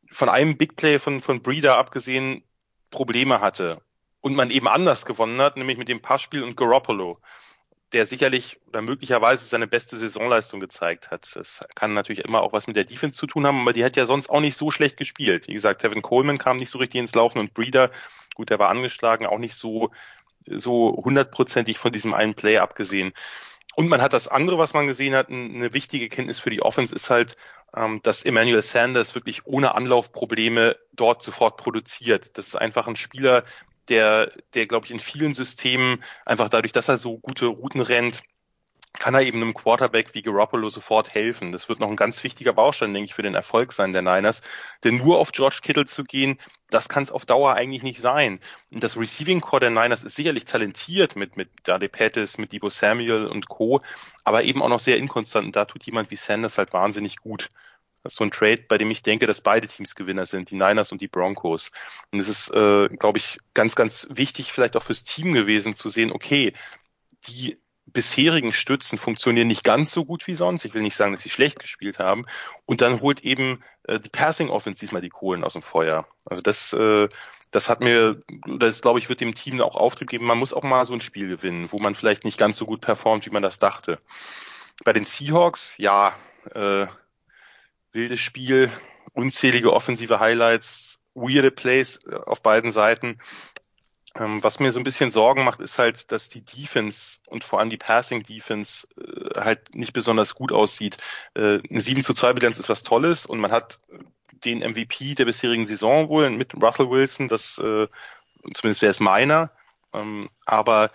von 0.10 0.30
einem 0.30 0.58
Big 0.58 0.76
Play 0.76 1.00
von, 1.00 1.22
von 1.22 1.42
Breeder 1.42 1.78
abgesehen 1.78 2.44
Probleme 2.90 3.42
hatte 3.42 3.82
und 4.20 4.36
man 4.36 4.52
eben 4.52 4.68
anders 4.68 5.06
gewonnen 5.06 5.42
hat, 5.42 5.58
nämlich 5.58 5.78
mit 5.78 5.90
dem 5.90 6.02
Passspiel 6.02 6.44
und 6.44 6.58
Garoppolo, 6.58 7.20
der 7.94 8.06
sicherlich 8.06 8.60
oder 8.68 8.82
möglicherweise 8.82 9.46
seine 9.46 9.68
beste 9.68 9.98
Saisonleistung 9.98 10.60
gezeigt 10.60 11.12
hat. 11.12 11.36
Das 11.36 11.64
kann 11.76 11.94
natürlich 11.94 12.24
immer 12.24 12.42
auch 12.42 12.54
was 12.54 12.68
mit 12.68 12.76
der 12.76 12.86
Defense 12.86 13.18
zu 13.18 13.28
tun 13.28 13.48
haben, 13.48 13.62
aber 13.62 13.74
die 13.74 13.84
hat 13.84 13.96
ja 13.96 14.06
sonst 14.06 14.30
auch 14.30 14.42
nicht 14.42 14.58
so 14.58 14.72
schlecht 14.72 14.98
gespielt. 14.98 15.48
Wie 15.48 15.54
gesagt, 15.54 15.82
Tevin 15.82 16.02
Coleman 16.02 16.38
kam 16.38 16.58
nicht 16.58 16.70
so 16.70 16.78
richtig 16.78 17.00
ins 17.00 17.16
Laufen 17.16 17.40
und 17.40 17.54
Breeder, 17.54 17.92
gut, 18.36 18.50
der 18.50 18.60
war 18.60 18.70
angeschlagen, 18.70 19.26
auch 19.26 19.40
nicht 19.40 19.56
so 19.56 19.92
so 20.46 21.00
hundertprozentig 21.04 21.78
von 21.78 21.92
diesem 21.92 22.14
einen 22.14 22.34
Play 22.34 22.58
abgesehen. 22.58 23.14
Und 23.76 23.88
man 23.88 24.02
hat 24.02 24.14
das 24.14 24.28
andere, 24.28 24.58
was 24.58 24.74
man 24.74 24.88
gesehen 24.88 25.16
hat, 25.16 25.30
eine 25.30 25.74
wichtige 25.74 26.10
Kenntnis 26.10 26.40
für 26.40 26.50
die 26.50 26.62
Offense 26.62 26.94
ist 26.94 27.10
halt, 27.10 27.38
ähm, 27.76 28.02
dass 28.04 28.24
Emmanuel 28.24 28.62
Sanders 28.62 29.16
wirklich 29.16 29.46
ohne 29.46 29.76
Anlaufprobleme 29.76 30.76
dort 30.94 31.24
sofort 31.24 31.58
produziert. 31.58 32.38
Das 32.38 32.48
ist 32.48 32.56
einfach 32.56 32.88
ein 32.88 32.98
Spieler, 32.98 33.46
der, 33.88 34.32
der 34.54 34.68
glaube 34.68 34.86
ich 34.86 34.92
in 34.92 35.00
vielen 35.00 35.34
Systemen 35.34 36.04
einfach 36.26 36.50
dadurch, 36.50 36.74
dass 36.74 36.90
er 36.90 36.98
so 36.98 37.18
gute 37.18 37.46
Routen 37.46 37.82
rennt, 37.82 38.24
kann 38.94 39.14
er 39.14 39.22
eben 39.22 39.42
einem 39.42 39.54
Quarterback 39.54 40.14
wie 40.14 40.22
Garoppolo 40.22 40.70
sofort 40.70 41.14
helfen. 41.14 41.52
Das 41.52 41.70
wird 41.70 41.80
noch 41.80 41.90
ein 41.90 41.96
ganz 41.96 42.24
wichtiger 42.24 42.54
Baustein, 42.54 42.94
denke 42.94 43.08
ich, 43.08 43.14
für 43.14 43.22
den 43.22 43.36
Erfolg 43.36 43.72
sein 43.72 43.94
der 43.94 44.02
Niners. 44.02 44.42
Denn 44.84 44.98
nur 44.98 45.18
auf 45.18 45.32
George 45.32 45.60
Kittle 45.62 45.86
zu 45.86 46.04
gehen, 46.04 46.40
das 46.70 46.90
kann 46.90 47.04
es 47.04 47.12
auf 47.12 47.26
Dauer 47.26 47.54
eigentlich 47.54 47.84
nicht 47.84 48.02
sein. 48.02 48.40
Und 48.70 48.84
das 48.84 48.98
Receiving 48.98 49.42
Core 49.42 49.62
der 49.62 49.70
Niners 49.70 50.04
ist 50.04 50.16
sicherlich 50.16 50.46
talentiert 50.46 51.16
mit, 51.16 51.38
mit 51.38 51.50
Dade 51.64 51.90
Pettis, 51.90 52.38
mit 52.38 52.52
Debo 52.52 52.70
Samuel 52.70 53.28
und 53.28 53.48
Co., 53.48 53.82
aber 54.24 54.44
eben 54.44 54.62
auch 54.62 54.70
noch 54.70 54.80
sehr 54.80 54.98
inkonstant. 54.98 55.48
Und 55.48 55.56
da 55.56 55.66
tut 55.66 55.86
jemand 55.86 56.12
wie 56.12 56.16
Sanders 56.16 56.58
halt 56.58 56.74
wahnsinnig 56.74 57.18
gut. 57.18 57.50
Das 58.04 58.14
ist 58.14 58.18
so 58.18 58.24
ein 58.24 58.32
Trade, 58.32 58.66
bei 58.68 58.78
dem 58.78 58.92
ich 58.92 59.04
denke, 59.04 59.28
dass 59.28 59.42
beide 59.42 59.68
Teams 59.68 59.96
Gewinner 59.96 60.26
sind, 60.26 60.50
die 60.50 60.56
Niners 60.56 60.92
und 60.92 61.02
die 61.02 61.08
Broncos. 61.08 61.72
Und 62.12 62.20
es 62.20 62.28
ist, 62.28 62.50
äh, 62.50 62.90
glaube 62.90 63.20
ich, 63.20 63.38
ganz, 63.54 63.76
ganz 63.76 64.08
wichtig, 64.10 64.52
vielleicht 64.52 64.76
auch 64.76 64.84
fürs 64.84 65.04
Team 65.04 65.34
gewesen 65.34 65.76
zu 65.76 65.88
sehen, 65.88 66.12
okay, 66.12 66.54
die 67.28 67.60
bisherigen 67.86 68.54
Stützen 68.54 68.98
funktionieren 68.98 69.48
nicht 69.48 69.64
ganz 69.64 69.92
so 69.92 70.06
gut 70.06 70.28
wie 70.28 70.34
sonst. 70.34 70.66
Ich 70.66 70.74
will 70.74 70.82
nicht 70.82 70.96
sagen, 70.96 71.12
dass 71.12 71.22
sie 71.22 71.30
schlecht 71.30 71.60
gespielt 71.60 72.00
haben. 72.00 72.26
Und 72.66 72.82
dann 72.82 73.02
holt 73.02 73.22
eben 73.22 73.64
äh, 73.84 74.00
die 74.00 74.10
Passing 74.10 74.50
Offense 74.50 74.80
diesmal 74.80 75.02
die 75.02 75.10
Kohlen 75.10 75.44
aus 75.44 75.54
dem 75.54 75.62
Feuer. 75.62 76.08
Also 76.26 76.42
das, 76.42 76.74
äh, 76.74 77.10
das 77.52 77.70
hat 77.70 77.82
mir, 77.82 78.20
das 78.60 78.82
glaube 78.82 79.00
ich, 79.00 79.10
wird 79.10 79.22
dem 79.22 79.36
Team 79.36 79.62
auch 79.62 79.76
Auftrieb 79.76 80.10
geben. 80.10 80.26
Man 80.26 80.38
muss 80.38 80.54
auch 80.54 80.64
mal 80.64 80.86
so 80.86 80.94
ein 80.94 81.02
Spiel 81.02 81.28
gewinnen, 81.28 81.72
wo 81.72 81.80
man 81.80 81.96
vielleicht 81.96 82.24
nicht 82.24 82.38
ganz 82.38 82.58
so 82.58 82.66
gut 82.66 82.82
performt, 82.82 83.26
wie 83.26 83.32
man 83.32 83.44
das 83.44 83.60
dachte. 83.60 84.00
Bei 84.84 84.94
den 84.94 85.06
Seahawks, 85.06 85.76
ja, 85.78 86.16
äh, 86.54 86.88
wildes 87.92 88.20
Spiel, 88.20 88.70
unzählige 89.14 89.74
offensive 89.74 90.20
Highlights, 90.20 91.00
weirde 91.14 91.52
Plays 91.52 92.00
äh, 92.06 92.16
auf 92.16 92.42
beiden 92.42 92.72
Seiten. 92.72 93.20
Ähm, 94.16 94.44
was 94.44 94.60
mir 94.60 94.72
so 94.72 94.80
ein 94.80 94.84
bisschen 94.84 95.12
Sorgen 95.12 95.46
macht, 95.46 95.62
ist 95.62 95.80
halt, 95.80 96.12
dass 96.12 96.28
die 96.28 96.44
Defense 96.44 97.20
und 97.28 97.44
vor 97.44 97.60
allem 97.60 97.70
die 97.70 97.78
Passing 97.78 98.24
Defense 98.24 98.88
äh, 98.98 99.40
halt 99.40 99.74
nicht 99.74 99.94
besonders 99.94 100.36
gut 100.36 100.52
aussieht. 100.52 100.98
Äh, 101.34 101.60
eine 101.70 101.82
7 101.82 102.04
zu 102.04 102.14
2 102.14 102.34
Bilanz 102.34 102.60
ist 102.60 102.70
was 102.70 102.84
Tolles 102.84 103.26
und 103.26 103.40
man 103.40 103.52
hat 103.52 103.80
den 104.44 104.60
MVP 104.60 105.16
der 105.16 105.26
bisherigen 105.26 105.66
Saison 105.66 106.10
wohl 106.10 106.30
mit 106.30 106.54
Russell 106.62 106.90
Wilson, 106.90 107.28
das 107.28 107.58
äh, 107.60 107.88
zumindest 108.54 108.82
wäre 108.82 108.92
es 108.92 109.00
meiner. 109.00 109.52
Ähm, 109.94 110.30
aber 110.46 110.92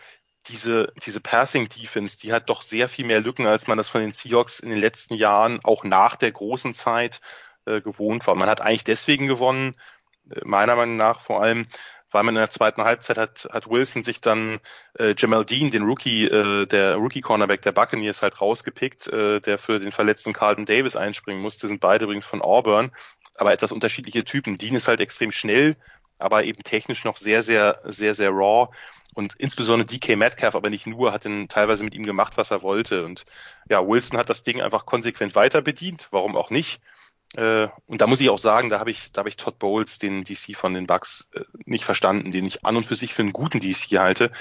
diese, 0.49 0.93
diese 1.05 1.21
Passing 1.21 1.69
Defense, 1.69 2.19
die 2.19 2.33
hat 2.33 2.49
doch 2.49 2.63
sehr 2.63 2.89
viel 2.89 3.05
mehr 3.05 3.21
Lücken, 3.21 3.47
als 3.47 3.67
man 3.67 3.79
das 3.79 3.89
von 3.89 4.01
den 4.01 4.13
Seahawks 4.13 4.61
in 4.61 4.71
den 4.71 4.81
letzten 4.81 5.15
Jahren 5.15 5.61
auch 5.65 5.85
nach 5.85 6.17
der 6.17 6.33
großen 6.33 6.75
Zeit 6.75 7.21
äh, 7.65 7.81
gewohnt 7.81 8.27
war. 8.27 8.35
Man 8.35 8.49
hat 8.49 8.61
eigentlich 8.61 8.85
deswegen 8.85 9.27
gewonnen, 9.27 9.75
äh, 10.31 10.41
meiner 10.45 10.77
Meinung 10.77 10.97
nach 10.97 11.21
vor 11.21 11.43
allem, 11.43 11.67
weil 12.11 12.23
man 12.23 12.35
in 12.37 12.41
der 12.41 12.51
zweiten 12.51 12.83
Halbzeit 12.83 13.19
hat, 13.19 13.49
hat 13.51 13.69
Wilson 13.69 14.05
sich 14.05 14.21
dann 14.21 14.61
äh, 14.99 15.15
Jamal 15.17 15.45
Dean, 15.45 15.71
den 15.71 15.83
Rookie, 15.83 16.27
äh, 16.27 16.67
der 16.67 16.97
Rookie 16.97 17.21
Cornerback 17.21 17.63
der 17.63 17.73
Buccaneers 17.73 18.23
halt 18.23 18.41
rausgepickt, 18.41 19.09
äh, 19.09 19.41
der 19.41 19.59
für 19.59 19.81
den 19.81 19.93
verletzten 19.93 20.33
Carlton 20.33 20.67
Davis 20.67 20.97
einspringen 20.97 21.43
musste, 21.43 21.69
sind 21.69 21.81
beide 21.81 22.05
übrigens 22.05 22.27
von 22.27 22.43
Auburn, 22.43 22.93
aber 23.37 23.53
etwas 23.53 23.73
unterschiedliche 23.73 24.25
Typen. 24.25 24.57
Dean 24.57 24.77
ist 24.77 24.89
halt 24.89 25.01
extrem 25.01 25.33
schnell, 25.33 25.77
aber 26.19 26.45
eben 26.45 26.63
technisch 26.63 27.05
noch 27.05 27.17
sehr, 27.17 27.43
sehr, 27.43 27.81
sehr, 27.85 28.15
sehr 28.15 28.31
raw. 28.31 28.69
Und 29.15 29.35
insbesondere 29.39 29.87
DK 29.87 30.17
Metcalf, 30.17 30.55
aber 30.55 30.69
nicht 30.69 30.87
nur, 30.87 31.13
hat 31.13 31.25
dann 31.25 31.49
teilweise 31.49 31.83
mit 31.85 31.95
ihm 31.95 32.03
gemacht, 32.03 32.37
was 32.37 32.51
er 32.51 32.63
wollte. 32.63 33.05
Und 33.05 33.25
ja, 33.69 33.87
Wilson 33.87 34.19
hat 34.19 34.29
das 34.29 34.43
Ding 34.43 34.61
einfach 34.61 34.85
konsequent 34.85 35.35
weiter 35.35 35.63
bedient. 35.63 36.09
Warum 36.11 36.37
auch 36.37 36.51
nicht? 36.51 36.83
Äh, 37.37 37.69
und 37.87 38.01
da 38.01 38.07
muss 38.07 38.21
ich 38.21 38.31
auch 38.31 38.39
sagen, 38.39 38.71
da 38.71 38.79
habe 38.81 38.91
ich, 38.91 39.13
da 39.13 39.21
habe 39.21 39.29
ich 39.29 39.37
Todd 39.37 39.59
Bowles, 39.59 39.99
den 39.99 40.25
DC 40.25 40.57
von 40.57 40.73
den 40.73 40.87
Bucks, 40.87 41.29
äh, 41.35 41.43
nicht 41.67 41.85
verstanden, 41.85 42.31
den 42.31 42.47
ich 42.47 42.65
an 42.65 42.77
und 42.77 42.87
für 42.87 42.95
sich 42.95 43.13
für 43.13 43.23
einen 43.23 43.35
guten 43.35 43.61
DC 43.61 43.99
halte. 43.99 44.33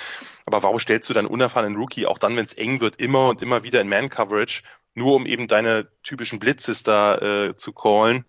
Aber 0.46 0.64
warum 0.64 0.80
stellst 0.80 1.10
du 1.10 1.14
deinen 1.14 1.28
unerfahrenen 1.28 1.78
Rookie 1.78 2.06
auch 2.06 2.18
dann, 2.18 2.38
wenn 2.38 2.46
es 2.46 2.54
eng 2.54 2.80
wird, 2.80 3.02
immer 3.02 3.30
und 3.30 3.42
immer 3.42 3.64
wieder 3.64 3.82
in 3.82 3.90
Man-Coverage, 3.90 4.64
nur 4.94 5.16
um 5.16 5.26
eben 5.26 5.48
deine 5.48 5.90
typischen 6.04 6.40
Blitzes 6.40 6.84
da 6.84 7.18
äh, 7.18 7.56
zu 7.58 7.74
callen? 7.74 8.24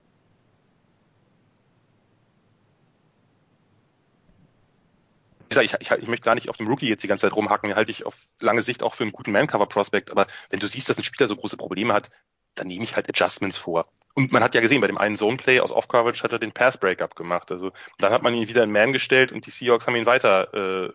ich, 5.63 5.75
ich, 5.81 5.91
ich 5.91 6.09
möchte 6.09 6.25
gar 6.25 6.35
nicht 6.35 6.51
auf 6.51 6.57
dem 6.57 6.67
Rookie 6.67 6.89
jetzt 6.89 7.03
die 7.03 7.09
ganze 7.09 7.23
Zeit 7.23 7.37
rumhacken, 7.37 7.75
halte 7.75 7.91
ich 7.91 8.05
auf 8.05 8.27
lange 8.41 8.63
Sicht 8.63 8.83
auch 8.83 8.95
für 8.95 9.05
einen 9.05 9.13
guten 9.13 9.33
Man-Cover-Prospect, 9.33 10.11
aber 10.11 10.27
wenn 10.51 10.61
du 10.61 10.67
siehst, 10.67 10.89
dass 10.89 10.99
ein 10.99 11.05
Spieler 11.05 11.29
so 11.29 11.37
große 11.37 11.57
Probleme 11.57 11.95
hat, 11.95 12.11
dann 12.57 12.67
nehme 12.67 12.85
ich 12.85 12.97
halt 12.97 13.09
Adjustments 13.09 13.57
vor. 13.57 13.87
Und 14.17 14.33
man 14.33 14.43
hat 14.43 14.55
ja 14.55 14.63
gesehen, 14.63 14.81
bei 14.81 14.87
dem 14.87 14.99
einen 14.99 15.17
Zone-Play 15.17 15.61
aus 15.61 15.73
Off-Coverage 15.73 16.23
hat 16.23 16.33
er 16.33 16.39
den 16.39 16.53
Pass-Breakup 16.53 17.15
gemacht. 17.17 17.53
Also 17.53 17.73
dann 17.99 18.13
hat 18.13 18.23
man 18.23 18.35
ihn 18.35 18.49
wieder 18.49 18.65
in 18.65 18.73
Man 18.73 18.93
gestellt 18.93 19.31
und 19.31 19.47
die 19.47 19.51
Seahawks 19.51 19.87
haben 19.87 19.97
ihn 19.97 20.07
weiter 20.07 20.55
äh, 20.55 20.93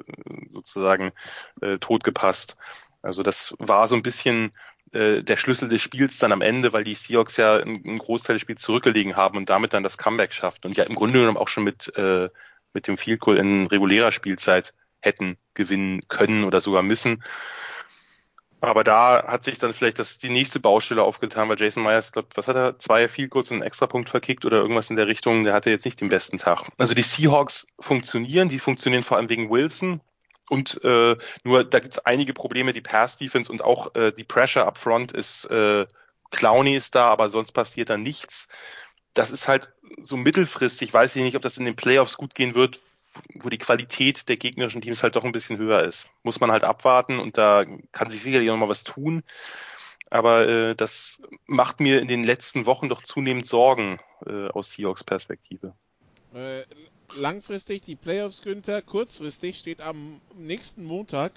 sozusagen 0.50 1.12
äh, 1.62 1.78
tot 1.78 2.04
gepasst. 2.04 2.58
Also 3.04 3.22
das 3.22 3.56
war 3.60 3.88
so 3.88 3.96
ein 3.96 4.02
bisschen 4.02 4.52
äh, 4.92 5.22
der 5.22 5.38
Schlüssel 5.38 5.70
des 5.70 5.82
Spiels 5.82 6.18
dann 6.18 6.32
am 6.32 6.42
Ende, 6.42 6.74
weil 6.74 6.84
die 6.84 6.96
Seahawks 6.96 7.38
ja 7.38 7.58
einen, 7.58 7.86
einen 7.86 8.00
Großteil 8.00 8.36
des 8.36 8.42
Spiels 8.42 8.62
zurückgelegen 8.62 9.16
haben 9.16 9.38
und 9.38 9.50
damit 9.50 9.74
dann 9.74 9.84
das 9.84 10.00
Comeback 10.00 10.34
schafft. 10.34 10.66
Und 10.66 10.76
ja 10.76 10.84
im 10.86 10.96
Grunde 10.96 11.20
genommen 11.20 11.38
auch 11.38 11.48
schon 11.48 11.64
mit 11.64 11.96
äh, 11.96 12.28
mit 12.74 12.88
dem 12.88 12.98
Field 12.98 13.20
Goal 13.20 13.38
in 13.38 13.68
regulärer 13.68 14.12
Spielzeit 14.12 14.74
hätten 15.02 15.38
gewinnen 15.54 16.02
können 16.08 16.44
oder 16.44 16.62
sogar 16.62 16.84
müssen. 16.84 17.24
Aber 18.62 18.84
da 18.84 19.26
hat 19.28 19.44
sich 19.44 19.58
dann 19.58 19.74
vielleicht 19.74 20.00
das 20.00 20.20
die 20.20 20.30
nächste 20.30 20.60
Baustelle 20.60 21.04
aufgetan, 21.04 21.50
weil 21.50 21.60
Jason 21.60 21.84
Myers, 21.84 22.12
glaube 22.12 22.30
was 22.36 22.48
hat 22.48 22.56
er, 22.56 22.78
zwei 22.78 23.08
Goals 23.28 23.50
und 23.50 23.58
einen 23.58 23.64
Extrapunkt 23.64 24.10
verkickt 24.10 24.46
oder 24.46 24.58
irgendwas 24.58 24.90
in 24.90 24.96
der 24.96 25.08
Richtung, 25.08 25.44
der 25.44 25.54
hatte 25.54 25.72
jetzt 25.72 25.86
nicht 25.86 26.00
den 26.00 26.10
besten 26.10 26.38
Tag. 26.38 26.70
Also 26.78 26.94
die 26.94 27.02
Seahawks 27.02 27.66
funktionieren, 27.80 28.50
die 28.50 28.60
funktionieren 28.60 29.04
vor 29.04 29.18
allem 29.18 29.30
wegen 29.30 29.50
Wilson. 29.50 30.00
Und 30.50 30.84
äh, 30.84 31.16
nur 31.44 31.64
da 31.64 31.80
gibt 31.80 31.96
es 31.96 32.06
einige 32.06 32.34
Probleme, 32.34 32.74
die 32.74 32.82
Pass-Defense 32.82 33.52
und 33.52 33.64
auch 33.64 33.96
äh, 33.96 34.12
die 34.12 34.26
Pressure 34.26 34.66
up 34.66 34.78
front 34.78 35.12
ist, 35.12 35.46
äh, 35.46 35.88
Clowney 36.30 36.76
ist 36.76 36.94
da, 36.94 37.08
aber 37.08 37.30
sonst 37.30 37.54
passiert 37.54 37.90
da 37.90 37.98
nichts 37.98 38.48
das 39.14 39.32
ist 39.32 39.48
halt 39.48 39.72
so 40.02 40.18
mittelfristig, 40.18 40.94
weiß 40.94 41.16
ich 41.16 41.24
nicht, 41.24 41.36
ob 41.36 41.42
das 41.42 41.58
in 41.58 41.66
den 41.66 41.76
Playoffs 41.76 42.18
gut 42.18 42.36
gehen 42.36 42.56
wird, 42.56 42.80
wo 43.36 43.50
die 43.50 43.58
Qualität 43.58 44.28
der 44.30 44.38
gegnerischen 44.38 44.82
Teams 44.82 45.04
halt 45.04 45.16
doch 45.16 45.24
ein 45.24 45.32
bisschen 45.32 45.58
höher 45.58 45.84
ist. 45.84 46.10
Muss 46.24 46.40
man 46.40 46.52
halt 46.52 46.64
abwarten 46.64 47.20
und 47.20 47.38
da 47.38 47.66
kann 47.92 48.10
sich 48.10 48.24
sicherlich 48.24 48.50
auch 48.50 48.56
noch 48.56 48.62
mal 48.62 48.70
was 48.70 48.84
tun. 48.84 49.24
Aber 50.10 50.48
äh, 50.48 50.76
das 50.76 51.22
macht 51.48 51.80
mir 51.80 52.02
in 52.02 52.08
den 52.08 52.24
letzten 52.24 52.66
Wochen 52.66 52.90
doch 52.90 53.02
zunehmend 53.02 53.46
Sorgen 53.46 54.00
äh, 54.26 54.48
aus 54.50 54.74
Seahawks 54.74 55.04
Perspektive. 55.04 55.74
Äh, 56.34 56.64
langfristig 57.16 57.84
die 57.84 57.96
Playoffs, 57.96 58.42
Günther. 58.42 58.82
Kurzfristig 58.82 59.58
steht 59.58 59.82
am 59.82 60.22
nächsten 60.36 60.84
Montag 60.84 61.32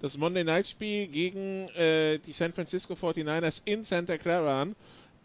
das 0.00 0.16
Monday 0.16 0.44
Night 0.44 0.68
Spiel 0.68 1.08
gegen 1.08 1.68
äh, 1.70 2.18
die 2.18 2.32
San 2.32 2.52
Francisco 2.52 2.94
49ers 2.94 3.62
in 3.64 3.82
Santa 3.82 4.16
Clara 4.16 4.62
an. 4.62 4.76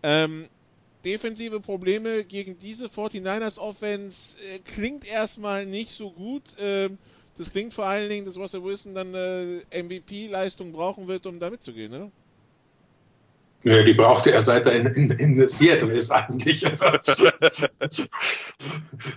Ähm, 0.03 0.49
defensive 1.05 1.59
Probleme 1.59 2.23
gegen 2.23 2.57
diese 2.59 2.87
49ers 2.87 3.59
Offense 3.59 4.35
äh, 4.53 4.59
klingt 4.59 5.05
erstmal 5.05 5.65
nicht 5.65 5.91
so 5.91 6.11
gut. 6.11 6.43
Ähm, 6.59 6.97
das 7.37 7.51
klingt 7.51 7.73
vor 7.73 7.85
allen 7.85 8.09
Dingen, 8.09 8.25
dass 8.25 8.37
Russell 8.37 8.63
Wilson 8.63 8.95
dann 8.95 9.13
äh, 9.13 9.83
MVP-Leistung 9.83 10.71
brauchen 10.71 11.07
wird, 11.07 11.25
um 11.25 11.39
da 11.39 11.49
mitzugehen, 11.49 11.91
ne? 11.91 12.11
Ja, 13.63 13.81
die 13.83 13.95
brauchte 13.95 14.31
er 14.31 14.41
seit 14.41 14.67
er 14.67 14.73
in, 14.73 14.85
in, 14.85 15.11
in 15.11 15.47
Seattle 15.47 15.91
ist 15.91 16.11
eigentlich. 16.11 16.63
Also, 16.81 17.13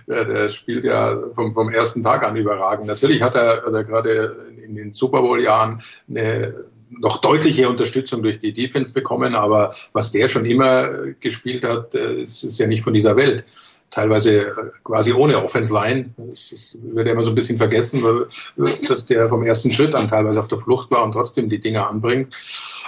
ja, 0.07 0.23
der 0.23 0.49
spielt 0.49 0.85
ja 0.85 1.19
vom, 1.35 1.53
vom 1.53 1.69
ersten 1.69 2.01
Tag 2.01 2.23
an 2.23 2.35
überragend. 2.35 2.87
Natürlich 2.87 3.21
hat 3.21 3.35
er, 3.35 3.63
hat 3.63 3.73
er 3.73 3.83
gerade 3.83 4.51
in 4.63 4.75
den 4.75 4.93
Super 4.93 5.21
Bowl-Jahren 5.21 5.83
eine 6.09 6.65
noch 6.89 7.21
deutliche 7.21 7.69
Unterstützung 7.69 8.23
durch 8.23 8.39
die 8.39 8.53
Defense 8.53 8.93
bekommen, 8.93 9.35
aber 9.35 9.73
was 9.93 10.11
der 10.11 10.29
schon 10.29 10.45
immer 10.45 11.13
gespielt 11.19 11.63
hat, 11.63 11.95
äh, 11.95 12.21
ist, 12.21 12.43
ist 12.43 12.59
ja 12.59 12.67
nicht 12.67 12.83
von 12.83 12.93
dieser 12.93 13.15
Welt 13.15 13.45
teilweise 13.91 14.47
äh, 14.47 14.53
quasi 14.83 15.13
ohne 15.13 15.43
Offense 15.43 15.73
Line. 15.73 16.13
Das, 16.17 16.77
wird 16.81 17.07
ja 17.07 17.13
immer 17.13 17.23
so 17.23 17.31
ein 17.31 17.35
bisschen 17.35 17.57
vergessen, 17.57 18.03
weil, 18.03 18.27
dass 18.87 19.05
der 19.05 19.29
vom 19.29 19.43
ersten 19.43 19.71
Schritt 19.71 19.95
an 19.95 20.07
teilweise 20.07 20.39
auf 20.39 20.47
der 20.47 20.57
Flucht 20.57 20.91
war 20.91 21.03
und 21.03 21.13
trotzdem 21.13 21.49
die 21.49 21.59
Dinge 21.59 21.87
anbringt. 21.87 22.35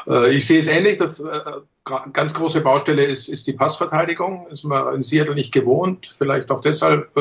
Äh, 0.08 0.36
ich 0.36 0.46
sehe 0.48 0.60
es 0.60 0.68
ähnlich. 0.68 0.98
Das 0.98 1.20
äh, 1.20 1.42
ganz 1.84 2.34
große 2.36 2.62
Baustelle 2.62 3.04
ist, 3.04 3.28
ist 3.28 3.48
die 3.48 3.54
Passverteidigung. 3.54 4.48
Ist 4.50 4.64
man 4.64 4.96
in 4.96 5.04
Seattle 5.04 5.36
nicht 5.36 5.52
gewohnt. 5.52 6.10
Vielleicht 6.16 6.52
auch 6.52 6.62
deshalb 6.62 7.12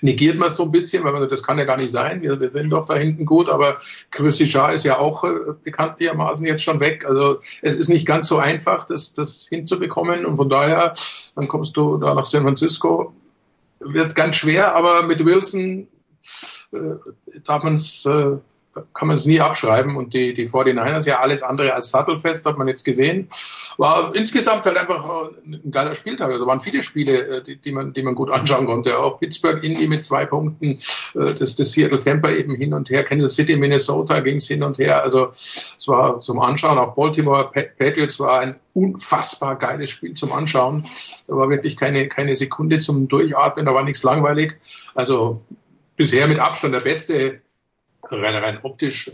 negiert 0.00 0.36
man 0.36 0.48
es 0.48 0.56
so 0.56 0.64
ein 0.64 0.72
bisschen, 0.72 1.04
weil 1.04 1.12
man 1.12 1.22
sagt, 1.22 1.32
das 1.32 1.42
kann 1.42 1.58
ja 1.58 1.64
gar 1.64 1.76
nicht 1.76 1.92
sein. 1.92 2.20
Wir, 2.20 2.40
wir 2.40 2.50
sind 2.50 2.70
doch 2.70 2.86
da 2.86 2.96
hinten 2.96 3.24
gut, 3.24 3.48
aber 3.48 3.80
Chrissy 4.10 4.46
Shah 4.46 4.72
ist 4.72 4.84
ja 4.84 4.98
auch 4.98 5.24
bekanntlichermaßen 5.62 6.44
jetzt 6.46 6.64
schon 6.64 6.80
weg. 6.80 7.04
Also 7.06 7.38
es 7.62 7.76
ist 7.76 7.88
nicht 7.88 8.06
ganz 8.06 8.26
so 8.26 8.38
einfach, 8.38 8.86
das, 8.86 9.14
das 9.14 9.46
hinzubekommen. 9.48 10.26
Und 10.26 10.36
von 10.36 10.48
daher, 10.48 10.94
dann 11.36 11.46
kommst 11.46 11.76
du 11.76 11.96
da 11.96 12.14
nach 12.14 12.26
San 12.26 12.42
Francisco 12.42 13.14
wird 13.80 14.14
ganz 14.14 14.36
schwer, 14.36 14.76
aber 14.76 15.02
mit 15.02 15.24
Wilson 15.24 15.88
äh, 16.72 16.96
darf 17.44 17.64
man's, 17.64 18.04
äh, 18.06 18.36
kann 18.94 19.08
man 19.08 19.16
es 19.16 19.26
nie 19.26 19.40
abschreiben. 19.40 19.96
Und 19.96 20.14
die, 20.14 20.34
die 20.34 20.46
49ers 20.46 21.06
ja 21.06 21.20
alles 21.20 21.42
andere 21.42 21.74
als 21.74 21.90
sattelfest, 21.90 22.46
hat 22.46 22.58
man 22.58 22.68
jetzt 22.68 22.84
gesehen. 22.84 23.28
War 23.76 24.14
insgesamt 24.14 24.66
halt 24.66 24.76
einfach 24.76 25.30
ein 25.44 25.70
geiler 25.70 25.94
Spieltag. 25.94 26.30
Also 26.30 26.46
waren 26.46 26.60
viele 26.60 26.82
Spiele, 26.82 27.38
äh, 27.38 27.42
die, 27.42 27.56
die, 27.56 27.72
man, 27.72 27.92
die 27.92 28.02
man 28.02 28.14
gut 28.14 28.30
anschauen 28.30 28.66
konnte. 28.66 28.98
Auch 28.98 29.18
Pittsburgh, 29.18 29.62
Indy 29.64 29.88
mit 29.88 30.04
zwei 30.04 30.24
Punkten, 30.24 30.78
äh, 31.14 31.34
das, 31.38 31.56
das 31.56 31.72
Seattle 31.72 32.00
Tampa 32.00 32.30
eben 32.30 32.54
hin 32.54 32.74
und 32.74 32.90
her, 32.90 33.04
Kansas 33.04 33.34
City, 33.34 33.56
Minnesota 33.56 34.20
ging 34.20 34.36
es 34.36 34.46
hin 34.46 34.62
und 34.62 34.78
her. 34.78 35.02
Also 35.02 35.30
es 35.32 35.88
war 35.88 36.20
zum 36.20 36.40
Anschauen. 36.40 36.78
Auch 36.78 36.94
Baltimore 36.94 37.50
Patriots 37.52 38.20
war 38.20 38.40
ein 38.40 38.56
unfassbar 38.74 39.56
geiles 39.56 39.90
Spiel 39.90 40.14
zum 40.14 40.32
Anschauen. 40.32 40.86
Da 41.26 41.36
war 41.36 41.50
wirklich 41.50 41.76
keine, 41.76 42.08
keine 42.08 42.36
Sekunde 42.36 42.78
zum 42.78 43.08
Durchatmen, 43.08 43.66
da 43.66 43.74
war 43.74 43.82
nichts 43.82 44.02
langweilig. 44.02 44.56
Also 44.94 45.42
bisher 45.96 46.28
mit 46.28 46.38
Abstand 46.38 46.74
der 46.74 46.80
beste 46.80 47.40
rein, 48.02 48.34
rein 48.34 48.58
optisch 48.62 49.10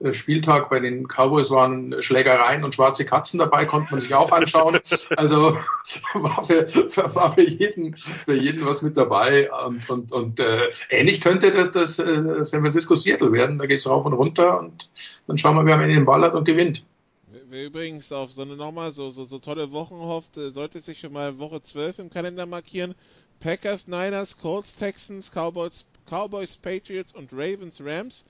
äh, 0.00 0.14
Spieltag 0.14 0.70
bei 0.70 0.80
den 0.80 1.06
Cowboys 1.06 1.50
waren 1.50 2.02
Schlägereien 2.02 2.64
und 2.64 2.74
schwarze 2.74 3.04
Katzen 3.04 3.38
dabei, 3.38 3.66
konnte 3.66 3.92
man 3.92 4.00
sich 4.00 4.14
auch 4.14 4.32
anschauen. 4.32 4.78
Also 5.16 5.56
war 6.14 6.44
für, 6.44 6.66
war 7.14 7.32
für 7.32 7.46
jeden, 7.46 7.94
für 7.96 8.34
jeden 8.34 8.64
was 8.64 8.82
mit 8.82 8.96
dabei. 8.96 9.50
Und, 9.52 9.88
und, 9.90 10.12
und 10.12 10.40
äh, 10.40 10.70
ähnlich 10.88 11.20
könnte 11.20 11.52
das, 11.52 11.72
das 11.72 11.98
äh, 11.98 12.42
San 12.44 12.62
Francisco 12.62 12.94
Seattle 12.94 13.32
werden. 13.32 13.58
Da 13.58 13.66
geht's 13.66 13.88
rauf 13.88 14.06
und 14.06 14.12
runter 14.14 14.58
und 14.58 14.88
dann 15.26 15.36
schauen 15.36 15.56
wir, 15.56 15.66
wer 15.66 15.74
am 15.74 15.82
Ende 15.82 15.94
den 15.94 16.06
Ball 16.06 16.22
hat 16.22 16.34
und 16.34 16.44
gewinnt. 16.44 16.84
Wer 17.50 17.66
übrigens 17.66 18.12
auf 18.12 18.32
so 18.32 18.42
eine 18.42 18.56
nochmal 18.56 18.92
so, 18.92 19.10
so, 19.10 19.24
so 19.24 19.40
tolle 19.40 19.72
Wochen 19.72 19.96
hofft, 19.96 20.36
äh, 20.36 20.50
sollte 20.50 20.80
sich 20.80 21.00
schon 21.00 21.12
mal 21.12 21.38
Woche 21.40 21.60
12 21.60 21.98
im 21.98 22.10
Kalender 22.10 22.46
markieren. 22.46 22.94
Packers, 23.40 23.88
Niners, 23.88 24.38
Colts, 24.38 24.76
Texans, 24.76 25.30
Cowboys, 25.32 25.86
Cowboys, 26.10 26.56
Patriots 26.56 27.12
und 27.12 27.32
Ravens, 27.32 27.80
Rams. 27.80 28.24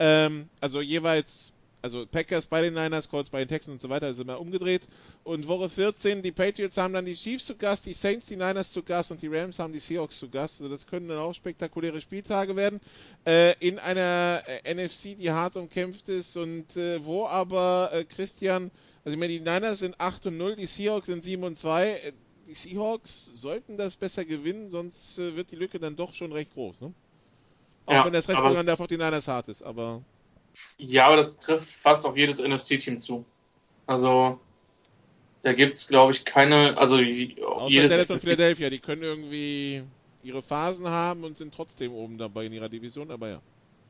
Ähm, 0.00 0.48
also 0.60 0.80
jeweils, 0.80 1.52
also 1.82 2.06
Packers 2.06 2.46
bei 2.46 2.62
den 2.62 2.74
Niners, 2.74 3.08
Colts 3.08 3.30
bei 3.30 3.38
den 3.40 3.48
Texans 3.48 3.74
und 3.74 3.82
so 3.82 3.88
weiter, 3.90 4.08
ist 4.08 4.18
immer 4.18 4.40
umgedreht. 4.40 4.82
Und 5.24 5.46
Woche 5.46 5.68
14, 5.68 6.22
die 6.22 6.32
Patriots 6.32 6.76
haben 6.76 6.94
dann 6.94 7.04
die 7.04 7.14
Chiefs 7.14 7.46
zu 7.46 7.56
Gast, 7.56 7.86
die 7.86 7.92
Saints 7.92 8.26
die 8.26 8.36
Niners 8.36 8.72
zu 8.72 8.82
Gast 8.82 9.10
und 9.12 9.22
die 9.22 9.28
Rams 9.28 9.58
haben 9.58 9.72
die 9.72 9.78
Seahawks 9.78 10.18
zu 10.18 10.28
Gast. 10.28 10.60
Also 10.60 10.70
das 10.70 10.86
können 10.86 11.08
dann 11.08 11.18
auch 11.18 11.34
spektakuläre 11.34 12.00
Spieltage 12.00 12.56
werden. 12.56 12.80
Äh, 13.26 13.54
in 13.60 13.78
einer 13.78 14.42
äh, 14.64 14.74
NFC, 14.74 15.16
die 15.16 15.30
hart 15.30 15.56
umkämpft 15.56 16.08
ist 16.08 16.36
und 16.36 16.76
äh, 16.76 17.04
wo 17.04 17.26
aber 17.26 17.90
äh, 17.92 18.04
Christian, 18.04 18.70
also 19.04 19.14
ich 19.14 19.20
meine, 19.20 19.34
die 19.34 19.40
Niners 19.40 19.80
sind 19.80 20.00
8 20.00 20.26
und 20.26 20.38
0, 20.38 20.56
die 20.56 20.66
Seahawks 20.66 21.06
sind 21.06 21.22
7 21.22 21.44
und 21.44 21.56
2 21.56 22.12
die 22.46 22.54
Seahawks 22.54 23.32
sollten 23.36 23.76
das 23.76 23.96
besser 23.96 24.24
gewinnen, 24.24 24.70
sonst 24.70 25.18
wird 25.18 25.52
die 25.52 25.56
Lücke 25.56 25.78
dann 25.78 25.94
doch 25.94 26.14
schon 26.14 26.32
recht 26.32 26.52
groß. 26.52 26.80
Ne? 26.80 26.92
Auch 27.86 27.92
ja, 27.92 28.04
wenn 28.04 28.12
das 28.12 28.28
Restprogramm 28.28 28.66
der 28.66 28.76
49ers 28.76 29.26
hart 29.26 29.48
ist, 29.48 29.62
aber. 29.62 30.02
Ja, 30.78 31.06
aber 31.06 31.16
das 31.16 31.38
trifft 31.38 31.68
fast 31.68 32.06
auf 32.06 32.16
jedes 32.16 32.40
NFC-Team 32.40 33.00
zu. 33.00 33.24
Also 33.86 34.38
da 35.42 35.52
gibt 35.52 35.72
es, 35.72 35.88
glaube 35.88 36.12
ich, 36.12 36.24
keine, 36.24 36.76
also 36.76 36.96
Außer 36.96 37.68
jedes 37.68 37.90
Dallas 37.90 38.10
und 38.10 38.20
Philadelphia, 38.20 38.70
die 38.70 38.78
können 38.78 39.02
irgendwie 39.02 39.82
ihre 40.22 40.42
Phasen 40.42 40.86
haben 40.86 41.24
und 41.24 41.38
sind 41.38 41.54
trotzdem 41.54 41.92
oben 41.92 42.18
dabei 42.18 42.46
in 42.46 42.52
ihrer 42.52 42.68
Division, 42.68 43.10
aber 43.10 43.28
ja. 43.28 43.40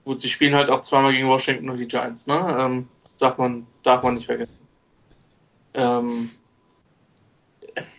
Gut, 0.05 0.20
sie 0.20 0.28
spielen 0.28 0.55
halt 0.55 0.70
auch 0.70 0.80
zweimal 0.80 1.12
gegen 1.12 1.28
Washington 1.28 1.68
und 1.68 1.78
die 1.78 1.86
Giants, 1.86 2.26
ne? 2.26 2.57
Ähm, 2.59 2.88
das 3.03 3.16
darf 3.16 3.36
man, 3.36 3.66
darf 3.82 4.03
man 4.03 4.14
nicht 4.14 4.26
vergessen. 4.26 4.57
Ähm, 5.74 6.30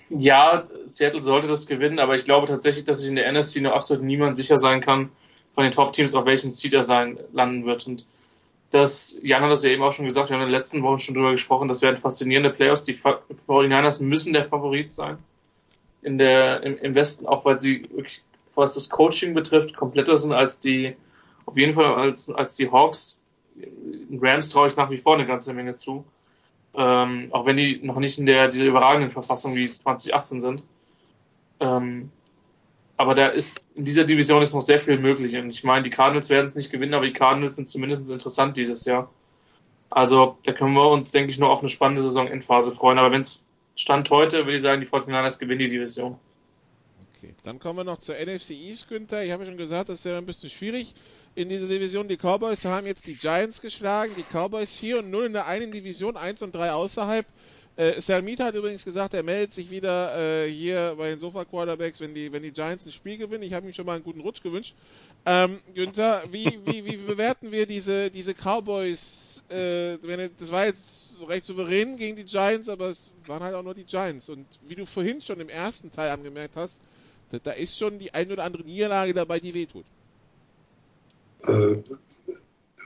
ja, 0.10 0.68
Seattle 0.84 1.22
sollte 1.22 1.48
das 1.48 1.68
gewinnen, 1.68 2.00
aber 2.00 2.16
ich 2.16 2.26
glaube 2.26 2.48
tatsächlich, 2.48 2.86
dass 2.86 3.02
sich 3.02 3.10
in 3.10 3.16
der 3.16 3.32
NFC 3.32 3.62
nur 3.62 3.74
absolut 3.74 4.04
niemand 4.04 4.38
sicher 4.38 4.58
sein 4.58 4.82
kann 4.82 5.10
von 5.54 5.64
den 5.64 5.74
Top-Teams, 5.74 6.16
auf 6.16 6.26
welchem 6.26 6.50
Seed 6.50 6.74
er 6.74 6.84
sein 6.84 7.20
landen 7.34 7.66
wird. 7.66 7.88
Und 7.88 8.06
das, 8.72 9.20
Jan 9.22 9.44
hat 9.44 9.52
das 9.52 9.64
ja 9.64 9.72
eben 9.72 9.84
auch 9.84 9.92
schon 9.92 10.06
gesagt, 10.06 10.30
wir 10.30 10.36
haben 10.36 10.44
in 10.44 10.50
den 10.50 10.56
letzten 10.56 10.82
Wochen 10.82 11.00
schon 11.00 11.16
drüber 11.16 11.32
gesprochen, 11.32 11.68
das 11.68 11.82
werden 11.82 11.98
faszinierende 11.98 12.52
Playoffs. 12.52 12.86
Die 12.86 12.96
49ers 12.96 14.02
müssen 14.02 14.34
der 14.34 14.46
Favorit 14.46 14.92
sein 14.92 15.18
in 16.02 16.18
der, 16.18 16.64
im, 16.64 16.78
im 16.78 16.96
Westen, 16.96 17.28
auch 17.28 17.46
weil 17.46 17.60
sie 17.60 17.84
was 18.56 18.74
das 18.74 18.90
Coaching 18.90 19.34
betrifft, 19.34 19.76
kompletter 19.76 20.18
sind 20.18 20.34
als 20.34 20.60
die, 20.60 20.96
auf 21.46 21.58
jeden 21.58 21.74
Fall 21.74 21.86
als, 21.94 22.30
als 22.30 22.56
die 22.56 22.72
Hawks. 22.72 23.22
Rams 24.20 24.50
traue 24.50 24.68
ich 24.68 24.76
nach 24.76 24.90
wie 24.90 24.98
vor 24.98 25.16
eine 25.16 25.26
ganze 25.26 25.54
Menge 25.54 25.76
zu. 25.76 26.06
Ähm, 26.74 27.28
auch 27.32 27.46
wenn 27.46 27.58
die 27.58 27.80
noch 27.84 27.98
nicht 27.98 28.18
in 28.18 28.26
der, 28.26 28.48
dieser 28.48 28.66
überragenden 28.66 29.10
Verfassung 29.10 29.56
wie 29.56 29.76
2018 29.76 30.42
sind. 30.42 30.64
Ähm, 31.60 32.12
aber 33.02 33.16
da 33.16 33.28
ist, 33.28 33.60
in 33.76 33.84
dieser 33.84 34.04
Division 34.04 34.44
ist 34.44 34.54
noch 34.54 34.62
sehr 34.62 34.80
viel 34.80 34.98
möglich. 35.00 35.36
Und 35.36 35.50
ich 35.50 35.64
meine, 35.64 35.84
die 35.84 35.90
Cardinals 35.90 36.30
werden 36.30 36.46
es 36.46 36.56
nicht 36.56 36.72
gewinnen, 36.72 36.94
aber 36.94 37.06
die 37.06 37.14
Cardinals 37.14 37.56
sind 37.56 37.68
zumindest 37.68 38.10
interessant 38.12 38.56
dieses 38.56 38.86
Jahr. 38.86 39.12
Also, 39.90 40.38
da 40.46 40.54
können 40.54 40.74
wir 40.74 40.88
uns, 40.90 41.12
denke 41.12 41.32
ich, 41.32 41.40
nur 41.40 41.50
auf 41.50 41.62
eine 41.62 41.70
spannende 41.70 42.04
Saison-Endphase 42.04 42.72
freuen. 42.72 43.00
Aber 43.00 43.12
wenn 43.12 43.22
es 43.22 43.48
Stand 43.76 44.10
heute, 44.12 44.46
würde 44.46 44.56
ich 44.56 44.62
sagen, 44.62 44.82
die 44.82 44.88
49ers 44.88 45.40
gewinnen 45.40 45.60
die 45.60 45.70
Division. 45.70 46.18
Okay, 47.18 47.34
dann 47.44 47.60
kommen 47.60 47.80
wir 47.80 47.84
noch 47.84 47.98
zur 47.98 48.16
NFC 48.16 48.52
East, 48.52 48.88
Günther. 48.88 49.24
Ich 49.24 49.32
habe 49.32 49.44
ja 49.44 49.50
schon 49.50 49.58
gesagt, 49.58 49.90
das 49.90 50.00
ist 50.00 50.06
ja 50.06 50.18
ein 50.18 50.26
bisschen 50.26 50.52
schwierig 50.52 50.94
in 51.34 51.50
dieser 51.50 51.68
Division. 51.68 52.08
Die 52.08 52.18
Cowboys 52.18 52.66
haben 52.66 52.86
jetzt 52.86 53.08
die 53.08 53.16
Giants 53.16 53.62
geschlagen. 53.62 54.14
Die 54.16 54.24
Cowboys 54.24 54.76
4 54.76 55.00
und 55.00 55.10
0 55.10 55.26
in 55.26 55.34
der 55.34 55.48
einen 55.48 55.72
Division, 55.72 56.18
1 56.18 56.44
und 56.44 56.54
3 56.54 56.74
außerhalb. 56.74 57.26
Äh, 57.78 58.02
Salmit 58.02 58.42
hat 58.42 58.54
übrigens 58.54 58.84
gesagt, 58.84 59.14
er 59.14 59.24
meldet 59.24 59.54
sich 59.54 59.72
wieder 59.72 60.46
äh, 60.46 60.50
hier 60.50 60.96
bei 60.98 61.10
den 61.10 61.20
Sofa-Quarterbacks, 61.20 62.02
wenn 62.02 62.14
die, 62.14 62.32
wenn 62.32 62.44
die 62.44 62.52
Giants 62.52 62.86
ein 62.86 62.92
Spiel 62.92 63.18
gewinnen. 63.18 63.44
Ich 63.44 63.54
habe 63.54 63.66
ihm 63.66 63.74
schon 63.74 63.86
mal 63.86 63.96
einen 63.96 64.04
guten 64.04 64.20
Rutsch 64.20 64.44
gewünscht. 64.44 64.76
Ähm, 65.26 65.60
Günther, 65.74 66.24
wie, 66.32 66.60
wie, 66.66 66.86
wie 66.86 66.98
bewerten 66.98 67.52
wir 67.52 67.66
diese, 67.66 68.12
diese 68.12 68.34
Cowboys? 68.34 69.44
Äh, 69.50 69.98
das 70.38 70.52
war 70.52 70.66
jetzt 70.66 71.16
recht 71.28 71.46
souverän 71.46 71.96
gegen 71.98 72.18
die 72.18 72.26
Giants, 72.26 72.68
aber 72.68 72.90
es 72.90 73.12
waren 73.26 73.42
halt 73.42 73.56
auch 73.56 73.64
nur 73.64 73.76
die 73.76 73.86
Giants. 73.86 74.30
Und 74.30 74.46
wie 74.68 74.76
du 74.76 74.86
vorhin 74.86 75.22
schon 75.22 75.40
im 75.40 75.50
ersten 75.50 75.92
Teil 75.92 76.10
angemerkt 76.10 76.56
hast, 76.56 76.82
da, 77.32 77.40
da 77.40 77.52
ist 77.52 77.78
schon 77.78 78.00
die 78.00 78.14
ein 78.14 78.32
oder 78.32 78.44
andere 78.44 78.64
Niederlage 78.64 79.14
dabei, 79.14 79.40
die 79.40 79.54
wehtut. 79.54 79.86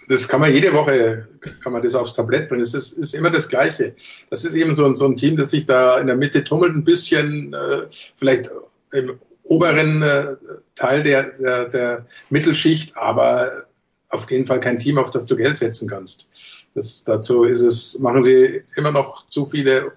Das 0.08 0.28
kann 0.28 0.41
man 0.41 0.53
jede 0.53 0.74
Woche, 0.74 1.28
kann 1.64 1.74
man 1.74 1.82
das 1.82 1.95
aufs 1.95 2.14
Tablett 2.14 2.49
bringen. 2.49 2.62
Es 2.62 2.74
ist, 2.74 2.93
ist, 2.93 3.16
immer 3.16 3.32
das 3.32 3.49
Gleiche. 3.49 3.95
Das 4.30 4.45
ist 4.45 4.56
eben 4.56 4.76
so 4.76 4.86
ein, 4.86 4.95
so 4.95 5.06
ein 5.06 5.18
Team, 5.18 5.38
das 5.38 5.51
sich 5.51 5.66
da 5.66 5.99
in 5.99 6.08
der 6.08 6.16
Mitte 6.16 6.43
tummelt, 6.43 6.76
ein 6.76 6.84
bisschen, 6.84 7.53
äh, 7.53 7.88
vielleicht 8.18 8.51
im 8.91 9.18
oberen 9.43 10.01
äh, 10.01 10.36
Teil 10.76 11.03
der, 11.03 11.32
der, 11.38 11.66
der 11.66 12.06
Mittelschicht, 12.30 12.95
aber 12.97 13.66
auf 14.10 14.30
jeden 14.30 14.45
Fall 14.45 14.60
kein 14.60 14.80
Team, 14.80 14.97
auf 14.97 15.12
das 15.12 15.26
du 15.26 15.36
Geld 15.36 15.58
setzen 15.58 15.89
kannst. 15.89 16.30
Das, 16.74 17.03
dazu 17.03 17.43
ist 17.43 17.62
es, 17.62 17.99
machen 17.99 18.22
sie 18.22 18.64
immer 18.76 18.91
noch 18.91 19.28
zu 19.28 19.45
viele 19.45 19.93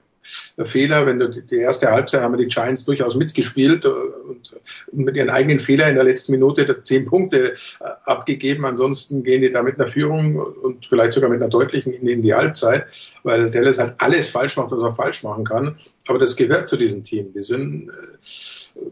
Fehler. 0.64 1.06
Wenn 1.06 1.18
du 1.18 1.28
die 1.28 1.56
erste 1.56 1.90
Halbzeit 1.90 2.22
haben 2.22 2.36
die 2.36 2.46
Giants 2.46 2.84
durchaus 2.84 3.14
mitgespielt 3.16 3.84
äh, 3.84 3.88
und 3.88 4.54
mit 4.92 5.16
ihren 5.16 5.30
eigenen 5.30 5.60
Fehlern 5.60 5.90
in 5.90 5.94
der 5.94 6.04
letzten 6.04 6.32
Minute 6.32 6.82
zehn 6.82 7.06
Punkte 7.06 7.52
äh, 7.52 7.84
abgegeben. 8.04 8.64
Ansonsten 8.64 9.22
gehen 9.22 9.42
die 9.42 9.52
da 9.52 9.62
mit 9.62 9.76
einer 9.76 9.86
Führung 9.86 10.36
und 10.36 10.86
vielleicht 10.86 11.12
sogar 11.12 11.30
mit 11.30 11.40
einer 11.40 11.50
deutlichen 11.50 11.92
in 11.92 12.22
die 12.22 12.34
Halbzeit, 12.34 12.86
weil 13.22 13.50
Dallas 13.50 13.78
halt 13.78 13.94
alles 13.98 14.30
falsch 14.30 14.56
macht, 14.56 14.70
was 14.70 14.80
er 14.80 14.92
falsch 14.92 15.22
machen 15.22 15.44
kann. 15.44 15.78
Aber 16.06 16.18
das 16.18 16.36
gehört 16.36 16.68
zu 16.68 16.76
diesem 16.76 17.02
Team. 17.02 17.32
Die 17.32 17.42
sind 17.42 17.88
äh, 17.88 18.90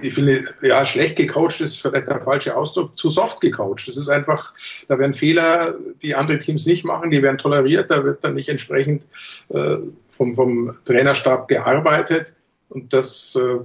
ich 0.00 0.14
finde, 0.14 0.44
ja, 0.62 0.84
schlecht 0.84 1.16
gecoacht 1.16 1.60
ist 1.60 1.80
vielleicht 1.80 2.08
der 2.08 2.20
falsche 2.20 2.56
Ausdruck, 2.56 2.96
zu 2.96 3.08
soft 3.10 3.40
gecoacht. 3.40 3.86
Das 3.88 3.96
ist 3.96 4.08
einfach, 4.08 4.52
da 4.88 4.98
werden 4.98 5.14
Fehler, 5.14 5.74
die 6.02 6.14
andere 6.14 6.38
Teams 6.38 6.66
nicht 6.66 6.84
machen, 6.84 7.10
die 7.10 7.22
werden 7.22 7.38
toleriert, 7.38 7.90
da 7.90 8.04
wird 8.04 8.24
dann 8.24 8.34
nicht 8.34 8.48
entsprechend 8.48 9.06
äh, 9.48 9.78
vom, 10.08 10.34
vom 10.34 10.78
Trainerstab 10.84 11.48
gearbeitet 11.48 12.34
und 12.68 12.92
das, 12.92 13.36
äh, 13.36 13.58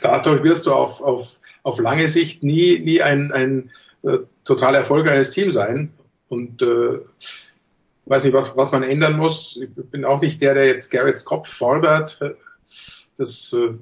dadurch 0.00 0.42
wirst 0.42 0.66
du 0.66 0.72
auf, 0.72 1.02
auf, 1.02 1.40
auf 1.62 1.78
lange 1.80 2.08
Sicht 2.08 2.42
nie, 2.42 2.78
nie 2.78 3.02
ein, 3.02 3.32
ein 3.32 3.70
äh, 4.02 4.18
total 4.44 4.74
erfolgreiches 4.74 5.30
Team 5.30 5.50
sein 5.50 5.92
und 6.28 6.62
äh, 6.62 6.98
weiß 8.06 8.24
nicht, 8.24 8.32
was, 8.32 8.56
was 8.56 8.72
man 8.72 8.82
ändern 8.82 9.16
muss. 9.16 9.58
Ich 9.60 9.68
bin 9.90 10.04
auch 10.04 10.20
nicht 10.20 10.40
der, 10.40 10.54
der 10.54 10.66
jetzt 10.66 10.90
Garretts 10.90 11.24
Kopf 11.24 11.48
fordert. 11.48 12.20
Das 13.16 13.52
äh, 13.52 13.74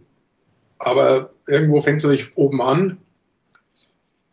aber 0.78 1.30
irgendwo 1.46 1.80
fängt 1.80 1.98
es 1.98 2.04
natürlich 2.04 2.36
oben 2.36 2.62
an. 2.62 2.98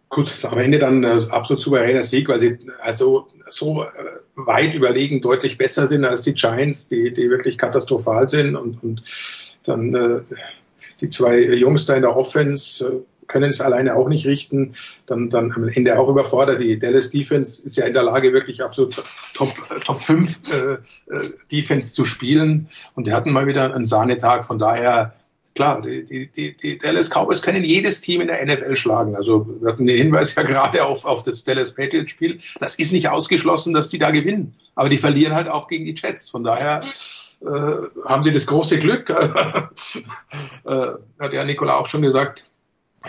Gut, 0.09 0.45
am 0.45 0.59
Ende 0.59 0.77
dann 0.77 1.03
äh, 1.03 1.21
absolut 1.29 1.61
souveräner 1.61 2.03
Sieg, 2.03 2.27
weil 2.29 2.39
sie 2.39 2.59
also 2.81 3.27
so 3.47 3.83
äh, 3.83 3.87
weit 4.35 4.75
überlegen 4.75 5.21
deutlich 5.21 5.57
besser 5.57 5.87
sind 5.87 6.05
als 6.05 6.21
die 6.21 6.35
Giants, 6.35 6.87
die, 6.87 7.13
die 7.13 7.29
wirklich 7.29 7.57
katastrophal 7.57 8.29
sind 8.29 8.55
und, 8.55 8.83
und 8.83 9.03
dann 9.63 9.95
äh, 9.95 10.21
die 11.01 11.09
zwei 11.09 11.39
Jungs 11.39 11.87
da 11.87 11.95
in 11.95 12.03
der 12.03 12.15
Offense 12.15 12.87
äh, 12.87 12.99
können 13.27 13.49
es 13.49 13.61
alleine 13.61 13.95
auch 13.95 14.09
nicht 14.09 14.25
richten, 14.25 14.73
dann, 15.07 15.29
dann 15.29 15.51
am 15.51 15.67
Ende 15.67 15.97
auch 15.97 16.09
überfordert. 16.09 16.61
Die 16.61 16.77
Dallas 16.77 17.09
Defense 17.09 17.65
ist 17.65 17.75
ja 17.75 17.85
in 17.85 17.93
der 17.93 18.03
Lage, 18.03 18.33
wirklich 18.33 18.63
absolut 18.63 19.01
Top, 19.33 19.53
Top 19.85 20.01
5 20.01 20.41
äh, 20.51 20.55
äh, 20.73 21.29
Defense 21.51 21.93
zu 21.93 22.05
spielen. 22.05 22.67
Und 22.95 23.07
die 23.07 23.13
hatten 23.13 23.31
mal 23.31 23.47
wieder 23.47 23.73
einen 23.73 23.85
Sahnetag. 23.85 24.45
Von 24.45 24.59
daher 24.59 25.15
klar, 25.55 25.81
die, 25.81 26.27
die, 26.31 26.55
die, 26.57 26.77
Dallas 26.77 27.09
Cowboys 27.09 27.41
können 27.41 27.63
jedes 27.63 28.01
Team 28.01 28.21
in 28.21 28.27
der 28.27 28.45
NFL 28.45 28.75
schlagen. 28.75 29.15
Also 29.15 29.47
wir 29.61 29.71
hatten 29.71 29.85
den 29.85 29.97
Hinweis 29.97 30.35
ja 30.35 30.43
gerade 30.43 30.85
auf, 30.85 31.05
auf 31.05 31.23
das 31.23 31.43
Dallas 31.43 31.73
Patriots 31.73 32.11
Spiel. 32.11 32.39
Das 32.59 32.75
ist 32.75 32.91
nicht 32.91 33.09
ausgeschlossen, 33.09 33.73
dass 33.73 33.89
die 33.89 33.99
da 33.99 34.11
gewinnen. 34.11 34.55
Aber 34.75 34.89
die 34.89 34.97
verlieren 34.97 35.33
halt 35.33 35.47
auch 35.47 35.67
gegen 35.67 35.85
die 35.85 35.95
Jets. 35.95 36.29
Von 36.29 36.43
daher 36.43 36.81
äh, 37.41 37.45
haben 38.05 38.23
sie 38.23 38.31
das 38.31 38.47
große 38.47 38.79
Glück, 38.79 39.09
äh, 40.65 40.87
hat 41.19 41.33
ja 41.33 41.43
Nikola 41.43 41.75
auch 41.75 41.87
schon 41.87 42.01
gesagt, 42.01 42.49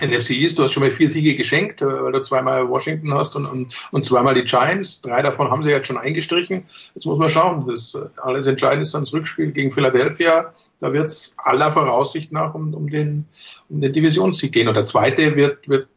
NFC 0.00 0.30
East, 0.30 0.58
du 0.58 0.64
hast 0.64 0.72
schon 0.72 0.82
mal 0.82 0.90
vier 0.90 1.08
Siege 1.08 1.36
geschenkt, 1.36 1.80
äh, 1.82 1.86
weil 1.86 2.12
du 2.12 2.20
zweimal 2.20 2.68
Washington 2.68 3.14
hast 3.14 3.36
und, 3.36 3.46
und, 3.46 3.88
und 3.92 4.04
zweimal 4.04 4.34
die 4.34 4.42
Giants. 4.42 5.02
Drei 5.02 5.22
davon 5.22 5.50
haben 5.50 5.62
sie 5.62 5.70
jetzt 5.70 5.86
schon 5.86 5.98
eingestrichen. 5.98 6.64
Jetzt 6.94 7.06
muss 7.06 7.18
man 7.18 7.30
schauen. 7.30 7.66
Das 7.68 7.94
äh, 7.94 8.00
alles 8.20 8.46
entscheidend 8.46 8.82
ist 8.82 8.94
dann 8.94 9.02
das 9.02 9.12
Rückspiel 9.12 9.52
gegen 9.52 9.72
Philadelphia. 9.72 10.52
Da 10.80 10.92
wird 10.92 11.06
es 11.06 11.36
aller 11.38 11.70
Voraussicht 11.70 12.32
nach 12.32 12.54
um, 12.54 12.74
um, 12.74 12.90
den, 12.90 13.26
um 13.68 13.80
den 13.80 13.92
Divisionssieg 13.92 14.52
gehen. 14.52 14.68
Und 14.68 14.74
der 14.74 14.84
zweite 14.84 15.36
wird, 15.36 15.68
wird 15.68 15.88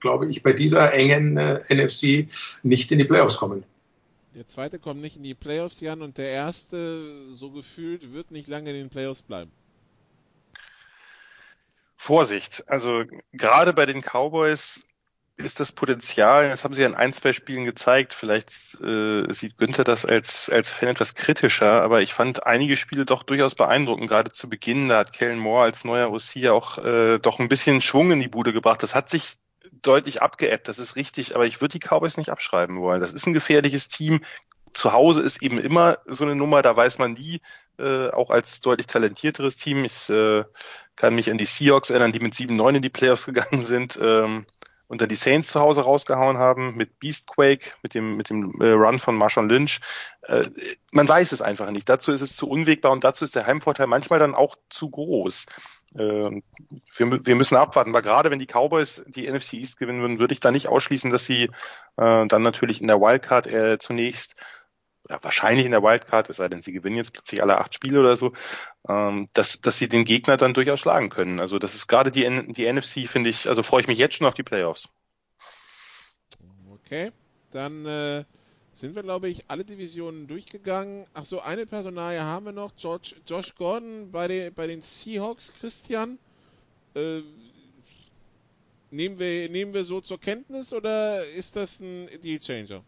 glaube 0.00 0.30
ich, 0.30 0.42
bei 0.42 0.52
dieser 0.52 0.92
engen 0.92 1.36
äh, 1.36 1.60
NFC 1.70 2.28
nicht 2.62 2.92
in 2.92 2.98
die 2.98 3.04
Playoffs 3.04 3.38
kommen. 3.38 3.64
Der 4.34 4.46
zweite 4.46 4.78
kommt 4.78 5.00
nicht 5.00 5.16
in 5.16 5.22
die 5.22 5.34
Playoffs, 5.34 5.80
Jan, 5.80 6.02
und 6.02 6.18
der 6.18 6.28
erste, 6.28 7.00
so 7.32 7.50
gefühlt, 7.50 8.12
wird 8.12 8.30
nicht 8.30 8.48
lange 8.48 8.68
in 8.68 8.76
den 8.76 8.90
Playoffs 8.90 9.22
bleiben. 9.22 9.50
Vorsicht. 11.96 12.64
Also 12.68 13.04
gerade 13.32 13.72
bei 13.72 13.86
den 13.86 14.02
Cowboys 14.02 14.84
ist 15.38 15.60
das 15.60 15.72
Potenzial, 15.72 16.48
das 16.48 16.64
haben 16.64 16.72
sie 16.72 16.80
ja 16.80 16.86
in 16.86 16.94
ein, 16.94 17.12
zwei 17.12 17.32
Spielen 17.34 17.64
gezeigt, 17.64 18.14
vielleicht 18.14 18.50
äh, 18.82 19.30
sieht 19.32 19.58
Günther 19.58 19.84
das 19.84 20.06
als, 20.06 20.48
als 20.48 20.70
Fan 20.70 20.88
etwas 20.88 21.14
kritischer, 21.14 21.82
aber 21.82 22.00
ich 22.00 22.14
fand 22.14 22.46
einige 22.46 22.76
Spiele 22.76 23.04
doch 23.04 23.22
durchaus 23.22 23.54
beeindruckend, 23.54 24.08
gerade 24.08 24.32
zu 24.32 24.48
Beginn, 24.48 24.88
da 24.88 24.98
hat 24.98 25.12
Kellen 25.12 25.38
Moore 25.38 25.64
als 25.64 25.84
neuer 25.84 26.10
OC 26.10 26.46
auch 26.48 26.78
äh, 26.78 27.18
doch 27.18 27.38
ein 27.38 27.48
bisschen 27.48 27.82
Schwung 27.82 28.12
in 28.12 28.20
die 28.20 28.28
Bude 28.28 28.54
gebracht. 28.54 28.82
Das 28.82 28.94
hat 28.94 29.10
sich 29.10 29.36
deutlich 29.82 30.22
abgeebbt, 30.22 30.68
das 30.68 30.78
ist 30.78 30.96
richtig, 30.96 31.34
aber 31.34 31.44
ich 31.44 31.60
würde 31.60 31.78
die 31.78 31.86
Cowboys 31.86 32.16
nicht 32.16 32.30
abschreiben 32.30 32.80
wollen. 32.80 33.00
Das 33.00 33.12
ist 33.12 33.26
ein 33.26 33.34
gefährliches 33.34 33.88
Team. 33.88 34.22
Zu 34.72 34.92
Hause 34.92 35.20
ist 35.20 35.42
eben 35.42 35.58
immer 35.58 35.98
so 36.06 36.24
eine 36.24 36.34
Nummer, 36.34 36.62
da 36.62 36.74
weiß 36.74 36.98
man 36.98 37.12
nie, 37.12 37.40
äh, 37.78 38.08
auch 38.08 38.30
als 38.30 38.60
deutlich 38.62 38.86
talentierteres 38.86 39.56
Team. 39.56 39.84
Ich 39.84 40.08
äh, 40.08 40.44
kann 40.96 41.14
mich 41.14 41.30
an 41.30 41.38
die 41.38 41.44
Seahawks 41.44 41.90
erinnern, 41.90 42.12
die 42.12 42.20
mit 42.20 42.34
7-9 42.34 42.76
in 42.76 42.82
die 42.82 42.88
Playoffs 42.90 43.26
gegangen 43.26 43.64
sind 43.64 43.98
ähm, 44.02 44.46
und 44.88 45.00
dann 45.00 45.08
die 45.08 45.16
Saints 45.16 45.50
zu 45.50 45.60
Hause 45.60 45.82
rausgehauen 45.82 46.38
haben 46.38 46.74
mit 46.76 46.98
Beastquake, 47.00 47.72
mit 47.82 47.94
dem, 47.94 48.16
mit 48.16 48.30
dem 48.30 48.60
äh, 48.60 48.70
Run 48.70 48.98
von 48.98 49.16
Marshawn 49.16 49.48
Lynch. 49.48 49.80
Äh, 50.22 50.48
man 50.92 51.08
weiß 51.08 51.32
es 51.32 51.42
einfach 51.42 51.70
nicht. 51.70 51.88
Dazu 51.88 52.12
ist 52.12 52.20
es 52.20 52.36
zu 52.36 52.48
unwegbar 52.48 52.92
und 52.92 53.04
dazu 53.04 53.24
ist 53.24 53.34
der 53.34 53.46
Heimvorteil 53.46 53.88
manchmal 53.88 54.18
dann 54.18 54.34
auch 54.34 54.56
zu 54.68 54.90
groß. 54.90 55.46
äh, 55.94 56.00
wir, 56.00 57.26
wir 57.26 57.34
müssen 57.34 57.56
abwarten, 57.56 57.92
weil 57.92 58.02
gerade 58.02 58.30
wenn 58.30 58.38
die 58.38 58.46
Cowboys 58.46 59.04
die 59.08 59.30
NFC 59.30 59.54
East 59.54 59.78
gewinnen 59.78 60.00
würden, 60.00 60.18
würde 60.18 60.34
ich 60.34 60.40
da 60.40 60.52
nicht 60.52 60.68
ausschließen, 60.68 61.10
dass 61.10 61.26
sie 61.26 61.50
äh, 61.96 62.26
dann 62.26 62.42
natürlich 62.42 62.80
in 62.80 62.86
der 62.86 63.00
Wildcard 63.00 63.46
äh, 63.48 63.78
zunächst 63.78 64.36
ja, 65.08 65.22
wahrscheinlich 65.22 65.66
in 65.66 65.72
der 65.72 65.82
Wildcard, 65.82 66.28
es 66.30 66.36
sei 66.36 66.48
denn, 66.48 66.62
sie 66.62 66.72
gewinnen 66.72 66.96
jetzt 66.96 67.12
plötzlich 67.12 67.42
alle 67.42 67.58
acht 67.58 67.74
Spiele 67.74 68.00
oder 68.00 68.16
so, 68.16 68.32
ähm, 68.88 69.28
dass, 69.32 69.60
dass 69.60 69.78
sie 69.78 69.88
den 69.88 70.04
Gegner 70.04 70.36
dann 70.36 70.54
durchaus 70.54 70.80
schlagen 70.80 71.10
können. 71.10 71.40
Also 71.40 71.58
das 71.58 71.74
ist 71.74 71.86
gerade 71.86 72.10
die, 72.10 72.22
die 72.52 72.72
NFC, 72.72 73.08
finde 73.08 73.30
ich, 73.30 73.48
also 73.48 73.62
freue 73.62 73.82
ich 73.82 73.88
mich 73.88 73.98
jetzt 73.98 74.16
schon 74.16 74.26
auf 74.26 74.34
die 74.34 74.42
Playoffs. 74.42 74.88
Okay, 76.72 77.12
dann 77.50 77.86
äh, 77.86 78.24
sind 78.72 78.94
wir, 78.94 79.02
glaube 79.02 79.28
ich, 79.28 79.44
alle 79.48 79.64
Divisionen 79.64 80.26
durchgegangen. 80.26 81.06
Ach 81.14 81.24
so, 81.24 81.40
eine 81.40 81.66
Personalie 81.66 82.22
haben 82.22 82.46
wir 82.46 82.52
noch. 82.52 82.76
George, 82.76 83.14
Josh 83.26 83.54
Gordon 83.54 84.10
bei, 84.10 84.28
den, 84.28 84.54
bei 84.54 84.66
den 84.66 84.82
Seahawks, 84.82 85.52
Christian. 85.58 86.18
Äh, 86.94 87.22
nehmen, 88.90 89.18
wir, 89.18 89.48
nehmen 89.48 89.74
wir 89.74 89.84
so 89.84 90.00
zur 90.00 90.20
Kenntnis 90.20 90.72
oder 90.72 91.24
ist 91.26 91.56
das 91.56 91.80
ein 91.80 92.08
Deal-Changer? 92.22 92.82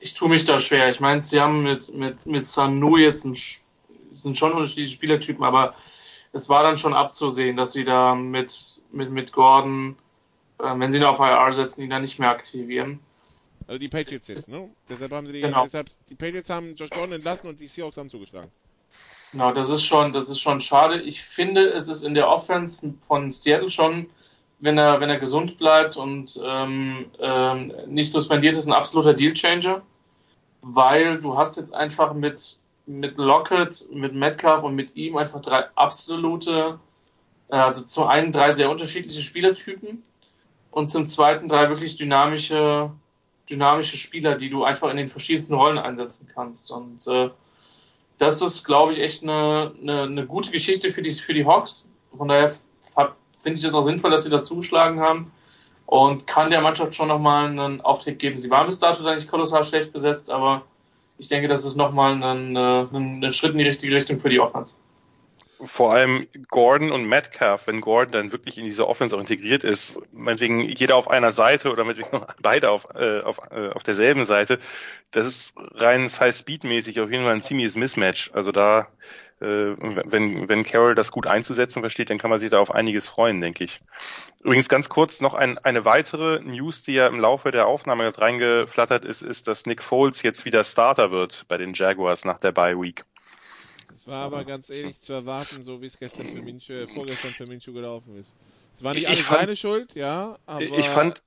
Ich 0.00 0.14
tue 0.14 0.28
mich 0.28 0.44
da 0.44 0.58
schwer. 0.60 0.90
Ich 0.90 1.00
meine, 1.00 1.20
sie 1.20 1.40
haben 1.40 1.62
mit, 1.62 1.94
mit, 1.94 2.26
mit 2.26 2.46
Sanu 2.46 2.96
jetzt 2.96 3.24
ein, 3.24 3.36
sind 4.12 4.36
schon 4.36 4.52
unterschiedliche 4.52 4.92
Spielertypen, 4.92 5.44
aber 5.44 5.74
es 6.32 6.48
war 6.48 6.62
dann 6.62 6.76
schon 6.76 6.94
abzusehen, 6.94 7.56
dass 7.56 7.72
sie 7.72 7.84
da 7.84 8.14
mit, 8.14 8.82
mit, 8.90 9.10
mit 9.10 9.32
Gordon 9.32 9.96
äh, 10.62 10.78
wenn 10.78 10.92
sie 10.92 10.98
ihn 10.98 11.04
auf 11.04 11.18
IR 11.18 11.52
setzen, 11.52 11.82
ihn 11.82 11.90
dann 11.90 12.02
nicht 12.02 12.18
mehr 12.18 12.30
aktivieren. 12.30 13.00
Also 13.66 13.78
die 13.78 13.88
Patriots 13.88 14.28
jetzt, 14.28 14.50
ne? 14.50 14.70
Deshalb 14.88 15.12
haben 15.12 15.26
sie 15.26 15.32
die, 15.32 15.40
genau. 15.40 15.64
deshalb, 15.64 15.88
die 16.08 16.14
Patriots 16.14 16.50
haben 16.50 16.74
Josh 16.74 16.90
Gordon 16.90 17.12
entlassen 17.12 17.48
und 17.48 17.60
die 17.60 17.66
Seahawks 17.66 17.96
haben 17.96 18.10
zugeschlagen. 18.10 18.50
Genau, 19.32 19.52
das 19.52 19.70
ist 19.70 19.84
schon, 19.84 20.12
das 20.12 20.28
ist 20.28 20.40
schon 20.40 20.60
schade. 20.60 21.00
Ich 21.00 21.22
finde, 21.22 21.70
es 21.70 21.88
ist 21.88 22.02
in 22.02 22.14
der 22.14 22.28
Offense 22.28 22.94
von 23.00 23.30
Seattle 23.30 23.70
schon, 23.70 24.10
wenn 24.62 24.78
er, 24.78 25.00
wenn 25.00 25.10
er 25.10 25.18
gesund 25.18 25.58
bleibt 25.58 25.96
und 25.96 26.40
ähm, 26.42 27.06
ähm, 27.18 27.72
nicht 27.88 28.12
suspendiert 28.12 28.56
ist, 28.56 28.66
ein 28.66 28.72
absoluter 28.72 29.12
Dealchanger, 29.12 29.82
weil 30.62 31.20
du 31.20 31.36
hast 31.36 31.56
jetzt 31.56 31.74
einfach 31.74 32.14
mit 32.14 32.62
mit 32.86 33.16
Lockett, 33.16 33.86
mit 33.92 34.14
Metcalf 34.14 34.64
und 34.64 34.74
mit 34.74 34.96
ihm 34.96 35.16
einfach 35.16 35.40
drei 35.40 35.64
absolute, 35.74 36.78
äh, 37.48 37.54
also 37.54 37.84
zum 37.84 38.08
einen 38.08 38.32
drei 38.32 38.50
sehr 38.50 38.70
unterschiedliche 38.70 39.22
Spielertypen 39.22 40.02
und 40.70 40.88
zum 40.88 41.06
zweiten 41.06 41.48
drei 41.48 41.68
wirklich 41.68 41.96
dynamische, 41.96 42.90
dynamische 43.48 43.96
Spieler, 43.96 44.36
die 44.36 44.50
du 44.50 44.64
einfach 44.64 44.90
in 44.90 44.96
den 44.96 45.08
verschiedensten 45.08 45.54
Rollen 45.54 45.78
einsetzen 45.78 46.28
kannst. 46.34 46.70
Und 46.72 47.06
äh, 47.06 47.30
das 48.18 48.42
ist, 48.42 48.64
glaube 48.64 48.92
ich, 48.92 49.00
echt 49.00 49.22
eine, 49.22 49.72
eine, 49.80 50.02
eine 50.02 50.26
gute 50.26 50.50
Geschichte 50.50 50.90
für 50.90 51.02
die, 51.02 51.12
für 51.12 51.34
die 51.34 51.46
Hawks. 51.46 51.88
Von 52.16 52.28
daher 52.28 52.52
finde 53.42 53.58
ich 53.58 53.64
es 53.64 53.74
auch 53.74 53.82
sinnvoll, 53.82 54.10
dass 54.10 54.24
sie 54.24 54.30
da 54.30 54.42
zugeschlagen 54.42 55.00
haben 55.00 55.32
und 55.86 56.26
kann 56.26 56.50
der 56.50 56.60
Mannschaft 56.60 56.94
schon 56.94 57.08
nochmal 57.08 57.46
einen 57.46 57.80
Auftritt 57.80 58.18
geben. 58.18 58.38
Sie 58.38 58.50
waren 58.50 58.66
bis 58.66 58.78
dato 58.78 59.04
eigentlich 59.06 59.28
kolossal 59.28 59.64
schlecht 59.64 59.92
besetzt, 59.92 60.30
aber 60.30 60.62
ich 61.18 61.28
denke, 61.28 61.48
das 61.48 61.64
ist 61.64 61.76
nochmal 61.76 62.22
ein, 62.22 62.56
ein, 62.56 63.24
ein 63.24 63.32
Schritt 63.32 63.52
in 63.52 63.58
die 63.58 63.64
richtige 63.64 63.94
Richtung 63.94 64.18
für 64.18 64.28
die 64.28 64.40
Offense 64.40 64.76
vor 65.64 65.92
allem 65.92 66.26
Gordon 66.48 66.90
und 66.90 67.06
Metcalf, 67.06 67.66
wenn 67.66 67.80
Gordon 67.80 68.12
dann 68.12 68.32
wirklich 68.32 68.58
in 68.58 68.64
diese 68.64 68.88
Offense 68.88 69.14
auch 69.14 69.20
integriert 69.20 69.64
ist, 69.64 70.02
meinetwegen 70.12 70.60
jeder 70.60 70.96
auf 70.96 71.08
einer 71.08 71.32
Seite 71.32 71.70
oder 71.70 71.84
meinetwegen 71.84 72.24
beide 72.42 72.70
auf, 72.70 72.88
äh, 72.94 73.20
auf, 73.20 73.38
äh, 73.50 73.68
auf 73.68 73.82
derselben 73.82 74.24
Seite, 74.24 74.58
das 75.10 75.26
ist 75.26 75.54
rein 75.74 76.08
Size-Speed-mäßig 76.08 77.00
auf 77.00 77.10
jeden 77.10 77.24
Fall 77.24 77.34
ein 77.34 77.42
ziemliches 77.42 77.76
Mismatch. 77.76 78.30
Also 78.32 78.50
da, 78.50 78.80
äh, 78.80 78.84
wenn, 79.42 80.48
wenn 80.48 80.64
Carroll 80.64 80.94
das 80.94 81.10
gut 81.10 81.26
einzusetzen 81.26 81.80
versteht, 81.80 82.10
dann 82.10 82.18
kann 82.18 82.30
man 82.30 82.38
sich 82.38 82.50
da 82.50 82.60
auf 82.60 82.74
einiges 82.74 83.08
freuen, 83.08 83.40
denke 83.40 83.64
ich. 83.64 83.80
Übrigens 84.40 84.68
ganz 84.68 84.88
kurz 84.88 85.20
noch 85.20 85.34
ein, 85.34 85.58
eine 85.58 85.84
weitere 85.84 86.40
News, 86.40 86.82
die 86.82 86.92
ja 86.92 87.06
im 87.06 87.18
Laufe 87.18 87.50
der 87.50 87.66
Aufnahme 87.66 88.16
reingeflattert 88.16 89.04
ist, 89.04 89.22
ist, 89.22 89.48
dass 89.48 89.66
Nick 89.66 89.82
Foles 89.82 90.22
jetzt 90.22 90.44
wieder 90.44 90.64
Starter 90.64 91.10
wird 91.10 91.44
bei 91.48 91.58
den 91.58 91.74
Jaguars 91.74 92.24
nach 92.24 92.38
der 92.38 92.52
Bye 92.52 92.80
Week. 92.80 93.04
Es 93.92 94.06
war 94.06 94.24
aber 94.24 94.44
ganz 94.44 94.70
ehrlich 94.70 95.00
zu 95.00 95.12
erwarten, 95.12 95.64
so 95.64 95.82
wie 95.82 95.86
es 95.86 95.98
gestern 95.98 96.28
für 96.28 96.40
Minshew, 96.42 96.72
äh, 96.72 96.88
vorgestern 96.88 97.30
für 97.32 97.44
Minshew 97.46 97.72
gelaufen 97.72 98.18
ist. 98.18 98.34
Es 98.74 98.82
war 98.82 98.94
nicht 98.94 99.06
alles 99.06 99.26
seine 99.26 99.56
Schuld, 99.56 99.94
ja, 99.94 100.38
aber. 100.46 100.62
Ich 100.62 100.88
fand, 100.88 101.22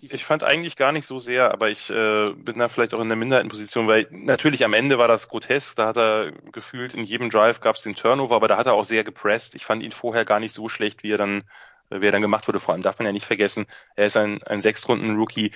ich, 0.00 0.24
fand 0.24 0.42
eigentlich 0.42 0.76
gar 0.76 0.92
nicht 0.92 1.06
so 1.06 1.18
sehr, 1.18 1.52
aber 1.52 1.70
ich 1.70 1.90
äh, 1.90 2.32
bin 2.34 2.58
da 2.58 2.68
vielleicht 2.68 2.94
auch 2.94 3.00
in 3.00 3.08
der 3.08 3.16
Minderheitenposition, 3.16 3.86
weil 3.86 4.06
natürlich 4.10 4.64
am 4.64 4.74
Ende 4.74 4.98
war 4.98 5.08
das 5.08 5.28
grotesk, 5.28 5.76
da 5.76 5.88
hat 5.88 5.96
er 5.96 6.32
gefühlt 6.52 6.94
in 6.94 7.04
jedem 7.04 7.30
Drive 7.30 7.60
gab 7.60 7.76
es 7.76 7.82
den 7.82 7.94
Turnover, 7.94 8.36
aber 8.36 8.48
da 8.48 8.56
hat 8.56 8.66
er 8.66 8.74
auch 8.74 8.84
sehr 8.84 9.04
gepresst. 9.04 9.54
Ich 9.54 9.64
fand 9.64 9.82
ihn 9.82 9.92
vorher 9.92 10.24
gar 10.24 10.40
nicht 10.40 10.54
so 10.54 10.68
schlecht, 10.68 11.02
wie 11.02 11.12
er 11.12 11.18
dann, 11.18 11.44
wie 11.90 12.04
er 12.04 12.12
dann 12.12 12.22
gemacht 12.22 12.46
wurde. 12.48 12.60
Vor 12.60 12.74
allem 12.74 12.82
darf 12.82 12.98
man 12.98 13.06
ja 13.06 13.12
nicht 13.12 13.26
vergessen, 13.26 13.66
er 13.96 14.06
ist 14.06 14.16
ein, 14.16 14.42
ein 14.42 14.60
Sechstrunden-Rookie 14.60 15.52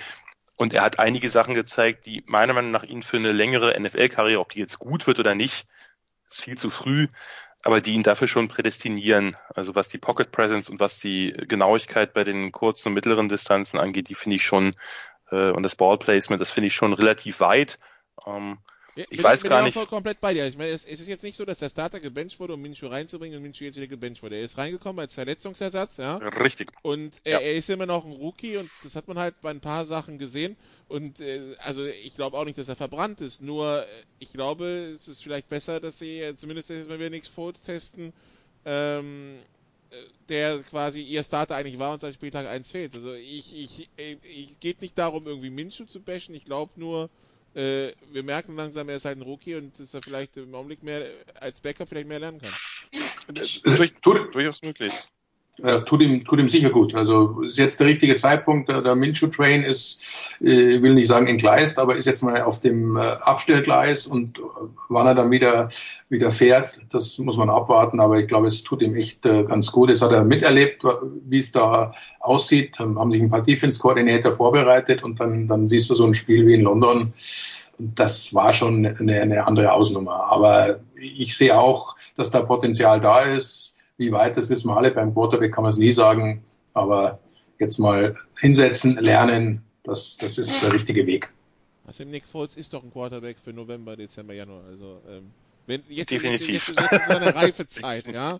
und 0.55 0.73
er 0.73 0.81
hat 0.81 0.99
einige 0.99 1.29
Sachen 1.29 1.53
gezeigt, 1.53 2.05
die 2.05 2.23
meiner 2.25 2.53
Meinung 2.53 2.71
nach 2.71 2.83
ihn 2.83 3.03
für 3.03 3.17
eine 3.17 3.31
längere 3.31 3.79
NFL-Karriere, 3.79 4.39
ob 4.39 4.51
die 4.51 4.59
jetzt 4.59 4.79
gut 4.79 5.07
wird 5.07 5.19
oder 5.19 5.35
nicht, 5.35 5.67
ist 6.27 6.41
viel 6.41 6.57
zu 6.57 6.69
früh, 6.69 7.07
aber 7.63 7.81
die 7.81 7.93
ihn 7.93 8.03
dafür 8.03 8.27
schon 8.27 8.47
prädestinieren. 8.47 9.35
Also 9.53 9.75
was 9.75 9.89
die 9.89 9.97
Pocket 9.97 10.31
Presence 10.31 10.69
und 10.69 10.79
was 10.79 10.99
die 10.99 11.33
Genauigkeit 11.47 12.13
bei 12.13 12.23
den 12.23 12.51
kurzen 12.51 12.89
und 12.89 12.93
mittleren 12.93 13.29
Distanzen 13.29 13.79
angeht, 13.79 14.09
die 14.09 14.15
finde 14.15 14.37
ich 14.37 14.43
schon, 14.43 14.75
äh, 15.31 15.51
und 15.51 15.63
das 15.63 15.75
Ball 15.75 15.97
Placement, 15.97 16.41
das 16.41 16.51
finde 16.51 16.67
ich 16.67 16.75
schon 16.75 16.93
relativ 16.93 17.39
weit. 17.39 17.79
Ähm, 18.25 18.59
ich 19.03 19.17
bin, 19.17 19.23
weiß 19.23 19.41
bin 19.41 19.49
gar 19.49 19.63
nicht. 19.63 19.73
voll 19.73 19.85
komplett 19.85 20.19
bei 20.19 20.33
dir. 20.33 20.47
Ich 20.47 20.57
meine, 20.57 20.71
es, 20.71 20.85
es, 20.85 20.99
ist 20.99 21.07
jetzt 21.07 21.23
nicht 21.23 21.37
so, 21.37 21.45
dass 21.45 21.59
der 21.59 21.69
Starter 21.69 21.99
gebencht 21.99 22.39
wurde, 22.39 22.53
um 22.53 22.61
Minshew 22.61 22.87
reinzubringen 22.87 23.37
und 23.37 23.43
Minshew 23.43 23.65
jetzt 23.65 23.75
wieder 23.75 23.87
gebencht 23.87 24.23
wurde. 24.23 24.35
Er 24.35 24.43
ist 24.43 24.57
reingekommen 24.57 24.99
als 24.99 25.13
Verletzungsersatz, 25.13 25.97
ja. 25.97 26.17
Richtig. 26.17 26.71
Und 26.81 27.13
er, 27.23 27.33
ja. 27.33 27.39
er 27.39 27.55
ist 27.55 27.69
immer 27.69 27.85
noch 27.85 28.05
ein 28.05 28.11
Rookie 28.11 28.57
und 28.57 28.69
das 28.83 28.95
hat 28.95 29.07
man 29.07 29.17
halt 29.17 29.39
bei 29.41 29.51
ein 29.51 29.61
paar 29.61 29.85
Sachen 29.85 30.17
gesehen. 30.17 30.57
Und 30.87 31.19
äh, 31.19 31.55
also 31.59 31.85
ich 31.85 32.15
glaube 32.15 32.37
auch 32.37 32.45
nicht, 32.45 32.57
dass 32.57 32.67
er 32.67 32.75
verbrannt 32.75 33.21
ist. 33.21 33.41
Nur 33.41 33.83
äh, 33.83 33.85
ich 34.19 34.33
glaube, 34.33 34.65
es 34.65 35.07
ist 35.07 35.23
vielleicht 35.23 35.47
besser, 35.47 35.79
dass 35.79 35.99
sie 35.99 36.19
äh, 36.19 36.35
zumindest 36.35 36.69
jetzt 36.69 36.89
mal 36.89 36.99
wieder 36.99 37.11
nichts 37.11 37.27
Folds 37.27 37.63
testen, 37.63 38.11
ähm, 38.65 39.37
äh, 39.91 39.95
der 40.29 40.59
quasi 40.63 41.01
ihr 41.01 41.23
Starter 41.23 41.55
eigentlich 41.55 41.79
war 41.79 41.93
und 41.93 42.01
seit 42.01 42.15
Spieltag 42.15 42.47
1 42.47 42.71
fehlt. 42.71 42.95
Also 42.95 43.13
ich, 43.13 43.55
ich, 43.55 43.89
ich, 43.97 44.17
ich 44.23 44.59
geht 44.59 44.81
nicht 44.81 44.97
darum, 44.97 45.27
irgendwie 45.27 45.51
Minshew 45.51 45.85
zu 45.85 46.01
bashen. 46.01 46.33
Ich 46.33 46.43
glaube 46.43 46.71
nur, 46.75 47.09
äh, 47.55 47.93
wir 48.11 48.23
merken 48.23 48.55
langsam, 48.55 48.89
er 48.89 48.95
ist 48.95 49.05
halt 49.05 49.17
ein 49.17 49.23
Rookie 49.23 49.55
und 49.55 49.79
dass 49.79 49.93
er 49.93 50.01
vielleicht 50.01 50.37
im 50.37 50.53
Augenblick 50.53 50.83
mehr 50.83 51.07
als 51.39 51.61
Backup 51.61 51.89
vielleicht 51.89 52.07
mehr 52.07 52.19
lernen 52.19 52.39
kann. 52.39 52.53
Das 53.27 53.57
ist 53.57 53.93
durchaus 54.03 54.61
möglich. 54.63 54.93
Ja, 55.61 55.79
tut 55.81 56.01
ihm, 56.01 56.23
tut 56.23 56.39
ihm 56.39 56.47
sicher 56.47 56.69
gut. 56.69 56.95
Also 56.95 57.41
ist 57.41 57.57
jetzt 57.57 57.79
der 57.79 57.87
richtige 57.87 58.15
Zeitpunkt. 58.15 58.69
Der, 58.69 58.81
der 58.81 58.95
Minshew-Train 58.95 59.63
ist, 59.63 60.01
äh, 60.39 60.81
will 60.81 60.93
nicht 60.93 61.07
sagen 61.07 61.27
entgleist, 61.27 61.79
aber 61.79 61.97
ist 61.97 62.05
jetzt 62.05 62.23
mal 62.23 62.41
auf 62.43 62.61
dem 62.61 62.95
äh, 62.95 62.99
Abstellgleis 62.99 64.07
und 64.07 64.39
wann 64.87 65.07
er 65.07 65.15
dann 65.15 65.31
wieder, 65.31 65.69
wieder 66.07 66.31
fährt, 66.31 66.79
das 66.91 67.17
muss 67.17 67.35
man 67.35 67.49
abwarten. 67.49 67.99
Aber 67.99 68.19
ich 68.19 68.27
glaube, 68.27 68.47
es 68.47 68.63
tut 68.63 68.81
ihm 68.81 68.95
echt 68.95 69.25
äh, 69.25 69.43
ganz 69.43 69.71
gut. 69.71 69.89
Jetzt 69.89 70.01
hat 70.01 70.13
er 70.13 70.23
miterlebt, 70.23 70.83
wie 71.27 71.39
es 71.39 71.51
da 71.51 71.93
aussieht. 72.19 72.79
Haben 72.79 73.11
sich 73.11 73.21
ein 73.21 73.29
paar 73.29 73.43
Defense-Koordinator 73.43 74.31
vorbereitet 74.31 75.03
und 75.03 75.19
dann, 75.19 75.47
dann 75.47 75.67
siehst 75.67 75.89
du 75.89 75.95
so 75.95 76.05
ein 76.05 76.13
Spiel 76.13 76.47
wie 76.47 76.53
in 76.53 76.61
London. 76.61 77.13
Das 77.77 78.33
war 78.33 78.53
schon 78.53 78.85
eine, 78.85 79.21
eine 79.21 79.45
andere 79.45 79.73
Ausnummer. 79.73 80.31
Aber 80.31 80.79
ich 80.95 81.35
sehe 81.35 81.57
auch, 81.57 81.95
dass 82.15 82.31
da 82.31 82.41
Potenzial 82.41 83.01
da 83.01 83.21
ist 83.21 83.78
wie 83.99 84.11
weit, 84.11 84.37
das 84.37 84.49
wissen 84.49 84.69
wir 84.69 84.77
alle. 84.77 84.91
Beim 84.91 85.13
Quarterback 85.13 85.53
kann 85.53 85.63
man 85.63 85.71
es 85.71 85.77
nie 85.77 85.91
sagen. 85.91 86.43
Aber 86.73 87.19
jetzt 87.59 87.77
mal 87.77 88.15
hinsetzen, 88.39 88.95
lernen, 88.97 89.61
das, 89.83 90.17
das 90.17 90.37
ist 90.37 90.63
der 90.63 90.73
richtige 90.73 91.05
Weg. 91.05 91.31
Also 91.85 92.03
Nick 92.05 92.27
Foles 92.27 92.55
ist 92.55 92.73
doch 92.73 92.83
ein 92.83 92.91
Quarterback 92.91 93.37
für 93.43 93.51
November, 93.51 93.95
Dezember, 93.95 94.33
Januar. 94.33 94.63
Also 94.69 95.01
ähm, 95.09 95.31
wenn, 95.65 95.83
jetzt, 95.87 96.11
Definitiv. 96.11 96.67
Jetzt, 96.67 96.79
jetzt, 96.79 96.91
jetzt 96.91 97.07
ist 97.07 97.09
eine 97.09 97.35
reife 97.35 97.67
Zeit, 97.67 98.07
ja. 98.13 98.39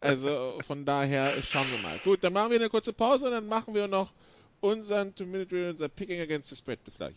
Also 0.00 0.58
von 0.66 0.84
daher 0.84 1.28
schauen 1.48 1.66
wir 1.72 1.88
mal. 1.88 1.98
Gut, 2.04 2.22
dann 2.22 2.32
machen 2.32 2.50
wir 2.50 2.58
eine 2.58 2.68
kurze 2.68 2.92
Pause 2.92 3.26
und 3.26 3.32
dann 3.32 3.48
machen 3.48 3.74
wir 3.74 3.88
noch 3.88 4.12
unseren 4.60 5.14
Two-Minute 5.14 5.70
unser 5.70 5.88
Picking 5.88 6.20
Against 6.20 6.50
the 6.50 6.56
Spread. 6.56 6.82
Bis 6.84 6.96
gleich. 6.96 7.14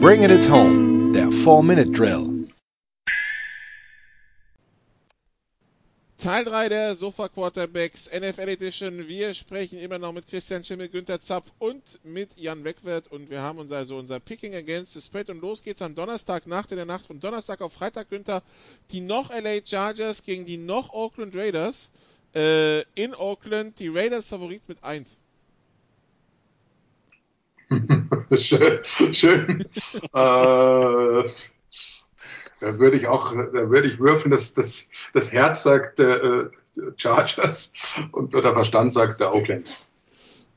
Bringing 0.00 0.30
it 0.30 0.48
home. 0.50 1.01
Der 1.12 1.28
4-Minute-Drill. 1.28 2.48
Teil 6.16 6.44
3 6.44 6.68
der 6.70 6.94
Sofa 6.94 7.28
Quarterbacks 7.28 8.08
NFL 8.10 8.48
Edition. 8.48 9.08
Wir 9.08 9.34
sprechen 9.34 9.78
immer 9.78 9.98
noch 9.98 10.12
mit 10.12 10.26
Christian 10.26 10.64
Schimmel, 10.64 10.88
Günther 10.88 11.20
Zapf 11.20 11.52
und 11.58 11.82
mit 12.02 12.40
Jan 12.40 12.64
Wegwert 12.64 13.08
und 13.08 13.28
wir 13.28 13.42
haben 13.42 13.58
uns 13.58 13.72
also 13.72 13.98
unser 13.98 14.20
Picking 14.20 14.54
Against 14.54 14.94
the 14.94 15.02
Spread 15.02 15.28
und 15.28 15.42
los 15.42 15.62
geht's 15.62 15.82
am 15.82 15.94
Donnerstag 15.94 16.46
Nacht 16.46 16.70
in 16.70 16.76
der 16.76 16.86
Nacht 16.86 17.06
von 17.06 17.20
Donnerstag 17.20 17.60
auf 17.60 17.74
Freitag, 17.74 18.08
Günther. 18.08 18.42
Die 18.90 19.00
noch 19.00 19.30
LA 19.30 19.58
Chargers 19.66 20.24
gegen 20.24 20.46
die 20.46 20.56
noch 20.56 20.94
Oakland 20.94 21.36
Raiders. 21.36 21.90
Äh, 22.34 22.82
in 22.94 23.14
Oakland 23.14 23.78
die 23.78 23.88
Raiders 23.88 24.30
Favorit 24.30 24.62
mit 24.66 24.82
1. 24.82 25.21
schön. 28.36 28.80
schön. 29.12 29.60
äh, 29.60 31.28
da 32.62 32.78
würde 32.78 32.96
ich 32.96 33.08
auch, 33.08 33.32
da 33.32 33.70
würde 33.70 33.88
ich 33.88 33.98
würfeln, 33.98 34.30
dass 34.30 34.54
das, 34.54 34.88
das 35.12 35.32
Herz 35.32 35.64
sagt 35.64 35.98
äh, 35.98 36.48
Chargers 36.96 37.72
und 38.12 38.32
der 38.34 38.52
Verstand 38.52 38.92
sagt 38.92 39.20
der 39.20 39.34
Oakland. 39.34 39.68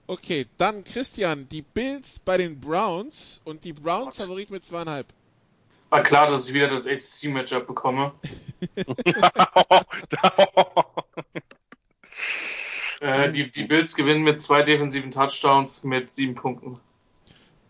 Okay, 0.07 0.45
dann 0.59 0.83
Christian, 0.83 1.49
die 1.49 1.63
Bills 1.63 2.19
bei 2.19 2.37
den 2.37 2.59
Browns 2.61 3.41
und 3.43 3.63
die 3.63 3.73
Browns 3.73 4.17
Favorit 4.17 4.51
mit 4.51 4.63
zweieinhalb. 4.63 5.07
War 5.89 6.03
klar, 6.03 6.27
dass 6.27 6.47
ich 6.47 6.53
wieder 6.53 6.67
das 6.67 6.85
ACC-Matchup 6.85 7.65
bekomme. 7.65 8.13
äh, 12.99 13.31
die, 13.31 13.49
die 13.49 13.63
Bills 13.63 13.95
gewinnen 13.95 14.21
mit 14.21 14.39
zwei 14.39 14.61
defensiven 14.61 15.09
Touchdowns 15.09 15.83
mit 15.83 16.11
sieben 16.11 16.35
Punkten. 16.35 16.79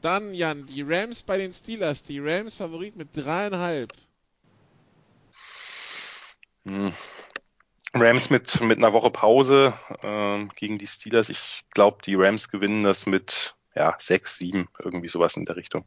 Dann, 0.06 0.36
Jan, 0.36 0.68
die 0.68 0.84
Rams 0.84 1.23
bei 1.23 1.40
den 1.40 1.52
Steelers. 1.52 2.03
Die 2.03 2.19
Rams 2.19 2.57
Favorit 2.57 2.95
mit 2.95 3.18
dreieinhalb. 3.18 3.91
Hm. 6.64 6.94
Rams 7.91 8.30
mit, 8.30 8.61
mit 8.61 8.77
einer 8.77 8.94
Woche 8.94 9.10
Pause 9.10 9.73
äh, 10.03 10.45
gegen 10.57 10.77
die 10.77 10.86
Steelers. 10.86 11.30
Ich 11.30 11.64
glaube, 11.72 12.03
die 12.06 12.14
Rams 12.14 12.49
gewinnen 12.49 12.84
das 12.84 13.07
mit 13.07 13.56
ja, 13.76 13.95
6, 13.98 14.38
7, 14.38 14.68
irgendwie 14.77 15.07
sowas 15.07 15.38
in 15.38 15.45
der 15.45 15.56
Richtung. 15.56 15.86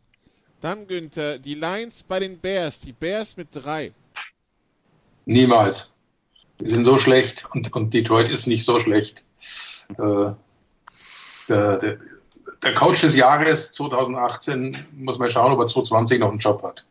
Dann 0.60 0.88
Günther, 0.88 1.38
die 1.38 1.54
Lions 1.54 2.02
bei 2.02 2.18
den 2.18 2.40
Bears. 2.40 2.80
Die 2.80 2.92
Bears 2.92 3.36
mit 3.36 3.50
3. 3.52 3.92
Niemals. 5.26 5.94
Die 6.60 6.66
sind 6.66 6.84
so 6.84 6.98
schlecht 6.98 7.46
und, 7.54 7.72
und 7.72 7.94
Detroit 7.94 8.30
ist 8.30 8.48
nicht 8.48 8.64
so 8.64 8.80
schlecht. 8.80 9.24
Äh, 9.90 10.32
der, 11.48 11.78
der, 11.78 11.98
der 12.62 12.74
Coach 12.74 13.00
des 13.02 13.14
Jahres 13.14 13.72
2018 13.72 14.86
muss 14.92 15.18
mal 15.18 15.30
schauen, 15.30 15.52
ob 15.52 15.60
er 15.60 15.68
2020 15.68 16.18
noch 16.18 16.30
einen 16.30 16.38
Job 16.38 16.62
hat. 16.62 16.84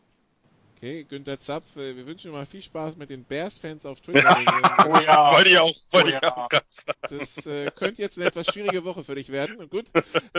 Okay, 0.77 1.05
Günther 1.09 1.39
Zapf, 1.39 1.75
äh, 1.75 1.95
wir 1.95 2.05
wünschen 2.05 2.31
mal 2.31 2.45
viel 2.45 2.61
Spaß 2.61 2.97
mit 2.97 3.09
den 3.09 3.23
Bears-Fans 3.23 3.87
auf 3.87 3.99
Twitter. 3.99 4.21
Ja. 4.21 4.85
oh 4.87 4.97
ja. 4.99 5.31
Wollte 5.33 5.49
ich 5.49 5.57
auch, 5.57 5.73
wollte 5.91 6.13
oh 6.13 6.17
ich 6.17 6.23
auch 6.23 6.49
ganz 6.49 6.85
Das 7.09 7.47
äh, 7.47 7.71
könnte 7.75 8.03
jetzt 8.03 8.19
eine 8.19 8.27
etwas 8.27 8.45
schwierige 8.45 8.85
Woche 8.85 9.03
für 9.03 9.15
dich 9.15 9.29
werden. 9.29 9.67
Gut, 9.69 9.85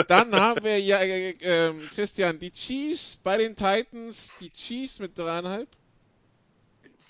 dann 0.06 0.32
haben 0.36 0.62
wir 0.62 0.78
ja, 0.78 0.98
äh, 0.98 1.30
äh, 1.30 1.74
Christian, 1.92 2.38
die 2.38 2.52
Chiefs 2.52 3.16
bei 3.16 3.36
den 3.36 3.56
Titans, 3.56 4.30
die 4.40 4.50
Chiefs 4.50 5.00
mit 5.00 5.18
dreieinhalb. 5.18 5.68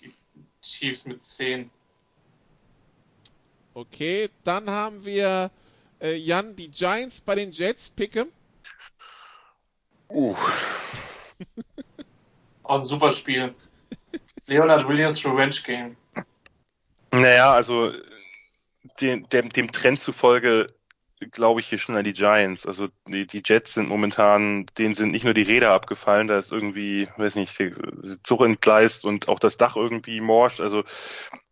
Die 0.03 0.15
Chiefs 0.63 1.05
mit 1.05 1.21
zehn. 1.21 1.71
Okay, 3.75 4.31
dann 4.43 4.71
haben 4.71 5.05
wir 5.05 5.51
äh, 6.01 6.15
Jan, 6.15 6.57
die 6.57 6.71
Giants 6.71 7.21
bei 7.21 7.35
den 7.35 7.53
Jets, 7.53 7.91
Pickem. 7.91 8.29
Uh. 10.09 10.35
Auch 12.63 12.79
ein 12.79 12.85
super 12.85 13.11
Spiel. 13.11 13.55
Leonard 14.47 14.89
Williams 14.89 15.25
Revenge 15.25 15.57
Game. 15.65 15.97
Naja, 17.11 17.53
also 17.53 17.93
dem, 19.01 19.29
dem, 19.29 19.51
dem 19.51 19.73
Trend 19.73 19.99
zufolge 19.99 20.67
glaube 21.31 21.61
ich 21.61 21.69
hier 21.69 21.79
schon 21.79 21.97
an 21.97 22.05
die 22.05 22.13
Giants. 22.13 22.67
Also 22.67 22.89
die, 23.07 23.27
die 23.27 23.43
Jets 23.45 23.75
sind 23.75 23.89
momentan, 23.89 24.67
denen 24.79 24.95
sind 24.95 25.11
nicht 25.11 25.25
nur 25.25 25.35
die 25.35 25.43
Räder 25.43 25.71
abgefallen, 25.73 26.27
da 26.27 26.39
ist 26.39 26.53
irgendwie, 26.53 27.09
weiß 27.17 27.37
nicht, 27.37 27.53
Zug 28.23 28.41
entgleist 28.43 29.05
und 29.05 29.29
auch 29.29 29.39
das 29.39 29.57
Dach 29.57 29.77
irgendwie 29.77 30.21
morscht. 30.21 30.61
Also 30.61 30.85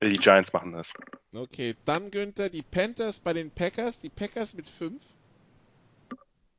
die 0.03 0.19
Giants 0.19 0.53
machen 0.53 0.73
das. 0.73 0.93
Okay, 1.35 1.75
dann 1.85 2.11
Günther, 2.11 2.49
die 2.49 2.63
Panthers 2.63 3.21
bei 3.21 3.33
den 3.33 3.51
Packers, 3.51 4.01
die 4.01 4.11
Packers 4.11 4.55
mit 4.55 4.69
5. 4.69 5.03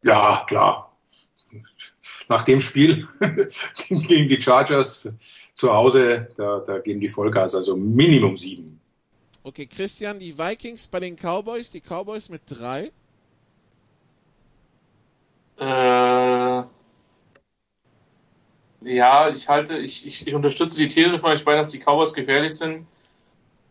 Ja, 0.03 0.45
klar 0.47 0.97
nach 2.29 2.43
dem 2.43 2.61
Spiel 2.61 3.07
gegen 3.89 4.29
die 4.29 4.41
Chargers 4.41 5.13
zu 5.53 5.73
Hause, 5.73 6.27
da, 6.38 6.59
da 6.59 6.79
geben 6.79 6.99
die 6.99 7.09
Vollgas, 7.09 7.55
also 7.55 7.75
Minimum 7.75 8.38
sieben. 8.38 8.79
Okay, 9.47 9.65
Christian, 9.65 10.19
die 10.19 10.37
Vikings 10.37 10.87
bei 10.87 10.99
den 10.99 11.15
Cowboys, 11.15 11.71
die 11.71 11.79
Cowboys 11.79 12.27
mit 12.27 12.41
drei. 12.47 12.91
Äh, 15.57 16.63
ja, 18.81 19.29
ich 19.29 19.47
halte, 19.47 19.77
ich, 19.77 20.05
ich, 20.05 20.27
ich 20.27 20.35
unterstütze 20.35 20.77
die 20.77 20.89
These 20.89 21.17
von 21.19 21.31
euch 21.31 21.45
beiden, 21.45 21.59
dass 21.61 21.71
die 21.71 21.79
Cowboys 21.79 22.13
gefährlich 22.13 22.57
sind. 22.57 22.87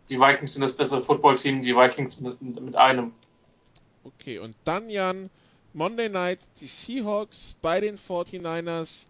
Die 0.08 0.18
Vikings 0.18 0.54
sind 0.54 0.62
das 0.62 0.74
bessere 0.74 1.02
Footballteam, 1.02 1.60
die 1.60 1.76
Vikings 1.76 2.20
mit, 2.20 2.40
mit 2.40 2.74
einem. 2.74 3.12
Okay, 4.02 4.38
und 4.38 4.56
dann, 4.64 4.88
Jan, 4.88 5.28
Monday 5.74 6.08
Night 6.08 6.38
die 6.62 6.68
Seahawks 6.68 7.54
bei 7.60 7.82
den 7.82 7.98
49ers. 7.98 9.04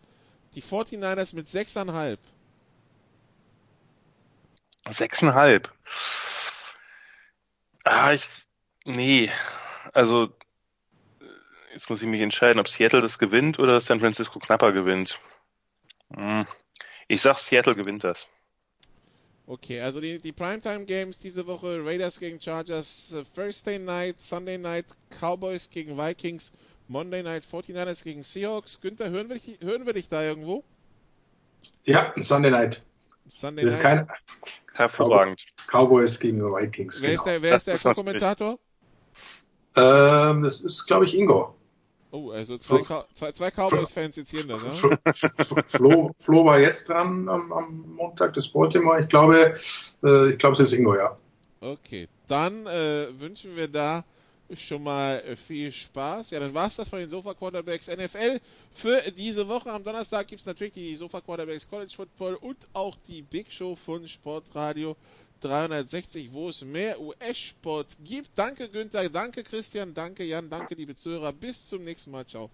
Die 0.57 0.63
49ers 0.63 1.33
mit 1.37 1.47
6,5. 1.47 2.19
6,5. 4.87 5.69
Ah, 7.87 8.13
ich. 8.13 8.25
Nee. 8.85 9.31
Also. 9.95 10.29
Jetzt 11.73 11.89
muss 11.91 12.03
ich 12.03 12.09
mich 12.09 12.23
entscheiden, 12.23 12.59
ob 12.59 12.69
Seattle 12.69 13.03
das 13.03 13.19
gewinnt 13.19 13.59
oder 13.59 13.81
San 13.81 14.01
Francisco 14.01 14.39
knapper 14.39 14.73
gewinnt. 14.73 15.21
Hm. 16.15 16.47
Ich 17.07 17.21
sag, 17.21 17.39
Seattle 17.39 17.75
gewinnt 17.75 18.03
das. 18.03 18.29
Okay, 19.47 19.81
also 19.81 20.01
die, 20.01 20.19
die 20.19 20.33
Primetime 20.33 20.85
Games 20.87 21.21
diese 21.21 21.47
Woche, 21.47 21.85
Raiders 21.85 22.19
gegen 22.19 22.41
Chargers, 22.41 23.15
uh, 23.15 23.23
Thursday 23.23 23.79
Night, 23.79 24.21
Sunday 24.21 24.59
Night, 24.59 24.87
Cowboys 25.21 25.71
gegen 25.71 25.97
Vikings, 25.97 26.53
Monday 26.89 27.23
Night 27.23 27.45
49ers 27.45 28.03
gegen 28.03 28.25
Seahawks. 28.25 28.81
Günther, 28.81 29.11
hören 29.11 29.29
wir 29.29 29.37
dich, 29.39 29.61
hören 29.61 29.87
wir 29.87 29.93
dich 29.93 30.09
da 30.09 30.23
irgendwo? 30.23 30.65
Ja, 31.85 32.13
Sunday 32.19 32.51
Night. 32.51 32.83
Sunday 33.29 33.65
Night. 33.65 33.81
Kein, 33.81 34.07
Hervorragend. 34.75 35.47
Cowboys 35.67 36.21
gegen 36.21 36.41
Vikings. 36.41 37.03
Wer 37.03 37.11
genau. 37.11 37.21
ist 37.21 37.27
der, 37.27 37.43
wer 37.43 37.57
ist 37.57 37.69
der 37.69 37.79
Co-Kommentator? 37.79 38.59
Ähm, 39.77 40.43
das 40.43 40.61
ist, 40.61 40.87
glaube 40.87 41.07
ich, 41.07 41.17
Ingo. 41.17 41.55
Oh, 42.11 42.31
also 42.31 42.57
zwei, 42.57 42.79
Flo, 42.79 43.05
zwei, 43.15 43.33
zwei 43.33 43.51
Cowboys-Fans 43.51 44.17
jetzt 44.17 44.31
hier, 44.31 44.45
ne? 44.47 44.57
Flo, 45.67 46.13
Flo 46.19 46.45
war 46.45 46.59
jetzt 46.61 46.89
dran 46.89 47.29
am, 47.29 47.53
am 47.53 47.85
Montag 47.97 48.35
des 48.35 48.49
Baltimore. 48.49 49.01
Ich 49.01 49.09
glaube, 49.09 49.57
äh, 50.03 50.31
ich 50.31 50.39
glaube, 50.39 50.55
es 50.55 50.61
ist 50.61 50.73
Ingo, 50.73 50.95
ja. 50.97 51.17
Okay, 51.61 52.09
dann 52.29 52.67
äh, 52.67 53.09
wünschen 53.19 53.57
wir 53.57 53.69
da 53.69 54.05
schon 54.55 54.83
mal 54.83 55.19
äh, 55.21 55.37
viel 55.37 55.73
Spaß. 55.73 56.31
Ja, 56.31 56.41
dann 56.41 56.55
war 56.55 56.69
es 56.69 56.77
das 56.77 56.89
von 56.89 56.99
den 56.99 57.09
Sofa 57.09 57.35
Quarterbacks 57.35 57.89
NFL 57.89 58.41
für 58.71 59.01
diese 59.13 59.49
Woche. 59.49 59.73
Am 59.73 59.83
Donnerstag 59.83 60.29
gibt 60.29 60.41
es 60.41 60.47
natürlich 60.47 60.73
die 60.73 60.95
Sofa 60.97 61.21
Quarterbacks 61.21 61.69
College 61.69 61.93
Football 61.95 62.35
und 62.37 62.57
auch 62.73 62.97
die 63.09 63.23
Big 63.23 63.53
Show 63.53 63.75
von 63.75 64.07
Sportradio 64.07 64.97
360, 65.41 66.33
wo 66.33 66.49
es 66.49 66.63
mehr 66.63 67.01
US-Sport 67.01 67.97
gibt. 68.05 68.31
Danke 68.37 68.69
Günther, 68.69 69.09
danke 69.11 69.43
Christian, 69.43 69.95
danke 69.95 70.25
Jan, 70.25 70.49
danke 70.49 70.75
liebe 70.75 70.95
Zuhörer. 70.95 71.33
Bis 71.33 71.67
zum 71.67 71.85
nächsten 71.85 72.11
Mal. 72.11 72.27
Ciao. 72.27 72.51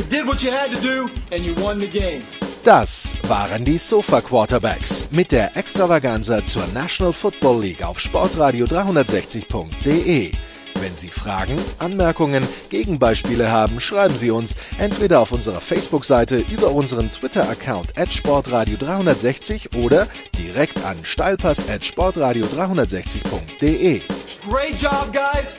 You 0.00 0.06
did 0.06 0.26
what 0.26 0.42
you 0.42 0.50
had 0.50 0.70
to 0.70 0.80
do 0.80 1.10
and 1.30 1.44
you 1.44 1.54
won 1.62 1.78
the 1.78 1.86
game. 1.86 2.22
Das 2.64 3.12
waren 3.28 3.66
die 3.66 3.76
Sofa 3.76 4.22
Quarterbacks 4.22 5.06
mit 5.10 5.30
der 5.30 5.54
Extravaganza 5.58 6.42
zur 6.46 6.66
National 6.72 7.12
Football 7.12 7.60
League 7.60 7.82
auf 7.82 8.00
Sportradio 8.00 8.64
360.de. 8.64 10.32
Wenn 10.80 10.96
Sie 10.96 11.10
Fragen, 11.10 11.58
Anmerkungen, 11.78 12.48
Gegenbeispiele 12.70 13.50
haben, 13.50 13.78
schreiben 13.78 14.16
Sie 14.16 14.30
uns 14.30 14.54
entweder 14.78 15.20
auf 15.20 15.32
unserer 15.32 15.60
Facebook-Seite 15.60 16.38
über 16.50 16.70
unseren 16.70 17.10
Twitter-Account 17.10 17.98
at 17.98 18.10
Sportradio 18.10 18.78
360 18.78 19.74
oder 19.74 20.08
direkt 20.38 20.82
an 20.82 20.96
steilpass 21.02 21.68
at 21.68 21.84
Sportradio 21.84 22.46
360.de. 22.46 24.00
Great 24.48 24.80
job, 24.80 25.12
guys! 25.12 25.58